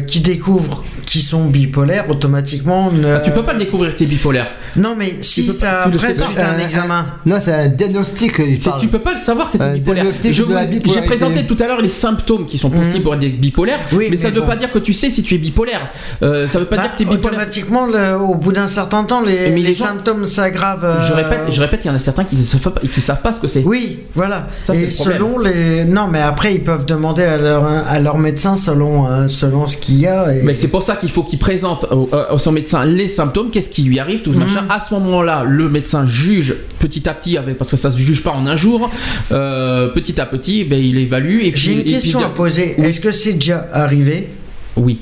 [0.07, 2.91] qui découvrent, qui sont bipolaires, automatiquement.
[2.91, 6.37] ne- Ah, tu peux pas le découvrir t'es bipolaire Non, mais si ça après suite
[6.37, 7.05] à un Euh, examen.
[7.25, 8.33] Non, c'est un diagnostic.
[8.79, 10.05] tu peux pas le savoir que tu es Un bipolaire.
[10.21, 13.03] J'ai présenté tout à l'heure les symptômes qui sont possibles Mhm.
[13.03, 14.47] pour être bipolaire, Oui, mais, ça mais veut bon.
[14.47, 15.89] pas dire que tu sais si tu es bipolaire.
[16.23, 17.39] Euh, ça veut pas Bah, dire que tu es bipolaire.
[17.39, 20.83] automatiquement, le- au bout d'un certain temps, les, les les gens- symptômes s'aggravent.
[20.83, 23.01] euh, Je répète, je répète, il y en a certains qui ne savent pas, qui
[23.01, 23.63] savent pas ce que c'est.
[23.63, 24.47] Oui, voilà.
[24.63, 25.85] Ça, c'est et le selon les.
[25.85, 29.77] Non, mais après, ils peuvent demander à leur, à leur médecin selon, euh, selon ce
[29.77, 30.33] qu'il y a.
[30.35, 30.41] Et...
[30.43, 33.69] Mais c'est pour ça qu'il faut qu'il présente au- à son médecin les symptômes, qu'est-ce
[33.69, 34.43] qui lui arrive, tout ce Mhm.
[34.45, 34.65] machin.
[34.69, 38.23] À ce moment-là, le médecin juge petit à petit, avec, parce que ça se juge
[38.23, 38.89] pas en un jour,
[39.31, 41.51] euh, petit à petit, ben, il évalue et.
[41.55, 42.75] J'ai une question à poser.
[42.77, 42.85] Oui.
[42.85, 44.27] Est-ce que c'est déjà arrivé?
[44.75, 44.99] Oui.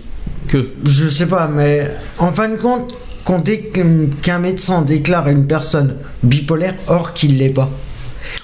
[0.47, 0.67] Que.
[0.85, 1.89] Je sais pas, mais
[2.19, 2.93] en fin de compte,
[4.21, 7.69] qu'un médecin déclare une personne bipolaire or qu'il l'est pas.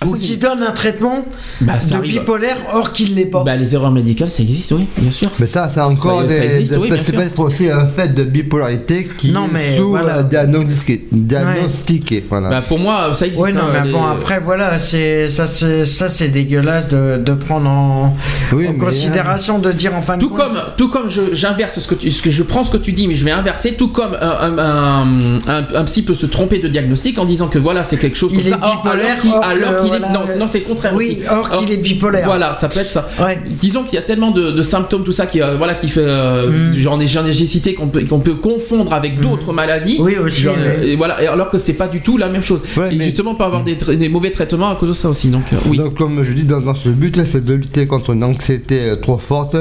[0.05, 1.25] Ou qui donne un traitement
[1.61, 2.19] Bah, de arrive.
[2.19, 3.43] bipolaire or qu'il l'est pas.
[3.43, 5.29] Bah, les erreurs médicales, ça existe, oui, bien sûr.
[5.39, 6.35] Mais ça, c'est encore Ça- des.
[6.37, 10.17] existe, oui, c'est peut-être aussi un fait de bipolarité qui Non, mais est sous voilà.
[10.19, 11.07] euh, diagnostiqué.
[11.11, 12.49] diagnostiqué, voilà.
[12.49, 13.41] Bah, pour moi, ça existe.
[13.41, 17.17] Ouais, non, hein, mais les- bon, après, voilà, c'est ça, c'est ça, c'est dégueulasse de,
[17.23, 18.15] de prendre en,
[18.53, 20.39] Oui, en mais, considération de dire en fin de Tout compte.
[20.39, 22.91] comme, tout comme je- j'inverse ce que tu, ce que je prends ce que tu
[22.93, 23.73] dis, mais je vais inverser.
[23.73, 25.07] Tout comme un, un, un,
[25.47, 28.31] un- un psy peut se tromper de diagnostic en disant que voilà, c'est quelque chose
[28.33, 28.57] Il comme est ça.
[28.57, 30.93] Bipolaire, or alors qu'il est- voilà, non, non, c'est contraire.
[30.95, 31.29] oui, aussi.
[31.29, 32.25] or qu'il est bipolaire.
[32.25, 33.07] Voilà, ça peut être ça.
[33.21, 33.39] Ouais.
[33.47, 36.01] Disons qu'il y a tellement de, de symptômes, tout ça, qui, euh, voilà, qui fait,
[36.03, 36.73] euh, Mm.
[36.77, 39.97] j'en ai, j'en ai j'ai cité qu'on peut, qu'on peut confondre avec d'autres maladies.
[39.99, 42.43] Oui, aussi, Genre, mais- et voilà, et alors que c'est pas du tout la même
[42.43, 42.61] chose.
[42.77, 45.29] Ouais, et mais- justement, on peut avoir des, mauvais traitements à cause de ça aussi.
[45.29, 45.77] Donc, euh, oui.
[45.77, 48.79] Donc, comme je dis, dans, dans ce but, là, c'est de lutter contre une anxiété
[48.89, 49.55] euh, trop forte.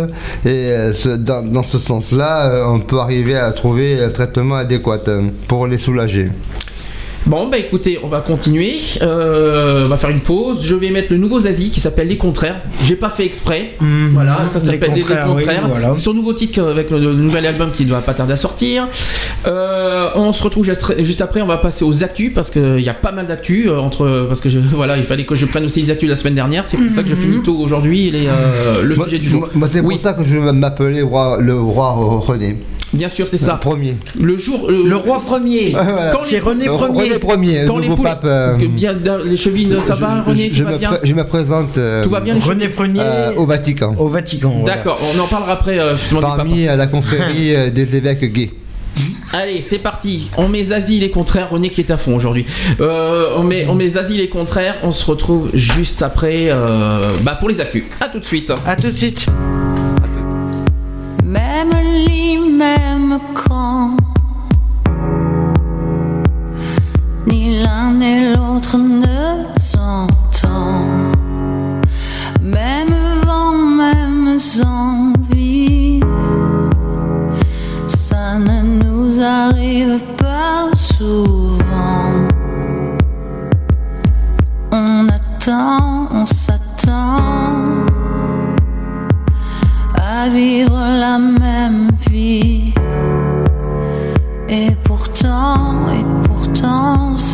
[0.45, 4.99] Et euh, ce- dans, dans ce sens-là, on peut arriver à trouver un traitement adéquat
[5.49, 6.29] pour les soulager.
[7.27, 8.77] Bon, bah écoutez, on va continuer.
[9.03, 10.65] Euh, on va faire une pause.
[10.65, 12.61] Je vais mettre le nouveau Zazie qui s'appelle Les Contraires.
[12.85, 13.73] J'ai pas fait exprès.
[13.79, 14.11] Mhm.
[14.15, 15.61] Voilà, ça s'appelle Les Contraires, Contraires.
[15.65, 15.93] oui, voilà.
[15.93, 18.89] C'est son nouveau titre avec le, le nouvel album qui doit pas tarder à sortir.
[19.47, 20.65] Euh, on se retrouve
[20.99, 21.41] juste, après.
[21.43, 24.41] On va passer aux actus parce qu'il y a pas mal d'actus euh, entre parce
[24.41, 26.67] que je, voilà, il fallait que je prenne aussi les actus la semaine dernière.
[26.67, 29.49] C'est pour ça que je finis tôt aujourd'hui euh, le Moi, sujet du jour.
[29.55, 29.95] moi- c'est Oui.
[29.95, 31.93] pour ça que je m'appelais le roi
[32.27, 32.57] René.
[32.93, 33.55] Bien sûr, c'est Le ça.
[33.55, 33.95] premier.
[34.19, 35.71] Le jour, Le roi premier.
[35.71, 36.13] voilà.
[36.23, 37.03] C'est les- René Le premier.
[37.03, 38.23] René premier, quand le les nouveau pape.
[38.25, 40.91] euh, que bien les chevilles, ça je- va, je- René, je, tu vas me bien
[41.03, 43.95] je me présente euh, Tout va bien les René premier euh, au Vatican.
[43.97, 44.55] au Vatican.
[44.61, 44.75] voilà.
[44.77, 45.95] D'accord, on en parlera après euh.
[46.21, 48.51] Parmi euh, la confrérie euh, des évêques gays.
[49.33, 50.29] Allez, c'est parti.
[50.37, 51.51] On met Zazie les contraires.
[51.51, 52.45] René qui est à fond aujourd'hui.
[52.81, 54.75] Euh, on met on met Zazie les contraires.
[54.83, 57.85] On se retrouve juste après euh, bah, pour les actus.
[58.01, 58.53] À tout de suite.
[58.67, 59.27] À tout de suite.
[62.61, 63.97] Même camp.
[67.27, 69.23] Ni l'un ni l'autre ne
[69.59, 70.85] s'entend.
[72.43, 72.97] Même
[73.27, 76.01] vent, même envie.
[77.87, 79.11] Ça ne nous
[79.43, 82.13] arrive pas souvent.
[84.71, 87.23] On attend, on s'attend
[89.97, 91.50] à vivre la même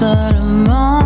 [0.01, 1.01] seulement,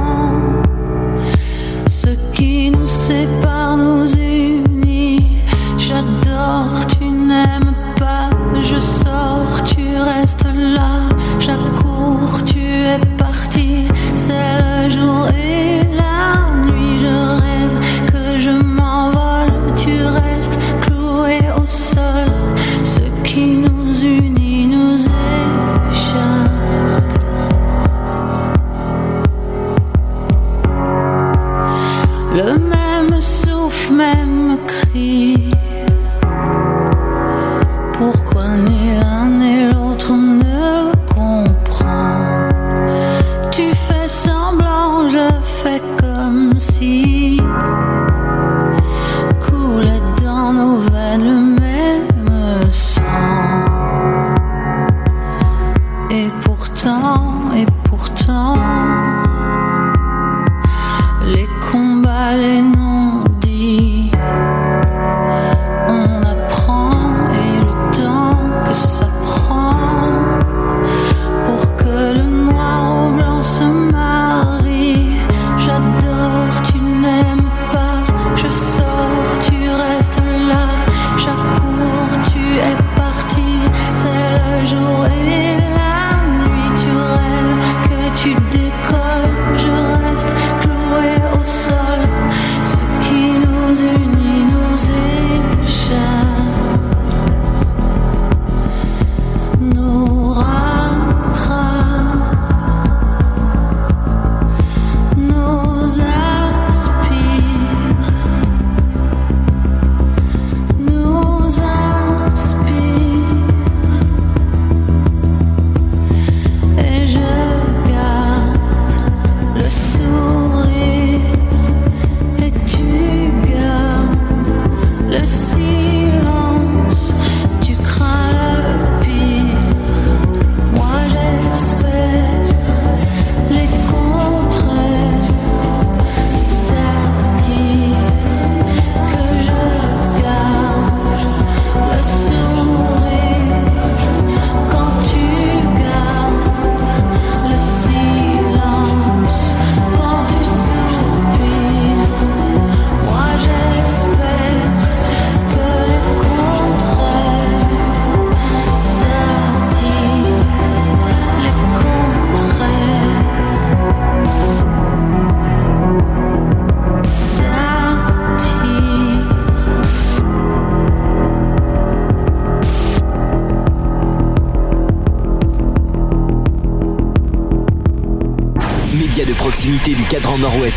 [1.89, 5.39] ce qui nous sépare nous unit.
[5.79, 8.31] J'adore, tu n'aimes pas,
[8.61, 10.93] je sors, tu restes là.
[11.39, 12.63] J'accours, tu
[12.93, 13.87] es parti,
[14.17, 15.27] c'est le jour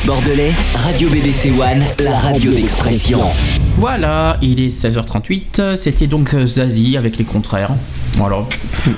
[0.06, 3.22] bordelais, Radio BDC One, la radio d'expression.
[3.78, 5.76] Voilà, il est 16h38.
[5.76, 7.72] C'était donc euh, Zazie avec les contraires.
[8.16, 8.38] Voilà.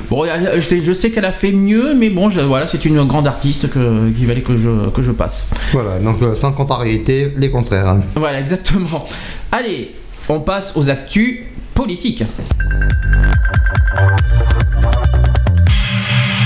[0.09, 3.03] Bon, elle- je, je sais qu'elle a fait mieux, mais bon, je- voilà, c'est une
[3.05, 5.47] grande artiste que, qu'il fallait que je, que je passe.
[5.71, 7.97] Voilà, donc euh, sans contrariété, les contraires.
[8.15, 9.05] Voilà, exactement.
[9.51, 9.91] Allez,
[10.27, 11.41] on passe aux actus
[11.73, 12.23] politiques.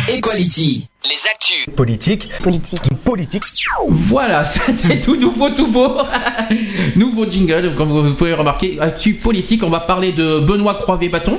[0.10, 0.88] Equality.
[1.06, 1.76] Les actus.
[1.76, 2.30] Politique.
[2.44, 2.82] Politique.
[3.90, 5.98] Voilà, ça c'est tout nouveau, tout beau.
[6.96, 8.78] Nouveau jingle, comme vous pouvez remarquer.
[8.80, 11.38] Actu politique, on va parler de Benoît Croivet-Bâton.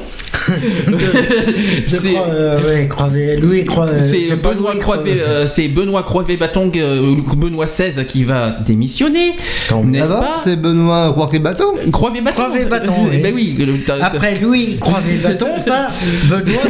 [1.86, 3.98] Je crois, euh, ouais, Croivet- Louis Croivet.
[4.00, 9.32] C'est Benoît Croivet, euh, c'est Benoît Croivet-Bâton, euh, Benoît XVI qui va démissionner,
[9.84, 12.42] n'est-ce Ah pas C'est Benoît Roquet-Bateau Croivet-Bâton.
[12.42, 13.20] Croivet-Bâton, Eh oui.
[13.22, 13.56] ben oui.
[14.00, 15.88] Après Louis Croivet-Bâton, t'as
[16.28, 16.60] Benoît.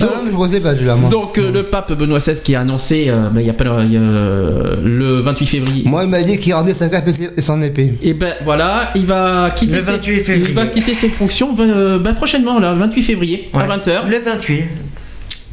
[0.00, 1.10] Ah, je connais pas celui-là, moi.
[1.10, 3.64] Donc euh, le pape Benoît XVI qui a annoncé, euh, ben, il y a pas
[3.84, 5.82] il y a, euh, le 28 février.
[5.84, 7.92] Moi, il m'a dit qu'il rendait sa cape et son épée.
[8.02, 10.46] Et ben voilà, il va quitter, Le ses, 28 février.
[10.50, 13.66] il va quitter ses fonctions euh, ben, prochainement, le 28 février, à Ouais.
[13.66, 14.08] 20h.
[14.08, 14.64] Le 28.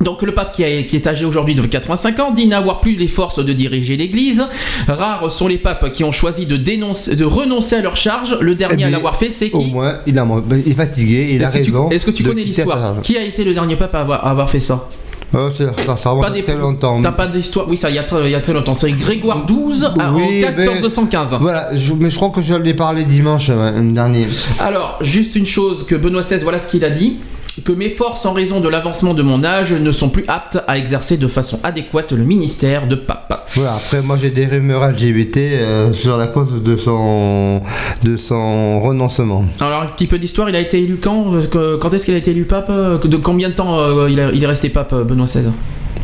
[0.02, 2.96] Donc le pape qui, a- qui est âgé aujourd'hui de 85 ans dit n'avoir plus
[2.98, 4.44] les forces de diriger l'Église.
[4.90, 8.38] Rares sont les papes qui ont choisi de, dénoncer, de renoncer à leur charge.
[8.42, 10.28] Le dernier Eh à l'avoir fait, c'est Au qui moins, il, a,
[10.66, 11.90] il est fatigué, il a Est-ce que tu- raison.
[11.92, 13.02] Est-ce que tu connais l'histoire.
[13.02, 14.90] Qui a été le dernier pape à avoir, à avoir fait ça
[15.34, 15.50] Oh,
[15.86, 17.02] ça, ça, remonte très longtemps.
[17.02, 18.74] T'as pas d'histoire Oui, ça, il y, a très, il y a très longtemps.
[18.74, 21.32] C'est Grégoire XII à- Oui, en 1415.
[21.32, 24.28] mais- Voilà, je- mais je crois que je l'ai parlé dimanche euh, dernier.
[24.60, 27.18] Alors, juste une chose que Benoît XVI, voilà ce qu'il a dit.
[27.64, 30.78] Que mes forces, en raison de l'avancement de mon âge, ne sont plus aptes à
[30.78, 33.50] exercer de façon adéquate le ministère de pape.
[33.54, 37.62] Voilà, après, moi j'ai des rumeurs LGBT euh, sur la cause de son,
[38.04, 39.46] de son renoncement.
[39.62, 42.18] Alors, un petit peu d'histoire, il a été élu quand euh, Quand est-ce qu'il a
[42.18, 44.94] été élu pape Euh, De combien de temps euh, il, a- il est resté pape,
[44.94, 45.50] Benoît XVI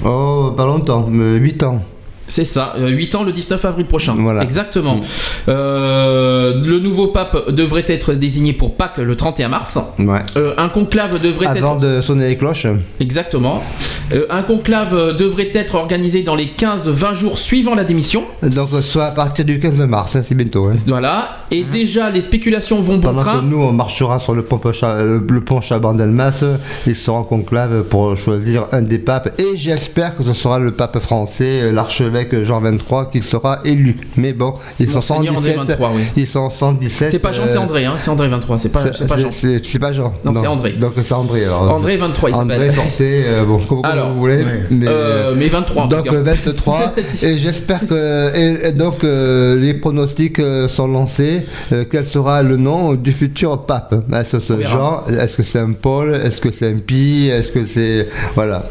[0.05, 1.83] Oh, pas longtemps, mais 8 ans.
[2.31, 4.15] C'est ça, 8 ans le 19 avril prochain.
[4.17, 4.41] Voilà.
[4.43, 4.95] Exactement.
[4.95, 5.01] Mm.
[5.49, 9.77] Euh, le nouveau pape devrait être désigné pour Pâques le 31 mars.
[9.99, 10.19] Ouais.
[10.37, 11.81] Euh, un conclave devrait Avant être.
[11.81, 12.67] de sonner les cloches.
[13.01, 13.61] Exactement.
[14.13, 18.23] Euh, un conclave euh, devrait être organisé dans les 15-20 jours suivant la démission.
[18.43, 20.67] Donc, euh, soit à partir du 15 mars, hein, c'est bientôt.
[20.67, 20.73] hein.
[20.87, 21.37] Voilà.
[21.51, 23.39] Et déjà, les spéculations vont bon Pendant train.
[23.39, 26.43] que nous, on marchera sur le pont, le, pont Chaban-Delmas,
[26.87, 29.29] ils seront en conclave pour choisir un des papes.
[29.39, 31.71] Et j'espère que ce sera le pape français, euh,
[32.43, 33.97] Jean 23, qui sera élu.
[34.17, 35.67] Mais bon, ils sont Monseigneur André 117.
[35.77, 36.01] 23, oui.
[36.15, 37.11] Ils sont 117.
[37.11, 37.85] C'est pas Jean, euh, c'est André.
[37.85, 37.93] Hein.
[37.97, 38.57] C'est André 23.
[38.57, 39.31] C'est pas, c'est pas Jean.
[39.31, 40.13] c'est- c'est pas Jean.
[40.25, 40.71] Non, c'est André.
[40.71, 41.71] Donc c'est André alors.
[41.73, 44.43] André 23, il André sortez, euh, bon, comme, Alors, vous voulez.
[44.69, 46.13] Mais, Euh, mais 23 en tout donc cas.
[46.13, 46.93] euh, 23
[47.23, 51.41] et j'espère que et, et donc euh, les pronostics euh, sont lancés
[51.71, 53.93] Euh, quel sera le nom du futur pape?
[54.13, 54.61] Est-ce que c'est.
[54.67, 55.03] Jean?
[55.07, 56.13] Est-ce que c'est un Paul?
[56.15, 58.65] Est-ce que c'est un Pie est-ce que c'est voilà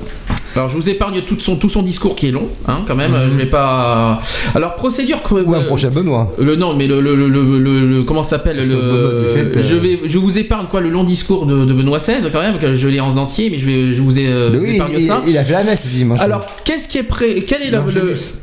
[0.57, 3.15] Alors je vous épargne tout son, tout son discours qui est long, hein, quand même.
[3.33, 4.21] Je vais pas.
[4.55, 5.23] Alors procédure.
[5.23, 9.27] que- ou un prochain Benoît Le non, mais le, le, le, le- comment s'appelle le.
[9.65, 12.59] Je vais, je vous épargne quoi le long discours de, de Benoît XVI quand même
[12.59, 15.07] que je l'ai en entier, mais je vais, je vous, ai, euh, oui épargne il,
[15.07, 15.23] ça.
[15.27, 15.85] il a fait la messe
[16.21, 17.83] Alors qu'est-ce qui est prêt Quelle est la,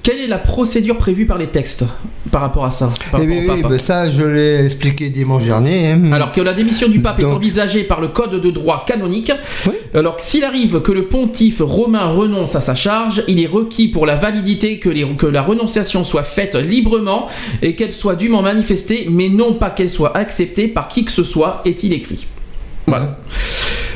[0.03, 1.85] quelle est la procédure prévue par les textes
[2.31, 6.11] par rapport à ça par Eh oui, ben ça je l'ai expliqué dimanche dernier hein.
[6.11, 9.31] Alors que la démission du pape est envisagée par le code de droit canonique.
[9.93, 13.87] Alors que s'il arrive que le pontife romain renonce à sa charge, il est requis
[13.87, 17.27] pour la validité que, la renonciation soit faite librement
[17.61, 21.23] et qu'elle soit dûment manifestée, mais non pas qu'elle soit acceptée par qui que ce
[21.23, 22.27] soit, est-il écrit.
[22.87, 23.19] Voilà.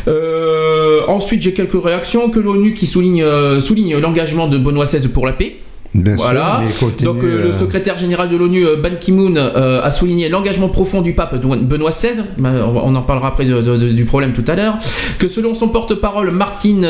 [0.08, 5.08] Euh, ensuite, j'ai quelques réactions que l'ONU qui souligne, euh, souligne l'engagement de Benoît XVI
[5.08, 5.58] pour la paix.
[5.94, 6.62] Bien Voilà.
[6.80, 10.30] continue, Donc euh, le euh, secrétaire général de l'ONU, euh, Ban Ki-moon, euh, a souligné
[10.30, 12.22] l'engagement profond du pape Benoît XVI.
[12.38, 14.78] Ben, On en parlera après de- de- de- du problème tout à l'heure.
[15.20, 16.82] Que selon son porte-parole Martin,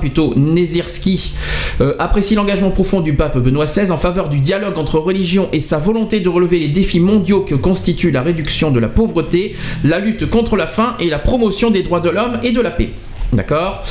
[0.00, 1.32] plutôt Nezierski,
[1.80, 5.60] euh, apprécie l'engagement profond du pape Benoît XVI en faveur du dialogue entre religions et
[5.60, 9.98] sa volonté de relever les défis mondiaux que constituent la réduction de la pauvreté, la
[9.98, 12.90] lutte contre la faim et la promotion des droits de l'homme et de la paix.
[13.32, 13.82] D'accord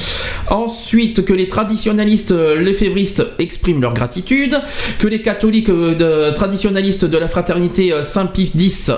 [0.47, 4.55] Ensuite, que les traditionalistes euh, lefévristes expriment leur gratitude,
[4.99, 5.95] que les catholiques euh,
[6.29, 8.91] de- traditionalistes de la fraternité euh, Saint-Pie X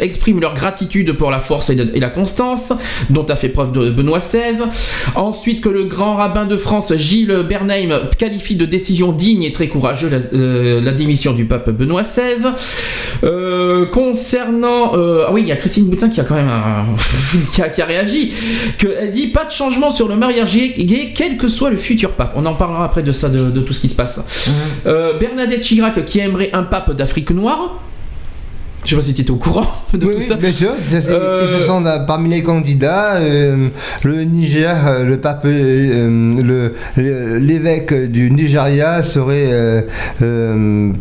[0.00, 2.72] expriment leur gratitude pour la force et, la constance
[3.10, 4.58] dont a fait preuve de Benoît XVI.
[5.14, 9.68] Ensuite, que le grand rabbin de France, Gilles Bernheim, qualifie de décision digne et très
[9.68, 12.48] courageuse la, démission du pape Benoît XVI.
[13.92, 14.92] Concernant...
[14.94, 16.86] ah oui, il y a Christine Boutin qui a quand même un-
[17.54, 18.32] qui, a, qui a réagi,
[18.78, 22.12] que elle dit pas de changement sur le mariage gay, quel que soit le futur
[22.12, 22.32] pape.
[22.36, 24.20] On en parlera après de ça, de, de tout ce qui se passe.
[24.86, 27.80] Euh, Bernadette Chirac qui aimerait un pape d'Afrique noire.
[28.84, 29.66] Je sais pas si tu étais au courant.
[29.94, 30.34] de oui, tout oui, ça.
[30.36, 30.70] bien sûr.
[30.80, 33.68] c'est- Euh, et ce sont euh, parmi les candidats euh,
[34.04, 39.86] le Niger, euh, le pape, euh, le- l'évêque du Nigeria serait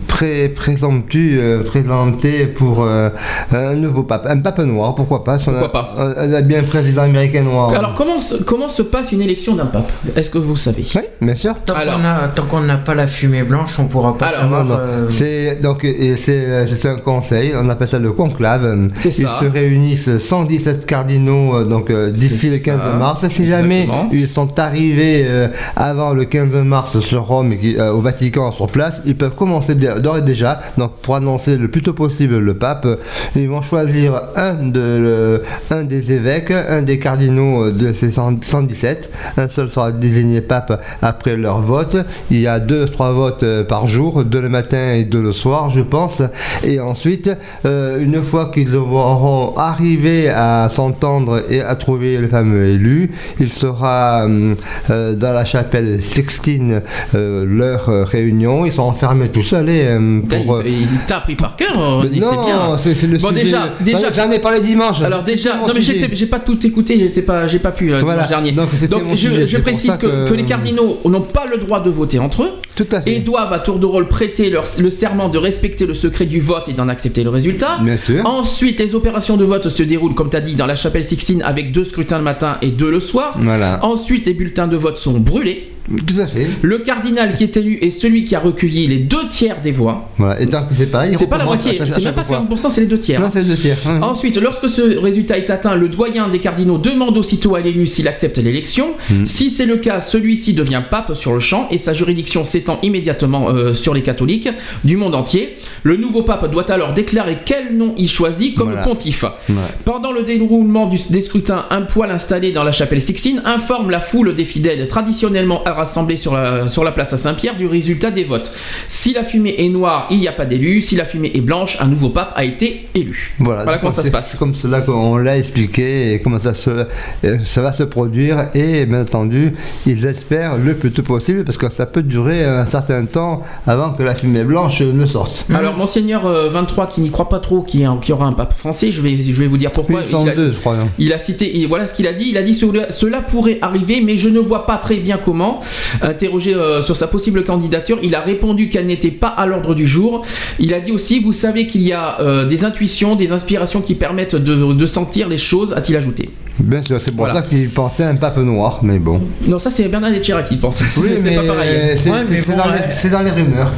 [0.08, 3.10] pré- présomptu, euh, présenté pour euh,
[3.52, 5.40] un nouveau pape, un pape noir, pourquoi pas.
[5.40, 5.96] si on a- Pourquoi pas.
[6.18, 7.74] On a bien un président américain noir.
[7.74, 9.90] Alors comment se, comment se passe une élection d'un pape?
[10.16, 10.86] Est-ce que vous savez?
[10.96, 11.56] Oui, bien sûr.
[11.66, 11.96] Tant Alors.
[11.96, 14.66] qu'on a- tant qu'on n'a pas la fumée blanche, on pourra pas Alors, savoir.
[14.80, 15.86] Euh, C'est donc
[16.18, 18.90] c'est c'est un conseil, on appelle ça le conclave.
[19.06, 22.94] Ils se réunissent 117 cardinaux euh, donc euh, d'ici le 15 ça.
[22.98, 23.28] mars.
[23.30, 24.10] Si jamais Exactement.
[24.12, 28.68] ils sont arrivés euh, avant le 15 mars sur Rome et euh, au Vatican sur
[28.68, 32.54] place, ils peuvent commencer d'ores et déjà donc pour annoncer le plus tôt possible le
[32.54, 32.88] pape.
[33.36, 38.10] Ils vont choisir un de le- un des évêques, un des cardinaux euh, de ces
[38.12, 39.12] 100 117.
[39.38, 41.98] Un seul sera désigné pape après leur vote.
[42.30, 45.32] Il y a deux, trois votes euh, par jour, deux le matin et deux le
[45.32, 46.22] soir, je pense.
[46.64, 47.30] Et ensuite,
[47.66, 53.50] euh, une fois qu'ils auront arrivé à s'entendre et à trouver le fameux élu, il
[53.52, 54.56] sera euh,
[54.90, 56.82] euh, dans la chapelle Sixtine
[57.16, 58.66] euh, leur réunion.
[58.66, 59.70] Ils sont enfermés tout seuls.
[59.70, 63.18] et, Putain, pour, il, il t'a appris par cœur, on dit, c'est non, c'est le
[63.18, 63.44] Bon, sujet.
[63.44, 65.02] déjà- déjà- J'en ai parlé dimanche.
[65.02, 68.24] Alors déjà, non mais j'ai pas tout écouté, j'étais pas, j'ai pas pu euh, Voilà,
[68.26, 68.52] dimanche dernier.
[68.54, 68.70] donc
[69.12, 72.44] je, sujet, précise que, que- que les cardinaux n'ont pas le droit de voter entre
[72.44, 73.14] eux Tout à fait.
[73.16, 76.40] et doivent à tour de rôle prêter leur- le serment de respecter le secret du
[76.40, 77.51] vote et d'en accepter le résultat.
[77.84, 78.26] Bien sûr.
[78.26, 81.42] Ensuite, les opérations de vote se déroulent, comme tu as dit, dans la chapelle Sixtine
[81.42, 83.36] avec deux scrutins le matin et deux le soir.
[83.38, 83.80] Voilà.
[83.84, 85.71] Ensuite, les bulletins de vote sont brûlés.
[86.06, 86.48] Tout à fait.
[86.62, 90.10] Le cardinal qui est élu est celui qui a recueilli les deux tiers des voix.
[90.18, 90.42] Voilà.
[90.42, 92.46] Et que c'est pareil, il C'est pas la moitié, c'est même pas chaque fois.
[92.50, 93.20] 50%, c'est les deux tiers.
[93.20, 93.78] Non, c'est deux tiers.
[93.88, 94.00] hein.
[94.02, 98.08] Ensuite, lorsque ce résultat est atteint, le doyen des cardinaux demande aussitôt à l'élu s'il
[98.08, 98.90] accepte l'élection.
[99.10, 99.26] Hmm.
[99.26, 103.50] Si c'est le cas, celui-ci devient pape sur le champ et sa juridiction s'étend immédiatement
[103.50, 104.50] euh, sur les catholiques
[104.84, 105.58] du monde entier.
[105.84, 108.84] Le nouveau pape doit alors déclarer quel nom il choisit comme Voilà.
[108.84, 109.24] pontife.
[109.50, 109.56] Ouais.
[109.86, 114.00] Pendant le déroulement du- des scrutins, un poêle installé dans la chapelle Sixtine informe la
[114.00, 118.24] foule des fidèles traditionnellement rassemblés sur la, sur la place à Saint-Pierre du résultat des
[118.24, 118.52] votes.
[118.88, 120.82] Si la fumée est noire, il n'y a pas d'élu.
[120.82, 123.34] Si la fumée est blanche, un nouveau pape a été élu.
[123.40, 124.30] Voilà, comment ça se passe.
[124.32, 128.50] C'est comme cela qu'on l'a expliqué et comment ça, se, euh, ça va se produire.
[128.54, 129.54] Et bien entendu,
[129.88, 133.92] ils espèrent le plus tôt possible parce que ça peut durer un certain temps avant
[133.94, 135.46] que la fumée blanche ne sorte.
[135.54, 138.58] Alors, Monseigneur euh, 23, qui n'y croit pas trop qu'il y, y aura un pape
[138.58, 140.02] français, je vais, je vais vous dire pourquoi.
[140.02, 140.76] Ils sont il, a, deux, je crois.
[140.76, 140.88] hein.
[141.00, 142.26] il a cité, et voilà ce qu'il a dit.
[142.30, 145.61] Il a dit cela pourrait arriver, mais je ne vois pas très bien comment.
[146.02, 149.86] Interrogé euh, sur sa possible candidature, il a répondu qu'elle n'était pas à l'ordre du
[149.88, 150.24] jour.
[150.60, 153.96] Il a dit aussi Vous savez qu'il y a euh, des intuitions, des inspirations qui
[153.96, 156.30] permettent de, de sentir les choses, a-t-il ajouté.
[156.60, 157.36] Bien sûr, c'est pour Voilà.
[157.36, 159.22] ça qu'ils pensaient à un pape noir, mais bon.
[159.48, 160.82] Non, ça c'est Bernard Chirac qui pense.
[160.98, 161.98] Oui, mais pas pareil.
[161.98, 162.18] c'est Ouais,
[162.48, 162.78] bon, dans, les- ouais.
[162.94, 163.72] c'est dans les rumeurs.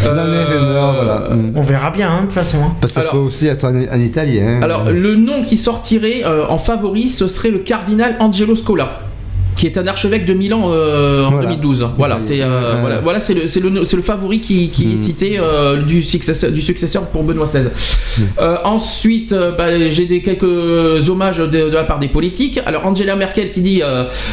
[0.00, 1.28] C'est dans les Euh, rumeurs, voilà.
[1.54, 2.58] On verra bien, hein, de toute façon.
[2.64, 2.72] hein.
[2.80, 4.58] Parce que ça alors- peut aussi être un, un italien.
[4.58, 4.62] hein.
[4.62, 9.02] Alors, le nom qui sortirait euh, en favori, ce serait le cardinal Angelo Scola.
[9.62, 11.50] Qui est un archevêque de Milan euh, en Voilà.
[11.50, 11.88] 2012.
[11.96, 14.94] Voilà, c'est euh, voilà, voilà, c'est le, c'est le, c'est le favori qui, qui est
[14.96, 15.00] Mm.
[15.00, 17.60] cité euh, du, successeur, du successeur pour Benoît XVI.
[17.68, 18.22] Mm.
[18.40, 22.58] Euh, ensuite, bah, j'ai des, quelques hommages de, de la part des politiques.
[22.66, 23.82] Alors Angela Merkel qui dit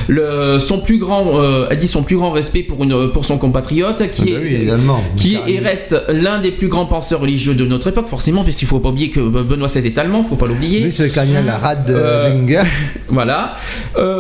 [0.07, 1.39] le, son plus grand,
[1.69, 4.71] elle dit son plus grand respect pour une pour son compatriote qui Ah bah est
[4.71, 4.79] oui,
[5.15, 8.55] qui est et reste l'un des plus grands penseurs religieux de notre époque, forcément, parce
[8.55, 10.85] qu'il faut pas oublier que Benoît XVI est allemand, faut pas l'oublier.
[10.85, 11.85] Oui, c'est le cardinal Rad.
[13.09, 13.53] Voilà.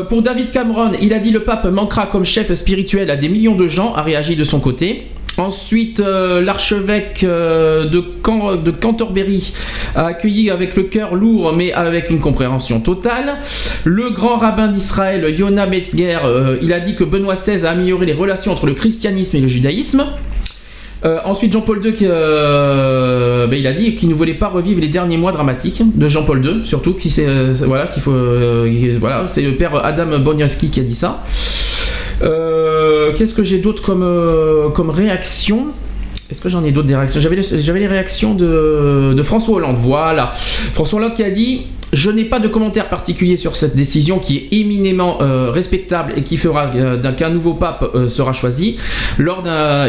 [0.09, 3.55] Pour David Cameron, il a dit le pape manquera comme chef spirituel à des millions
[3.55, 5.07] de gens, a réagi de son côté.
[5.37, 9.53] Ensuite, euh, l'archevêque euh, de, Can- Canterbury
[9.95, 13.37] a accueilli avec le cœur lourd, mais avec une compréhension totale.
[13.85, 18.05] Le grand rabbin d'Israël, Yona Metzger, euh, il a dit que Benoît XVI a amélioré
[18.05, 20.03] les relations entre le christianisme et le judaïsme.
[21.05, 24.89] Euh, ensuite, Jean-Paul II, euh, ben, il a dit qu'il ne voulait pas revivre les
[24.89, 28.13] derniers mois dramatiques de Jean-Paul II, surtout que c'est euh, voilà qu'il faut
[28.99, 31.23] voilà, c'est le père Adam Boniowski qui a dit ça.
[32.21, 35.67] Qu'est-ce que j'ai d'autre comme comme réaction?
[36.29, 37.21] Est-ce que j'en ai d'autres des réactions?
[37.21, 39.77] J'avais les, les réactions de, de François Hollande.
[39.79, 40.33] Voilà.
[40.73, 44.37] François Hollande qui a dit Je n'ai pas de commentaire particulier sur cette décision qui
[44.37, 48.77] est éminemment euh, respectable et qui fera euh, qu'un nouveau pape euh, sera choisi.
[49.17, 49.41] Lors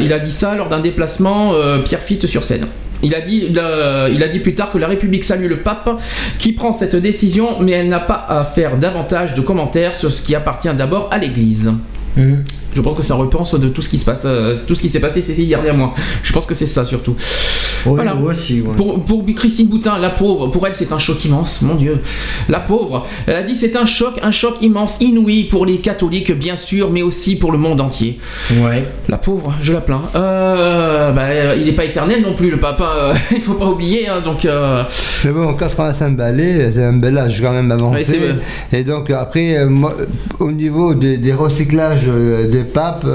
[0.02, 1.52] il a dit ça lors d'un déplacement
[1.84, 2.66] Pierre Fitte sur scène.
[3.02, 5.88] Il a, dit, le- il a dit plus tard que la République salue le pape
[6.38, 10.20] qui prend cette décision, mais elle n'a pas à faire davantage de commentaires sur ce
[10.22, 11.72] qui appartient d'abord à l'Église.
[12.16, 12.44] Mhm.
[12.74, 14.26] Je pense que ça repense de tout ce qui se passe,
[14.68, 15.94] tout ce qui s'est passé ces six derniers mois.
[16.22, 17.16] Je pense que c'est ça surtout.
[17.86, 18.14] Oui, Voilà.
[18.14, 18.74] moi aussi, ouais.
[18.76, 21.98] Pour, pour Christine Boutin, la pauvre, pour elle c'est un choc immense, mon Dieu.
[22.48, 26.32] La pauvre, elle a dit c'est un choc, un choc immense, inouï pour les catholiques
[26.32, 28.18] bien sûr, mais aussi pour le monde entier.
[28.62, 28.84] Ouais.
[29.08, 30.02] La pauvre, je la plains.
[30.14, 34.08] Euh, bah, il n'est pas éternel non plus, le papa, euh, il faut pas oublier.
[34.08, 34.82] hein, donc, euh,
[35.24, 38.18] Mais bon, 85 balais, c'est un bel âge quand même avancé.
[38.72, 39.94] et donc après, euh, moi,
[40.38, 42.06] au niveau des, des recyclages
[42.50, 43.06] des papes,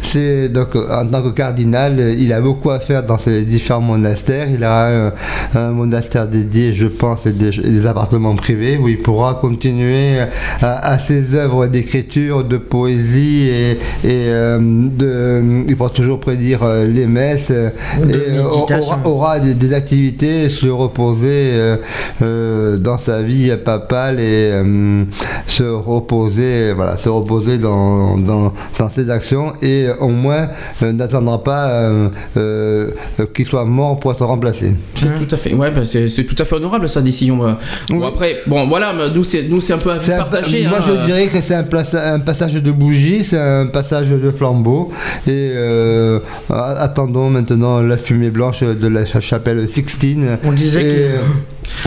[0.00, 4.48] c'est donc en tant que cardinal, il a beaucoup à faire dans ses différents monastères.
[4.50, 5.12] Il a un,
[5.54, 10.20] un monastère dédié, je pense, et des, appartements privés où il pourra continuer
[10.60, 16.62] à, à ses œuvres d'écriture, de poésie et, et, euh, de, il pourra toujours prédire
[16.62, 17.70] euh, les messes euh,
[18.08, 21.76] et aura, aura des, des activités, se reposer
[22.22, 25.04] euh, dans sa vie papale et euh,
[25.46, 30.48] se reposer, voilà, se reposer dans, dans, dans ses actions et au moins
[30.82, 31.90] n'attendra pas
[33.34, 34.72] qu'il soit mort pour être remplacé.
[34.94, 37.38] C'est tout à fait, ouais, bah, c'est c'est tout à fait honorable sa décision.
[37.88, 40.66] Bon après, bon voilà, nous c'est nous c'est un peu à C'est un- partagé.
[40.66, 41.04] moi hein, je euh.
[41.06, 44.90] dirais que c'est un, place- un passage de bougie, c'est un passage de flambeau
[45.26, 46.20] et euh,
[46.50, 50.38] attendons maintenant la fumée blanche de la cha- chapelle Sixtine.
[50.44, 51.18] On disait Et, que- euh,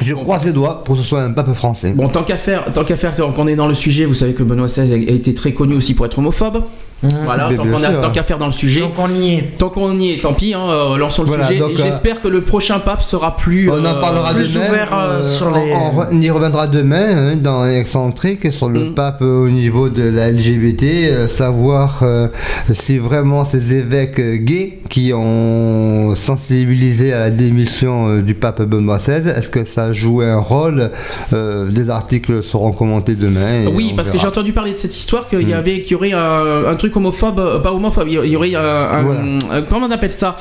[0.02, 1.92] je croise les doigts pour que ce soit un pape français.
[1.96, 4.34] Bon, tant qu'à faire, tant qu'à faire, tant qu'on est dans le sujet, vous savez
[4.34, 6.64] que Benoît XVI a été très connu aussi pour être homophobe.
[7.04, 8.02] Voilà, Mais tant qu'on a- sûr.
[8.02, 8.82] tant qu'à faire dans le sujet.
[8.82, 9.58] Donc on y est.
[9.58, 11.60] Tant qu'on y est, tant pis, hein, euh, lançons le Voilà, sujet.
[11.60, 13.70] donc, et euh, j'espère que le prochain pape sera plus.
[13.70, 14.68] On en euh, parlera plus demain.
[14.70, 15.74] ouvert, euh, sur on- les-
[16.18, 18.94] on, y reviendra demain hein, dans Excentrique sur le Mm.
[18.94, 22.28] pape euh, au niveau de la LGBT, euh, savoir euh,
[22.72, 28.62] si vraiment ces évêques euh, gays qui ont sensibilisé à la démission euh, du pape
[28.62, 30.92] Benoît XVI, est-ce que ça a joué un rôle
[31.34, 33.66] Euh, Des articles seront commentés demain.
[33.74, 35.58] Oui, parce que j'ai entendu parler de cette histoire qu'il y Mm.
[35.58, 38.60] avait, qu'il y aurait un, un truc homophobe, euh, pas homophobe, il y aurait un,
[38.62, 39.22] un- Voilà.
[39.52, 40.36] un- comment on appelle ça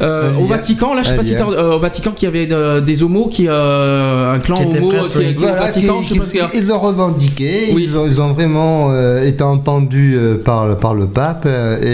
[0.00, 0.46] Euh, Au.
[0.46, 3.46] Vatican, là, je sais pas si euh, au Vatican, qui avait euh, des homos, qui
[3.48, 6.30] euh, un clan Qui homo qui, qui au Voilà, Vatican, qui- je sais pas ce
[6.32, 6.46] qu'il y a.
[6.48, 7.88] qui- ils ont revendiqué, Oui.
[7.88, 11.44] ils, ont, ils ont vraiment euh, été entendus euh, par, le- par le pape.
[11.46, 11.84] euh, et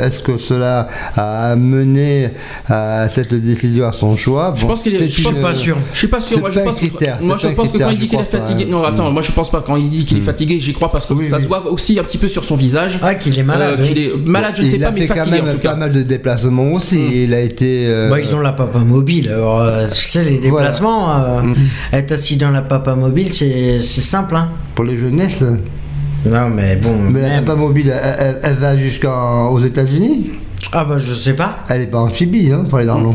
[0.00, 2.30] euh, est-ce que cela a mené
[2.68, 4.54] à cette décision, à son choix?
[4.56, 5.76] Je Bon, pense qu'il est- c'est je pense- une- pas sûr.
[5.92, 6.40] Je suis pas sûr.
[6.40, 8.24] Moi, je pense un que, critère, moi, je pense que quand il dit qu'il est
[8.24, 9.14] fatigué, non, attends, Mm.
[9.14, 9.62] moi je pense pas.
[9.66, 10.24] Quand il dit qu'il est Mm.
[10.24, 12.98] fatigué, j'y crois parce que ça se voit aussi un petit peu sur son visage.
[13.02, 13.61] Ah, qu'il est malade.
[13.62, 15.92] Euh, qu'il est malade, je ne sais il pas, a mais quand même pas mal
[15.92, 16.98] de déplacements aussi.
[16.98, 17.12] Mm.
[17.12, 17.86] Il a été.
[17.88, 19.28] euh, Bah, ils ont la papa mobile.
[19.30, 20.68] Alors, euh, tu sais, les Voilà.
[20.68, 21.54] déplacements, euh, Mm.
[21.94, 24.36] être assis dans la papa mobile, c'est simple.
[24.36, 24.48] Hein.
[24.74, 25.44] Pour les jeunesses.
[26.24, 26.94] Non, mais bon.
[27.10, 30.30] Mais la pas mobile, elle, elle- elle va jusqu'aux États-Unis?
[30.72, 31.58] Ah, bah, je sais pas.
[31.68, 33.14] Elle est pas amphibie hein, pour aller dans l'eau.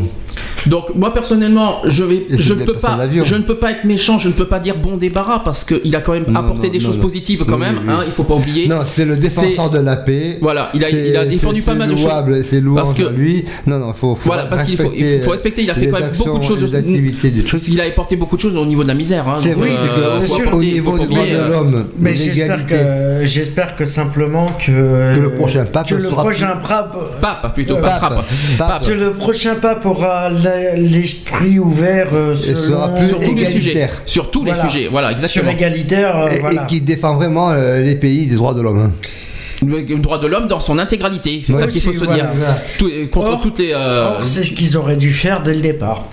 [0.66, 3.24] Donc moi personnellement, je vais, Et je se ne peux pas, en avion.
[3.24, 5.96] je ne peux pas être méchant, je ne peux pas dire bon débarras parce qu'il
[5.96, 7.02] a quand même Non, apporté non, des non, choses non.
[7.04, 7.76] positives quand Oui, même.
[7.78, 7.94] oui, oui.
[7.94, 8.68] Hein, il faut pas oublier.
[8.68, 10.38] Non, c'est le défenseur de la paix.
[10.42, 12.10] Voilà, il a, C'est- il a défendu pas mal de C'est choses.
[12.12, 13.46] louable, c'est louable Parce que- lui.
[13.68, 15.64] Non, non, il faut, faut Voilà, parce qu'il faut, il faut respecter.
[15.64, 16.62] Il a fait quand même beaucoup de choses.
[16.64, 17.62] Les activités du truc.
[17.68, 19.28] Il a apporté beaucoup de choses au niveau de la misère.
[19.28, 22.58] hein, C'est vrai, euh, c'est sûr, au niveau droits oublier, de euh, l'homme, Mais j'espère
[22.58, 22.76] l'égalité.
[22.76, 27.76] que, j'espère que simplement que, Que le prochain pape que le prochain pape, Pape plutôt,
[27.78, 28.00] Euh, pas
[28.58, 28.86] pape.
[28.86, 30.30] que le prochain pape aura
[30.76, 33.90] l'esprit ouvert euh, selon sera plus Sur tous les sujets.
[34.06, 34.88] Sur tous les sujets.
[34.90, 35.52] Voilà, sur exactement.
[35.52, 36.16] égalitaire.
[36.18, 36.64] euh, Et, voilà.
[36.64, 38.80] et qui défend vraiment euh, les pays des droits de l'homme.
[38.80, 38.92] hein.
[39.66, 41.42] Le droit de l'homme dans son intégralité.
[41.44, 42.14] C'est Ouais, ça qu'il faut se voilà.
[42.14, 42.30] dire.
[42.78, 43.72] Tout- contre Or- toutes les.
[43.74, 46.06] euh, Or, c'est ce qu'ils auraient dû faire dès le départ.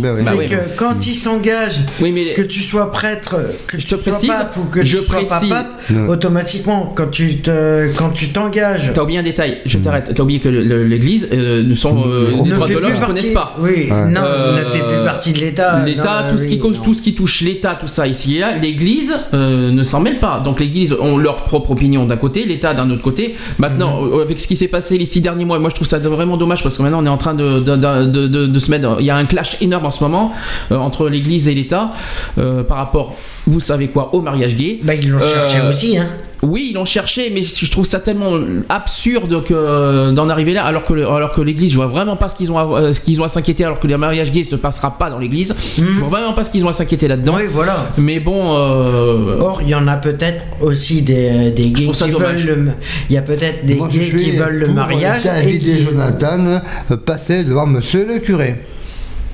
[0.00, 0.22] Ben oui.
[0.24, 3.36] Bah oui, que mais- quand ils s'engagent, Oui, mais que tu sois prêtre,
[3.68, 6.08] que Je tu te sois précise, pape ou que je tu sois pas pape, Non.
[6.08, 10.12] automatiquement, quand tu te, quand tu t'engages, T'as oublié un détail, je t'arrête.
[10.14, 12.90] T'as oublié que l'Église euh, ne sont euh, Ne les ne droits fait de l'homme
[12.90, 13.32] plus ne connaissent partie.
[13.34, 13.56] pas.
[13.60, 14.10] Oui, Ouais.
[14.10, 15.84] non, Euh, ne fait plus partie de l'État.
[15.84, 16.82] L'État, tout ce qui oui, cause, non.
[16.84, 20.18] tout ce qui touche l'État, tout ça ici et là, l'Église euh, ne s'en mêle
[20.18, 20.40] pas.
[20.44, 23.36] Donc l'Église ont leur propre opinion d'un côté, l'État d'un autre côté.
[23.58, 24.12] Maintenant, Mhm.
[24.18, 26.36] euh, avec ce qui s'est passé les six derniers mois, moi je trouve ça vraiment
[26.36, 28.70] dommage parce que maintenant on est en train de, de, de- de- de- de se
[28.72, 28.96] mettre.
[29.00, 30.32] Il y a un clash énorme en ce moment
[30.72, 31.92] euh, entre l'Église et l'État
[32.38, 33.14] euh, par rapport,
[33.46, 34.78] vous savez quoi, au mariage gay.
[34.82, 36.06] Bah, ils l'ont Euh, cherché aussi, hein.
[36.42, 38.32] Oui, ils l'ont cherché, mais je trouve ça tellement
[38.68, 42.28] absurde que d'en arriver là, alors que le- alors que l'Église, je vois vraiment pas
[42.28, 44.56] ce qu'ils ont à, ce qu'ils ont à s'inquiéter, alors que le mariage gay ne
[44.58, 45.54] passera pas dans l'Église.
[45.78, 47.34] Je vois vraiment pas ce qu'ils ont à s'inquiéter là-dedans.
[47.36, 47.86] Oui, voilà.
[47.96, 52.44] Mais bon, euh, Or, il y en a peut-être aussi des, des gays qui dommage.
[52.46, 52.72] veulent le.
[53.08, 55.22] Il y a peut-être des Moi, gays qui veulent le mariage.
[55.22, 56.60] David et et qui- Jonathan
[57.06, 58.56] passer devant monsieur le curé.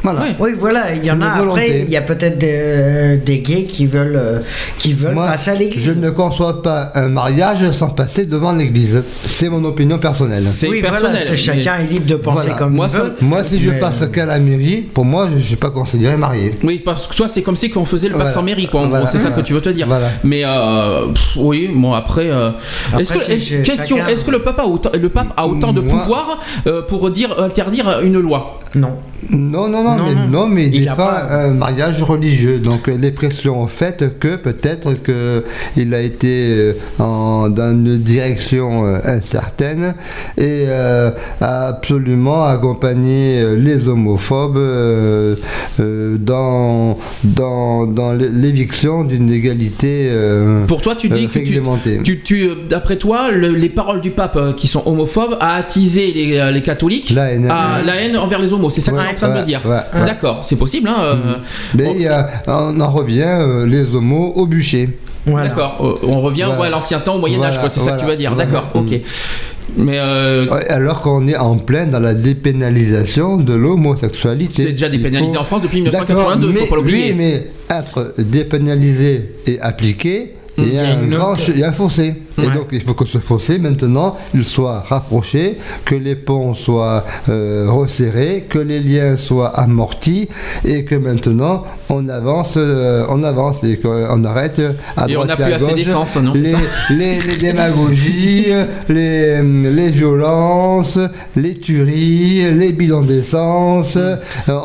[0.02, 0.20] Voilà.
[0.38, 1.60] Oui, voilà, il y en a volonté.
[1.60, 4.38] après, il y a peut-être des, euh, des gays qui veulent, euh,
[4.78, 5.84] qui veulent Moi, passer à l'église.
[5.84, 9.02] je ne conçois pas un mariage sans passer devant l'église.
[9.26, 10.42] C'est mon opinion personnelle.
[10.42, 11.26] c'est oui, voilà, personnel.
[11.28, 12.58] c'est- chacun est libre de penser Voilà.
[12.58, 13.14] comme Moi, il ça- veut.
[13.20, 16.54] Moi, si je passe qu'à la mairie, pour moi, je ne suis pas considéré marié.
[16.62, 18.30] Oui, parce que soit c'est comme si qu'on faisait le Voilà.
[18.30, 18.80] sans mairie, quoi.
[18.80, 19.06] En Voilà.
[19.06, 19.86] c'est ça que tu veux te dire.
[19.86, 20.08] Voilà.
[20.24, 22.50] Mais euh, pff, oui, bon après, euh,
[22.88, 24.08] Après, est-ce que question, chacun.
[24.08, 27.10] est-ce que le papa a autant, le pape a autant de Moi- pouvoir euh, pour
[27.10, 28.58] dire interdire une loi?
[28.74, 28.96] Non.
[29.30, 30.28] Non, non, non, Non, mais, non.
[30.28, 32.58] non, mais Il a défend pas- un mariage religieux.
[32.58, 35.44] Donc euh, les pressions ont fait que peut-être que
[35.76, 39.94] il a été euh, en, dans une direction euh, incertaine
[40.38, 41.10] et euh,
[41.40, 45.36] a absolument accompagné euh, les homophobes euh,
[45.80, 51.32] euh, dans, dans, dans l'é- l'éviction d'une égalité euh, Pour toi, tu dis euh, que
[51.32, 52.00] tu, réglementée.
[52.04, 55.54] tu, tu- euh, d'après toi, le- les paroles du pape euh, qui sont homophobes a
[55.56, 57.50] attisé les, euh, les catholiques La haine.
[57.50, 59.60] à la haine envers les C'est ça que tu es en train de me dire.
[59.64, 59.70] ouais,
[60.00, 60.04] ouais.
[60.06, 60.88] D'accord, c'est possible.
[60.88, 61.14] Hein, euh,
[61.74, 64.90] Mais y a- on en revient euh, les homos au bûcher.
[65.24, 65.48] Voilà.
[65.48, 66.60] D'accord, euh, on revient Voilà.
[66.60, 68.34] ouais, à l'ancien temps, au Moyen-Âge, Voilà, c'est ça que tu vas dire.
[68.34, 68.50] voilà.
[68.50, 68.90] D'accord, ok.
[68.90, 68.98] Mm.
[69.76, 74.64] Mais euh, Ouais, Alors qu'on est en plein dans la dépénalisation de l'homosexualité.
[74.64, 77.12] c'est déjà dépénalisé faut- en France depuis D'accord, 1982, mais, faut pas l'oublier.
[77.12, 81.62] oui, mais être dépénalisé et appliqué, il y Il y a un grand il y
[81.62, 82.14] a un fossé.
[82.42, 87.04] Et donc il faut que ce fossé maintenant il soit rapproché, que les ponts soient
[87.28, 90.28] euh, resserrés, que les liens soient amortis
[90.64, 94.60] et que maintenant on avance, euh, on avance et qu'on arrête
[94.96, 96.54] à Et on droite n'a et plus à assez gauche d'essence, non, les,
[96.90, 98.46] les, les démagogies,
[98.88, 100.98] les, les violences,
[101.36, 103.96] les tueries, les bilans d'essence.
[103.96, 104.16] Euh,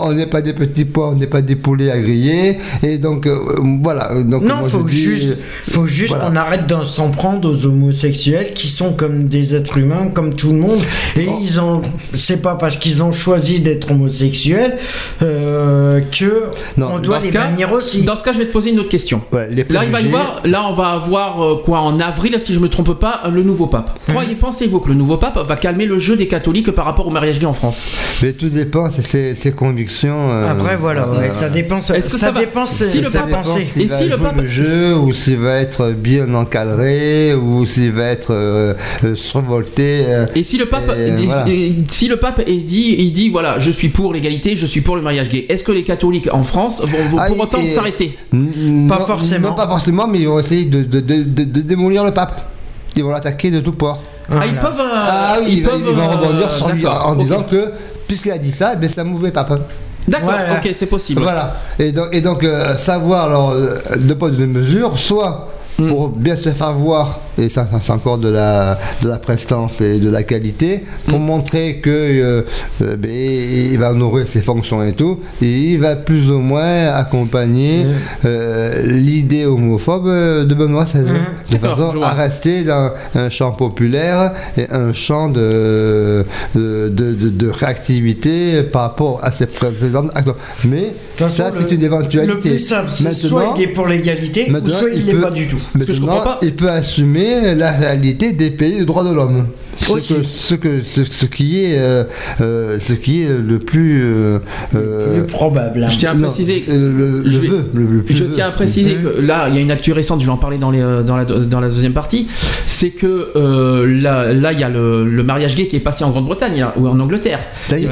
[0.02, 2.60] on n'est pas des petits pois, on n'est pas des poulets à griller.
[2.84, 3.38] Et donc euh,
[3.82, 4.10] voilà.
[4.24, 5.38] Donc Non, moi, faut juste,
[5.70, 6.30] faut juste voilà.
[6.30, 10.52] qu'on arrête de s'en prendre aux homosexuels qui sont comme des êtres humains, comme tout
[10.52, 10.80] le monde.
[11.18, 11.40] Et Oh.
[11.42, 11.82] ils ont,
[12.14, 14.78] c'est pas parce qu'ils ont choisi d'être homosexuels
[15.22, 16.44] euh, que
[16.78, 18.04] Non, on doit Dans les ce cas- bannir aussi.
[18.04, 19.22] Dans ce cas, je vais te poser une autre question.
[19.32, 22.36] Ouais, les Là, il va y avoir, là, on va avoir euh, quoi en avril,
[22.40, 23.98] si je me trompe pas, le nouveau pape.
[24.08, 27.12] Croyez, pensez-vous que le nouveau pape va calmer le jeu des catholiques par rapport au
[27.12, 27.84] mariage gay en France?
[28.24, 30.30] Mais tout dépend, c'est ses, ses convictions.
[30.32, 31.32] euh, Après voilà, ouais, voilà.
[31.32, 33.30] ça dépend, ça, Est-ce que ça va- dépend si le sa pape-
[33.78, 37.45] Et va si le jouer pape- le jeu ou s'il va être bien encadré ou
[37.66, 38.74] s'il va être euh,
[39.04, 40.04] euh, survolté.
[40.08, 41.46] euh, Et si le pape, Et dit- voilà.
[41.90, 44.96] si le pape est dit, il dit voilà, je suis pour l'égalité, je suis pour
[44.96, 45.46] le mariage gay.
[45.50, 48.18] Est-ce que les catholiques en France vont, vont Ah, pour autant s'arrêter?
[48.32, 49.50] Pas non, forcément.
[49.50, 52.50] Non, pas forcément, mais ils vont essayer de, de- de- de- de démolir le pape.
[52.96, 54.02] Ils vont l'attaquer de tout port.
[54.32, 54.80] Ah, ils peuvent.
[54.80, 57.72] euh, ah oui, ils peuvent, euh, rebondir sur lui en, disant que,
[58.08, 59.60] puisqu'il a dit ça, ben, c'est un mauvais pape.
[60.08, 61.22] D'accord, Ouais, ok, c'est possible.
[61.22, 61.58] Voilà.
[61.80, 65.88] Et donc, et donc euh, savoir alors, euh, de points de mesure, soit Mm.
[65.88, 69.82] pour bien se faire voir, et ça, ça, c'est encore de la, de la prestance
[69.82, 71.24] et de la qualité, pour Mm.
[71.26, 72.42] montrer que euh,
[72.82, 76.88] euh, ben, il va honorer ses fonctions et tout, et il va plus ou moins
[76.94, 77.90] accompagner Mm.
[78.26, 81.58] euh, l'idée homophobe de Benoît XVI, de.
[81.58, 86.24] D'accord, façon à rester dans un champ populaire et un champ de,
[86.56, 90.36] de, de, de- de réactivité par rapport à ses précédentes actions.
[90.66, 92.34] Mais ça, façon, c'est le- une éventualité.
[92.34, 95.14] Le plus simple, c'est soit Maintenant- il est pour l'égalité, ou soit il il l'est
[95.14, 95.60] peut- pas du tout.
[95.74, 99.14] Que je Maintenant, comprends pas- il peut assumer la réalité des pays de droits de
[99.14, 99.48] l'homme.
[99.82, 102.04] Ce, que, ce, que, ce, ce qui est, euh,
[102.42, 104.02] euh, ce qui est le plus.
[104.04, 104.40] euh,
[104.74, 105.84] plus probable.
[105.84, 105.90] hein.
[105.90, 106.64] Je tiens à préciser.
[106.68, 108.32] le, le- le je vais- vœu, le- le plus Je vœu.
[108.34, 110.58] tiens à préciser que là, il y a une actu récente, je vais en parler
[110.58, 112.28] dans, les, euh, dans, la, dans la deuxième partie.
[112.66, 116.04] C'est que euh, là, là, il y a le, le mariage gay qui est passé
[116.04, 117.40] en Grande-Bretagne là, ou en Angleterre.
[117.72, 117.86] Et-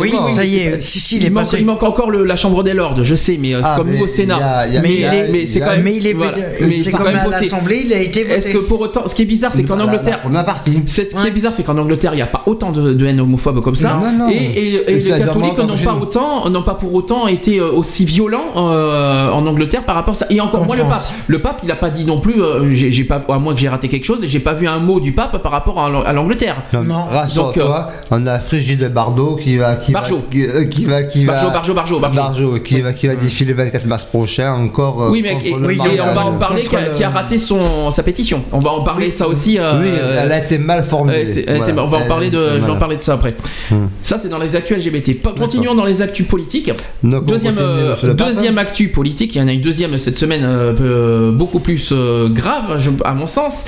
[0.00, 0.30] oui, encore.
[0.30, 1.56] ça y est, si, si, il, Il, est manque, passé.
[1.60, 4.00] il manque encore le- la Chambre des Lords, je sais, mais c'est Ah, comme mais
[4.00, 4.66] au Sénat.
[4.82, 6.36] Mais c'est quand même- Mais il est, Voilà.
[6.60, 7.36] mais c'est comme même à voté.
[7.42, 8.36] l'Assemblée, il a été voté.
[8.38, 10.80] Est-ce que pour autant, ce qui est bizarre, c'est qu'en Angleterre, première partie.
[10.86, 13.06] c'est- ce qui est bizarre, c'est qu'en Angleterre, il n'y a pas autant de, de
[13.06, 13.94] haine homophobe comme ça.
[14.02, 14.30] Non, non.
[14.30, 17.70] Et, et- et Mais les catholiques n'ont pas autant, n'ont pas pour autant été euh,
[17.72, 20.26] aussi violents euh, en Angleterre par rapport à ça.
[20.30, 21.02] Et encore moins le pape.
[21.26, 22.40] Le pape, il n'a pas dit non plus.
[22.42, 25.00] euh, j'ai pas, à moins que j'ai raté quelque chose, j'ai pas vu un mot
[25.00, 26.62] du pape par rapport à, l'Ang- à l'Angleterre.
[26.72, 27.04] Non, Non.
[27.04, 27.64] Rassure-toi,
[28.10, 29.74] Donc, on a Frigide Bardot qui va.
[29.76, 30.16] Qui Barjot.
[30.16, 31.02] Va, qui, euh, qui va.
[31.02, 32.58] Qui Barjot, va Barjot, Barjot, Barjot.
[32.60, 35.08] qui va, qui va défiler le 24 mars prochain encore.
[35.10, 36.06] Oui, mais et, le et mariage.
[36.10, 38.42] on va en parler qui a, le- qui a raté son, sa pétition.
[38.52, 39.58] On va en parler Oui, ça aussi.
[39.58, 39.88] euh, Oui,
[40.22, 41.15] elle a été mal formulée.
[41.22, 41.84] Elle Voilà.
[41.84, 42.74] on va en parler de, je vais en Voilà.
[42.76, 43.34] parler de ça après.
[43.70, 43.86] Hmm.
[44.02, 45.20] Ça c'est dans les actus LGBT.
[45.38, 46.70] Continuons dans les actus politiques.
[47.02, 48.16] Donc, Deuxième, continue, euh, pape.
[48.16, 51.90] deuxième actu politique, il y en a une deuxième cette semaine euh, peu- beaucoup plus
[51.92, 53.64] euh, grave je- à mon sens,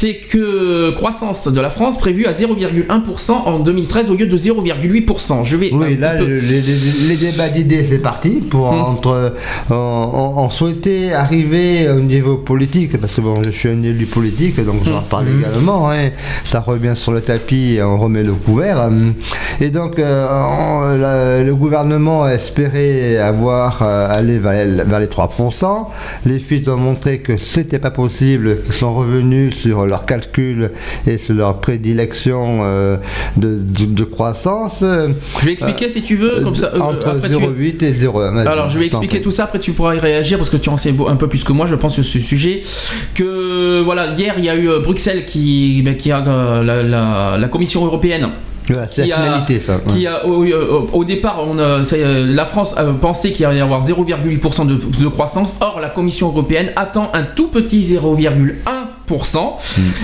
[0.00, 5.44] c'est que croissance de la France prévue à 0,1% en 2013 au lieu de 0,8%.
[5.44, 8.30] Je vais Oui, là, peu- le- les, les- débats d'idées, c'est parti.
[8.48, 8.80] Pour Hmm.
[8.80, 9.34] entre,
[9.70, 14.84] on souhaitait arriver au niveau politique, parce que bon, je suis un élu politique, donc
[14.84, 15.10] j'en Hmm.
[15.10, 15.90] parle également.
[15.90, 16.08] hein.
[16.44, 18.78] ça revient sur le tapis et on remet le couvert.
[18.86, 19.12] hum.
[19.60, 25.00] Et donc, euh, on- la- le gouvernement a espéré avoir euh, aller vers, les- vers
[25.00, 25.90] les 3%.
[26.24, 30.70] Les fuites ont montré que c'était pas possible, qu'ils sont revenus sur leurs calculs
[31.06, 32.96] et sur leur prédilection euh,
[33.36, 34.78] de, de- de croissance.
[34.82, 36.70] je vais expliquer si tu veux, comme ça.
[36.74, 38.34] euh, Entre après, tu- 0,8 et 0,1.
[38.34, 40.68] Vas-y, Alors je vais expliquer tout ça, après tu pourras y réagir parce que tu
[40.70, 42.60] en sais un peu plus que moi, je pense, sur ce sujet.
[43.14, 46.82] Que voilà, hier il y a eu euh, Bruxelles qui, ben, qui a euh, la,
[46.82, 48.28] la- la Commission européenne
[48.88, 49.80] c'est qui la a- finalité, ça.
[49.88, 51.82] qui a- au, départ, on euh,
[52.32, 55.58] la France euh, pensait qu'il allait y avoir 0,8% de, de croissance.
[55.60, 58.28] Or, la Commission européenne attend un tout petit 0,1%.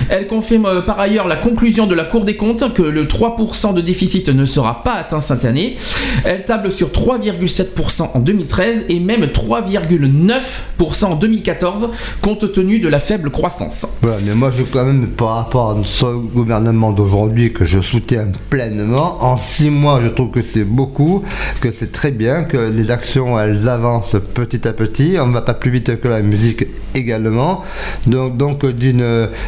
[0.09, 3.73] Elle confirme euh, par ailleurs la conclusion de la Cour des comptes que le 3%
[3.73, 5.77] de déficit ne sera pas atteint cette année.
[6.25, 11.89] Elle table sur 3,7% en 2013 et même 3,9% en 2014,
[12.21, 13.87] compte tenu de la faible croissance.
[14.01, 18.27] Voilà, mais moi, je quand même, par rapport à ce gouvernement d'aujourd'hui que je soutiens
[18.49, 21.23] pleinement, en six mois, je trouve que c'est beaucoup,
[21.61, 25.17] que c'est très bien, que les actions, elles avancent petit à petit.
[25.19, 26.65] On ne va pas plus vite que la musique
[26.95, 27.63] également.
[28.05, 28.96] Donc, donc d'une,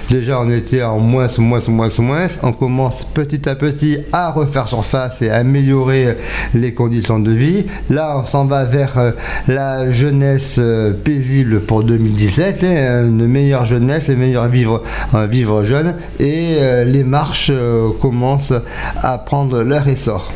[0.09, 2.27] déjà, on était en moins, moins, moins, moins.
[2.43, 6.17] On commence petit à petit à refaire surface et à améliorer
[6.53, 7.65] les conditions de vie.
[7.89, 9.11] Là, on s'en va vers euh,
[9.47, 15.63] la jeunesse euh, paisible pour 2017, hein, une meilleure jeunesse et meilleur vivre, euh, vivre
[15.63, 15.95] jeune.
[16.19, 18.53] Et euh, les marches euh, commencent
[19.01, 20.31] à prendre leur essor.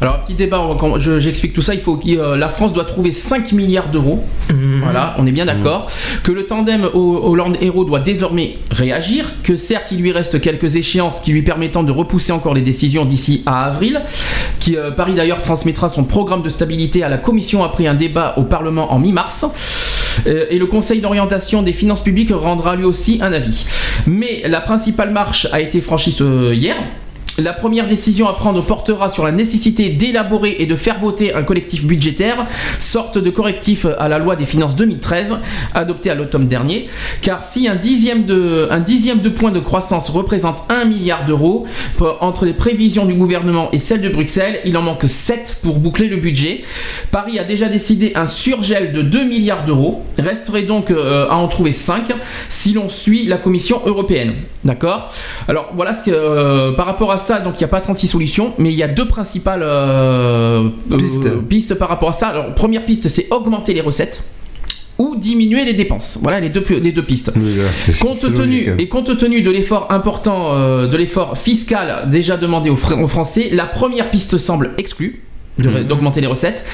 [0.00, 0.60] Alors, petit débat,
[0.98, 1.72] je- j'explique tout ça.
[1.74, 4.22] Il faut que euh, la France doit trouver 5 milliards d'euros.
[4.82, 5.88] Voilà, on est bien d'accord.
[6.24, 9.30] Que le tandem Ho- Hollande-Hérault doit désormais réagir.
[9.42, 13.04] Que certes, il lui reste quelques échéances qui lui permettant de repousser encore les décisions
[13.04, 14.00] d'ici à avril.
[14.60, 18.34] Qui, euh, Paris d'ailleurs transmettra son programme de stabilité à la Commission après un débat
[18.36, 19.46] au Parlement en mi-mars.
[20.26, 23.64] Euh, et le Conseil d'orientation des finances publiques rendra lui aussi un avis.
[24.06, 26.16] Mais la principale marche a été franchie
[26.52, 26.76] hier.
[27.36, 31.42] La première décision à prendre portera sur la nécessité d'élaborer et de faire voter un
[31.42, 32.46] collectif budgétaire,
[32.78, 35.34] sorte de correctif à la loi des finances 2013,
[35.74, 36.88] adoptée à l'automne dernier.
[37.22, 41.66] Car si un dixième de, point de croissance représente 1 milliard d'euros,
[42.20, 46.06] entre les prévisions du gouvernement et celles de Bruxelles, il en manque 7 pour boucler
[46.06, 46.62] le budget.
[47.10, 50.04] Paris a déjà décidé un surgel de 2 milliards d'euros.
[50.18, 52.12] Resterait donc euh, à en trouver 5
[52.48, 54.34] si l'on suit la Commission européenne.
[54.64, 55.12] D'accord?
[55.48, 58.06] Alors voilà ce que euh, par rapport à ça, donc il n'y a pas 36
[58.06, 61.26] solutions, mais il y a deux principales euh, Pistes.
[61.26, 62.28] euh, pistes par rapport à ça.
[62.28, 64.24] Alors première piste, c'est augmenter les recettes
[64.98, 66.18] ou diminuer les dépenses.
[66.22, 67.32] Voilà les deux, les deux pistes.
[68.00, 68.68] Compte c'est tenu, logique.
[68.78, 73.08] et compte tenu de l'effort important, euh, de l'effort fiscal déjà demandé aux, Fr- aux
[73.08, 75.20] Français, la première piste semble exclue.
[75.56, 75.84] de- Mhm.
[75.84, 76.64] d'augmenter les recettes.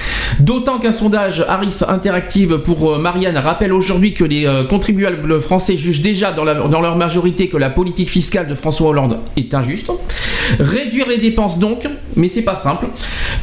[0.40, 5.77] D'autant qu'un sondage Harris Interactive pour euh, Marianne rappelle aujourd'hui que les euh, contribuables français
[5.77, 9.52] jugent déjà dans, la- dans leur majorité que la politique fiscale de François Hollande est
[9.55, 9.90] injuste.
[10.59, 11.86] Réduire les dépenses donc,
[12.16, 12.86] mais c'est pas simple,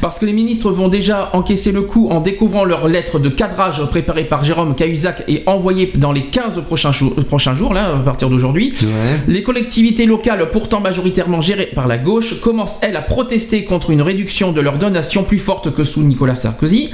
[0.02, 3.84] parce que les ministres vont déjà encaisser le coup en découvrant leur lettre de cadrage
[3.90, 8.00] préparée par Jérôme Cahuzac et envoyée dans les 15 prochains, jours- prochains jours, là, à
[8.00, 8.74] partir d'aujourd'hui.
[9.28, 14.02] Les collectivités locales, pourtant majoritairement gérées par la gauche, commencent, elles, à protester contre une
[14.02, 16.90] réduction de leurs donations plus forte que sous Nicolas Sarkozy.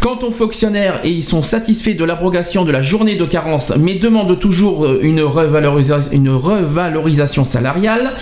[0.00, 3.94] Quant aux fonctionnaires, et ils sont satisfaits de l'abrogation de la journée de carence, mais
[3.94, 8.12] demandent toujours euh, une, revalorisa- une revalorisation salariale.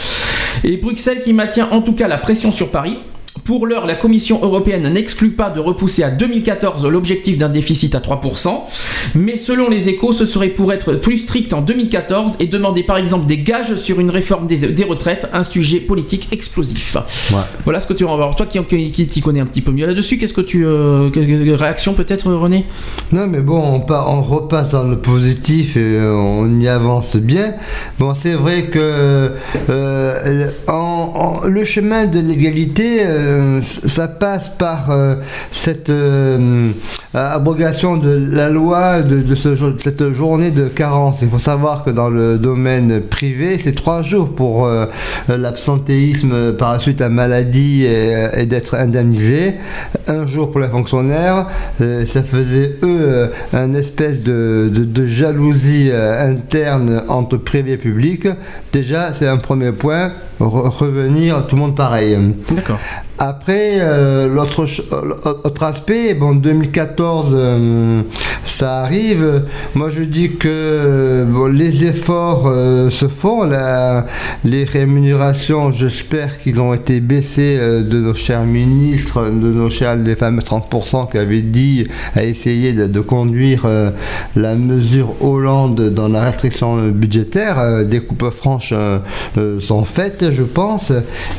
[0.65, 2.99] Et Bruxelles qui maintient en tout cas la pression sur Paris.
[3.47, 8.01] Pour l'heure, la Commission européenne n'exclut pas de repousser à 2014 l'objectif d'un déficit à
[8.01, 8.63] 3%,
[9.15, 12.97] mais selon les échos, ce serait pour être plus strict en 2014 et demander par
[12.99, 16.97] exemple des gages sur une réforme des, des retraites, un sujet politique explosif.
[17.65, 18.35] Voilà ce que tu vas voir.
[18.35, 20.67] Toi qui, t'y connais un petit peu mieux là-dessus, qu'est-ce que tu...
[20.67, 21.09] Euh,
[21.57, 22.65] réaction peut-être René?
[23.13, 27.15] Non, mais bon, on, pa- on repasse dans le positif et euh, on y avance
[27.15, 27.55] bien.
[28.01, 29.31] Bon, c'est vrai que
[29.71, 30.73] euh, en-
[31.45, 35.17] en- le chemin de l'égalité, euh, ça passe par euh,
[35.53, 36.71] cette euh,
[37.15, 41.23] abrogation de la loi de, cette journée de carence.
[41.23, 44.87] Il faut savoir que dans le domaine privé, c'est trois jours pour euh,
[45.29, 49.55] l'absentéisme par la suite à maladie et, d'être indemnisé.
[50.09, 51.49] Un jour pour les fonctionnaires.
[51.81, 54.71] Euh, ça faisait eux euh, un espèce de,
[55.07, 58.27] jalousie euh, interne entre privé et public.
[58.77, 60.11] Déjà, c'est un premier point.
[60.39, 62.15] Re- revenir tout le monde pareil.
[62.55, 62.79] D'accord.
[63.19, 68.03] Après, euh, l'autre euh, autre aspect, bon, 2014, euh,
[68.45, 69.45] ça arrive.
[69.75, 73.45] Moi, je dis que bon, les efforts euh, se font.
[73.45, 74.05] La-
[74.45, 79.97] les rémunérations, j'espère qu'ils ont été baissées euh, de nos chers ministres, de nos chers,
[79.97, 83.67] les fameux 30% qui avaient dit à essayer de, de conduire
[84.37, 87.87] la mesure Hollande dans la restriction budgétaire.
[87.87, 88.99] Des coupes franches euh,
[89.39, 90.93] euh, sont faites, je pense.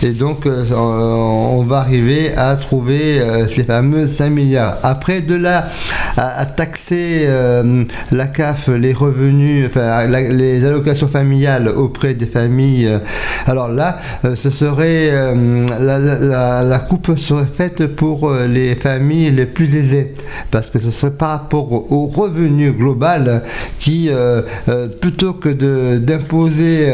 [0.04, 4.78] Et donc, euh, on va arriver à trouver ces fameux 5 milliards.
[4.84, 5.70] Après, de là
[6.18, 7.28] à, taxer
[8.12, 12.90] la CAF, les revenus, enfin, les allocations familiales auprès des familles,
[13.46, 14.00] alors là,
[14.36, 15.12] ce serait
[15.80, 20.14] la, coupe serait faite pour les familles les plus aisées,
[20.52, 23.44] parce que ce serait par rapport au, revenu global
[23.80, 24.10] qui,
[25.02, 25.50] plutôt que
[25.98, 26.92] d'imposer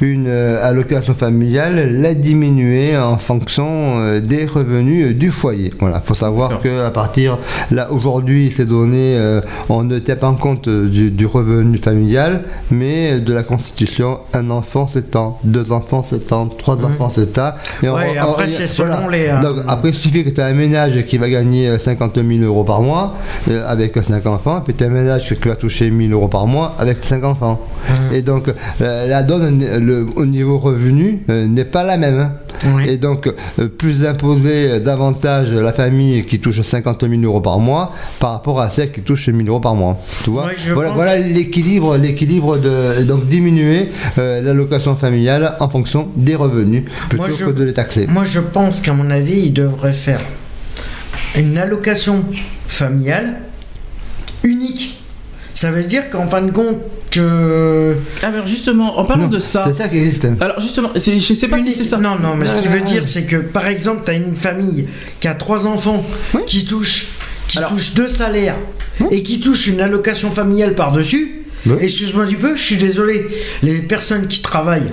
[0.00, 5.72] une euh, allocation familiale, la diminuer en fonction euh, des revenus euh, du foyer.
[5.80, 7.38] Voilà, faut savoir que à partir
[7.70, 11.78] là aujourd'hui, ces données, euh, on ne tient pas en compte euh, du, du revenu
[11.78, 17.08] familial, mais de la constitution, un enfant c'est ans, deux enfants c'est ans, trois enfants
[17.10, 17.52] c'est ans.
[17.82, 20.52] Et Ouais, après, c'est selon les, euh, Donc, après, il suffit que tu as un
[20.52, 23.14] ménage qui va gagner euh, 50 000 euros par mois
[23.48, 26.46] euh, avec 5 enfants, puis tu as un ménage qui va toucher 1000 euros par
[26.46, 27.60] mois avec 5 enfants.
[28.12, 28.48] Et donc,
[28.80, 32.18] euh, la donne le- au niveau revenu euh, n'est pas la même.
[32.18, 32.32] hein.
[32.86, 33.26] Et donc,
[33.58, 38.30] euh, plus imposer euh, davantage la famille qui touche 50 000 euros par mois par
[38.32, 40.00] rapport à celle qui touche 1000 euros par mois.
[40.24, 43.88] Tu vois voilà, pense- voilà l'équilibre, l'équilibre de donc diminuer
[44.18, 48.06] euh, l'allocation familiale en fonction des revenus plutôt Moi, je- que de les taxer.
[48.08, 50.20] Moi, je pense qu'à mon avis, il devrait faire
[51.36, 52.24] une allocation
[52.66, 53.36] familiale
[54.42, 55.00] unique.
[55.54, 56.78] Ça veut dire qu'en fin de compte,
[57.14, 57.94] que.
[58.22, 59.64] Alors justement, en parlant de ça.
[59.66, 60.26] C'est ça qui existe.
[60.40, 61.98] Alors justement, c'est- je sais pas si c'est ça.
[61.98, 64.34] Non, non, mais ce Ouais, qu'il veut dire, c'est que par exemple, tu as une
[64.36, 64.86] famille
[65.20, 66.04] qui a trois enfants
[66.46, 67.06] qui touchent
[67.48, 68.56] qui touchent deux salaires
[69.10, 71.42] et qui touchent une allocation familiale par-dessus.
[71.80, 73.26] Excuse-moi du peu, je suis désolé.
[73.62, 74.90] Les personnes qui travaillent,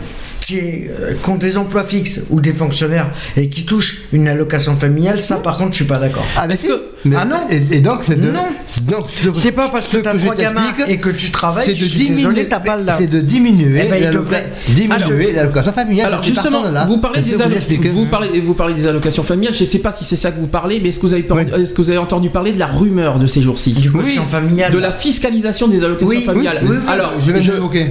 [0.52, 4.76] qui, euh, qui ont des emplois fixes ou des fonctionnaires et qui touchent une allocation
[4.76, 6.26] familiale, ça par contre, je suis pas d'accord.
[6.38, 6.68] Ah, mais si.
[7.16, 8.30] ah non Et, et donc, c'est de.
[8.32, 8.40] Non.
[8.88, 11.10] donc, ce- C'est pas parce que ce tu as je trois gamins t'explique, et que
[11.10, 13.96] tu travailles, c'est je de suis diminuer- t'as pas la- C'est de diminuer Eh ben,
[13.98, 16.08] il l'alloca- devrait- diminuer l'allocation familiale.
[16.08, 19.70] Alors justement, vous parlez, des ce vous, parlez, vous parlez des allocations familiales, je ne
[19.70, 21.74] sais pas si c'est ça que vous parlez, mais est-ce que vous avez, par- est-ce
[21.74, 24.72] que vous avez entendu parler de la rumeur de ces jours-ci Du quotient familial.
[24.72, 26.60] De la fiscalisation des allocations Oui, familiales.
[26.64, 26.92] oui, oui, oui.
[26.94, 27.42] alors, Je vais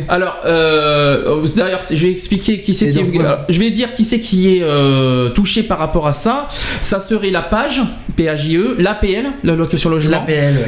[0.08, 3.44] alors euh, d'ailleurs, je vais expliquer qui c'est qui est- voilà.
[3.48, 6.46] Je vais dire qui c'est qui est euh, touché par rapport à ça.
[6.50, 7.80] Ça serait la page,
[8.16, 10.24] PAJE, l'APL, l'allocation logement,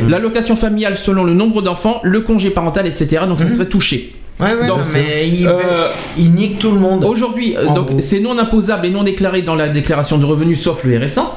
[0.09, 3.25] l'allocation familiale selon le nombre d'enfants, le congé parental, etc.
[3.27, 4.15] Donc ça serait touché.
[4.41, 5.89] Ouais, ouais, Donc, mais il, euh,
[6.19, 7.05] il nique tout le monde.
[7.05, 10.85] Aujourd'hui, euh, donc c'est non imposable et non déclaré dans la déclaration de revenus sauf
[10.85, 11.31] le RSA.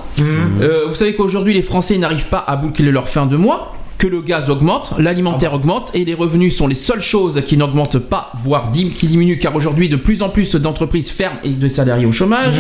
[0.62, 4.08] Euh, vous savez qu'aujourd'hui les Français n'arrivent pas à boucler leur fin de mois, que
[4.08, 8.00] le gaz augmente, l'alimentaire Ah augmente et les revenus sont les seules choses qui n'augmentent
[8.00, 12.06] pas, voire qui diminuent, car aujourd'hui de plus en plus d'entreprises ferment et de salariés
[12.06, 12.56] au chômage.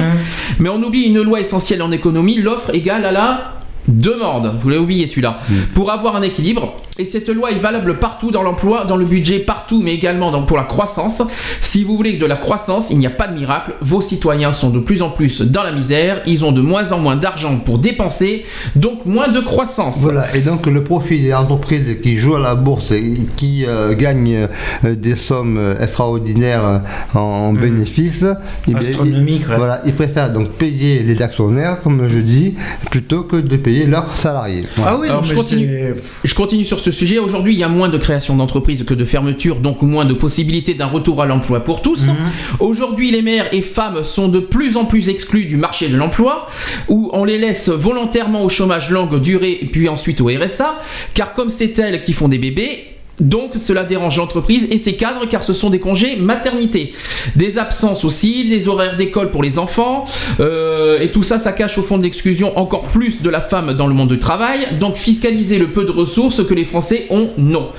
[0.59, 3.55] Mais on oublie une loi essentielle en économie, l'offre égale à la
[3.87, 4.53] demande.
[4.59, 5.39] Vous l'avez oublié celui-là.
[5.73, 6.75] Pour avoir un équilibre.
[6.97, 10.43] Et cette loi est valable partout dans l'emploi, dans le budget, partout, mais également dans-
[10.43, 11.21] pour la croissance.
[11.59, 13.73] Si vous voulez de la croissance, il n'y a pas de miracle.
[13.81, 16.21] Vos citoyens sont de plus en plus dans la misère.
[16.25, 18.45] Ils ont de moins en moins d'argent pour dépenser,
[18.77, 19.99] donc moins de croissance.
[19.99, 23.03] Voilà, et donc le profit des entreprises qui jouent à la bourse et
[23.35, 24.47] qui euh, gagnent
[24.85, 26.81] euh, des sommes euh, extraordinaires
[27.13, 28.23] en, en bénéfices,
[28.69, 29.55] eh bien, ils, ouais.
[29.57, 32.55] voilà, ils préfèrent donc payer les actionnaires, comme je dis,
[32.89, 34.63] plutôt que de payer leurs salariés.
[34.75, 34.91] Voilà.
[34.91, 37.19] Ah oui, Alors, non, je, mais continue, c'est- je continue sur ce sujet.
[37.19, 40.73] Aujourd'hui, il y a moins de création d'entreprises que de fermetures, donc moins de possibilités
[40.73, 42.07] d'un retour à l'emploi pour tous.
[42.07, 42.15] Mhm.
[42.59, 46.47] Aujourd'hui, les mères et femmes sont de plus en plus exclus du marché de l'emploi,
[46.87, 50.79] où on les laisse volontairement au chômage longue durée, puis ensuite au RSA,
[51.13, 52.85] car comme c'est elles qui font des bébés,
[53.19, 56.93] donc cela dérange l'entreprise et ses cadres car ce sont des congés maternité.
[57.35, 60.05] Des absences aussi, des horaires d'école pour les enfants,
[60.39, 63.73] euh, et tout ça, ça cache au fond de l'exclusion encore plus de la femme
[63.73, 64.67] dans le monde du travail.
[64.79, 67.69] Donc fiscaliser le peu de ressources que les Français ont, non.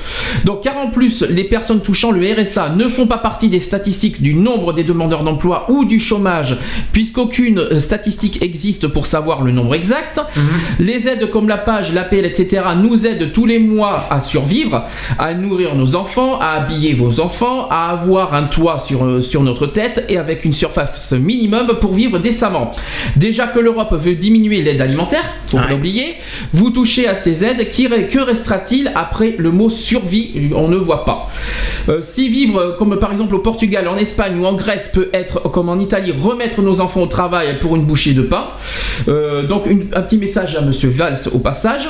[0.45, 4.23] Donc car en plus, les personnes touchant le RSA ne font pas partie des statistiques
[4.23, 6.57] du nombre des demandeurs d'emploi ou du chômage,
[6.93, 10.21] puisqu'aucune statistique existe pour savoir le nombre exact.
[10.79, 12.63] Les aides comme la page, l'APL, etc.
[12.77, 14.85] nous aident tous les mois à survivre,
[15.19, 19.43] à nourrir nos enfants, à habiller vos enfants, à avoir un toit sur, euh, sur
[19.43, 22.73] notre tête et avec une surface minimum pour vivre décemment.
[23.17, 26.15] Déjà que l'Europe veut diminuer l'aide alimentaire, faut pas l'oublier,
[26.53, 30.51] vous touchez à ces aides, qui, que restera-t-il après le mot survie?
[30.55, 31.29] On ne voit pas.
[31.89, 35.09] Euh, si vivre euh, comme par exemple au Portugal, en Espagne ou en Grèce peut
[35.13, 38.45] être comme en Italie, remettre nos enfants au travail pour une bouchée de pain.
[39.09, 41.89] Euh, donc une- un petit message à Monsieur Valls au passage.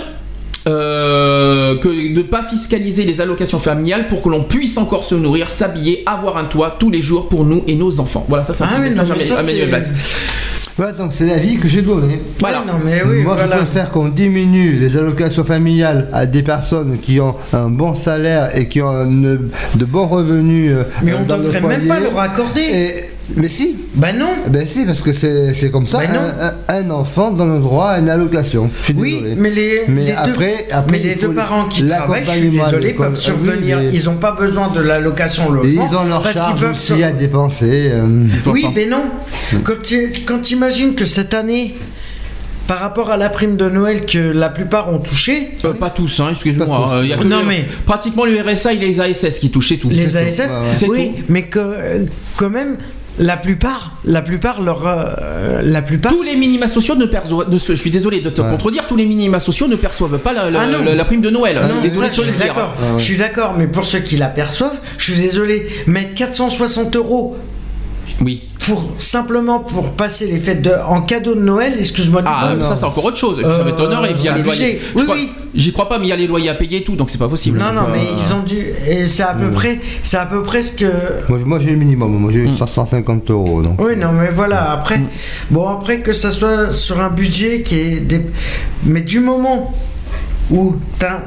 [0.69, 5.15] Euh, que de ne pas fiscaliser les allocations familiales pour que l'on puisse encore se
[5.15, 8.25] nourrir, s'habiller, avoir un toit tous les jours pour nous et nos enfants.
[8.29, 9.95] Voilà, ça c'est un Ah petit oui, message non, mais à ça.
[10.77, 12.21] Voilà, donc c'est l'avis que j'ai donné.
[12.41, 12.65] Voilà.
[12.67, 13.57] non, mais oui, Moi, voilà.
[13.59, 18.55] je préfère qu'on diminue les allocations familiales à des personnes qui ont un bon salaire
[18.55, 20.73] et qui ont de bons revenus.
[20.75, 22.61] euh, Mais on le devrait même pas leur accorder.
[22.61, 23.77] Et- mais si.
[23.95, 24.29] Ben non.
[24.49, 25.99] Ben si, parce que c'est c'est comme ça.
[25.99, 26.21] Ben non.
[26.21, 28.71] un, un- un enfant donne le droit à une allocation.
[28.81, 29.35] Je suis Oui, désolé.
[29.37, 32.51] mais les, Mais les deux, après- après, mais les deux parents qui travaillent, je suis
[32.51, 33.79] désolé, peuvent survenir.
[33.79, 35.89] Oui, mais- Ils n'ont pas besoin de l'allocation logement.
[35.91, 37.91] ils ont leur parce charge peuvent aussi sur- à dépenser.
[37.93, 38.07] euh,
[38.47, 39.03] Oui, mais non.
[39.65, 41.75] Quand tu quand imagines que cette année,
[42.67, 46.19] par rapport à la prime de Noël que la plupart ont touché, Euh, pas tous,
[46.19, 46.67] hein, excuse-moi.
[46.67, 46.95] Tous.
[46.95, 49.77] euh, il y a que Non, mais- Pratiquement le RSA et les ASS qui touchaient
[49.77, 49.89] tout.
[49.89, 50.17] les.
[50.17, 50.51] ASS,
[50.89, 51.23] oui, tout.
[51.29, 51.61] mais que,
[52.37, 52.77] quand même,
[53.19, 56.13] la plupart, la plupart, leur, euh, la plupart.
[56.13, 57.49] Tous les minima sociaux ne perçoivent.
[57.51, 60.61] je suis désolé de te contredire, tous les minima sociaux ne perçoivent pas la, la-
[60.61, 61.57] Ah la- la prime de Noël.
[61.57, 62.75] Non, désolé ça, de je suis d'accord.
[62.99, 67.37] Je suis d'accord, mais pour ceux qui l'aperçoivent, je suis désolé, mettre 460 euros.
[68.23, 68.43] Oui.
[68.67, 72.23] Pour simplement pour passer les fêtes de, en cadeau de Noël, excuse-moi.
[72.23, 72.63] du Ah, peu.
[72.65, 73.37] ça c'est encore autre chose.
[73.37, 74.11] Puis, ça Euh, m'étonnerait.
[74.11, 74.81] Et puis il y a c'est le loyer.
[74.95, 75.31] Oui, crois- oui.
[75.55, 77.17] J'y crois pas, mais il y a les loyers à payer et tout, donc c'est
[77.19, 77.59] pas possible.
[77.59, 78.59] Non, non, mais euh, ils ont dû.
[78.89, 80.87] Et c'est à peu près, c'est à peu près ce que.
[81.29, 83.63] Moi, moi, j'ai le minimum, moi j'ai eu 550 euros.
[83.63, 83.81] Donc.
[83.81, 84.71] Oui, non, mais voilà.
[84.73, 85.07] Après, Mm.
[85.51, 88.21] bon, après que ça soit sur un budget qui est, des...
[88.85, 89.73] mais du moment
[90.51, 91.23] où t'as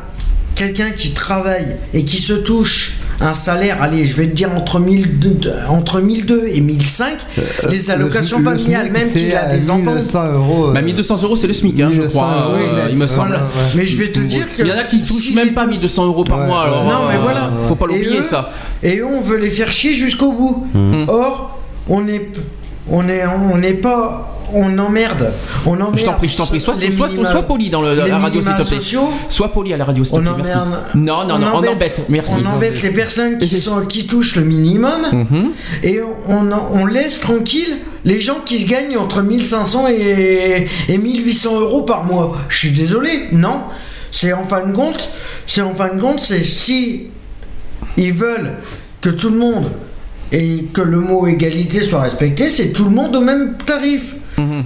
[0.55, 4.79] quelqu'un qui travaille et qui se touche un salaire, allez, je vais te dire entre
[4.79, 7.17] 1002, entre 1002 et 1005,
[7.69, 9.93] les allocations Euh, le familiales, SMIC, même qu'il c'est a des enfants.
[9.95, 10.67] 1100 euros.
[10.69, 13.07] euh, Bah 1200 euros c'est le SMIC, hein, je 1200 crois, euros, euh, il me
[13.07, 13.31] semble.
[13.31, 13.71] Ouais, ouais.
[13.75, 14.61] Mais je vais te dire que.
[14.61, 16.61] Il y en a qui touchent si même les pas 1200 euros par Ouais, mois,
[16.63, 17.51] alors Non, mais euh, voilà.
[17.67, 18.51] faut pas l'oublier ça.
[18.81, 20.67] Et eux, on veut les faire chier jusqu'au bout.
[20.73, 21.03] Mm.
[21.09, 21.59] Or,
[21.89, 22.29] on est,
[22.89, 25.31] on est, on n'est pas, on emmerde,
[25.65, 25.97] on emmerde.
[25.97, 28.67] Je t'en prie, je t'en prie, sois, sois poli dans le- la radio s'il te
[28.67, 28.79] plaît.
[29.29, 30.57] Sois poli à la radio s'il te on plaît, merci.
[30.57, 30.81] emmerde.
[30.95, 32.33] Non, non, non, on embête, merci.
[32.43, 35.01] On embête les personnes qui sont, qui touchent le minimum.
[35.11, 35.51] Mhm.
[35.83, 41.59] Et on, on laisse tranquille les gens qui se gagnent entre 1500 et, et 1800
[41.59, 42.35] euros par mois.
[42.49, 43.61] Je suis désolé, non.
[44.11, 45.09] C'est en fin de compte,
[45.45, 47.07] c'est en fin de compte, c'est si
[47.97, 48.53] ils veulent
[49.01, 49.65] que tout le monde
[50.31, 54.15] et que le mot égalité soit respecté, c'est tout le monde au même tarif.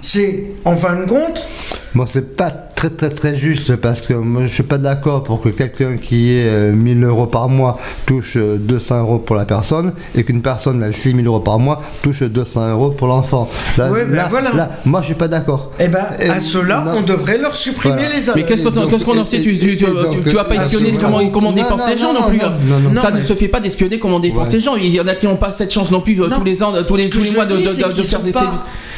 [0.02, 1.48] C'est en fin de compte,
[1.96, 5.42] Bon, c'est pas très très très juste parce que moi je suis pas d'accord pour
[5.44, 7.78] que quelqu'un qui ait euh, 1000 euros par mois
[8.08, 11.84] touche euh, 200 euros pour la personne et qu'une personne a 6000 euros par mois
[12.02, 13.48] touche 200 euros pour l'enfant.
[13.78, 14.54] Là, Ouais, ben là- voilà.
[14.54, 15.72] là, moi je suis pas d'accord.
[15.80, 16.94] eh ben, Et- à ceux-là, non.
[16.98, 18.10] on devrait leur supprimer Voilà.
[18.10, 20.94] les Mais qu'est-ce qu'on en sait tu, tu, et- tu, donc, vas pas ah, espionner
[21.00, 22.40] comment, comment dépensent les gens non, non, plus.
[22.40, 22.54] non, hein.
[22.68, 23.02] non, non.
[23.02, 24.58] ça ne se fait pas d'espionner comment dépensent Ouais.
[24.58, 24.76] les gens.
[24.78, 26.38] Il y en a qui n'ont pas cette chance non plus euh, Non.
[26.38, 28.32] tous les ans, tous les, tous mois de, faire des.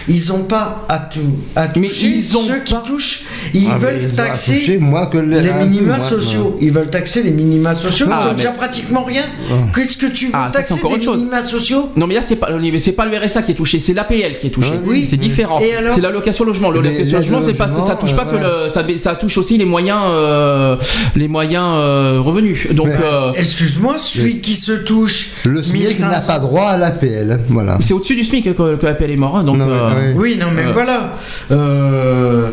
[0.08, 1.20] Ils ont pas à tout
[1.56, 2.08] à Mais toucher.
[2.08, 3.24] ils ont ceux qui pas- touchent,
[3.54, 4.80] ils Ah, mais veulent ils taxer
[5.12, 6.58] que les- minima sociaux.
[6.62, 8.08] Ils veulent taxer les minima sociaux.
[8.12, 9.24] Ah, ils ont mais- déjà pratiquement rien.
[9.74, 11.18] Qu'est-ce que tu veux Ah, ça, c'est taxer encore des autre chose.
[11.20, 11.90] minima sociaux?
[11.96, 14.48] Non mais là c'est pas c'est pas le RSA qui est touché, c'est l'APL qui
[14.48, 14.74] est touché.
[14.86, 15.06] Oui.
[15.10, 15.60] c'est différent.
[15.60, 16.72] Et alors C'est l'allocation logement.
[16.72, 19.58] L'allocation logement c'est pas logement, ça touche pas euh, que le ça, ça touche aussi
[19.58, 20.76] les moyens euh,
[21.16, 22.68] les moyens euh, revenus.
[22.74, 26.78] Donc Mais- euh, Excuse-moi, celui qui se touche Le SMIC 1500 n'a pas droit à
[26.78, 27.40] l'APL.
[27.50, 27.78] Voilà.
[27.82, 29.38] c'est au-dessus du SMIC que, que l'APL est mort.
[29.38, 30.14] hein, donc Non, mais- euh, oui.
[30.16, 30.72] Oui, non, mais Euh.
[30.72, 31.14] voilà.
[31.52, 32.50] Euh,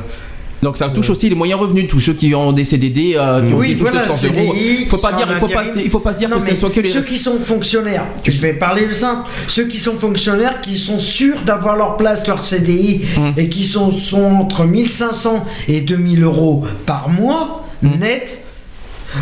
[0.63, 3.53] donc ça touche aussi les moyens revenus, tous ceux qui ont des CDD, euh, qui
[3.53, 4.55] ont Oui, des touches voilà, de 100 euros.
[4.55, 6.51] CDI, Faut pas dire, il faut pas, il faut pas se dire non, que mais
[6.53, 6.89] ce soit que les.
[6.91, 11.01] ceux qui sont fonctionnaires, je vais parler le simple, ceux qui sont fonctionnaires, qui sont
[11.01, 13.33] sûrs d'avoir leur place, leur CDI, Hum.
[13.37, 17.91] et qui sont, sont entre 1500 et 2000 euros par mois, Hum.
[17.99, 18.39] net,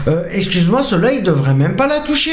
[0.08, 2.32] euh, excuse-moi, ceux-là, ils devraient même pas la toucher.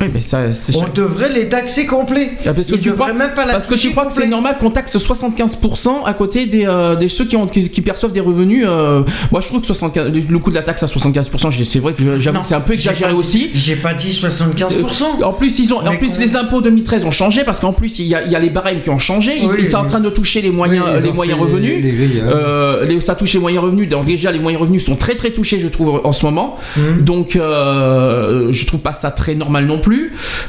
[0.00, 2.30] Oui, mais ça, c'est On devrait les taxer complets.
[2.46, 4.56] Ah, parce que Ils tu devraient crois, même pas la parce que tu c'est normal
[4.58, 8.20] qu'on taxe 75% à côté des, euh, des ceux qui, ont, qui, qui perçoivent des
[8.20, 8.64] revenus.
[8.68, 11.78] euh, moi, je trouve que 75, le coût de la taxe à 75%, j'ai- c'est
[11.78, 13.50] vrai que j'avoue que c'est un peu exagéré dit- aussi.
[13.54, 15.22] J'ai pas dit 75%.
[15.22, 18.06] En plus, ils ont, en plus les impôts 2013 ont changé parce qu'en plus, il
[18.06, 19.38] y, a, il y a les barèmes qui ont changé.
[19.40, 21.82] Ils, Oui, ils sont en train de toucher les moyens, Oui, les moyens revenus.
[21.82, 22.24] les hein.
[22.26, 23.88] Euh, les- ça touche les moyens revenus.
[23.88, 26.56] Donc déjà, les moyens revenus sont très très touchés, je trouve, en ce moment.
[26.76, 27.02] Mhm.
[27.04, 29.83] Donc, euh, je trouve pas ça très normal non plus.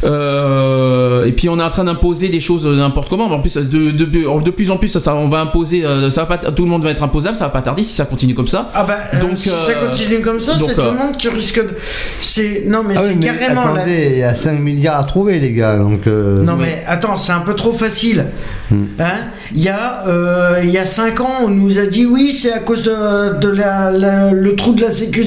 [0.03, 3.25] Euh, et puis, on est en train d'imposer des choses n'importe comment.
[3.25, 5.85] En plus, de, de, de, de plus en plus, ça, ça, on va imposer.
[5.85, 7.35] euh, Ça va pas, tout le monde va être imposable.
[7.35, 8.69] Ça va pas tarder si ça continue comme ça.
[8.73, 11.61] Ah bah, euh, Donc, si ça continue comme ça, c'est tout le monde qui risque
[11.61, 11.75] de...
[12.21, 12.63] C'est...
[12.67, 13.61] Non, mais Ah c'est oui, carrément...
[13.61, 15.77] attendez, il y a 5 milliards à trouver, les gars.
[15.77, 18.25] Donc, euh, Non mais attends, c'est un peu trop facile.
[18.71, 18.85] Hmm.
[18.99, 19.15] Hein
[19.53, 22.51] il y a euh, il y a cinq ans, on nous a dit oui, c'est
[22.51, 25.23] à cause de, de la, la- le trou de la sécu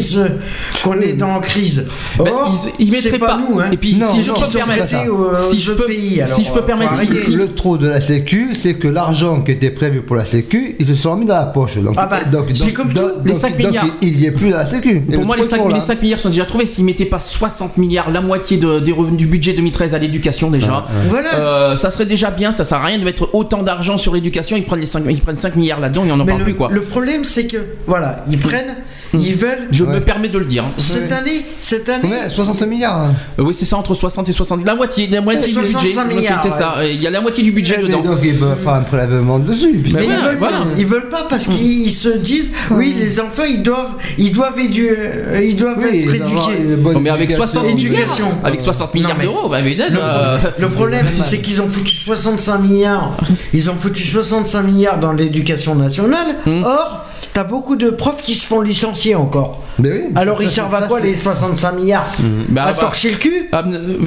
[0.83, 1.87] qu'on est dans la crise.
[2.19, 2.33] Or, Ben,
[2.81, 3.39] ils, ils c'est mettraient pas, pas.
[3.49, 3.61] nous.
[3.61, 3.67] Hein.
[3.71, 6.53] Et puis, Non, si je peux permettre, aux si je peux, pays, alors, si je
[6.53, 6.93] peux euh, permettre,
[7.25, 10.77] si- Le trou de la Sécu, c'est que l'argent qui était prévu pour la Sécu,
[10.79, 11.77] ils se sont mis dans la poche.
[11.79, 13.21] Donc, Ah bah, donc, c'est donc- comme donc- tout.
[13.25, 13.87] Les donc- 5 donc, milliards.
[14.03, 15.01] il y est plus dans la Sécu.
[15.01, 15.77] Pour moi, les est 5, toujours là.
[15.77, 16.67] les 5 milliards sont déjà trouvés.
[16.67, 20.51] S'ils mettaient pas 60 milliards, la moitié de- des revenus du budget 2013 à l'éducation
[20.51, 21.35] déjà, Voilà.
[21.35, 22.53] euh, ça serait déjà bien.
[22.53, 24.57] Ça sert à rien de mettre autant d'argent sur l'éducation.
[24.57, 26.55] Ils prennent les 5, ils prennent 5 milliards là-dedans, ils en en parlent le, plus
[26.55, 26.69] quoi.
[26.71, 27.57] le problème, c'est que
[27.87, 28.77] voilà, ils prennent,
[29.15, 29.69] ils veulent.
[29.71, 29.95] Je Ouais.
[29.95, 30.65] me permets de le dire.
[30.65, 30.71] hein.
[30.79, 32.99] Cette année, cette année, Ouais, 65 milliards.
[32.99, 33.15] hein.
[33.39, 34.65] Euh, oui, c'est ça entre 60 et 70.
[34.67, 36.29] La moitié, la moitié du 65 budget.
[36.43, 36.75] c'est ça.
[36.85, 38.01] Il y a la moitié du budget Eh, mais dedans.
[38.03, 39.79] donc, ils peuvent faire un prélèvement dessus.
[39.83, 40.57] puis Mais Mais c'est ils voilà, veulent voilà.
[40.59, 40.65] pas.
[40.79, 44.89] Ils veulent pas parce qu'ils se disent oui, les enfants ils doivent ils doivent édu-
[44.91, 46.77] euh, ils doivent Oui, être éduqués.
[46.93, 47.47] Non, mais avec éducation.
[47.63, 48.27] 60 milliards, Éducation.
[48.45, 53.17] avec 60 milliards d'euros, bah, Le, euh, le problème, c'est qu'ils ont foutu 65 milliards.
[53.53, 56.37] Ils ont foutu 65 milliards dans l'éducation nationale.
[56.47, 56.63] Hmm.
[56.65, 57.07] Or,
[57.39, 59.63] t'as beaucoup de profs qui se font licencier encore.
[59.79, 62.07] Mais oui, Alors ça, ils servent ça, à quoi les 65 milliards
[62.49, 63.99] Bah, À se bah, torcher le cul Ah, euh,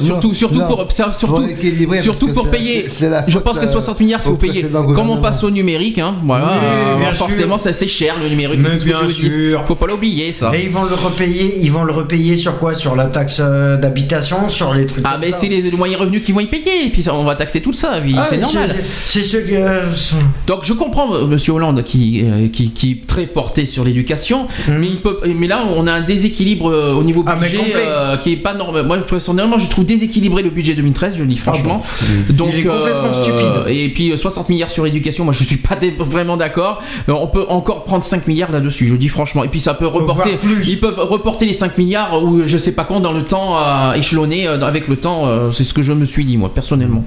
[0.00, 2.86] surtout, surtout Non, pour, surtout, surtout que payer.
[3.26, 4.64] je pense que euh, 60 milliards, il au faut payer.
[4.94, 7.64] Comme on passe au numérique, hein, voilà, Oui, euh, bien forcément, sûr.
[7.64, 8.60] ça c'est cher le numérique.
[8.62, 9.64] Mais ce que bien sûr.
[9.66, 10.52] Faut pas l'oublier ça.
[10.54, 12.74] Et ils vont le repayer, ils vont le repayer sur quoi?
[12.74, 16.22] Sur la taxe euh, d'habitation, sur les trucs Ah, comme mais c'est les, moyens revenus
[16.22, 18.76] qui vont y payer, et puis on va taxer tout ça, Ah, c'est normal.
[19.06, 19.56] C'est ceux qui.
[19.56, 23.64] euh, sont- Donc je comprends euh, Monsieur Hollande qui, euh, qui, qui est très porté
[23.64, 27.28] sur l'éducation, mais, il peut, mais là on a un déséquilibre euh, au niveau Mhm.
[27.28, 28.86] Ah, budget euh, qui est pas normal.
[28.86, 31.82] Moi personnellement je trouve déséquilibré le budget 2013, je le dis franchement.
[32.30, 33.54] Donc, Ah Il est complètement stupide.
[33.68, 36.82] Et puis euh, 60 milliards sur l'éducation, moi je suis pas vraiment d'accord.
[37.08, 39.42] Euh, on peut encore prendre 5 milliards là-dessus, je dis franchement.
[39.44, 42.84] Et puis ça peut reporter, ils peuvent reporter les 5 milliards ou je sais pas
[42.84, 45.26] quand dans le temps euh, avec le temps.
[45.26, 47.02] euh, c'est ce que je me suis dit moi personnellement.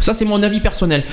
[0.00, 1.04] Ça c'est mon avis personnel.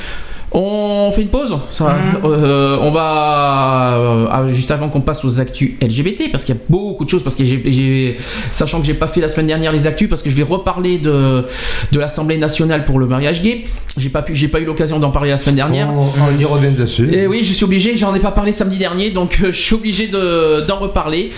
[0.58, 5.26] On fait une pause ça va Euh, On va euh, ah, juste avant qu'on passe
[5.26, 8.16] aux actus LGBT parce qu'il y a beaucoup de choses parce que j'ai,
[8.54, 10.98] sachant que j'ai pas fait la semaine dernière les actus parce que je vais reparler
[10.98, 11.44] de
[11.92, 13.64] de l'Assemblée nationale pour le mariage gay.
[13.98, 15.90] J'ai pas pu, j'ai pas eu l'occasion d'en parler la semaine dernière.
[15.94, 17.14] On, on y revient dessus.
[17.14, 19.76] Et oui, je suis obligé, j'en ai pas parlé samedi dernier, donc euh, je suis
[19.76, 21.32] obligé de- d'en reparler.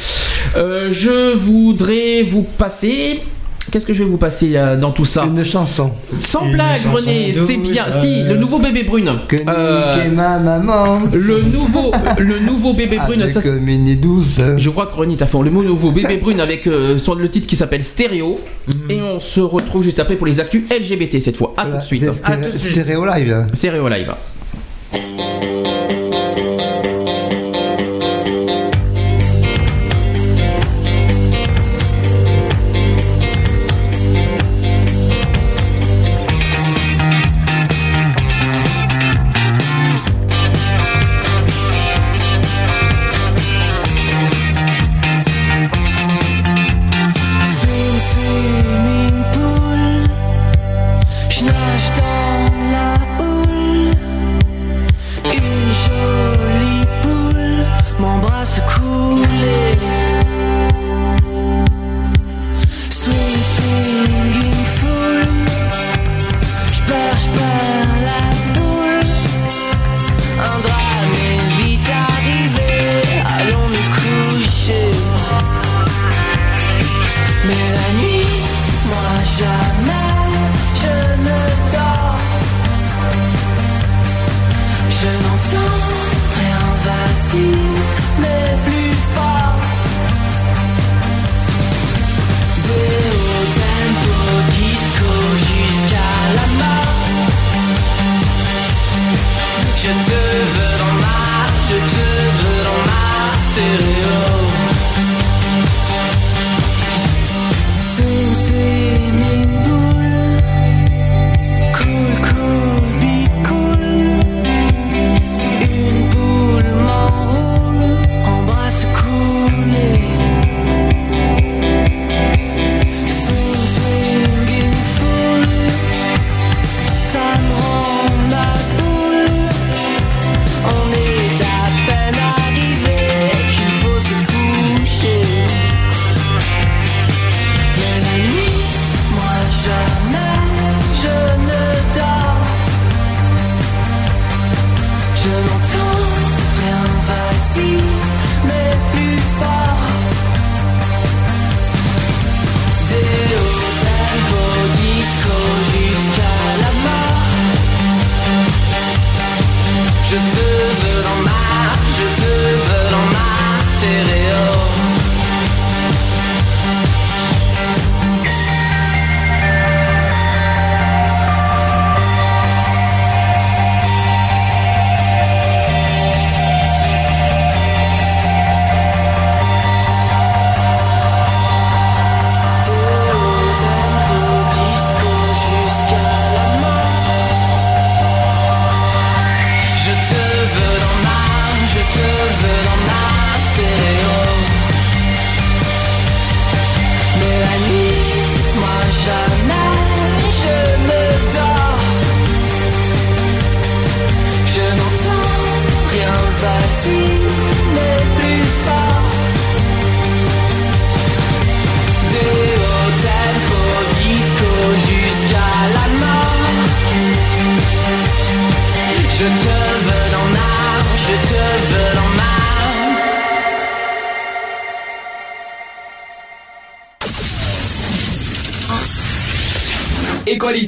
[0.56, 3.20] Euh, je voudrais vous passer.
[3.72, 5.92] Qu'est-ce que je vais vous passer euh, dans tout ça Une chanson.
[6.20, 7.84] Sans Une blague, chanson René, douce, c'est bien.
[7.92, 9.12] euh, Si, le nouveau bébé brune.
[9.28, 11.00] Que Euh, niquer ma maman.
[11.14, 13.22] le nouveau, le nouveau bébé brune.
[13.22, 14.42] Avec ça, c'est- Mini 12.
[14.58, 17.56] je crois que René t'a fait le nouveau bébé brune avec euh, le titre qui
[17.58, 18.40] s'appelle Stéréo.
[18.90, 21.54] Et on se retrouve juste après pour les actus LGBT cette fois.
[21.58, 22.04] À tout de suite.
[22.06, 22.72] C'est sté- À tout de suite.
[22.72, 23.48] Stéréo live.
[23.54, 24.14] Stéréo live.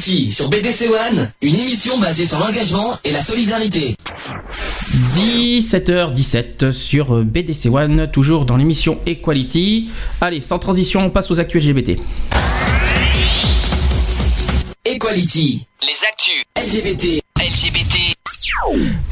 [0.09, 3.95] Sur BDC One, une émission basée sur l'engagement et la solidarité.
[5.13, 9.91] 17h17 sur BDC One, toujours dans l'émission Equality.
[10.19, 11.99] Allez, sans transition, on passe aux actus LGBT.
[14.83, 17.88] Equality, Les actus LGBT, LGBT.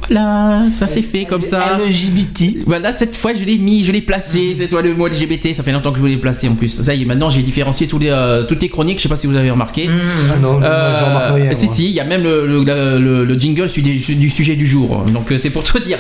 [0.10, 1.60] Voilà, ça s'est fait comme ça.
[1.88, 2.64] LGBT.
[2.66, 4.54] Voilà, cette fois je l'ai mis, je l'ai placé.
[4.58, 6.70] C'est toi le mot LGBT, ça fait longtemps que je voulais le placer en plus.
[6.82, 9.16] Ça y est, maintenant j'ai différencié tous les, euh, toutes les chroniques, je sais pas
[9.16, 9.90] si vous avez remarqué.
[10.32, 11.56] Ah non, Euh, j'en remarque rien.
[11.56, 11.76] si, moi.
[11.76, 15.04] si, il y a même le, le- le- le jingle du, du sujet du jour.
[15.14, 16.00] Donc euh, c'est pour te dire.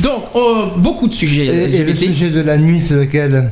[0.00, 3.50] Donc, euh, beaucoup de sujets Et, et le sujet de la nuit, c'est lequel?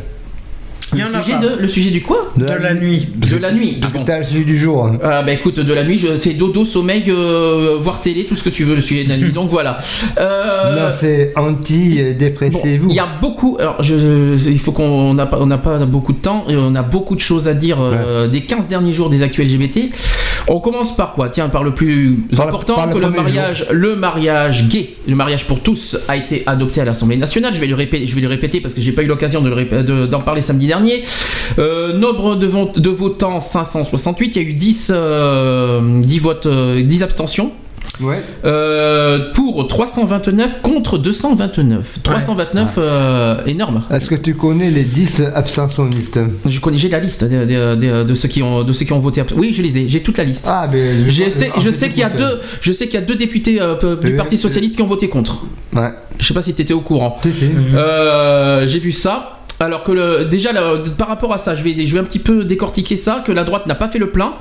[0.95, 1.41] Il y en le, a sujet pas.
[1.47, 3.09] de, le sujet du quoi De la nuit.
[3.17, 3.79] De la nuit.
[3.83, 4.05] Ah que bon.
[4.05, 4.87] t'as le sujet du jour.
[4.87, 4.99] hein.
[5.03, 8.43] Ah bah écoute, de la nuit, je- c'est dodo, sommeil, euh, voir télé, tout ce
[8.45, 9.33] que tu veux le sujet de la nuit.
[9.35, 9.79] Donc voilà.
[10.19, 12.89] Euh, Non, c'est Bon, anti-dépressez-vous.
[12.91, 13.57] il y a beaucoup.
[13.59, 16.57] Alors, je, je- il faut qu'on n'a pas, on n'a pas beaucoup de temps et
[16.57, 19.91] on a beaucoup de choses à dire euh, des 15 derniers jours des actus LGBT.
[20.47, 21.31] On commence par quoi?
[21.31, 25.15] Tiens, par le plus Par important le que le premier mariage, le mariage gay, le
[25.17, 27.55] mariage pour tous a été adopté à l'Assemblée nationale.
[27.55, 29.51] Je vais le répéter, je vais le répéter parce que j'ai pas eu l'occasion de
[29.83, 31.03] de- d'en parler samedi dernier.
[31.59, 34.37] Euh, nombre de, de votants 568.
[34.37, 37.53] Il y a eu 10, euh, 10 votes, euh, 10 abstentions.
[38.01, 38.21] Ouais.
[38.45, 42.01] Euh, pour 329 contre 229.
[42.03, 43.83] 329, euh, énorme.
[43.91, 48.03] Est-ce que tu connais les 10 abstentionnistes Je connais, j'ai la liste de, de- de-
[48.05, 49.23] de ceux qui ont, de ceux qui ont voté.
[49.37, 50.47] Oui, je les ai, j'ai toute la liste.
[50.49, 53.03] Ah, mais je, je sais, je sais qu'il y a deux, je sais qu'il y
[53.03, 54.41] a deux députés euh, du Oui, Parti oui.
[54.41, 55.45] socialiste qui ont voté contre.
[55.75, 55.91] Ouais.
[56.19, 57.19] Je sais pas si tu étais au courant.
[57.75, 59.31] Euh, j'ai vu ça.
[59.61, 62.19] Alors que le, déjà là, par rapport à ça, je vais, je vais un petit
[62.19, 64.35] peu décortiquer ça, que la droite n'a pas fait le plein,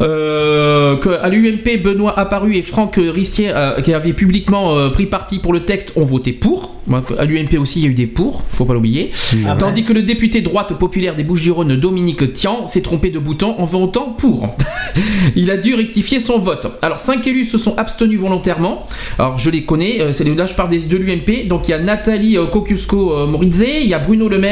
[0.00, 5.06] euh, que à l'UMP Benoît Apparu et Franck Ristier euh, qui avaient publiquement euh, pris
[5.06, 6.76] parti pour le texte ont voté pour.
[7.16, 9.10] À l'UMP aussi il y a eu des pour, faut pas l'oublier.
[9.46, 13.54] Ah Tandis que le député droite populaire des Bouches-du-Rhône Dominique Tian s'est trompé de bouton
[13.58, 14.56] en votant pour.
[15.36, 16.66] il a dû rectifier son vote.
[16.82, 18.86] Alors cinq élus se sont abstenus volontairement.
[19.18, 21.46] Alors je les connais, euh, c'est là je parle des- de l'UMP.
[21.48, 24.51] Donc il y a Nathalie Kosciusko-Morizet, il y a Bruno Le Maire,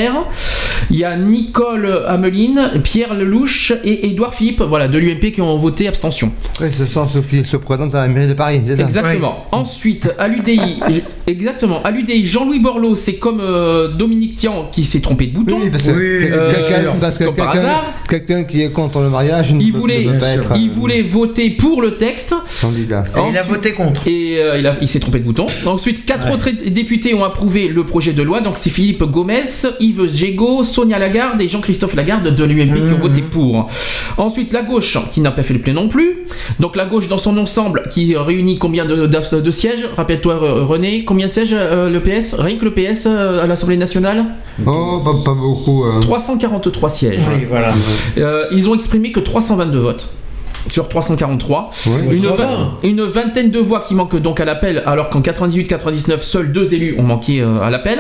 [0.91, 5.57] il y a Nicole Ameline, Pierre Lelouch et Édouard Philippe, voilà, de l'UMP qui ont
[5.59, 6.33] voté abstention.
[6.61, 9.47] Oui, ce sont ceux qui se présentent à la mairie de Paris, c'est ça Exactement.
[9.53, 10.81] Ensuite, à l'UDI,
[11.27, 15.59] exactement, à l'UDI, Jean-Louis Borloo, c'est comme euh, Dominique Tian qui s'est trompé de bouton.
[15.63, 17.85] Oui, parce que, Oui, quel- euh, quelqu'un, parce que comme par quelqu'un, hasard.
[18.09, 20.69] quelqu'un qui est contre le mariage ne Il peut, voulait, ne peut pas être il
[20.69, 22.35] euh, voulait voter pour le texte.
[22.61, 23.05] candidat.
[23.31, 24.09] Il a voté contre.
[24.09, 25.47] Et euh, il, a- il s'est trompé de bouton.
[25.67, 26.35] Ensuite, quatre Ouais.
[26.35, 28.41] autres députés ont approuvé le projet de loi.
[28.41, 29.43] Donc, c'est Philippe Gomez,
[29.91, 33.01] Yves Gégaud, Sonia Lagarde et Jean-Christophe Lagarde de l'UMP qui ont Mhm.
[33.01, 33.69] voté pour.
[34.17, 36.19] Ensuite, la gauche, qui n'a pas fait le plein non plus.
[36.59, 39.87] Donc, la gauche dans son ensemble, qui réunit combien de, de- de sièges?
[39.97, 43.47] Rappelle-toi, euh, René, combien de sièges euh, le PS Rien que le PS euh, à
[43.47, 44.25] l'Assemblée nationale?
[44.67, 45.85] Oh, pas, pas beaucoup.
[45.85, 46.01] hein.
[46.01, 47.21] 343 sièges.
[47.35, 47.73] Oui, voilà.
[48.19, 50.13] Euh, ils ont exprimé que 322 votes
[50.69, 51.71] sur 343.
[51.87, 51.93] Ouais.
[52.17, 56.53] Une, va- une vingtaine de voix qui manquent donc à l'appel, alors qu'en 98-99, seuls
[56.53, 57.99] deux élus ont manqué euh, à l'appel.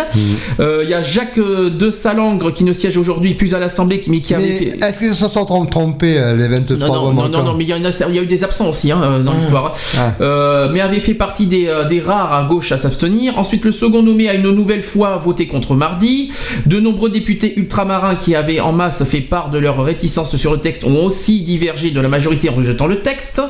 [0.60, 4.00] Euh, Il y a Jacques euh, de Salangre qui ne siège aujourd'hui plus à l'Assemblée,
[4.00, 7.12] qui- mais qui fait- est-ce qu'ils se sont trom- trompés, euh, les 23 non, non,
[7.12, 9.22] non, non, non, mais il y, a- y a eu des absents aussi hein, euh,
[9.22, 9.36] dans Mmh.
[9.36, 9.74] l'histoire.
[9.98, 10.12] Ah.
[10.20, 13.38] Euh, mais avait fait partie des, euh, des rares à gauche à s'abstenir.
[13.38, 16.30] Ensuite, le second nommé a une nouvelle fois voté contre mardi.
[16.66, 20.58] De nombreux députés ultramarins qui avaient en masse fait part de leur réticence sur le
[20.58, 23.40] texte ont aussi divergé de la majorité en rejetant le texte.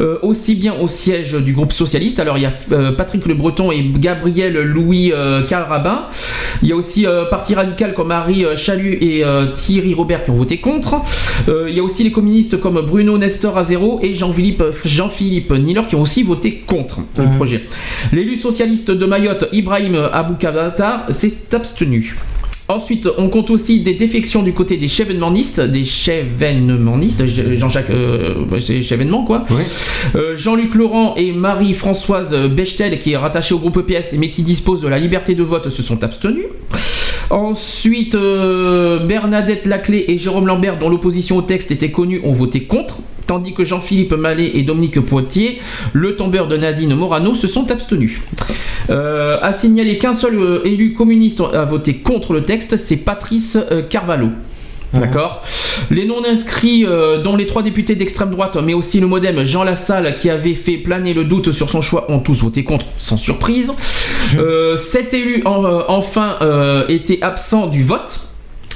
[0.00, 2.20] Euh, aussi bien au siège du groupe socialiste.
[2.20, 6.06] Alors, il y a euh, Patrick Le Breton et Gabriel Louis euh, Carabin.
[6.62, 9.24] Il y a aussi Parti radical comme Marie euh, Chalut et
[9.54, 10.96] Thierry Robert qui ont voté contre.
[11.48, 15.96] Il y a aussi les communistes comme Bruno Nestor Azero et Jean-Philippe Jean-Philippe Nilor qui
[15.96, 17.64] ont aussi voté contre le projet.
[18.12, 22.16] L'élu socialiste de Mayotte, Ibrahim Aboukabata, s'est abstenu.
[22.66, 28.80] Ensuite, on compte aussi des défections du côté des chevènementistes, des chevènementistes, Jean-Jacques, euh, c'est
[28.80, 29.44] chevènement quoi.
[29.50, 29.62] Oui.
[30.14, 34.80] Euh, Jean-Luc Laurent et Marie-Françoise Bechtel, qui est rattachée au groupe EPS mais qui dispose
[34.80, 36.46] de la liberté de vote, se sont abstenus.
[37.28, 42.62] Ensuite, euh, Bernadette Laclé et Jérôme Lambert, dont l'opposition au texte était connue, ont voté
[42.62, 43.00] contre.
[43.26, 45.60] Tandis que Jean-Philippe Mallet et Dominique Poitier,
[45.92, 48.20] le tombeur de Nadine Morano, se sont abstenus.
[48.90, 53.56] Euh, à signaler qu'un seul euh, élu communiste a voté contre le texte, c'est Patrice
[53.70, 54.28] euh, Carvalho.
[54.92, 55.42] D'accord.
[55.90, 60.14] Les non-inscrits, euh, dont les trois députés d'extrême droite, mais aussi le modem Jean Lassalle,
[60.14, 63.72] qui avait fait planer le doute sur son choix, ont tous voté contre, sans surprise.
[64.38, 64.76] Euh,
[65.44, 68.28] en- euh, enfin, euh, étaient absents du vote.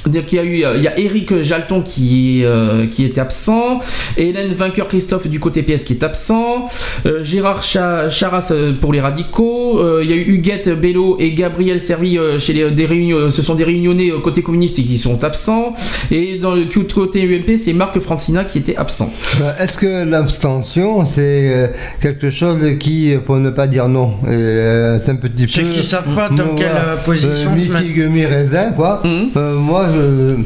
[0.07, 3.21] Donc il y a eu, euh, il y a Eric Jalton qui, euh, qui était
[3.21, 3.79] absent,
[4.17, 6.67] Hélène Vainqueur Christophe du côté PS qui est absent,
[7.07, 11.17] euh, Gérard Cha- Charas euh, pour les radicaux, euh, il y a eu Huguette Bello
[11.19, 14.79] et Gabriel Servi euh, chez les des réunions, ce sont des réunionnais euh, côté communiste
[14.79, 15.73] et qui sont absents,
[16.11, 19.13] et dans le côté UMP c'est Marc Francina qui était absent.
[19.41, 25.17] Bah, Est-ce que l'abstention, c'est quelque chose qui, pour ne pas dire non, c'est un
[25.17, 25.49] petit peu.
[25.49, 27.85] Ceux qui savent pas dans quelle, voilà, position mi se mettre.
[27.87, 29.01] figue, mi raisin, quoi.
[29.05, 29.31] Mhm.
[29.37, 30.37] Euh, moi, je- euh,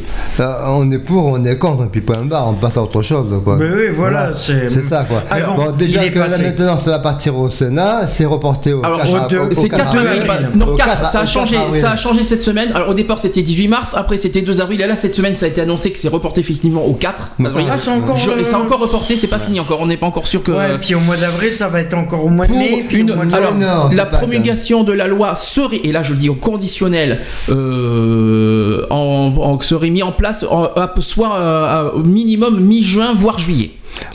[0.69, 3.57] on est pour, on est contre, puis point barre, on passe à autre chose, quoi.
[3.57, 5.23] Mais oui, voilà, c'est- C'est ça, quoi.
[5.31, 8.99] Alors, bon, déjà que là maintenant, ça va partir au Sénat, c'est reporté au Alors,
[9.03, 10.23] 4 au deux- au c'est 4 4 avril.
[10.27, 11.81] bah, non, Au 4, 4 ça a changé, 4 avril.
[11.83, 12.71] ça a changé cette semaine.
[12.75, 15.47] Alors au départ c'était 18 mars, après c'était 2 avril, et là cette semaine ça
[15.47, 17.67] a été annoncé que c'est reporté effectivement au 4 avril.
[17.71, 19.97] Ah, c'est encore, Je- et c'est euh, encore reporté, c'est pas fini encore, on n'est
[19.97, 20.53] pas encore sûr que.
[20.53, 22.85] Ouais, puis au mois d'avril, ça va être encore au mois de pour mai.
[22.89, 23.91] puis une, au mois de alors, juin.
[23.93, 29.32] la promulgation de la loi serait, et là je le dis au conditionnel, euh, en,
[29.63, 33.71] serait mis en place en- à- soit euh, au minimum mi-juin, voire juillet.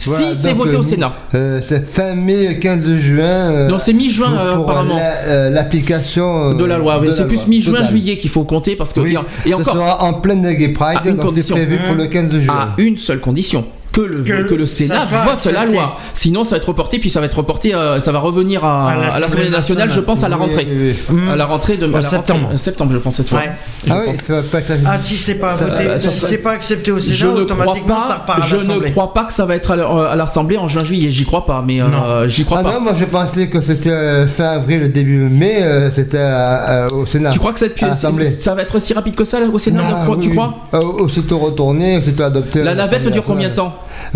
[0.06, 1.14] Voilà, si c'est voté euh, au Sénat.
[1.36, 3.24] euh, c'est fin mai, 15 juin.
[3.24, 4.96] euh, Non, c'est mi-juin, euh, apparemment.
[4.96, 8.92] la- euh, L'application euh, de la loi, c'est plus mi-juin, juillet qu'il faut compter parce
[8.94, 9.16] que Oui,
[9.46, 11.56] et ce encore sera en pleine Gay Pride, c'est condition.
[11.56, 12.54] prévu pour le 15 juin.
[12.56, 13.66] à une seule condition.
[13.98, 15.74] Que le, que, Que le ça Sénat vote la accepté.
[15.74, 15.98] loi.
[16.14, 18.92] Sinon, ça va être reporté, puis ça va être reporté, euh, ça va revenir à,
[18.92, 20.68] À l'Assemblée nationale, je pense, à la rentrée.
[20.70, 21.22] oui, oui.
[21.32, 22.50] À la rentrée de En la rentrée- septembre.
[22.58, 23.40] septembre, je pense, cette fois.
[23.40, 23.52] Ouais.
[23.88, 24.18] Je Ah oui, pense.
[24.24, 26.52] ça va pas être Ah, si c'est pas Ça- voté, euh, ça si c'est pas
[26.52, 29.24] accepté au Je Sénat, ne crois automatiquement ça pas, repart à je ne crois pas
[29.26, 32.60] que ça va être à l'Assemblée en juin-juillet, j'y crois pas, mais euh, j'y crois
[32.62, 32.74] Ah pas.
[32.74, 36.24] non, moi je pensais que c'était euh, fin avril, début mai, euh, c'était
[36.94, 37.32] au Sénat.
[37.32, 37.66] tu crois que ça,
[38.40, 39.84] ça va être aussi rapide que ça au Sénat
[40.22, 40.54] tu crois
[41.00, 42.62] Aussitôt retourné, aussitôt adopté.
[42.64, 43.74] La navette dure combien de temps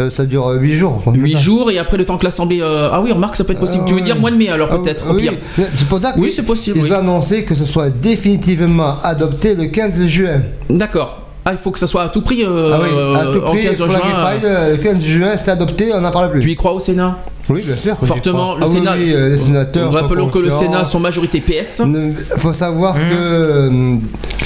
[0.09, 1.03] Ça dure 8 jours.
[1.13, 2.59] 8 jours et après le temps que l'Assemblée.
[2.61, 3.83] euh, Ah oui, remarque, ça peut être possible.
[3.85, 5.29] Tu veux dire mois de mai alors Ah, peut-être, oui.
[5.75, 6.91] C'est pour ça Oui, c'est possible, oui.
[6.91, 10.41] ont annoncé que ce soit définitivement adopté le 15 juin.
[10.69, 11.17] D'accord.
[11.43, 13.51] Ah, il faut que ça soit à tout prix euh, ah oui, à tout en
[13.51, 14.01] prix, 15 pour la juin.
[14.05, 16.41] Gay Pride, euh, le 15 juin, c'est adopté, on n'en parle plus.
[16.41, 17.17] Tu y crois au Sénat?
[17.51, 17.99] Oui, bien sûr.
[17.99, 18.93] que Fortement, le Ah Sénat.
[18.97, 19.91] oui, euh, les sénateurs.
[19.91, 20.51] Rappelons que le.
[20.51, 21.81] Sénat sont majorité PS.
[21.85, 23.95] Il faut savoir que euh,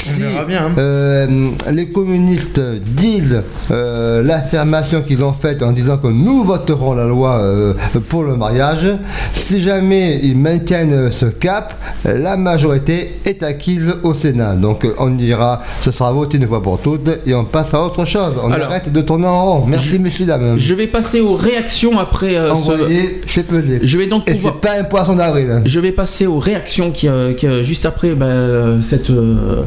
[0.03, 0.71] si verra bien, hein.
[0.77, 2.61] euh, les communistes
[2.95, 7.73] disent euh, l'affirmation qu'ils ont faite en disant que nous voterons la loi euh,
[8.09, 8.87] pour le mariage,
[9.33, 11.73] si jamais ils maintiennent ce cap,
[12.05, 14.55] la majorité est acquise au Sénat.
[14.55, 18.05] Donc on dira, ce sera voté une fois pour toutes et on passe à autre
[18.05, 18.33] chose.
[18.43, 19.65] On Alors, arrête de tourner en rond.
[19.65, 20.55] Merci, messieurs, dames.
[20.57, 22.91] Je vais passer aux réactions après euh, ce-
[23.25, 23.79] C'est pesé.
[23.83, 24.55] Je vais donc Et pouvoir.
[24.61, 25.61] c'est pas un poisson d'avril.
[25.65, 29.63] Je vais passer aux réactions qui, euh, qui, euh, juste après bah, euh, cette, euh,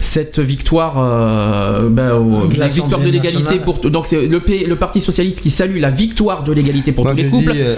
[0.00, 2.10] cette victoire, euh, bah,
[2.50, 5.78] De la victoire de l'égalité pour donc c'est le, P- le Parti socialiste qui salue
[5.80, 7.52] la victoire de l'égalité pour Moi, tous les couples.
[7.52, 7.74] dis, euh,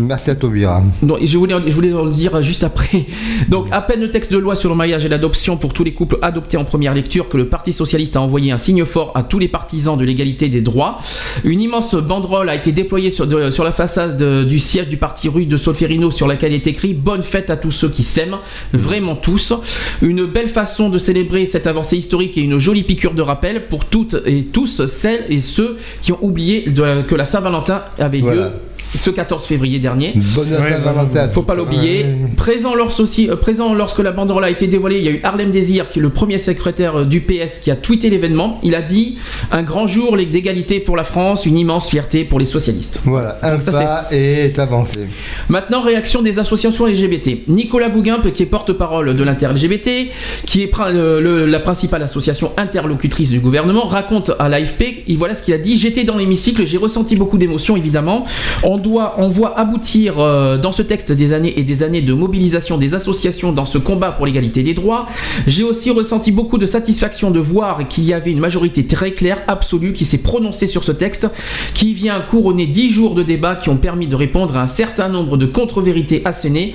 [0.00, 0.82] merci à Taubira.
[1.02, 3.04] Donc, je voulais, je voulais le dire juste après.
[3.48, 5.92] Donc, à peine le texte de loi sur le mariage et l'adoption pour tous les
[5.92, 9.22] couples adoptés en première lecture que le Parti socialiste a envoyé un signe fort à
[9.22, 10.98] tous les partisans de l'égalité des droits.
[11.44, 14.96] Une immense banderole a été déployée sur, de- sur la façade de- du siège du
[14.96, 18.38] parti rue de Solferino sur laquelle est écrit Bonne fête à tous ceux qui s'aiment,
[18.72, 19.52] vraiment tous.
[20.02, 23.84] Une belle façon de célébrer cette avancée historique et une jolie piqûre de rappel pour
[23.86, 28.24] toutes et tous celles et ceux qui ont oublié de- que la Saint-Valentin avait lieu
[28.24, 28.52] Voilà.
[28.94, 30.12] Ce 14 février dernier.
[30.34, 31.28] Bonne Saint-Valentin.
[31.30, 32.06] Faut pas l'oublier.
[32.36, 35.20] Présent, lors aussi, euh, présent lorsque la banderole a été dévoilée, il y a eu
[35.22, 38.58] Harlem Désir, qui est le premier secrétaire euh, du PS, qui a tweeté l'événement.
[38.62, 39.18] Il a dit
[39.50, 43.00] un grand jour d'égalité pour la France, une immense fierté pour les socialistes.
[43.04, 45.00] Voilà, un Donc ça, pas est avancé.
[45.48, 47.48] Maintenant, réaction des associations LGBT.
[47.48, 50.10] Nicolas Bouguin, qui est porte-parole de l'inter-LGBT,
[50.46, 55.34] qui est le- le- la principale association interlocutrice du gouvernement, raconte à l'AFP, il voilà
[55.34, 55.76] ce qu'il a dit.
[55.78, 58.24] J'étais dans l'hémicycle, j'ai ressenti beaucoup d'émotions, évidemment.
[58.62, 62.14] On doit, on voit aboutir euh, dans ce texte des années et des années de
[62.14, 65.06] mobilisation des associations dans ce combat pour l'égalité des droits.
[65.46, 69.42] J'ai aussi ressenti beaucoup de satisfaction de voir qu'il y avait une majorité très claire,
[69.48, 71.26] absolue, qui s'est prononcée sur ce texte,
[71.74, 75.08] qui vient couronner dix jours de débats qui ont permis de répondre à un certain
[75.08, 76.74] nombre de contre-vérités assénées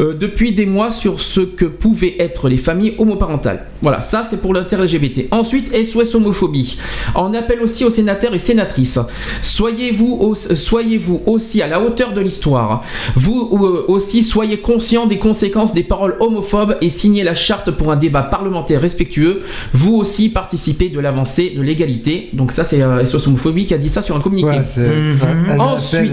[0.00, 3.66] euh, depuis des mois sur ce que pouvaient être les familles homoparentales.
[3.82, 5.28] Voilà, ça c'est pour l'inter-LGBT.
[5.30, 6.78] Ensuite, SOS homophobie.
[7.14, 8.98] En appelle aussi aux sénateurs et sénatrices.
[9.42, 12.82] Soyez-vous soyez-vous aussi à la hauteur de l'histoire.
[13.14, 17.92] Vous euh, aussi soyez conscients des conséquences des paroles homophobes et signez la charte pour
[17.92, 19.42] un débat parlementaire respectueux.
[19.72, 22.30] Vous aussi participez de l'avancée de l'égalité.
[22.32, 24.58] Donc ça c'est euh, SOS homophobie qui a dit ça sur un communiqué.
[24.58, 26.12] Un Ensuite,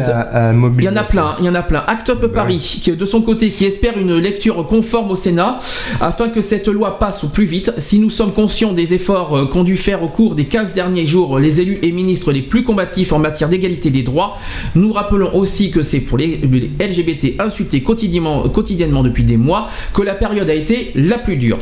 [0.77, 1.83] il y en a plein, il y en a plein.
[1.87, 5.59] Act Up Paris, qui de son côté, qui espère une lecture conforme au Sénat,
[6.01, 7.73] afin que cette loi passe au plus vite.
[7.77, 11.05] Si nous sommes conscients des efforts euh, qu'ont dû faire au cours des 15 derniers
[11.05, 14.37] jours les élus et ministres les plus combatifs en matière d'égalité des droits,
[14.75, 16.41] nous rappelons aussi que c'est pour les,
[16.79, 21.59] LGBT insultés quotidiennement, quotidiennement depuis des mois que la période a été la plus dure.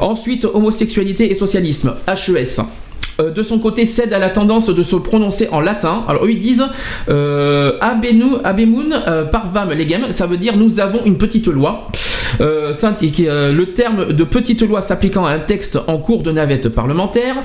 [0.00, 2.62] Ensuite, homosexualité et socialisme, HES.
[3.18, 6.04] Euh, de son côté, cède à la tendance de se prononcer en latin.
[6.08, 6.66] Alors, eux, ils disent
[7.08, 11.88] euh, Abenu, Abemun euh, parvam legem, ça veut dire nous avons une petite loi.
[12.40, 12.72] Euh,
[13.20, 17.36] euh, le terme de petite loi s'appliquant à un texte en cours de navette parlementaire.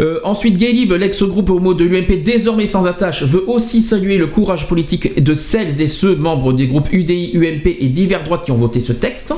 [0.00, 4.68] Euh, ensuite, Gaylib, l'ex-groupe homo de l'UMP, désormais sans attache, veut aussi saluer le courage
[4.68, 8.56] politique de celles et ceux membres des groupes UDI, UMP et divers droites qui ont
[8.56, 9.32] voté ce texte.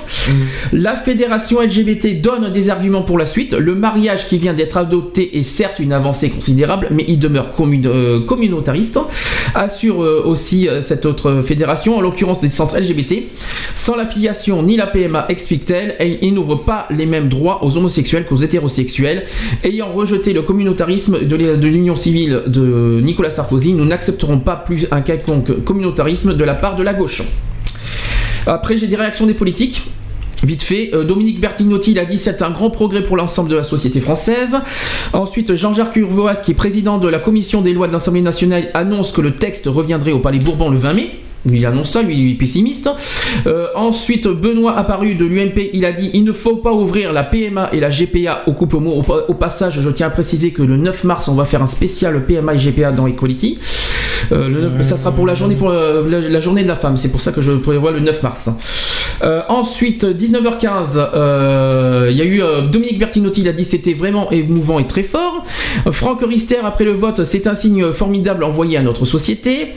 [0.73, 3.55] La fédération LGBT donne des arguments pour la suite.
[3.55, 7.87] Le mariage qui vient d'être adopté est certes une avancée considérable, mais il demeure commun-
[7.87, 8.99] euh, communautariste.
[9.55, 13.29] Assure aussi cette autre fédération, en l'occurrence des centres LGBT.
[13.75, 14.87] Sans l'affiliation ni la
[15.29, 19.25] Explique-t-elle, elle- il n'ouvre pas les mêmes droits aux homosexuels qu'aux hétérosexuels.
[19.63, 21.37] Ayant rejeté le communautarisme de
[21.69, 26.77] l'Union civile de Nicolas Sarkozy, nous n'accepterons pas plus un quelconque communautarisme de la part
[26.77, 27.23] de la gauche.
[28.47, 29.83] Après, j'ai des réactions des politiques.
[30.45, 33.57] Vite fait, euh, Dominique Bertinotti il a dit c'est un grand progrès pour l'ensemble de
[33.57, 34.57] la société française.
[35.13, 39.11] Ensuite, Jean-Jacques Urvoas, qui est président de la commission des lois de l'Assemblée nationale, annonce
[39.11, 41.11] que le texte reviendrait au Palais Bourbon le 20 mai.
[41.51, 42.91] Il annonce ça, lui, il est pessimiste.
[43.47, 47.23] Euh, ensuite, Benoît Apparu de l'UMP, il a dit il ne faut pas ouvrir la
[47.25, 48.91] PMA et la GPA au couple homo.
[48.91, 51.63] Au, pa- au passage, je tiens à préciser que le 9 mars, on va faire
[51.63, 53.59] un spécial PMA et GPA dans Equality.
[54.33, 56.97] Euh, ça sera pour la journée pour euh, la, la journée de la femme.
[56.97, 58.51] C'est pour ça que je prévois le 9 mars.
[59.23, 63.95] Euh, ensuite, 19h15, euh, il y a eu euh, Dominique Bertinotti, il a dit c'était
[63.95, 65.43] vraiment émouvant et très fort.
[65.91, 69.75] Franck Rister, après le vote, c'est un signe formidable envoyé à notre société.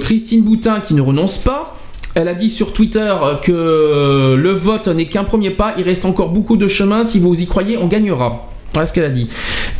[0.00, 1.76] Christine Boutin qui ne renonce pas.
[2.14, 6.30] Elle a dit sur Twitter que le vote n'est qu'un premier pas, il reste encore
[6.30, 8.48] beaucoup de chemin, si vous y croyez, on gagnera.
[8.74, 9.28] Voilà ce qu'elle a dit.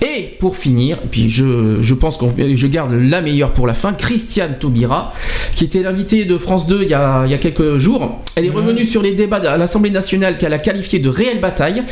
[0.00, 3.92] Et pour finir, puis je, je pense que je garde la meilleure pour la fin,
[3.92, 5.12] Christiane Taubira,
[5.54, 8.20] qui était l'invitée de France 2 il y a, il y a quelques jours.
[8.36, 11.82] Elle est revenue sur les débats à l'Assemblée nationale qu'elle a qualifiés de réelle bataille,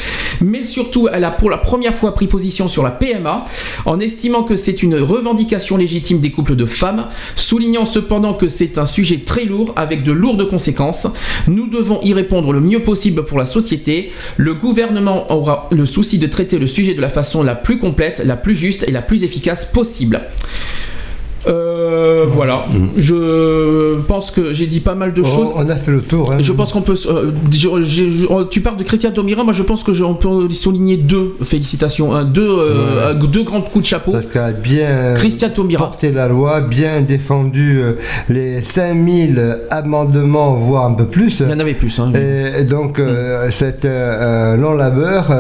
[0.40, 3.42] mais surtout elle a pour la première fois pris position sur la PMA,
[3.84, 8.78] en estimant que c'est une revendication légitime des couples de femmes, soulignant cependant que c'est
[8.78, 11.08] un sujet très lourd avec de lourdes conséquences.
[11.48, 14.12] Nous devons y répondre le mieux possible pour la société.
[14.36, 18.20] Le gouvernement aura le souci de traiter le sujet de la façon la plus complète,
[18.24, 20.22] la plus juste et la plus efficace possible.
[21.48, 22.64] Euh, voilà,
[22.96, 25.48] je pense que j'ai dit pas mal de choses.
[25.50, 26.32] Oh, on a fait le tour.
[26.32, 26.38] hein.
[26.40, 26.94] Je pense qu'on peut.
[27.08, 30.14] euh, je- je- je- tu parles de Christian Tomira, moi je pense que je- on
[30.14, 34.12] peut souligner deux félicitations, hein, deux, euh, deux grands coups de chapeau.
[34.12, 35.84] Parce qu'elle a bien Christian Taubira.
[35.86, 37.80] porté la loi, bien défendu
[38.28, 41.40] les 5000 amendements, voire un peu plus.
[41.40, 41.98] Il y en avait plus.
[42.00, 42.12] Hein.
[42.58, 45.30] Et donc, euh, c'est un, long labeur,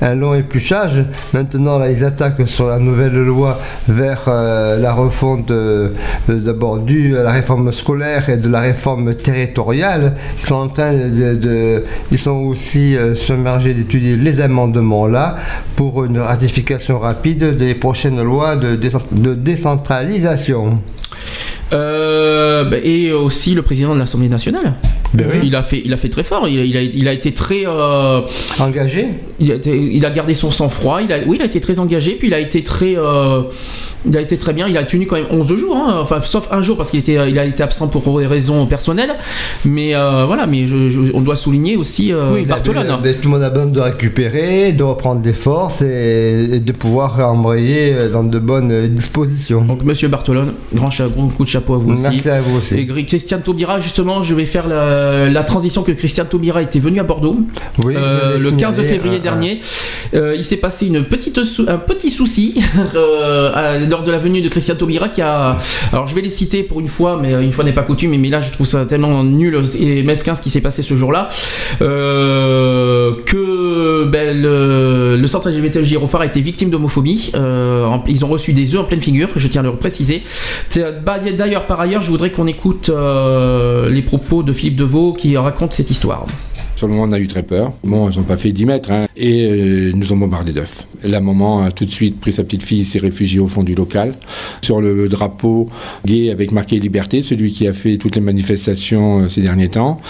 [0.00, 1.04] un long épluchage.
[1.34, 3.58] Maintenant, là, ils attaquent sur la nouvelle loi
[3.88, 5.88] vers la refonte euh,
[6.28, 10.14] d'abord due à la réforme scolaire et de la réforme territoriale.
[10.40, 15.36] Ils sont en train de, de- ils sont aussi euh, submergés d'étudier les amendements là
[15.76, 20.80] pour une ratification rapide des prochaines lois de, décent- de décentralisation.
[21.72, 24.74] Euh, bah, et aussi le président de l'Assemblée nationale.
[25.14, 25.40] Ben oui.
[25.44, 26.46] Il a fait, il a fait très fort.
[26.48, 28.20] Il a, il a, il a été très euh,
[28.58, 29.06] engagé.
[29.40, 31.00] Il a, été- il a gardé son sang-froid.
[31.02, 32.12] Il a, oui, il a été très engagé.
[32.12, 33.42] Puis il a été très, euh,
[34.08, 34.66] il a été très bien.
[34.68, 35.98] Il a tenu quand même 11 jours, hein.
[36.00, 39.14] enfin sauf un jour parce qu'il était, il a été absent pour des raisons personnelles.
[39.64, 42.98] Mais euh, voilà, mais je- je- on doit souligner aussi euh, Oui, il a- Bartolone.
[43.02, 46.72] ben, tout le monde a besoin de récupérer, de reprendre des forces et, et de
[46.72, 49.62] pouvoir embrayer dans de bonnes dispositions.
[49.62, 52.02] Donc Monsieur Bartolone, grand, grand coup de chapeau à vous aussi.
[52.02, 52.74] Merci à vous aussi.
[52.78, 57.00] Et Christian Taubira, justement, je vais faire la, la transition que Christian Taubira était venu
[57.00, 57.36] à Bordeaux
[57.84, 59.60] Oui, euh, le 15 signalé, février dernier.
[60.14, 62.60] Euh, il s'est passé une petite sou- un petit souci
[62.94, 65.58] euh, à- lors de la venue de Christian Taubira a.
[65.92, 68.18] Alors je vais les citer pour une fois, mais euh, une fois n'est pas coutume.
[68.18, 71.28] Mais là, je trouve ça tellement nul et mesquin ce qui s'est passé ce jour-là
[71.82, 77.32] euh, que ben, le, centre LGBT Girophare a été victime d'homophobie.
[77.34, 79.28] Euh, ils ont reçu des œufs en pleine figure.
[79.36, 80.22] Je tiens à le préciser.
[81.04, 85.74] Bah, D'ailleurs, par ailleurs, je voudrais qu'on écoute les propos de Philippe Deveau qui raconte
[85.74, 86.24] cette histoire.
[86.82, 87.72] Sur le moment, on a eu très peur.
[87.84, 90.84] Bon, ils n'ont pas fait 10 mètres hein, et euh, nous ont bombardé d'œufs.
[91.04, 93.76] La maman a tout de suite pris sa petite fille, s'est réfugiée au fond du
[93.76, 94.14] local.
[94.62, 95.68] Sur le drapeau
[96.04, 100.00] gay avec marqué Liberté, celui qui a fait toutes les manifestations euh, ces derniers temps,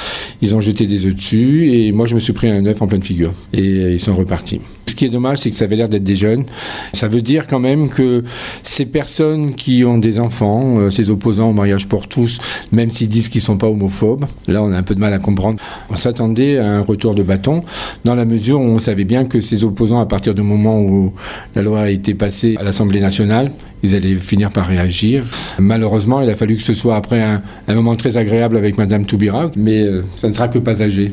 [0.41, 2.87] ils ont jeté des œufs dessus et moi je me suis pris un œuf en
[2.87, 4.63] pleine figure et euh, ils sont repartis.
[4.87, 6.45] Ce qui est dommage, c'est que ça avait l'air d'être des jeunes.
[6.93, 8.25] Ça veut dire quand même que
[8.63, 12.41] ces personnes qui ont des enfants, euh, ces opposants au mariage pour tous,
[12.73, 15.19] même s'ils disent qu'ils sont pas homophobes, là on a un peu de mal à
[15.19, 15.59] comprendre.
[15.89, 17.63] On s'attendait à un retour de bâton,
[18.05, 21.13] dans la mesure où on savait bien que ces opposants, à partir du moment où
[21.55, 23.53] la loi a été passée à l'Assemblée nationale,
[23.83, 25.25] ils allaient finir par réagir.
[25.59, 29.05] Malheureusement, il a fallu que ce soit après un, un moment très agréable avec Madame
[29.05, 31.13] Toubira, mais euh, ça ne sera que passager.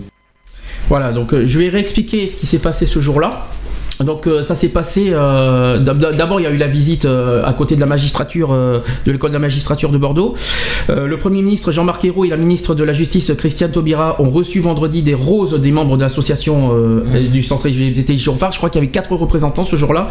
[0.88, 3.46] Voilà, donc euh, je vais réexpliquer ce qui s'est passé ce jour-là.
[4.04, 5.08] Donc euh, ça s'est passé.
[5.10, 8.50] euh, d'ab- D'abord, il y a eu la visite euh, à côté de la magistrature
[8.54, 10.36] de l'école de la magistrature de Bordeaux.
[10.90, 14.60] Le premier ministre Jean-Marc Ayrault et la ministre de la Justice Christiane Taubira ont reçu
[14.60, 16.72] vendredi des roses des membres de l'association
[17.32, 18.52] du centre LGBT Girofard.
[18.52, 20.08] Je crois qu'il y avait quatre représentants ce jour-là,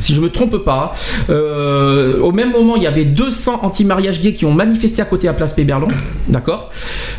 [0.00, 0.92] si je me trompe pas.
[1.28, 5.32] Au même moment, il y avait 200 anti-mariage gays qui ont manifesté à côté à
[5.32, 5.88] Place Péberlon,
[6.28, 6.70] d'accord,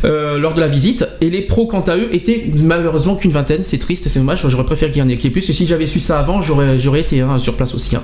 [0.03, 1.07] lors de la visite.
[1.21, 3.61] Et les pros, quant à eux, étaient malheureusement qu'une vingtaine.
[3.63, 4.45] C'est triste, c'est dommage.
[4.47, 5.49] J'aurais préféré qu'il y en ait plus.
[5.49, 7.95] Et si j'avais su ça avant, j'aurais j'aurais été hein, sur place aussi.
[7.95, 8.03] hein.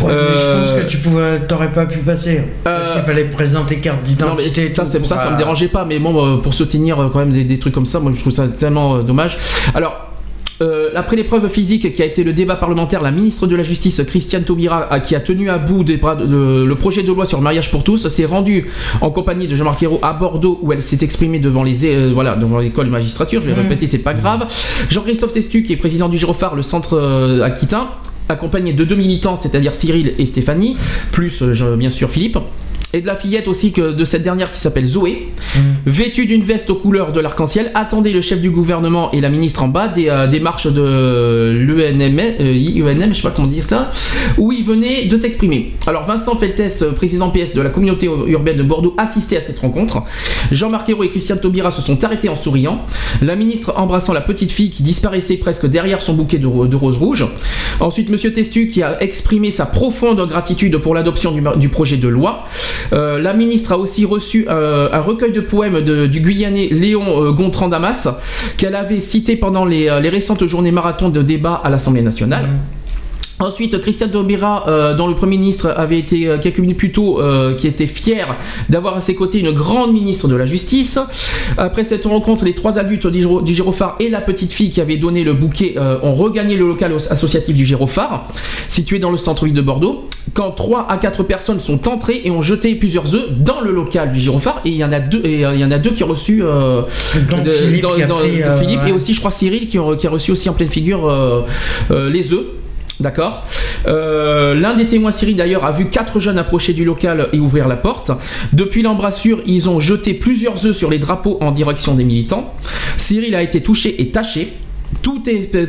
[0.00, 2.42] Ouais, mais je pense Euh, que tu pouvais, t'aurais pas pu passer.
[2.64, 4.68] Parce qu'il fallait présenter carte d'identité.
[4.70, 7.08] ça, c'est- pour, ça, ça me euh, dérangeait pas, mais bon, euh, pour soutenir euh,
[7.12, 9.38] quand même des, des trucs comme ça, moi je trouve ça tellement euh, dommage.
[9.74, 10.09] Alors.
[10.62, 14.02] Euh, après l'épreuve physique qui a été le débat parlementaire, la ministre de la Justice,
[14.06, 17.08] Christiane Taubira, a- qui a tenu à bout des bras de- de- le projet de
[17.08, 18.66] loi sur le mariage pour tous, s'est rendue
[19.00, 22.34] en compagnie de Jean-Marc Ayrault à Bordeaux où elle s'est exprimée devant les euh, voilà
[22.36, 23.40] devant l'école de magistrature.
[23.40, 23.68] Je vais Mhm.
[23.68, 24.46] répéter, c'est pas grave.
[24.90, 27.88] Jean-Christophe Testu, qui est président du Girofard, le centre euh, aquitain,
[28.28, 30.76] accompagné de deux militants, c'est-à-dire Cyril et Stéphanie,
[31.12, 32.38] plus euh, bien sûr Philippe.
[32.92, 35.28] Et de la fillette aussi que de cette dernière qui s'appelle Zoé,
[35.86, 39.62] vêtue d'une veste aux couleurs de l'arc-en-ciel, attendait le chef du gouvernement et la ministre
[39.62, 43.62] en bas des, euh, des marches de l'UNM, euh, IUNM, je sais pas comment dire
[43.62, 43.90] ça,
[44.38, 45.74] où ils venaient de s'exprimer.
[45.86, 49.60] Alors Vincent Feltès, euh, président PS de la communauté urbaine de Bordeaux, assistait à cette
[49.60, 50.02] rencontre.
[50.50, 52.80] Jean-Marc Ayrault et Christiane Taubira se sont arrêtés en souriant.
[53.22, 56.74] La ministre embrassant la petite fille qui disparaissait presque derrière son bouquet de, ro- de
[56.74, 57.26] roses rouges.
[57.78, 62.08] Ensuite, Monsieur Testu qui a exprimé sa profonde gratitude pour l'adoption du, du projet de
[62.08, 62.44] loi.
[62.92, 67.32] Euh, la ministre a aussi reçu euh, un recueil de poèmes du Guyanais Léon euh,
[67.32, 68.08] Gontran Damas
[68.56, 72.48] qu'elle avait cité pendant les, les récentes journées marathon de débat à l'Assemblée nationale.
[73.40, 77.20] Ensuite, Christiane Taubira, euh, dont le Premier ministre avait été euh, quelques minutes plus tôt,
[77.20, 78.36] euh, qui était fier
[78.68, 80.98] d'avoir à ses côtés une grande ministre de la Justice.
[81.58, 84.80] Après cette rencontre, les trois adultes du, Giro- du Girophare et la petite fille qui
[84.80, 88.28] avait donné le bouquet euh, ont regagné le local associatif du Girophare,
[88.68, 90.04] situé dans le centre-ville de Bordeaux,
[90.34, 94.12] quand trois à quatre personnes sont entrées et ont jeté plusieurs œufs dans le local
[94.12, 94.60] du Girophare.
[94.66, 96.08] Et il y en a deux, et euh, il y en a deux qui ont
[96.08, 96.82] reçu euh,
[97.50, 98.90] Philippe dans- pris, Philippe ouais.
[98.90, 101.10] et aussi, je crois, Cyril qui, ont- qui a reçu aussi en pleine figure
[101.90, 102.44] les œufs.
[103.00, 103.46] D'accord.
[103.86, 107.66] Euh, L'un des témoins Cyril d'ailleurs a vu quatre jeunes approcher du local et ouvrir
[107.66, 108.10] la porte.
[108.52, 112.54] Depuis l'embrassure, ils ont jeté plusieurs œufs sur les drapeaux en direction des militants.
[112.98, 114.52] Cyril a été touché et taché.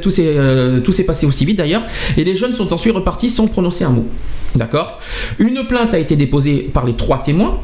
[0.09, 1.83] S'est euh, tout s'est passé aussi vite d'ailleurs,
[2.17, 4.07] et les jeunes sont ensuite repartis sans prononcer un mot.
[4.55, 4.97] D'accord
[5.37, 7.59] Une plainte a été déposée par les trois témoins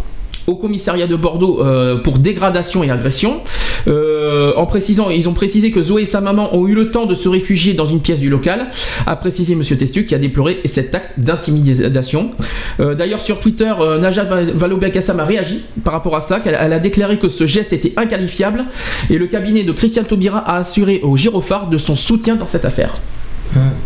[0.48, 3.42] au commissariat de Bordeaux euh, pour dégradation et agression.
[3.88, 7.06] Euh, en précisant, ils ont précisé que Zoé et sa maman ont eu le temps
[7.06, 8.70] de se réfugier dans une pièce du local,
[9.06, 12.32] a précisé Monsieur Testu qui a déploré cet acte d'intimidation.
[12.80, 16.80] Euh, D'ailleurs sur Twitter, Najat Vallaud-Belkacem a réagi par rapport à ça, qu'elle elle a
[16.80, 18.66] déclaré que ce geste était inqualifiable
[19.10, 22.66] et le cabinet de Christiane Taubira a assuré au Girophare de son soutien dans cette
[22.66, 22.98] affaire.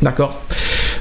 [0.02, 0.42] D'accord.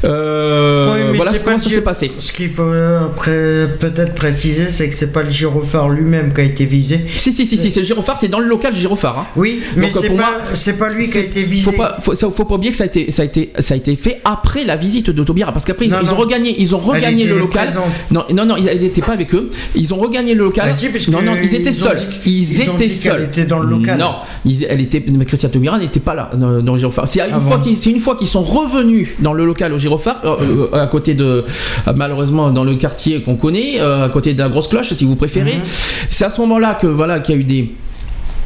[0.04, 2.10] Euh, Oui, voilà comment ça s'est passé.
[2.18, 6.40] Ce qu'il faut euh, après peut-être préciser, c'est que c'est pas le gyrophare lui-même qui
[6.40, 7.00] a été visé.
[7.16, 9.18] Si, si, si, si, c'est le gyrophare, c'est dans le local gyrophare.
[9.18, 9.26] hein.
[9.36, 11.64] Oui, mais euh, c'est pas, pas lui qui a été visé.
[11.70, 13.74] Faut pas, faut, ça- faut pas oublier que ça a été, ça a été, ça
[13.74, 16.74] a été fait après la visite de Taubira, parce qu'après ils, ils ont regagné, ils
[16.74, 17.66] ont regagné le local.
[17.66, 17.84] présente.
[18.10, 19.50] Non, non, non, elle n'était pas avec eux.
[19.74, 20.68] Ils ont regagné le local.
[20.70, 21.98] Bah si, non, non, ils étaient ils seuls.
[22.24, 23.24] ils, ils étaient seuls.
[23.24, 23.98] était dans le local.
[23.98, 24.14] Non,
[24.44, 27.06] ils- elle était, mais Christiane Taubira n'était pas là dans, le gyrophare.
[27.08, 29.72] C'est une Ah fois bon qu'ils, c'est une fois qu'ils sont revenus dans le local
[29.72, 34.08] au gyrophare, euh, euh, à côté de, euh, malheureusement dans le quartier qu'on connaît, à
[34.12, 35.54] côté de la grosse cloche, si vous préférez.
[35.54, 35.62] Mhm.
[36.10, 37.70] C'est à ce moment-là que voilà qu'il y a eu des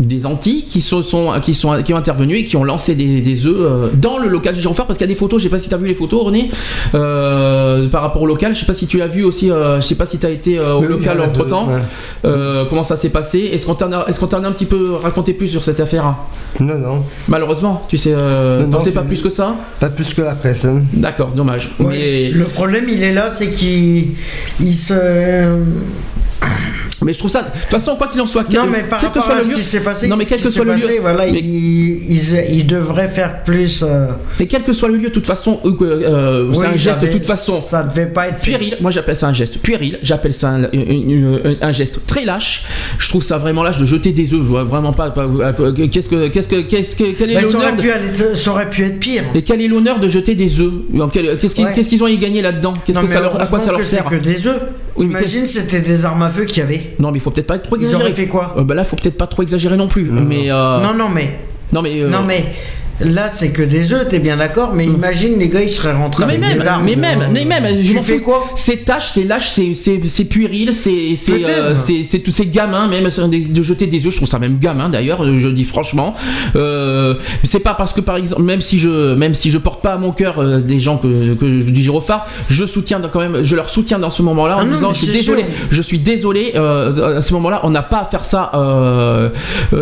[0.00, 3.20] des antis qui se sont qui sont qui ont intervenu et qui ont lancé des,
[3.20, 5.44] des œufs euh, dans le local du gyrophare parce qu'il y a des photos je
[5.44, 6.50] sais pas si tu as vu les photos René
[6.94, 9.86] euh, par rapport au local je sais pas si tu as vu aussi euh, je
[9.86, 12.66] sais pas si tu as été euh, au Oui, local oui, entre temps ouais.
[12.68, 13.38] comment ça s'est passé?
[13.52, 15.80] Est-ce qu'on t'en a est-ce qu'on t'en a un petit peu raconté plus sur cette
[15.80, 16.14] affaire?
[16.60, 17.02] Non, non.
[17.28, 19.54] malheureusement tu sais euh, Non, t'en non, sais pas plus que ça?
[19.80, 20.64] Pas plus que la presse.
[20.64, 20.82] hein.
[20.92, 24.08] d'accord dommage Ouais, mais Le problème, il est là, c'est qu'il
[24.60, 24.94] il se.
[27.04, 29.00] Mais je trouve ça de toute façon quoi qu'il en soit Non, quel- mais par
[29.00, 30.64] quel que rapport soit à le ce qui s'est passé, non mais quel que soit
[30.64, 33.82] le lieu passé, voilà, mais- il, il, il devrait faire plus.
[33.82, 34.06] euh,
[34.38, 37.02] mais quel que soit le lieu de toute façon euh, euh, c'est oui, un geste
[37.02, 38.42] de toute façon Ça devait pas être.
[38.42, 40.54] Puéril, moi j'appelle ça un geste puéril, j'appelle ça
[41.62, 42.64] un, geste très lâche.
[42.98, 44.42] Je trouve ça vraiment lâche de jeter des œufs.
[44.42, 45.10] Je vois vraiment pas.
[45.10, 45.26] pas-
[45.90, 48.98] Qu'est-ce que, qu'est-ce que, qu'est-ce que, quel est ça, l'honneur de- ça aurait pu être
[49.00, 49.22] pire.
[49.34, 50.72] et quel est l'honneur de jeter des œufs?
[51.12, 51.72] Qu'est-ce qu'ils, Ouais.
[51.74, 52.74] qu'est-ce qu'ils ont y gagner là-dedans?
[52.84, 54.04] Qu'est-ce que ça leur, à quoi ça leur que c'est sert?
[54.04, 54.60] que des œufs.
[54.96, 56.94] Oui, Imagine, c'était des armes à feu qu'il y avait.
[57.00, 58.04] Non, mais il faut peut-être pas être trop Ils exagéré.
[58.04, 60.04] auraient fait quoi Euh, bah là, faut peut-être pas trop exagérer non plus.
[60.04, 61.30] Mais euh, Non, non, mais.
[61.72, 62.44] non, mais euh, Non, mais.
[63.00, 66.22] Là c'est que des œufs, t'es bien d'accord, mais imagine les gars ils seraient rentrés
[66.22, 66.84] Non, mais avec même, des armes.
[66.84, 68.32] mais même, mais même, je Tu fais fous.
[68.54, 71.74] C'est tâche, c'est lâche, c'est, puéril, c'est, c'est, euh,
[72.24, 75.48] tous ces gamins, même de jeter des œufs, je trouve ça même gamin d'ailleurs, je
[75.48, 76.14] dis franchement.
[76.56, 79.92] Euh, c'est pas parce que par exemple, même si je, même si je porte pas
[79.94, 83.56] à mon cœur euh, des gens que, que du gyrophare, je soutiens quand même, je
[83.56, 85.50] leur soutiens dans ce moment-là en Ah non, disant je suis désolé, sûr.
[85.70, 88.50] je suis désolé, euh, à ce moment-là, on n'a pas à faire ça.
[88.54, 89.28] euh,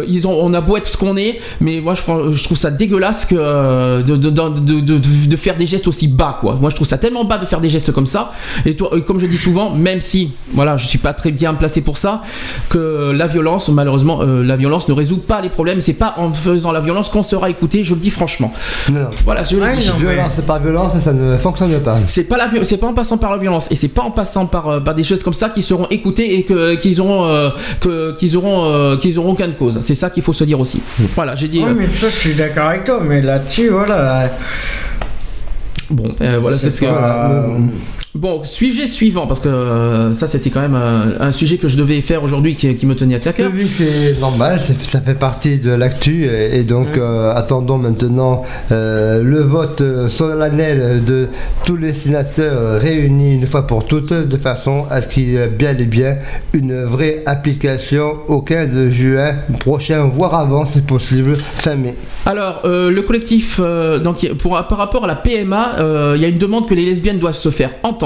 [0.09, 2.01] ils ont, on a beau être ce qu'on est, mais moi je,
[2.33, 4.49] je trouve ça dégueulasse que euh, de, de, de,
[4.81, 6.57] de- de- de faire des gestes aussi bas, quoi.
[6.61, 8.33] Moi je trouve ça tellement bas de faire des gestes comme ça.
[8.67, 11.55] Et toi, euh, comme je dis souvent, même si, voilà, je suis pas très bien
[11.55, 12.23] placé pour ça,
[12.69, 15.81] que la violence, malheureusement, euh, la violence ne résout pas les problèmes.
[15.81, 17.83] C'est pas en faisant la violence qu'on sera écouté.
[17.85, 18.53] Je le dis franchement.
[18.91, 19.09] Non.
[19.25, 19.91] Voilà, je le dis.
[19.99, 21.99] Violence par violence, ça ne fonctionne pas.
[22.07, 24.11] C'est pas la vi- c'est pas en passant par la violence et c'est pas en
[24.11, 27.27] passant par, euh, par des choses comme ça qu'ils seront écoutés et que qu'ils auront
[27.27, 27.51] euh,
[27.81, 29.81] que qu'ils auront euh, qu'ils auront qu'une cause.
[29.83, 30.81] C'est ça qu'il faut se dire aussi.
[31.15, 31.61] Voilà, j'ai dit.
[31.61, 34.29] Ouais, mais ça je suis d'accord avec toi, mais là-dessus voilà.
[35.91, 36.87] Bon, euh, voilà, c'est ce que.
[36.87, 37.47] pas-
[38.15, 41.79] Bon, sujet suivant, parce que euh, ça c'était quand même euh, un sujet que je
[41.79, 43.51] devais faire aujourd'hui qui, qui me tenait à cœur.
[43.55, 49.41] Oui, c'est normal, ça fait partie de l'actu et, et donc euh, attendons maintenant le
[49.41, 51.29] vote solennel de
[51.65, 55.47] tous les sénateurs réunis une fois pour toutes de façon à ce qu'il y ait
[55.49, 56.19] bien et bien
[56.53, 61.95] une vraie application au 15 juin prochain, voire avant si possible, fin mai.
[62.27, 66.69] Alors, le collectif, donc, pour, par rapport à la PMA, il y a une demande
[66.69, 68.02] que les lesbiennes doivent se faire entendre.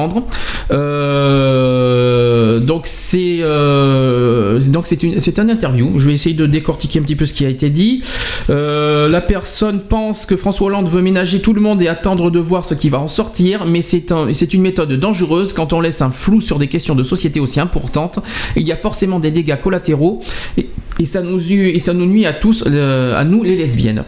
[0.71, 5.99] Euh, donc, c'est euh, donc c'est une c'est un interview.
[5.99, 8.03] Je vais essayer de décortiquer un petit peu ce qui a été dit.
[8.51, 12.39] Euh, la personne pense que François Hollande veut ménager tout le monde et attendre de
[12.39, 15.81] voir ce qui va en sortir, mais c'est un, c'est une méthode dangereuse quand on
[15.81, 18.21] laisse un flou sur des questions de société aussi importantes.
[18.57, 20.23] Il y a forcément des dégâts collatéraux
[20.57, 20.69] et,
[20.99, 24.05] et ça nous u- et ça nous nuit à tous, euh, à nous les lesbiennes.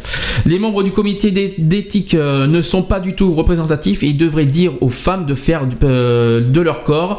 [0.46, 4.16] Les membres du comité d'é- d'éthique euh, ne sont pas du tout représentatifs et ils
[4.16, 7.18] devraient dire aux femmes de faire euh, de leur corps.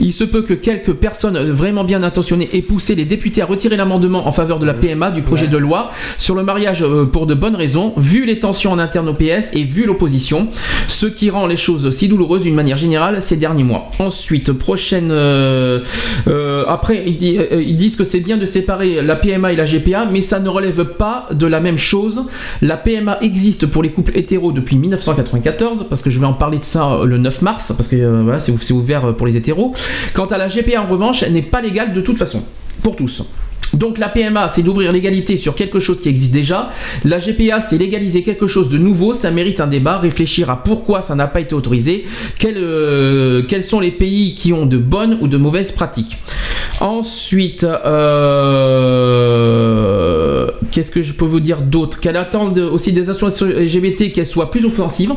[0.00, 3.76] Il se peut que quelques personnes vraiment bien intentionnées aient poussé les députés à retirer
[3.76, 7.34] l'amendement en faveur de la PMA du projet de loi sur le mariage pour de
[7.34, 10.48] bonnes raisons, vu les tensions en interne au PS et vu l'opposition,
[10.86, 13.88] ce qui rend les choses si douloureuses d'une manière générale ces derniers mois.
[13.98, 15.12] Ensuite, prochaine.
[16.68, 20.38] après, ils disent que c'est bien de séparer la PMA et la GPA, mais ça
[20.38, 22.26] ne relève pas de la même chose.
[22.60, 26.58] La PMA existe pour les couples hétéros depuis 1994, parce que je vais en parler
[26.58, 29.36] de ça euh, le 9 mars, parce que euh, voilà, c'est ouvert euh, pour les
[29.36, 29.72] hétéros.
[30.12, 32.44] Quant à la GPA, en revanche, elle n'est pas légale de toute façon,
[32.82, 33.24] pour tous.
[33.74, 36.70] Donc la PMA, c'est d'ouvrir l'égalité sur quelque chose qui existe déjà.
[37.04, 39.12] La GPA, c'est légaliser quelque chose de nouveau.
[39.14, 42.06] Ça mérite un débat, réfléchir à pourquoi ça n'a pas été autorisé,
[42.38, 46.16] quels, euh, quels sont les pays qui ont de bonnes ou de mauvaises pratiques.
[46.80, 47.64] Ensuite,
[49.18, 52.00] euh, qu'est-ce que je peux vous dire d'autre?
[52.00, 55.12] Qu'elle attend de- aussi des associations LGBT qu'elles soient plus offensives,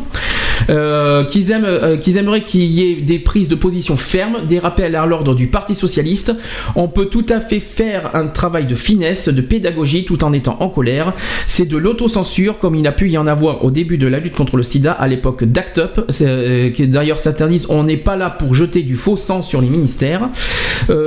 [0.70, 4.60] euh, qu'ils aiment, euh, qu'ils aimeraient qu'il y ait des prises de position fermes, des
[4.60, 6.34] rappels à l'ordre du Parti socialiste.
[6.76, 10.58] On peut tout à fait faire un travail de finesse, de pédagogie, tout en étant
[10.60, 11.14] en colère.
[11.48, 14.36] C'est de l'autocensure, comme il a pu y en avoir au début de la lutte
[14.36, 17.68] contre le SIDA à l'époque d'Act Up, euh, qui d'ailleurs s'interdisent.
[17.70, 20.30] On n'est pas là pour jeter du faux sang sur les ministères.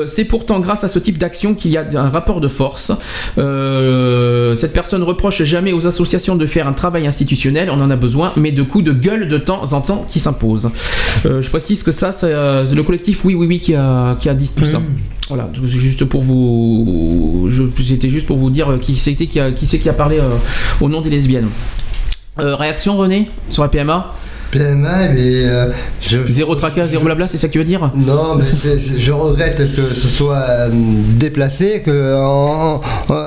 [0.07, 2.93] C'est pourtant grâce à ce type d'action qu'il y a un rapport de force.
[3.37, 8.33] Cette personne reproche jamais aux associations de faire un travail institutionnel, on en a besoin,
[8.37, 10.71] mais de coups de gueule de temps en temps qui s'imposent.
[11.27, 14.17] Euh, je précise que ça, c'est euh, c'est le collectif Oui Oui Oui qui a,
[14.17, 14.81] qui a dit tout ça.
[15.29, 17.49] Voilà, donc c'est juste pour vous.
[17.83, 20.21] C'était juste pour vous dire euh, qui c'était qui a, qui, c'est qui a parlé
[20.81, 21.49] au nom des lesbiennes.
[22.37, 24.13] Réaction René sur la PMA
[24.59, 25.67] PMA, mais euh,
[26.01, 27.91] je, Zéro tracas, zéro blabla, c'est ça que tu veux dire?
[27.97, 28.45] Non, mais
[28.99, 30.69] je regrette que ce soit euh,
[31.19, 32.81] déplacé, que en-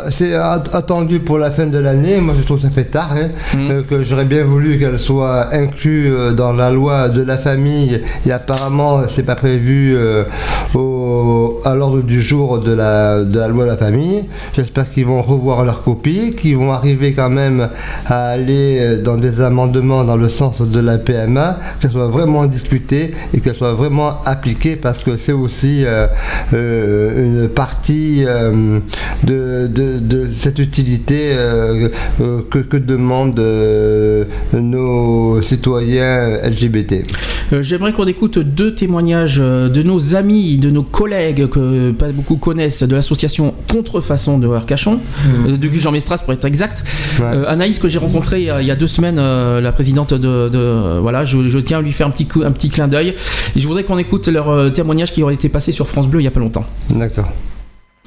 [0.10, 2.18] c'est at- attendu pour la fin de l'année.
[2.22, 3.72] Moi, je trouve que ça fait tard, hein, Mm.
[3.72, 8.02] euh, que j'aurais bien voulu qu'elle soit inclue euh, dans la loi de la famille.
[8.26, 10.24] Et apparemment, c'est pas prévu euh,
[10.76, 14.24] au- à l'ordre du jour de la, de la loi de la famille.
[14.56, 17.70] J'espère qu'ils vont revoir leur copie, qu'ils vont arriver quand même
[18.06, 21.17] à aller euh, dans des amendements dans le sens de la PMA,
[21.80, 26.08] qu'elle soit vraiment discutée et qu'elle soit vraiment appliquée parce que c'est aussi euh,
[26.54, 28.80] euh, une partie euh,
[29.24, 31.32] de, de- de cette utilité
[32.50, 37.04] que, que demandent euh, nos citoyens LGBT.
[37.62, 42.84] J'aimerais qu'on écoute deux témoignages de nos amis, de nos collègues que pas beaucoup connaissent
[42.84, 45.00] de l'association Contrefaçon de Arcachon,
[45.48, 46.84] euh, de Jean Mestras pour être exact.
[47.22, 49.72] Euh, Anaïs que j'ai rencontrée il y a- il y a deux semaines, euh, la
[49.72, 52.88] présidente de, de- voilà, je, tiens à lui faire un petit coup, un petit clin
[52.88, 53.16] d'œil.
[53.56, 56.22] Et je voudrais qu'on écoute leur euh, témoignage qui aurait été passé sur France Bleu
[56.22, 56.66] il y a pas longtemps.
[56.90, 57.32] D'accord.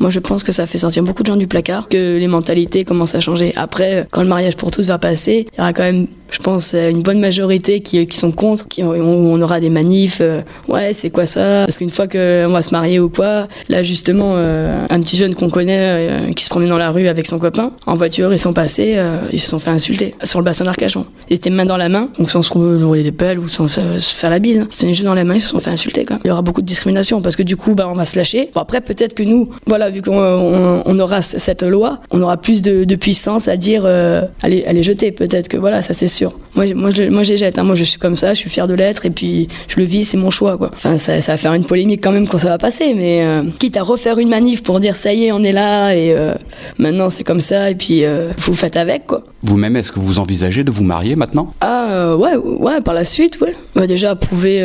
[0.01, 2.85] Moi, je pense que ça fait sortir beaucoup de gens du placard, que les mentalités
[2.85, 3.53] commencent à changer.
[3.57, 6.39] Après, euh, quand le mariage pour tous va passer, il y aura quand même, je
[6.39, 10.19] pense, euh, une bonne majorité qui, qui sont contre, qui on, aura des manifs.
[10.23, 11.65] euh, ouais, c'est quoi ça?
[11.67, 15.35] Parce qu'une fois qu'on va se marier ou quoi, là justement, euh, un petit jeune
[15.35, 18.39] qu'on connaît euh, qui se promenait dans la rue avec son copain, en voiture, ils
[18.39, 21.05] sont passés, euh, ils se sont fait insulter sur le bassin d'Arcachon.
[21.29, 23.81] Ils étaient main dans la main, donc sans se rouler des pelles ou sans se,
[23.99, 24.59] faire la bise.
[24.61, 24.69] hein.
[24.83, 26.07] Une jeune dans la main, ils se sont fait insulter.
[26.07, 26.19] Quoi.
[26.25, 28.51] Il y aura beaucoup de discrimination parce que du coup, bah, on va se lâcher.
[28.55, 32.37] Bon, après, peut-être que nous, voilà, vu qu'on on, on aura cette loi, on aura
[32.37, 35.13] plus de, de puissance à dire, euh, allez, allez jeter.
[35.13, 36.33] Peut-être que voilà, ça c'est sûr.
[36.57, 37.59] Moi, moi, je, moi, jette.
[37.59, 37.63] hein.
[37.65, 40.05] Moi, je suis comme ça, je suis fier de l'être et puis je le vis,
[40.05, 40.71] c'est mon choix, quoi.
[40.75, 43.43] Enfin, ça, ça va faire une polémique quand même quand ça va passer, mais euh,
[43.59, 46.35] quitte à refaire une manif pour dire ça y est, on est là et euh,
[46.79, 48.03] maintenant c'est comme ça et puis
[48.39, 49.23] vous faites avec, quoi.
[49.43, 51.55] Vous-même, est-ce que vous envisagez de vous marier maintenant?
[51.61, 53.55] Ah ouais, ouais, par la suite, ouais.
[53.75, 54.63] Bah, déjà prouver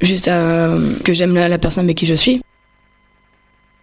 [0.00, 0.26] juste
[1.04, 2.40] que j'aime la, la personne avec qui je suis.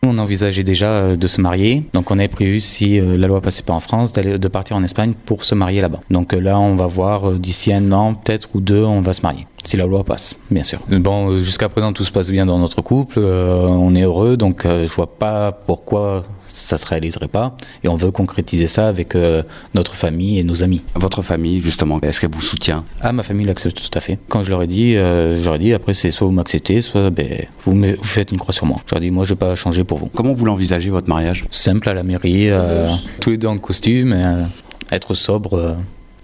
[0.08, 3.42] On envisageait déjà euh, de se marier, donc on avait prévu si euh, la loi
[3.42, 6.00] passait pas en France de partir en Espagne pour se marier là-bas.
[6.12, 9.22] Donc euh, là, on va voir d'ici un an, peut-être ou deux, on va se
[9.22, 9.48] marier.
[9.68, 10.80] Si la loi passe, bien sûr.
[10.90, 14.64] Bon, jusqu'à présent, tout se passe bien dans notre couple, euh, on est heureux, donc
[14.64, 17.58] euh, je vois pas pourquoi ça se réaliserait pas.
[17.84, 19.42] Et on veut concrétiser ça avec euh,
[19.74, 20.84] notre famille et nos amis.
[20.94, 22.86] Votre famille, justement, est-ce qu'elle vous soutient?
[23.02, 24.20] Ah, ma famille l'accepte tout à fait.
[24.30, 26.82] Quand je leur ai dit, euh, je leur ai dit, après, c'est soit vous m'acceptez,
[26.82, 28.78] soit ben, vous, me- vous faites une croix sur moi.
[28.86, 30.12] Je leur ai dit, moi, je vais pas changer pour vous.
[30.14, 31.46] Comment vous l'envisagez, votre mariage?
[31.50, 34.44] Simple à la mairie, euh, tous les deux en costume, euh,
[34.92, 35.76] être sobre.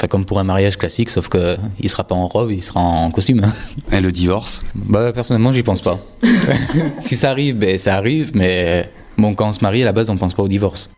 [0.02, 2.80] Enfin, comme pour un mariage classique, sauf que il sera pas en robe, il sera
[2.80, 3.46] en costume.
[3.92, 4.64] Et le divorce?
[4.74, 6.00] Bah, personnellement, j'y pense pas.
[7.00, 10.10] si ça arrive, ben, ça arrive, mais bon, quand on se marie, à la base,
[10.10, 10.90] on pense pas au divorce.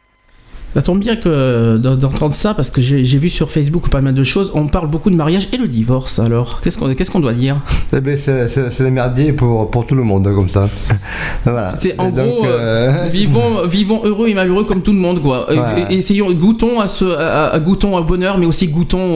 [0.75, 4.23] Ça tombe bien que d'entendre ça parce que j'ai vu sur Facebook pas mal de
[4.23, 4.51] choses.
[4.55, 6.17] On parle beaucoup de mariage et le divorce.
[6.17, 7.57] Alors, qu'est-ce qu'on qu'est-ce qu'on doit dire?
[7.95, 10.67] Eh ben, c'est merdier pour, pour tout le monde, comme ça.
[11.43, 11.73] voilà.
[11.79, 15.21] C'est en donc, gros, euh, euh, vivons, vivons heureux et malheureux comme tout le monde,
[15.21, 15.45] quoi.
[15.47, 15.91] Voilà.
[15.91, 19.15] Essayons, goûtons à ce, à, à- goûtons au bonheur, mais aussi goûtons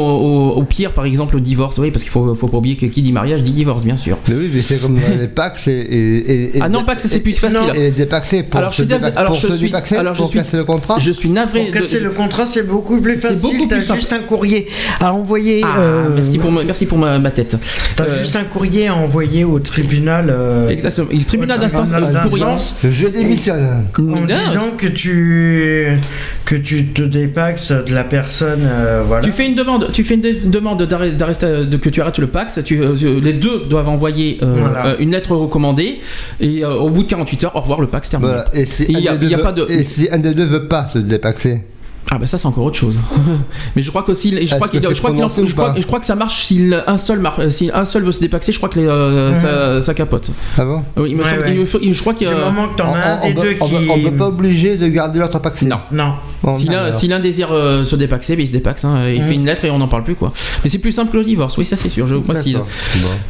[0.56, 1.80] au, pire, par exemple, au divorce.
[1.80, 4.18] Oui, parce qu'il faut, faut pas oublier que qui dit mariage dit divorce, bien sûr.
[4.28, 7.34] mais oui, mais c'est comme les Pax et, et, et- Ah non, Pax, c'est plus
[7.34, 7.58] facile.
[7.74, 9.66] Et les dépaxer pour Alors, je se, suis désolé- dépax- alors, pour je se suis-
[9.66, 10.98] dépaxer, alors, je pour suis- casser le contrat.
[11.00, 11.47] Je suis navré.
[11.48, 13.58] Pour casser le contrat, c'est beaucoup plus facile.
[13.60, 14.68] beaucoup T'as juste un courrier
[15.00, 15.62] à envoyer.
[15.64, 17.58] Ah, euh, merci pour, ma, merci pour ma, ma tête.
[17.96, 20.28] T'as Euh, juste un courrier à envoyer au tribunal.
[20.30, 21.08] euh, Exactement.
[21.12, 22.46] Le tribunal d'instance, tribunal le courrier.
[22.46, 23.86] d'instance, Je démissionne.
[23.98, 24.26] En Non.
[24.26, 25.98] disant que tu
[26.46, 29.24] que tu te dépaxes de la personne, euh, voilà.
[29.24, 32.28] Tu fais une demande, tu fais une de- demande d'arrêt- de que tu arrêtes le
[32.28, 32.60] Pax.
[32.64, 34.86] Tu, euh, les deux doivent envoyer euh, Voilà.
[34.88, 36.00] euh, une lettre recommandée
[36.40, 38.32] et euh, au bout de 48 heures, au revoir, le Pax terminé.
[38.34, 38.50] Voilà.
[38.54, 41.00] Et si, il a- pas veut- de- et si un des deux veut pas se
[41.00, 41.64] dépaxer sí.
[42.10, 42.96] Ah bah ça c'est encore autre chose.
[43.76, 45.74] Mais je crois que si, je crois qu'il, c'est je crois qu'il en- je crois,
[45.74, 48.12] pas je crois que ça marche si un seul mar- euh, si un seul veut
[48.14, 49.34] se dépaxer, je crois que les, euh,
[49.82, 50.32] ça, ça capote.
[50.58, 51.54] Ah bon Oui, il me Ouais, semble- ouais.
[51.54, 53.20] il me faut- il- je crois qu'il y Du a moment que t'en as un
[53.24, 53.76] on, des peut- deux on qui.
[53.90, 55.66] on peut pas obliger de garder l'autre paxé.
[55.66, 55.80] non.
[55.92, 56.14] Non.
[56.44, 58.86] Bon, Si l'un, si désire euh, se dépaxer, ben il se dépaxe.
[58.86, 59.10] hein.
[59.14, 59.28] il Mhm.
[59.28, 60.32] fait une lettre et on n'en parle plus quoi.
[60.64, 61.58] Mais c'est plus simple que le divorce.
[61.58, 62.08] Oui, ça c'est sûr.
[62.08, 62.54] Je, moi, si-.
[62.54, 62.62] Bon.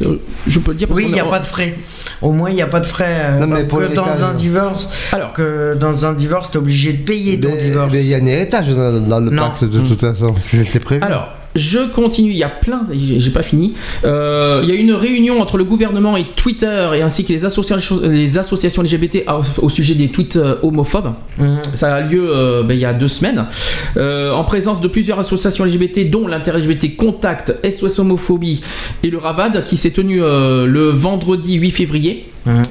[0.02, 0.86] euh, je peux le dire.
[0.88, 1.74] Parce Oui, il n'y a pas de frais.
[2.22, 3.06] Au moins, il n'y a pas de frais.
[3.18, 6.92] euh, Non, mais pour que dans un divorce, Alors, que dans un divorce, t'es obligé
[6.92, 7.90] de payer ton Mais divorce.
[7.92, 9.42] mais il y a un héritage dans, dans le Non.
[9.42, 10.34] Pax de toute façon.
[10.42, 11.02] C'est c'est prévu.
[11.02, 12.30] Alors, je continue.
[12.30, 12.86] Il y a plein.
[12.92, 13.74] J'ai pas fini.
[14.04, 17.32] Euh, il y a eu une réunion entre le gouvernement et Twitter et ainsi que
[17.32, 21.12] les associations, les associations LGBT au, au sujet des tweets euh, homophobes.
[21.38, 21.60] Mhm.
[21.74, 23.46] Ça a lieu euh, ben, il y a deux semaines,
[23.96, 28.60] euh, en présence de plusieurs associations LGBT, dont l'Inter-LGBT Contact, SOS Homophobie
[29.02, 32.24] et le Ravad, qui s'est tenu euh, le vendredi 8 février.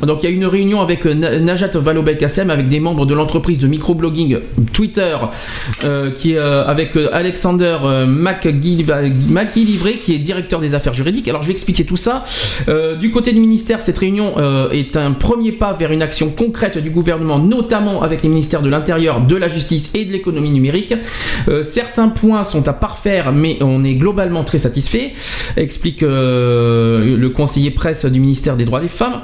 [0.05, 3.13] Donc il y a une réunion avec euh, Na- Najat Vallaud-Belkacem, avec des membres de
[3.13, 4.37] l'entreprise de microblogging
[4.73, 5.17] Twitter,
[5.83, 11.27] euh, qui euh, avec euh, Alexander euh, McGillivray, qui est directeur des affaires juridiques.
[11.27, 12.23] Alors je vais expliquer tout ça.
[12.67, 16.29] Euh, du côté du ministère, cette réunion euh, est un premier pas vers une action
[16.29, 20.51] concrète du gouvernement, notamment avec les ministères de l'Intérieur, de la Justice et de l'économie
[20.51, 20.93] numérique.
[21.47, 25.11] Euh, certains points sont à parfaire, mais on est globalement très satisfait,
[25.55, 29.21] explique euh, le conseiller presse du ministère des droits des femmes.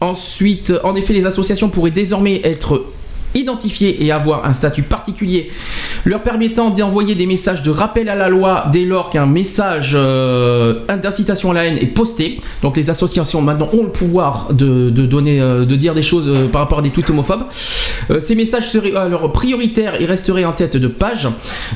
[0.00, 2.84] Ensuite, en effet, les associations pourraient désormais être
[3.34, 5.50] identifiées et avoir un statut particulier
[6.04, 10.80] leur permettant d'envoyer des messages de rappel à la loi dès lors qu'un message euh,
[10.96, 12.40] d'incitation à la haine est posté.
[12.62, 16.48] Donc les associations maintenant ont le pouvoir de, donner, euh, de dire des choses euh,
[16.48, 17.44] par rapport à des tweets homophobes.
[18.20, 21.28] Ces messages seraient alors prioritaires et resteraient en tête de page.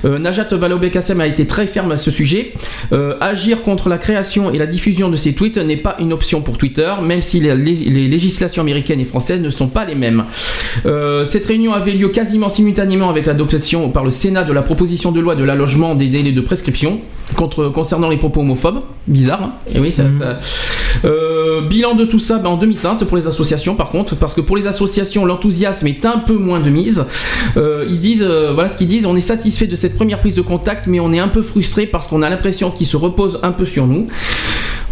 [0.02, 2.54] Najat Vallaud-Belkacem a été très ferme à ce sujet.
[3.20, 6.56] Agir contre la création et la diffusion de ces tweets n'est pas une option pour
[6.56, 10.24] Twitter, même si les, législations américaines et françaises ne sont pas les mêmes.
[11.42, 15.18] Cette réunion avait lieu quasiment simultanément avec l'adoption par le Sénat de la proposition de
[15.18, 17.00] loi de l'allongement des délais de prescription
[17.34, 18.82] contre, concernant les propos homophobes.
[19.08, 20.38] Bizarre, hein Et oui, ça, ça-
[21.04, 24.40] Euh, bilan de tout ça ben, en demi-teinte pour les associations par contre, parce que
[24.40, 27.04] pour les associations l'enthousiasme est un peu moins de mise.
[27.56, 30.36] Euh, ils disent, euh, voilà ce qu'ils disent, on est satisfait de cette première prise
[30.36, 33.40] de contact, mais on est un peu frustré parce qu'on a l'impression qu'ils se reposent
[33.42, 34.06] un peu sur nous.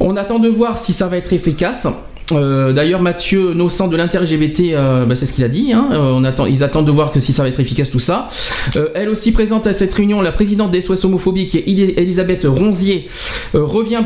[0.01, 1.87] On attend de voir si ça va être efficace.
[2.33, 5.73] Euh, D'ailleurs, Mathieu Nossan de l'inter-LGBT, euh, bah, c'est ce qu'il a dit.
[5.73, 5.89] hein.
[5.93, 8.29] Euh, on attend, ils attendent de voir que si ça va être efficace tout ça.
[8.77, 13.09] Euh, elle aussi présente à cette réunion la présidente des SOS homophobiques, Eli- Elisabeth Ronzier,
[13.55, 14.03] revient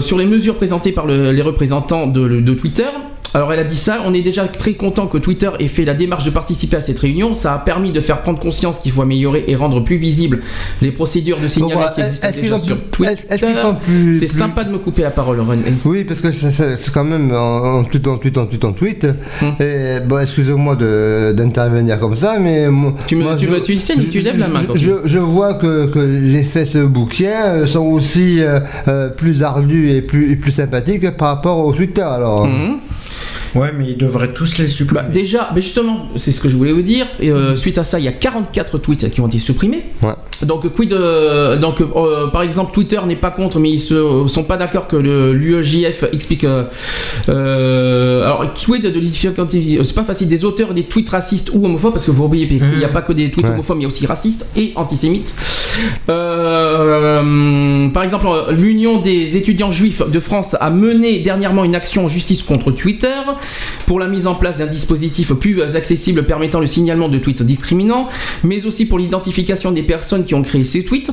[0.00, 2.84] sur les mesures présentées par le- les représentants de Twitter.
[3.36, 5.92] Alors elle a dit ça, on est déjà très content que Twitter ait fait la
[5.92, 7.34] démarche de participer à cette réunion.
[7.34, 10.40] Ça a permis de faire prendre conscience qu'il faut améliorer et rendre plus visibles
[10.80, 13.12] les procédures de signalement Bon, qui existent déjà sur Twitter.
[14.18, 15.58] C'est sympa de me couper la parole, Ren.
[15.84, 19.06] Oui, parce que c'est- quand même en, en tweet, en tweet, en tweet, en tweet.
[19.42, 19.54] Hum.
[19.60, 22.68] Et bon, excusez-moi de- d'intervenir comme ça, mais
[23.06, 25.18] Tu me- moi, tu je- me- tu sais, tu lèves la main quand Je, je
[25.18, 30.36] vois que, que les Facebookiens euh, sont aussi euh, euh, plus ardus et plus, et
[30.36, 32.00] plus sympathiques par rapport au Twitter.
[32.00, 32.46] Alors.
[32.46, 32.78] Mhm.
[33.56, 35.02] Ouais, mais ils devraient tous les supprimer.
[35.02, 37.06] Bah, déjà, mais justement, c'est ce que je voulais vous dire.
[37.20, 39.84] Et, euh, suite à ça, il y a 44 tweets qui ont été supprimés.
[40.42, 44.44] Donc, quid, euh, donc euh, par exemple, Twitter n'est pas contre, mais ils se, sont
[44.44, 46.44] pas d'accord que le- l'UEJF explique.
[46.44, 46.64] euh,
[47.28, 49.46] euh, alors, quid de l'identification
[49.84, 50.28] C'est pas facile.
[50.28, 53.02] Des auteurs des tweets racistes ou homophobes, parce que vous oubliez qu'il n'y a pas
[53.02, 53.52] que des tweets Ouais.
[53.52, 55.34] homophobes, il y a aussi racistes et antisémites.
[56.08, 62.08] Euh, par exemple, l'Union des étudiants juifs de France a mené dernièrement une action en
[62.08, 63.08] justice contre Twitter
[63.86, 68.08] pour la mise en place d'un dispositif plus accessible permettant le signalement de tweets discriminants,
[68.42, 71.10] mais aussi pour l'identification des personnes qui ont créé ces tweets.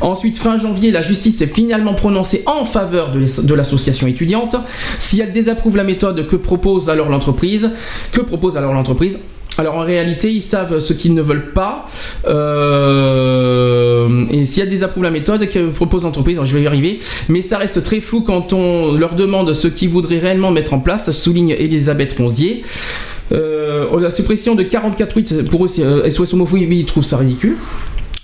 [0.00, 4.56] Ensuite, fin janvier, la justice s'est finalement prononcée en faveur de l'association étudiante.
[4.98, 7.70] Si elle désapprouve la méthode que propose alors l'entreprise,
[8.12, 9.18] que propose alors l'entreprise
[9.58, 11.86] alors en réalité, ils savent ce qu'ils ne veulent pas.
[12.26, 17.42] Euh, et si elle désapprouve la méthode que propose l'entreprise, je vais y arriver, mais
[17.42, 21.10] ça reste très flou quand on leur demande ce qu'ils voudraient réellement mettre en place,
[21.12, 22.62] souligne Elisabeth Ronzier.
[23.32, 27.16] Euh, la suppression de 44 tweets, pour eux, c'est, euh, SOS homophobie, ils trouvent ça
[27.16, 27.56] ridicule.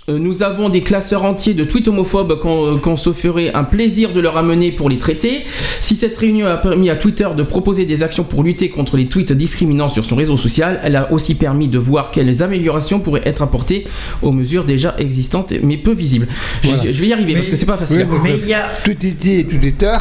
[0.09, 4.13] Euh, Nous avons des classeurs entiers de tweets homophobes qu'on qu'on se ferait un plaisir
[4.13, 5.41] de leur amener pour les traiter.
[5.79, 9.05] Si cette réunion a permis à Twitter de proposer des actions pour lutter contre les
[9.07, 13.21] tweets discriminants sur son réseau social, elle a aussi permis de voir quelles améliorations pourraient
[13.25, 13.85] être apportées
[14.23, 16.27] aux mesures déjà existantes mais peu visibles.
[16.63, 16.91] Je- Voilà.
[16.91, 18.07] Je, vais y arriver parce que c'est pas facile.
[18.09, 19.97] Oui, mais il y a Twitter et Twitter.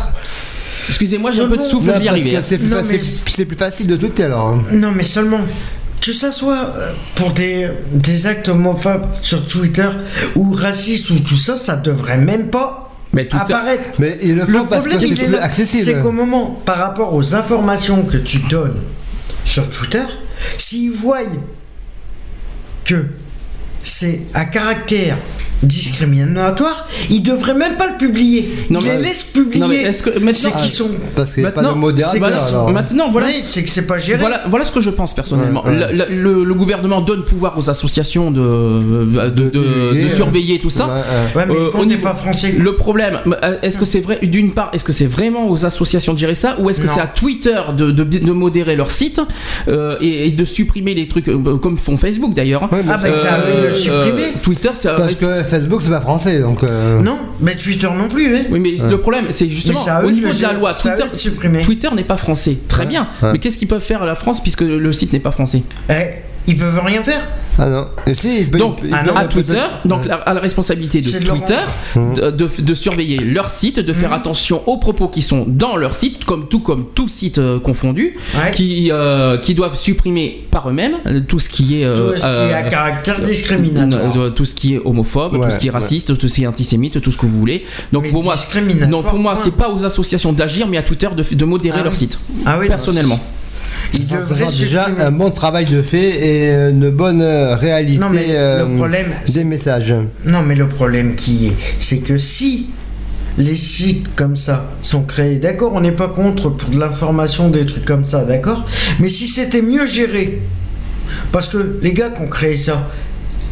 [0.89, 2.37] Excusez-moi, j'ai un peu de souffle, je vais y arriver.
[2.37, 2.43] hein.
[2.43, 4.57] C'est plus, mais- c'est plus facile de tweeter alors.
[4.73, 5.41] Non, mais seulement
[6.01, 9.89] que ça soit euh, pour des, des actes homophobes sur Twitter
[10.35, 12.91] ou racistes ou tout ça, ça devrait même pas
[13.33, 13.91] apparaître.
[13.99, 15.85] Mais le il c'est plus accessible.
[15.85, 18.79] C'est qu'au moment, par rapport aux informations que tu donnes
[19.45, 20.05] sur Twitter,
[20.59, 21.23] s'ils voient
[22.85, 23.07] que
[23.83, 25.17] c'est à caractère
[25.63, 28.51] discriminatoire, ils devraient même pas le publier.
[28.71, 29.61] Non, ils mais- les laissent publier.
[29.61, 31.81] non, mais est-ce que maintenant- c'est qu'ils sont Parce qu'il n'y a pas de Maintenant,
[32.19, 32.71] voilà, alors.
[32.71, 33.27] maintenant, voilà.
[33.29, 34.19] Oui, c'est que c'est pas géré.
[34.21, 35.65] Voilà, voilà ce que je pense personnellement.
[35.65, 35.93] Ouais, ouais.
[35.93, 40.87] Le, le- le- le gouvernement donne pouvoir aux associations de, de, de- surveiller tout ça.
[40.87, 40.93] Ouais,
[41.37, 42.55] Ouais, mais Euh, niveau- pas français.
[42.59, 46.13] Le problème, euh, est-ce que c'est vrai, d'une part, est-ce que c'est vraiment aux associations
[46.15, 46.93] de gérer ça ou est-ce que Non.
[46.95, 49.21] c'est à Twitter de, de- de modérer leur site
[49.69, 52.99] euh, et, et de supprimer les trucs euh, comme font Facebook d'ailleurs Ouais, mais Ah,
[52.99, 54.33] ben, ça supprimer.
[54.43, 56.63] Twitter, c'est Parce que Facebook, c'est pas français, donc.
[56.63, 58.35] euh, Non, mais Twitter non plus.
[58.37, 58.43] Hein.
[58.51, 60.73] Oui, mais le problème, c'est justement au niveau de la loi.
[60.75, 61.05] Twitter.
[61.63, 62.57] Twitter n'est pas français.
[62.69, 63.09] Très bien.
[63.23, 63.33] Ouais.
[63.33, 65.63] Mais qu'est-ce qu'ils peuvent faire à la France puisque le site n'est pas français?
[65.91, 65.95] Eh,
[66.47, 67.21] ils peuvent rien faire.
[67.59, 67.89] Ah non.
[68.07, 70.33] Et si, il peut- Donc, il peut- il non, peut à Twitter, donc la- à
[70.33, 71.59] la responsabilité de Twitter
[71.95, 72.15] Mmh.
[72.15, 75.95] de, de- de surveiller leur site, de faire attention aux propos qui sont dans leur
[75.95, 78.51] site, comme tout comme tout site euh, confondu, Ouais.
[78.53, 82.23] qui euh, qui doivent supprimer par eux-mêmes euh, tout ce qui est euh, Tout ce
[82.23, 84.17] qui est à caractère discriminatoire.
[84.17, 85.75] euh, tout ce qui est homophobe, Ouais, tout ce qui est ouais.
[85.75, 87.67] raciste, tout ce qui est antisémite, tout ce que vous voulez.
[87.93, 90.83] Donc Mais pour moi, discriminatoire, non pour moi c'est pas aux associations d'agir, mais à
[90.83, 91.99] Twitter de, de modérer Ah leur oui.
[91.99, 92.19] site.
[92.47, 93.21] Ah oui, non,
[93.93, 95.03] Ça devraient sera déjà supprimer.
[95.03, 99.07] un bon travail de fait et une bonne euh, réalité Non, mais euh, le problème,
[99.29, 99.95] des messages.
[100.25, 102.71] Non, mais le problème qui est, c'est que si
[103.39, 107.67] les sites comme ça sont créés, d'accord, on n'est pas contre pour de l'information, des
[107.67, 108.67] trucs comme ça, d'accord,
[108.99, 110.41] mais si c'était mieux géré,
[111.33, 112.89] parce que les gars qui ont créé ça,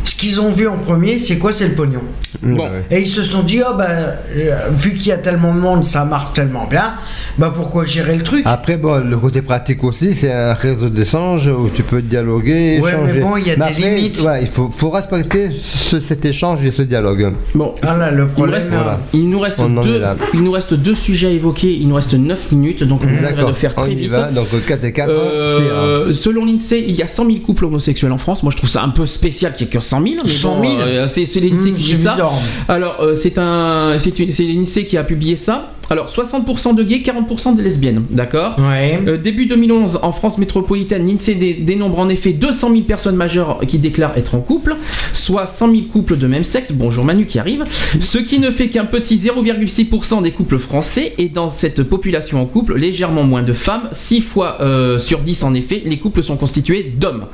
[0.05, 2.01] ce qu'ils ont vu en premier, c'est quoi C'est le pognon.
[2.43, 2.65] Bon.
[2.65, 2.85] Ouais.
[2.91, 5.85] Et ils se sont dit, ah bah, euh, vu qu'il y a tellement de monde,
[5.85, 6.95] ça marche tellement bien,
[7.39, 8.43] bah pourquoi gérer le truc?
[8.45, 12.93] Après, bon, le côté pratique aussi, c'est un réseau d'échange où tu peux dialoguer, Ouais,
[13.07, 14.21] mais bon, il y a des après, limites.
[14.23, 17.33] ouais, il faut, faut respecter ce- cet échange et ce dialogue.
[17.55, 19.01] Bon, Ah là, le il nous problème, reste, Voilà.
[19.13, 20.17] il nous reste On en est deux, là.
[20.35, 21.73] il nous reste deux sujets à évoquer.
[21.73, 24.11] Il nous reste 9 minutes, donc on va D'accord, de faire on très y vite.
[24.11, 24.31] va.
[24.31, 28.19] Donc 4 et 4, Euh, selon l'INSEE, il y a 100 000 couples homosexuels en
[28.19, 28.43] France.
[28.43, 30.15] Moi, je trouve ça un peu spécial qu'il n'y ait que 100 000.
[30.25, 32.13] Mais 100 000 bon, euh, c'est l'INSEE Mmh, qui dit ça.
[32.13, 32.33] bizarre.
[32.69, 35.73] Alors, euh, c'est un, c'est l'INSEE qui a publié ça.
[35.91, 38.99] Alors 60% de gays, 40% de lesbiennes, d'accord Ouais.
[39.07, 43.61] Euh, Début 2011, en France métropolitaine, l'INSEE dé- dénombre en effet 200 000 personnes majeures
[43.67, 44.77] qui déclarent être en couple,
[45.15, 46.73] soit 100 000 couples de même sexe.
[46.73, 47.65] Bonjour Manu qui arrive.
[48.01, 51.15] Ce qui ne fait qu'un petit 0,6% des couples français.
[51.17, 53.89] Et dans cette population en couple, légèrement moins de femmes.
[53.93, 57.25] 6 fois euh, sur 10 en effet, les couples sont constitués d'hommes.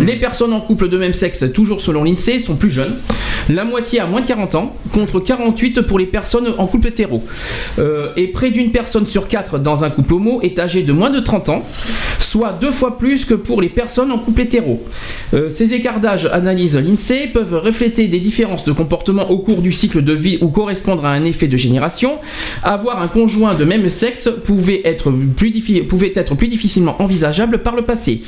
[0.00, 2.94] Les personnes en couple de même sexe, toujours selon l'INSEE, sont plus jeunes.
[3.50, 7.22] La moitié a moins de 40 ans, contre 48 pour les personnes en couple hétéro.
[7.78, 11.10] Euh, et près d'une personne sur quatre dans un couple homo est âgée de moins
[11.10, 11.64] de 30 ans,
[12.18, 14.82] soit deux fois plus que pour les personnes en couple hétéro.
[15.34, 19.72] Euh, ces écarts d'âge, analyse l'INSEE, peuvent refléter des différences de comportement au cours du
[19.72, 22.12] cycle de vie ou correspondre à un effet de génération.
[22.62, 27.58] Avoir un conjoint de même sexe pouvait être plus, diffi- pouvait être plus difficilement envisageable
[27.58, 28.22] par le passé.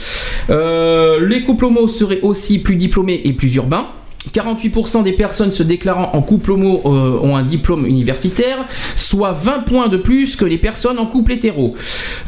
[0.50, 3.86] Euh, les couples homo seraient aussi plus diplômés et plus urbains.
[4.28, 9.60] 48% des personnes se déclarant en couple homo euh, ont un diplôme universitaire, soit 20
[9.60, 11.74] points de plus que les personnes en couple hétéro.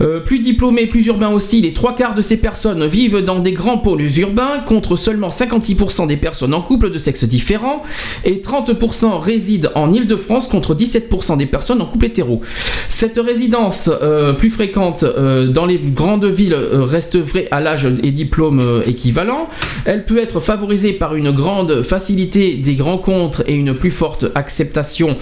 [0.00, 3.52] Euh, plus diplômés, plus urbains aussi, les trois quarts de ces personnes vivent dans des
[3.52, 7.82] grands pôles urbains, contre seulement 56% des personnes en couple de sexe différent,
[8.24, 12.40] et 30% résident en Ile-de-France, contre 17% des personnes en couple hétéro.
[12.88, 18.82] Cette résidence euh, plus fréquente dans les grandes villes reste vraie à l'âge et diplôme
[18.86, 19.48] équivalent.
[19.84, 25.16] Elle peut être favorisée par une grande facilité des rencontres et une plus forte acceptation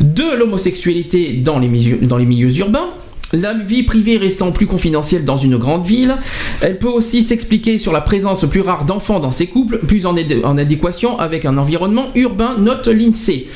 [0.00, 2.88] de l'homosexualité dans les milieux, dans les milieux urbains.
[3.34, 6.16] La vie privée restant plus confidentielle dans une grande ville,
[6.62, 10.16] elle peut aussi s'expliquer sur la présence plus rare d'enfants dans ces couples, plus en,
[10.16, 13.46] ad- en adéquation avec un environnement urbain, note l'INSEE.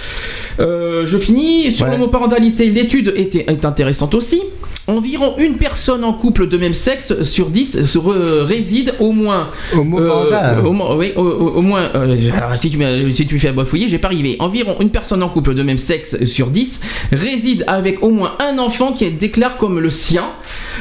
[0.60, 2.66] Euh, je finis sur l'homoparentalité.
[2.68, 4.42] L'étude était, est intéressante aussi.
[4.88, 9.48] Environ une personne en couple de même sexe sur 10 se re- réside au moins.
[9.76, 10.58] Homoparental.
[10.58, 11.82] euh, au, moins- oui, au, au- au moins.
[11.94, 14.36] euh, alors, si, tu, me- si tu me fais bafouiller, je vais pas arriver.
[14.40, 16.80] Environ une personne en couple de même sexe sur 10
[17.12, 20.24] réside avec au moins un enfant qui est déclaré comme le sien,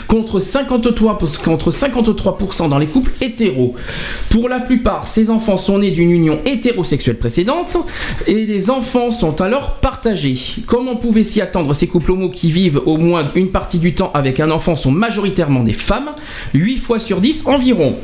[0.07, 3.75] contre 53%, contre 53% dans les couples hétéros.
[4.31, 7.77] Pour la plupart, ces enfants sont nés d'une union hétérosexuelle précédente
[8.25, 10.37] et les enfants sont alors partagés.
[10.65, 13.90] Comme on pouvait s'y attendre, ces couples homo qui vivent au moins une partie du
[13.93, 16.11] temps avec un enfant sont majoritairement des femmes,
[16.53, 17.95] 8 fois sur 10 environ.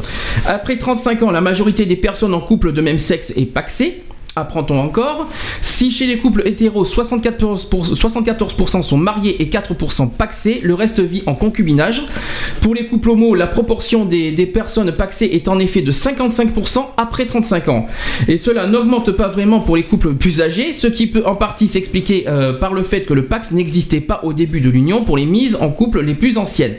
[0.46, 4.04] Après 35 ans, la majorité des personnes en couple de même sexe est paxée.
[4.38, 5.28] Apprend-on encore
[5.64, 11.00] Si chez les couples hétéros, 74%, pour- 74% sont mariés et 4% paxés, le reste
[11.00, 12.04] vit en concubinage.
[12.62, 16.86] Pour les couples homo, la proportion des, des personnes paxées est en effet de 55%
[16.98, 17.88] après 35 ans.
[18.28, 21.68] Et cela n'augmente pas vraiment pour les couples plus âgés, ce qui peut en partie
[21.68, 25.18] s'expliquer euh, par le fait que le pax n'existait pas au début de l'union pour
[25.18, 26.76] les mises en couple les plus anciennes.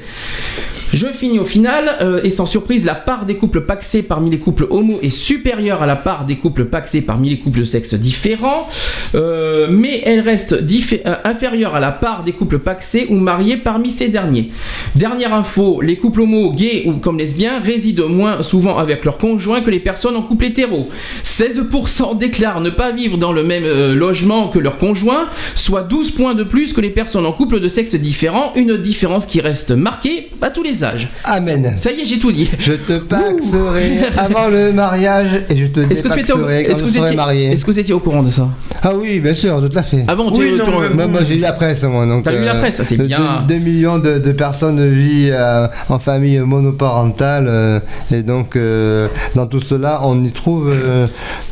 [0.92, 4.39] Je finis au final, euh, et sans surprise, la part des couples paxés parmi les
[4.39, 7.92] couples homo est supérieure à la part des couples paxés parmi les couples de sexe
[7.94, 8.67] différents,
[9.15, 13.91] euh, mais elle reste euh, inférieure à la part des couples paxés ou mariés parmi
[13.91, 14.50] ces derniers.
[14.94, 19.60] Dernière info, les couples homo, gays ou comme lesbiens résident moins souvent avec leur conjoint
[19.60, 20.89] que les personnes en couple hétéro.
[21.23, 26.34] 16% déclarent ne pas vivre dans le même logement que leur conjoint, soit 12 points
[26.34, 30.28] de plus que les personnes en couple de sexe différent, une différence qui reste marquée
[30.41, 30.77] à tous les
[31.24, 31.74] Amen.
[31.76, 32.50] Ça y est, j'ai tout dit.
[32.58, 36.66] Je te paxerai avant le mariage et je te Est-ce que tu étais au- dépaxerai
[36.66, 37.52] quand vous serai étiez- marié.
[37.52, 38.48] est-ce que vous étiez au courant de ça?
[38.82, 40.05] Ah oui, bien sûr, tout à fait.
[40.07, 42.07] Ah bon, Oui, non, moi, j'ai lu la presse, moi.
[42.07, 43.44] donc, T'as lu la presse, ça, c'est bien.
[43.47, 47.81] 2 millions de, de personnes vivent euh, en famille monoparentale euh,
[48.12, 51.07] et donc euh, dans tout cela, on y trouve euh,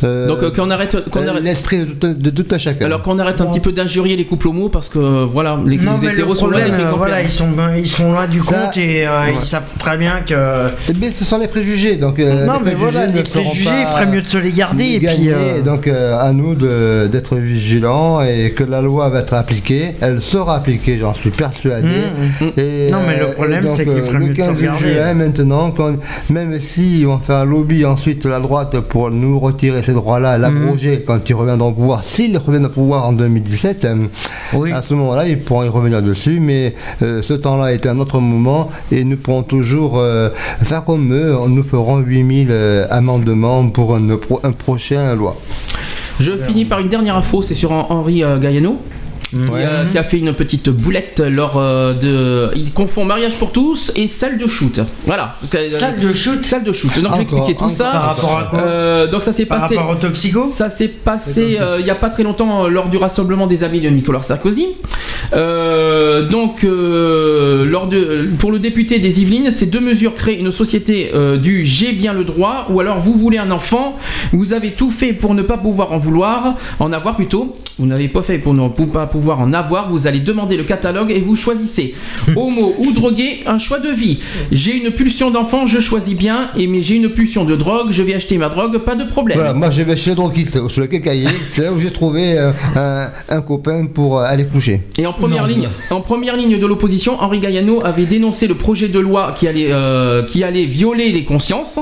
[0.04, 2.86] euh, Donc euh, qu'on arrête, euh, l'esprit de, tout- de tout un chacun.
[2.86, 5.78] alors qu'on arrête un petit peu d'injurier les couples homo parce que euh, voilà, les,
[5.78, 6.96] Non, les mais le hétéros sont loin d'être euh, exemplaires.
[6.96, 9.34] voilà, ils sont, ils sont loin du Ça- compte et euh, Ouais.
[9.40, 10.66] ils savent très bien que.
[10.88, 11.96] Eh bien, ce sont les préjugés.
[11.96, 14.52] Donc, euh, Non, les mais voilà, préjugés les préjugés, il ferait mieux de se les
[14.52, 15.32] garder, et puis, gagner.
[15.34, 19.94] euh, Donc, euh, à nous de- d'être vigilants et que la loi va être appliquée.
[20.00, 21.86] Elle sera appliquée, j'en suis persuadé.
[21.88, 22.48] Mmh, mmh.
[22.58, 24.92] Et, Non, mais le problème, c'est qu'il ferait mieux de se 15 regarder.
[24.94, 25.96] juin, maintenant, quand-
[26.30, 31.02] même s'ils vont faire un lobby ensuite la droite pour nous retirer ces droits-là, l'abroger
[31.06, 34.06] quand ils reviendront au pouvoir, s'ils reviennent au pouvoir en 2017, euh,
[34.74, 36.38] à ce moment-là, ils pourront y revenir dessus.
[36.40, 40.30] Mais euh, ce temps-là est un autre moment et nous pourrons toujours euh,
[40.62, 41.34] faire comme eux.
[41.48, 44.08] Nous ferons 8000 euh, amendements pour un,
[44.42, 45.36] un prochain loi.
[46.18, 48.38] Je finis par une dernière info, c'est sur Hen- Henri euh,
[49.34, 52.56] Euh, qui a fait une petite boulette lors euh, de.
[52.56, 54.80] Il confond mariage pour tous et salle de shoot.
[55.04, 55.34] Voilà.
[55.42, 56.92] C'est- Salle de shoot Salle de shoot.
[57.00, 57.90] Donc je vais expliquer tout ça.
[57.90, 59.76] Par rapport à quoi Euh, Donc ça s'est Par passé.
[59.76, 62.88] rapport au toxico Ça s'est passé euh, il n'y a pas très longtemps euh, lors
[62.88, 64.66] du rassemblement des amis de Nicolas Sarkozy.
[65.34, 70.50] Euh, donc, euh, lors de, pour le député des Yvelines, ces deux mesures créent une
[70.52, 73.96] société euh, du j'ai bien le droit ou alors vous voulez un enfant,
[74.32, 77.54] vous avez tout fait pour ne pas pouvoir en vouloir, en avoir plutôt.
[77.78, 79.90] Vous n'avez pas fait pour ne pas pouvoir en avoir.
[79.90, 81.94] Vous allez demander le catalogue et vous choisissez.
[82.36, 84.18] Homo ou drogué, un choix de vie.
[84.52, 86.50] J'ai une pulsion d'enfant, je choisis bien.
[86.56, 89.38] Et mais j'ai une pulsion de drogue, je vais acheter ma drogue, pas de problème.
[89.38, 90.88] Voilà, moi je vais chez le droguiste, sur le
[91.46, 94.82] c'est là où j'ai trouvé euh, un, un copain pour euh, aller coucher.
[94.98, 98.88] Et en première ligne, en première ligne de l'opposition, Henri Galliano avait dénoncé le projet
[98.88, 101.78] de loi qui allait, euh, qui allait violer les consciences.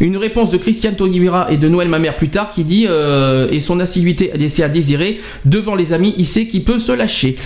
[0.00, 2.86] Une réponse de Christiane Taubira et de Noël Mamère plus tard qui dit
[3.50, 6.92] et son assiduité a laissé à désirer devant les amis, il sait qu'il peut se
[6.92, 7.36] lâcher.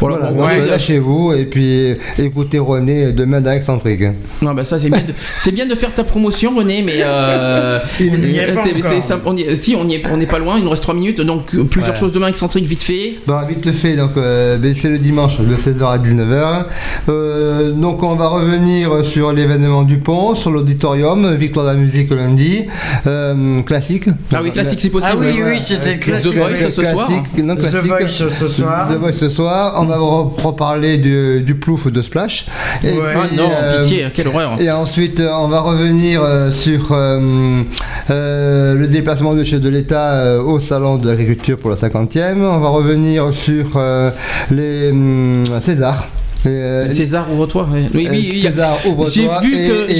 [0.00, 4.02] Voilà, Voilà, bon, donc, ouais, euh, lâchez-vous et puis écoutez René demain dans Excentrique.
[4.40, 7.78] Non, bah ça c'est bien, de, c'est bien de faire ta promotion, René, mais euh,
[8.00, 8.90] Il n'y est pas c'est- encore.
[8.90, 11.20] c'est- ça- on y est- si on n'est pas loin, il nous reste 3 minutes,
[11.20, 12.00] donc euh, plusieurs Ouais.
[12.00, 13.14] choses demain excentrique vite fait.
[13.26, 16.64] Bon, vite fait, donc euh, ben, c'est le dimanche de 16h à 19h.
[17.08, 22.10] Euh, donc on va revenir sur l'événement du pont, sur l'auditorium, Victoire de la musique
[22.10, 22.64] lundi,
[23.06, 24.04] euh, classique.
[24.32, 25.12] Ah oui, classique, c'est possible.
[25.14, 26.32] Ah oui, oui, c'était classique.
[26.32, 27.06] The Voice ce soir.
[27.06, 27.80] Classique, non, The classique.
[27.90, 28.71] Voice ce soir.
[28.90, 29.74] The Voice ce soir.
[29.80, 32.46] On va re- reparler du, du plouf de Splash.
[32.84, 33.12] Et Ouais.
[33.14, 34.60] Ah non, pitié, quelle horreur.
[34.60, 37.62] Et ensuite, euh, on va revenir euh, sur euh,
[38.10, 42.36] euh, le déplacement du chef de l'État euh, au salon de l'agriculture pour la 50e.
[42.42, 44.10] On va revenir sur euh,
[44.50, 46.06] les hum, Césars.
[46.46, 47.68] Euh, César ouvre-toi.
[47.72, 49.28] Oui, Euh, oui, a- César, ouvre-toi J'ai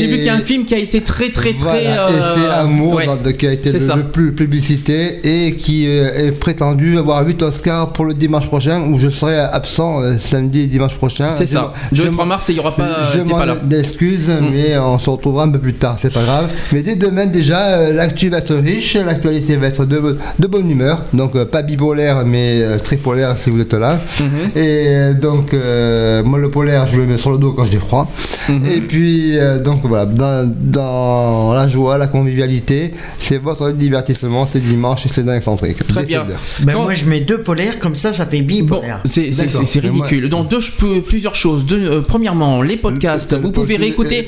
[0.06, 1.84] vu qu'il y a un film qui a été très très très.
[1.84, 3.34] Et euh, c'est Amour ouais.
[3.38, 8.04] qui a été le, plus publicité et qui euh, est prétendu avoir 8 Oscars pour
[8.04, 11.28] le dimanche prochain où je serai absent euh, samedi et dimanche prochain.
[11.36, 11.72] C'est ça.
[11.92, 13.10] je Le m'en- 3 mars, il y aura pas.
[13.14, 13.38] je m'en.
[13.42, 14.50] Mm.
[14.52, 16.48] mais on se retrouvera un peu plus tard, c'est pas grave.
[16.72, 20.70] Mais dès demain déjà, euh, l'actu va être riche, l'actualité va être de, de bonne
[20.70, 24.00] humeur, donc euh, pas bipolaire mais euh, tripolaire si vous êtes là.
[24.18, 24.58] Mm-hmm.
[24.58, 27.78] Et euh, donc euh, moi le polaire je le mets sur le dos quand j'ai
[27.78, 28.04] froid.
[28.48, 28.70] Mm-hmm.
[28.76, 34.60] Et puis euh, donc voilà, dans, dans la joie, la convivialité, c'est votre divertissement, c'est
[34.60, 35.86] dimanche et c'est dans excentrique.
[35.86, 36.22] Très bien.
[36.24, 36.40] 16 heures.
[36.60, 39.00] Ben moi je mets deux polaires, comme ça ça fait bipolaire.
[39.04, 40.28] C'est c'est- ridicule.
[40.30, 41.66] Donc deux, ch- plusieurs choses.
[41.66, 43.34] Deux, euh, premièrement, les podcasts.
[43.34, 44.26] Vous pouvez réécouter.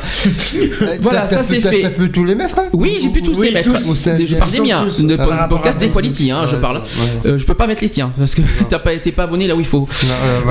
[0.56, 1.82] Euh, voilà, ça c'est fait.
[1.82, 3.70] T'as pu tous les mettre hein Oui, j'ai pu tous les mettre.
[3.70, 4.86] Ou c'est- je parle des miens,
[5.18, 6.82] à podcast hein, je parle.
[7.26, 9.54] Euh, je peux pas mettre les tiens parce que t'as pas été pas abonné là
[9.56, 9.88] où il faut.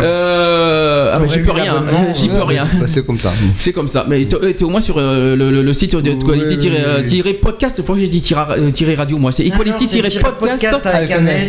[0.02, 1.84] Euh, ah j'y peux rien,
[2.14, 2.68] j'y peux rien.
[2.88, 3.32] c'est comme ça.
[3.58, 4.06] C'est comme ça.
[4.08, 7.06] Mais t'es euh, au moins sur euh, le, le- le site de Equality oui, oui.
[7.10, 7.78] tirer podcast.
[7.78, 9.32] Pourquoi j'ai dit tirer, euh, radio moi?
[9.32, 10.86] C'est Ah non, Equality c'est tirer tirer podcast podcast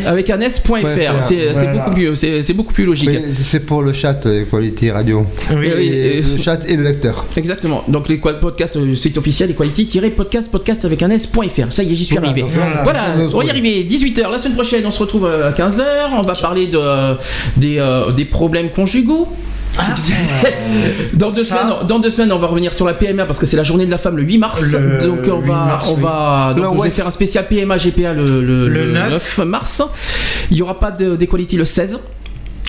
[0.09, 1.23] avec un s.fr.
[1.23, 2.15] C'est beaucoup mieux.
[2.15, 3.11] C'est beaucoup plus logique.
[3.43, 5.27] C'est pour le chat Equality Radio.
[5.51, 7.25] Oui, oui, Et et- le chat et le lecteur.
[7.37, 7.83] Exactement.
[7.89, 11.71] Donc les podcasts, euh, site officiel Equality-podcast, podcast avec un s.fr.
[11.73, 12.47] Ça y est, j'y suis Voilà, arrivé.
[12.85, 13.01] voilà,
[13.33, 13.83] on va y arriver.
[13.85, 14.31] 18h.
[14.31, 15.83] La semaine prochaine, on se retrouve euh, à 15h.
[16.17, 17.15] On va parler de, euh,
[17.57, 19.29] des, euh, des problèmes conjugaux.
[21.15, 21.57] dans, deux Ça.
[21.63, 23.87] semaines, dans deux semaines, on va revenir sur la PMA parce que c'est la journée
[23.87, 24.63] de la femme le 8 mars.
[24.63, 26.03] Le donc on 8 va, mars, on oui.
[26.03, 29.39] va, donc Le je vais faire un spécial PMA GPA le, le, Le le 9.
[29.47, 29.83] mars.
[30.53, 31.99] Il n'y aura pas de- d'Equality le 16.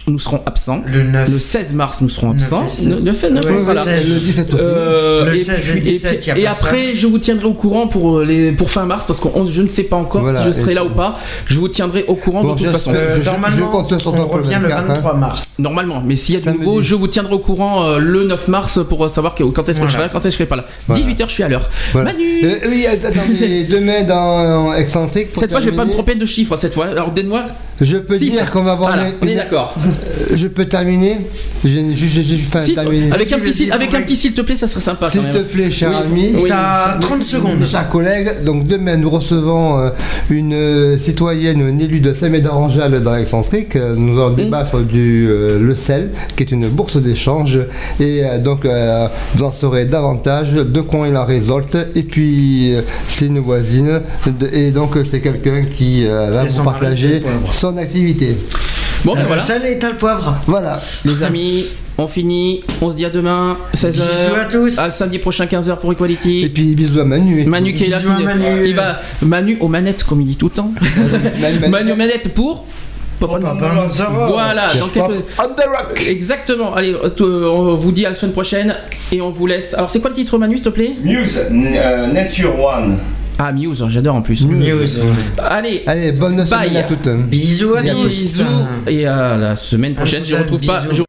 [0.08, 0.82] Nous serons absents.
[0.86, 1.40] Le 9.
[1.40, 2.64] 16 mars, nous serons absents.
[2.66, 2.90] et 16.
[2.90, 3.84] Le, le fait- neuf, Ouais, voilà.
[3.86, 4.14] le 16.
[4.14, 4.64] Le 17 aussi.
[4.64, 7.46] Euh, Le et 16 et puis- 17, puis- y a et après, je vous tiendrai
[7.48, 10.22] au courant pour, euh, les, pour fin mars parce que je ne sais pas encore
[10.22, 11.18] Voilà, si je serai et- là ou pas.
[11.48, 12.92] Je vous tiendrai au courant Bon, de toute façon.
[12.94, 15.42] Euh, je- normalement, je on le revient le 24, 23 mars.
[15.58, 18.48] Normalement, mais s'il y a du nouveau, je vous tiendrai au courant euh, le 9
[18.48, 20.46] mars pour euh, savoir que- quand est-ce que je serai, quand est-ce que je serai
[20.46, 20.66] pas là.
[20.88, 21.02] Voilà.
[21.02, 21.68] 18h, je suis à l'heure.
[21.94, 22.12] Voilà.
[22.12, 23.08] Manu Euh, oui, attends,
[23.40, 25.30] mais demain dans Excentrique.
[25.34, 26.86] Cette fois, je vais pas me tromper de chiffre cette fois.
[26.88, 27.42] Alors, donne-moi.
[27.82, 28.96] Je peux dire qu'on va avoir.
[29.22, 29.74] On est d'accord.
[30.04, 31.18] Euh, Je peux terminer
[31.64, 33.12] Si, terminé.
[33.12, 34.04] avec un petit, s'il- avec un vas-y.
[34.06, 35.10] petit s'il te plaît, ça serait sympa.
[35.10, 35.96] S'il te plaît, cher Oui.
[35.96, 36.32] ami.
[36.36, 36.50] Oui.
[36.50, 37.66] T'as 30 secondes.
[37.66, 39.90] Chers collègues, donc demain nous recevons euh,
[40.30, 43.76] une euh, citoyenne, une élue de Saint-Médard-en-Jalles dans l'excentrique.
[43.76, 47.60] Nous allons débattre du euh, le CEL, qui est une bourse d'échange.
[48.00, 51.78] Et euh, donc euh, vous en saurez davantage de quoi il en résulte.
[51.96, 54.02] Et puis euh, c'est une voisine.
[54.28, 58.38] de- et donc c'est quelqu'un qui euh, va vous partager son activité.
[59.06, 59.42] Bon, ben voilà.
[59.42, 60.36] Ça, l'état le poivre.
[60.48, 60.82] Voilà.
[61.06, 61.66] Les amis,
[61.98, 62.64] on finit.
[62.82, 63.92] On se dit à demain, 16h.
[63.92, 64.80] Bisous à tous.
[64.80, 66.42] À samedi prochain, 15h pour Equality.
[66.44, 67.46] Et puis bisous à Manu.
[67.46, 68.66] Manu qui est là, Bisous à qui- Manu.
[68.66, 70.72] qui va Manu aux manettes comme il dit tout le temps.
[71.40, 72.66] Manu- Manu aux manettes pour
[73.22, 73.40] Oh, Papa
[73.74, 74.28] Manzaro.
[74.34, 75.10] Voilà, donc Pop
[75.40, 76.06] on the rock.
[76.06, 76.76] exactement.
[76.76, 78.76] Allez, euh, on vous dit à la semaine prochaine
[79.12, 79.74] et on vous laisse.
[79.74, 80.92] Alors c'est quoi le titre Manu s'il te plaît?
[81.02, 82.98] Muse, n- euh, Nature One.
[83.38, 84.46] Ah, Muse, j'adore en plus.
[84.46, 85.02] Muse.
[85.38, 86.70] Allez, Allez, bonne Bye.
[86.70, 87.10] semaine à toutes.
[87.28, 88.08] Bisous à tous.
[88.08, 88.46] bisous.
[88.88, 90.84] Et à la semaine prochaine, je retrouve pas.
[90.92, 91.04] je-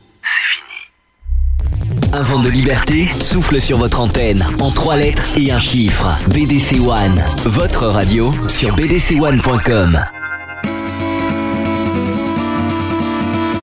[2.11, 6.09] Un vent de liberté souffle sur votre antenne en trois lettres et un chiffre.
[6.27, 10.20] BDC One, votre radio sur bdc1.com.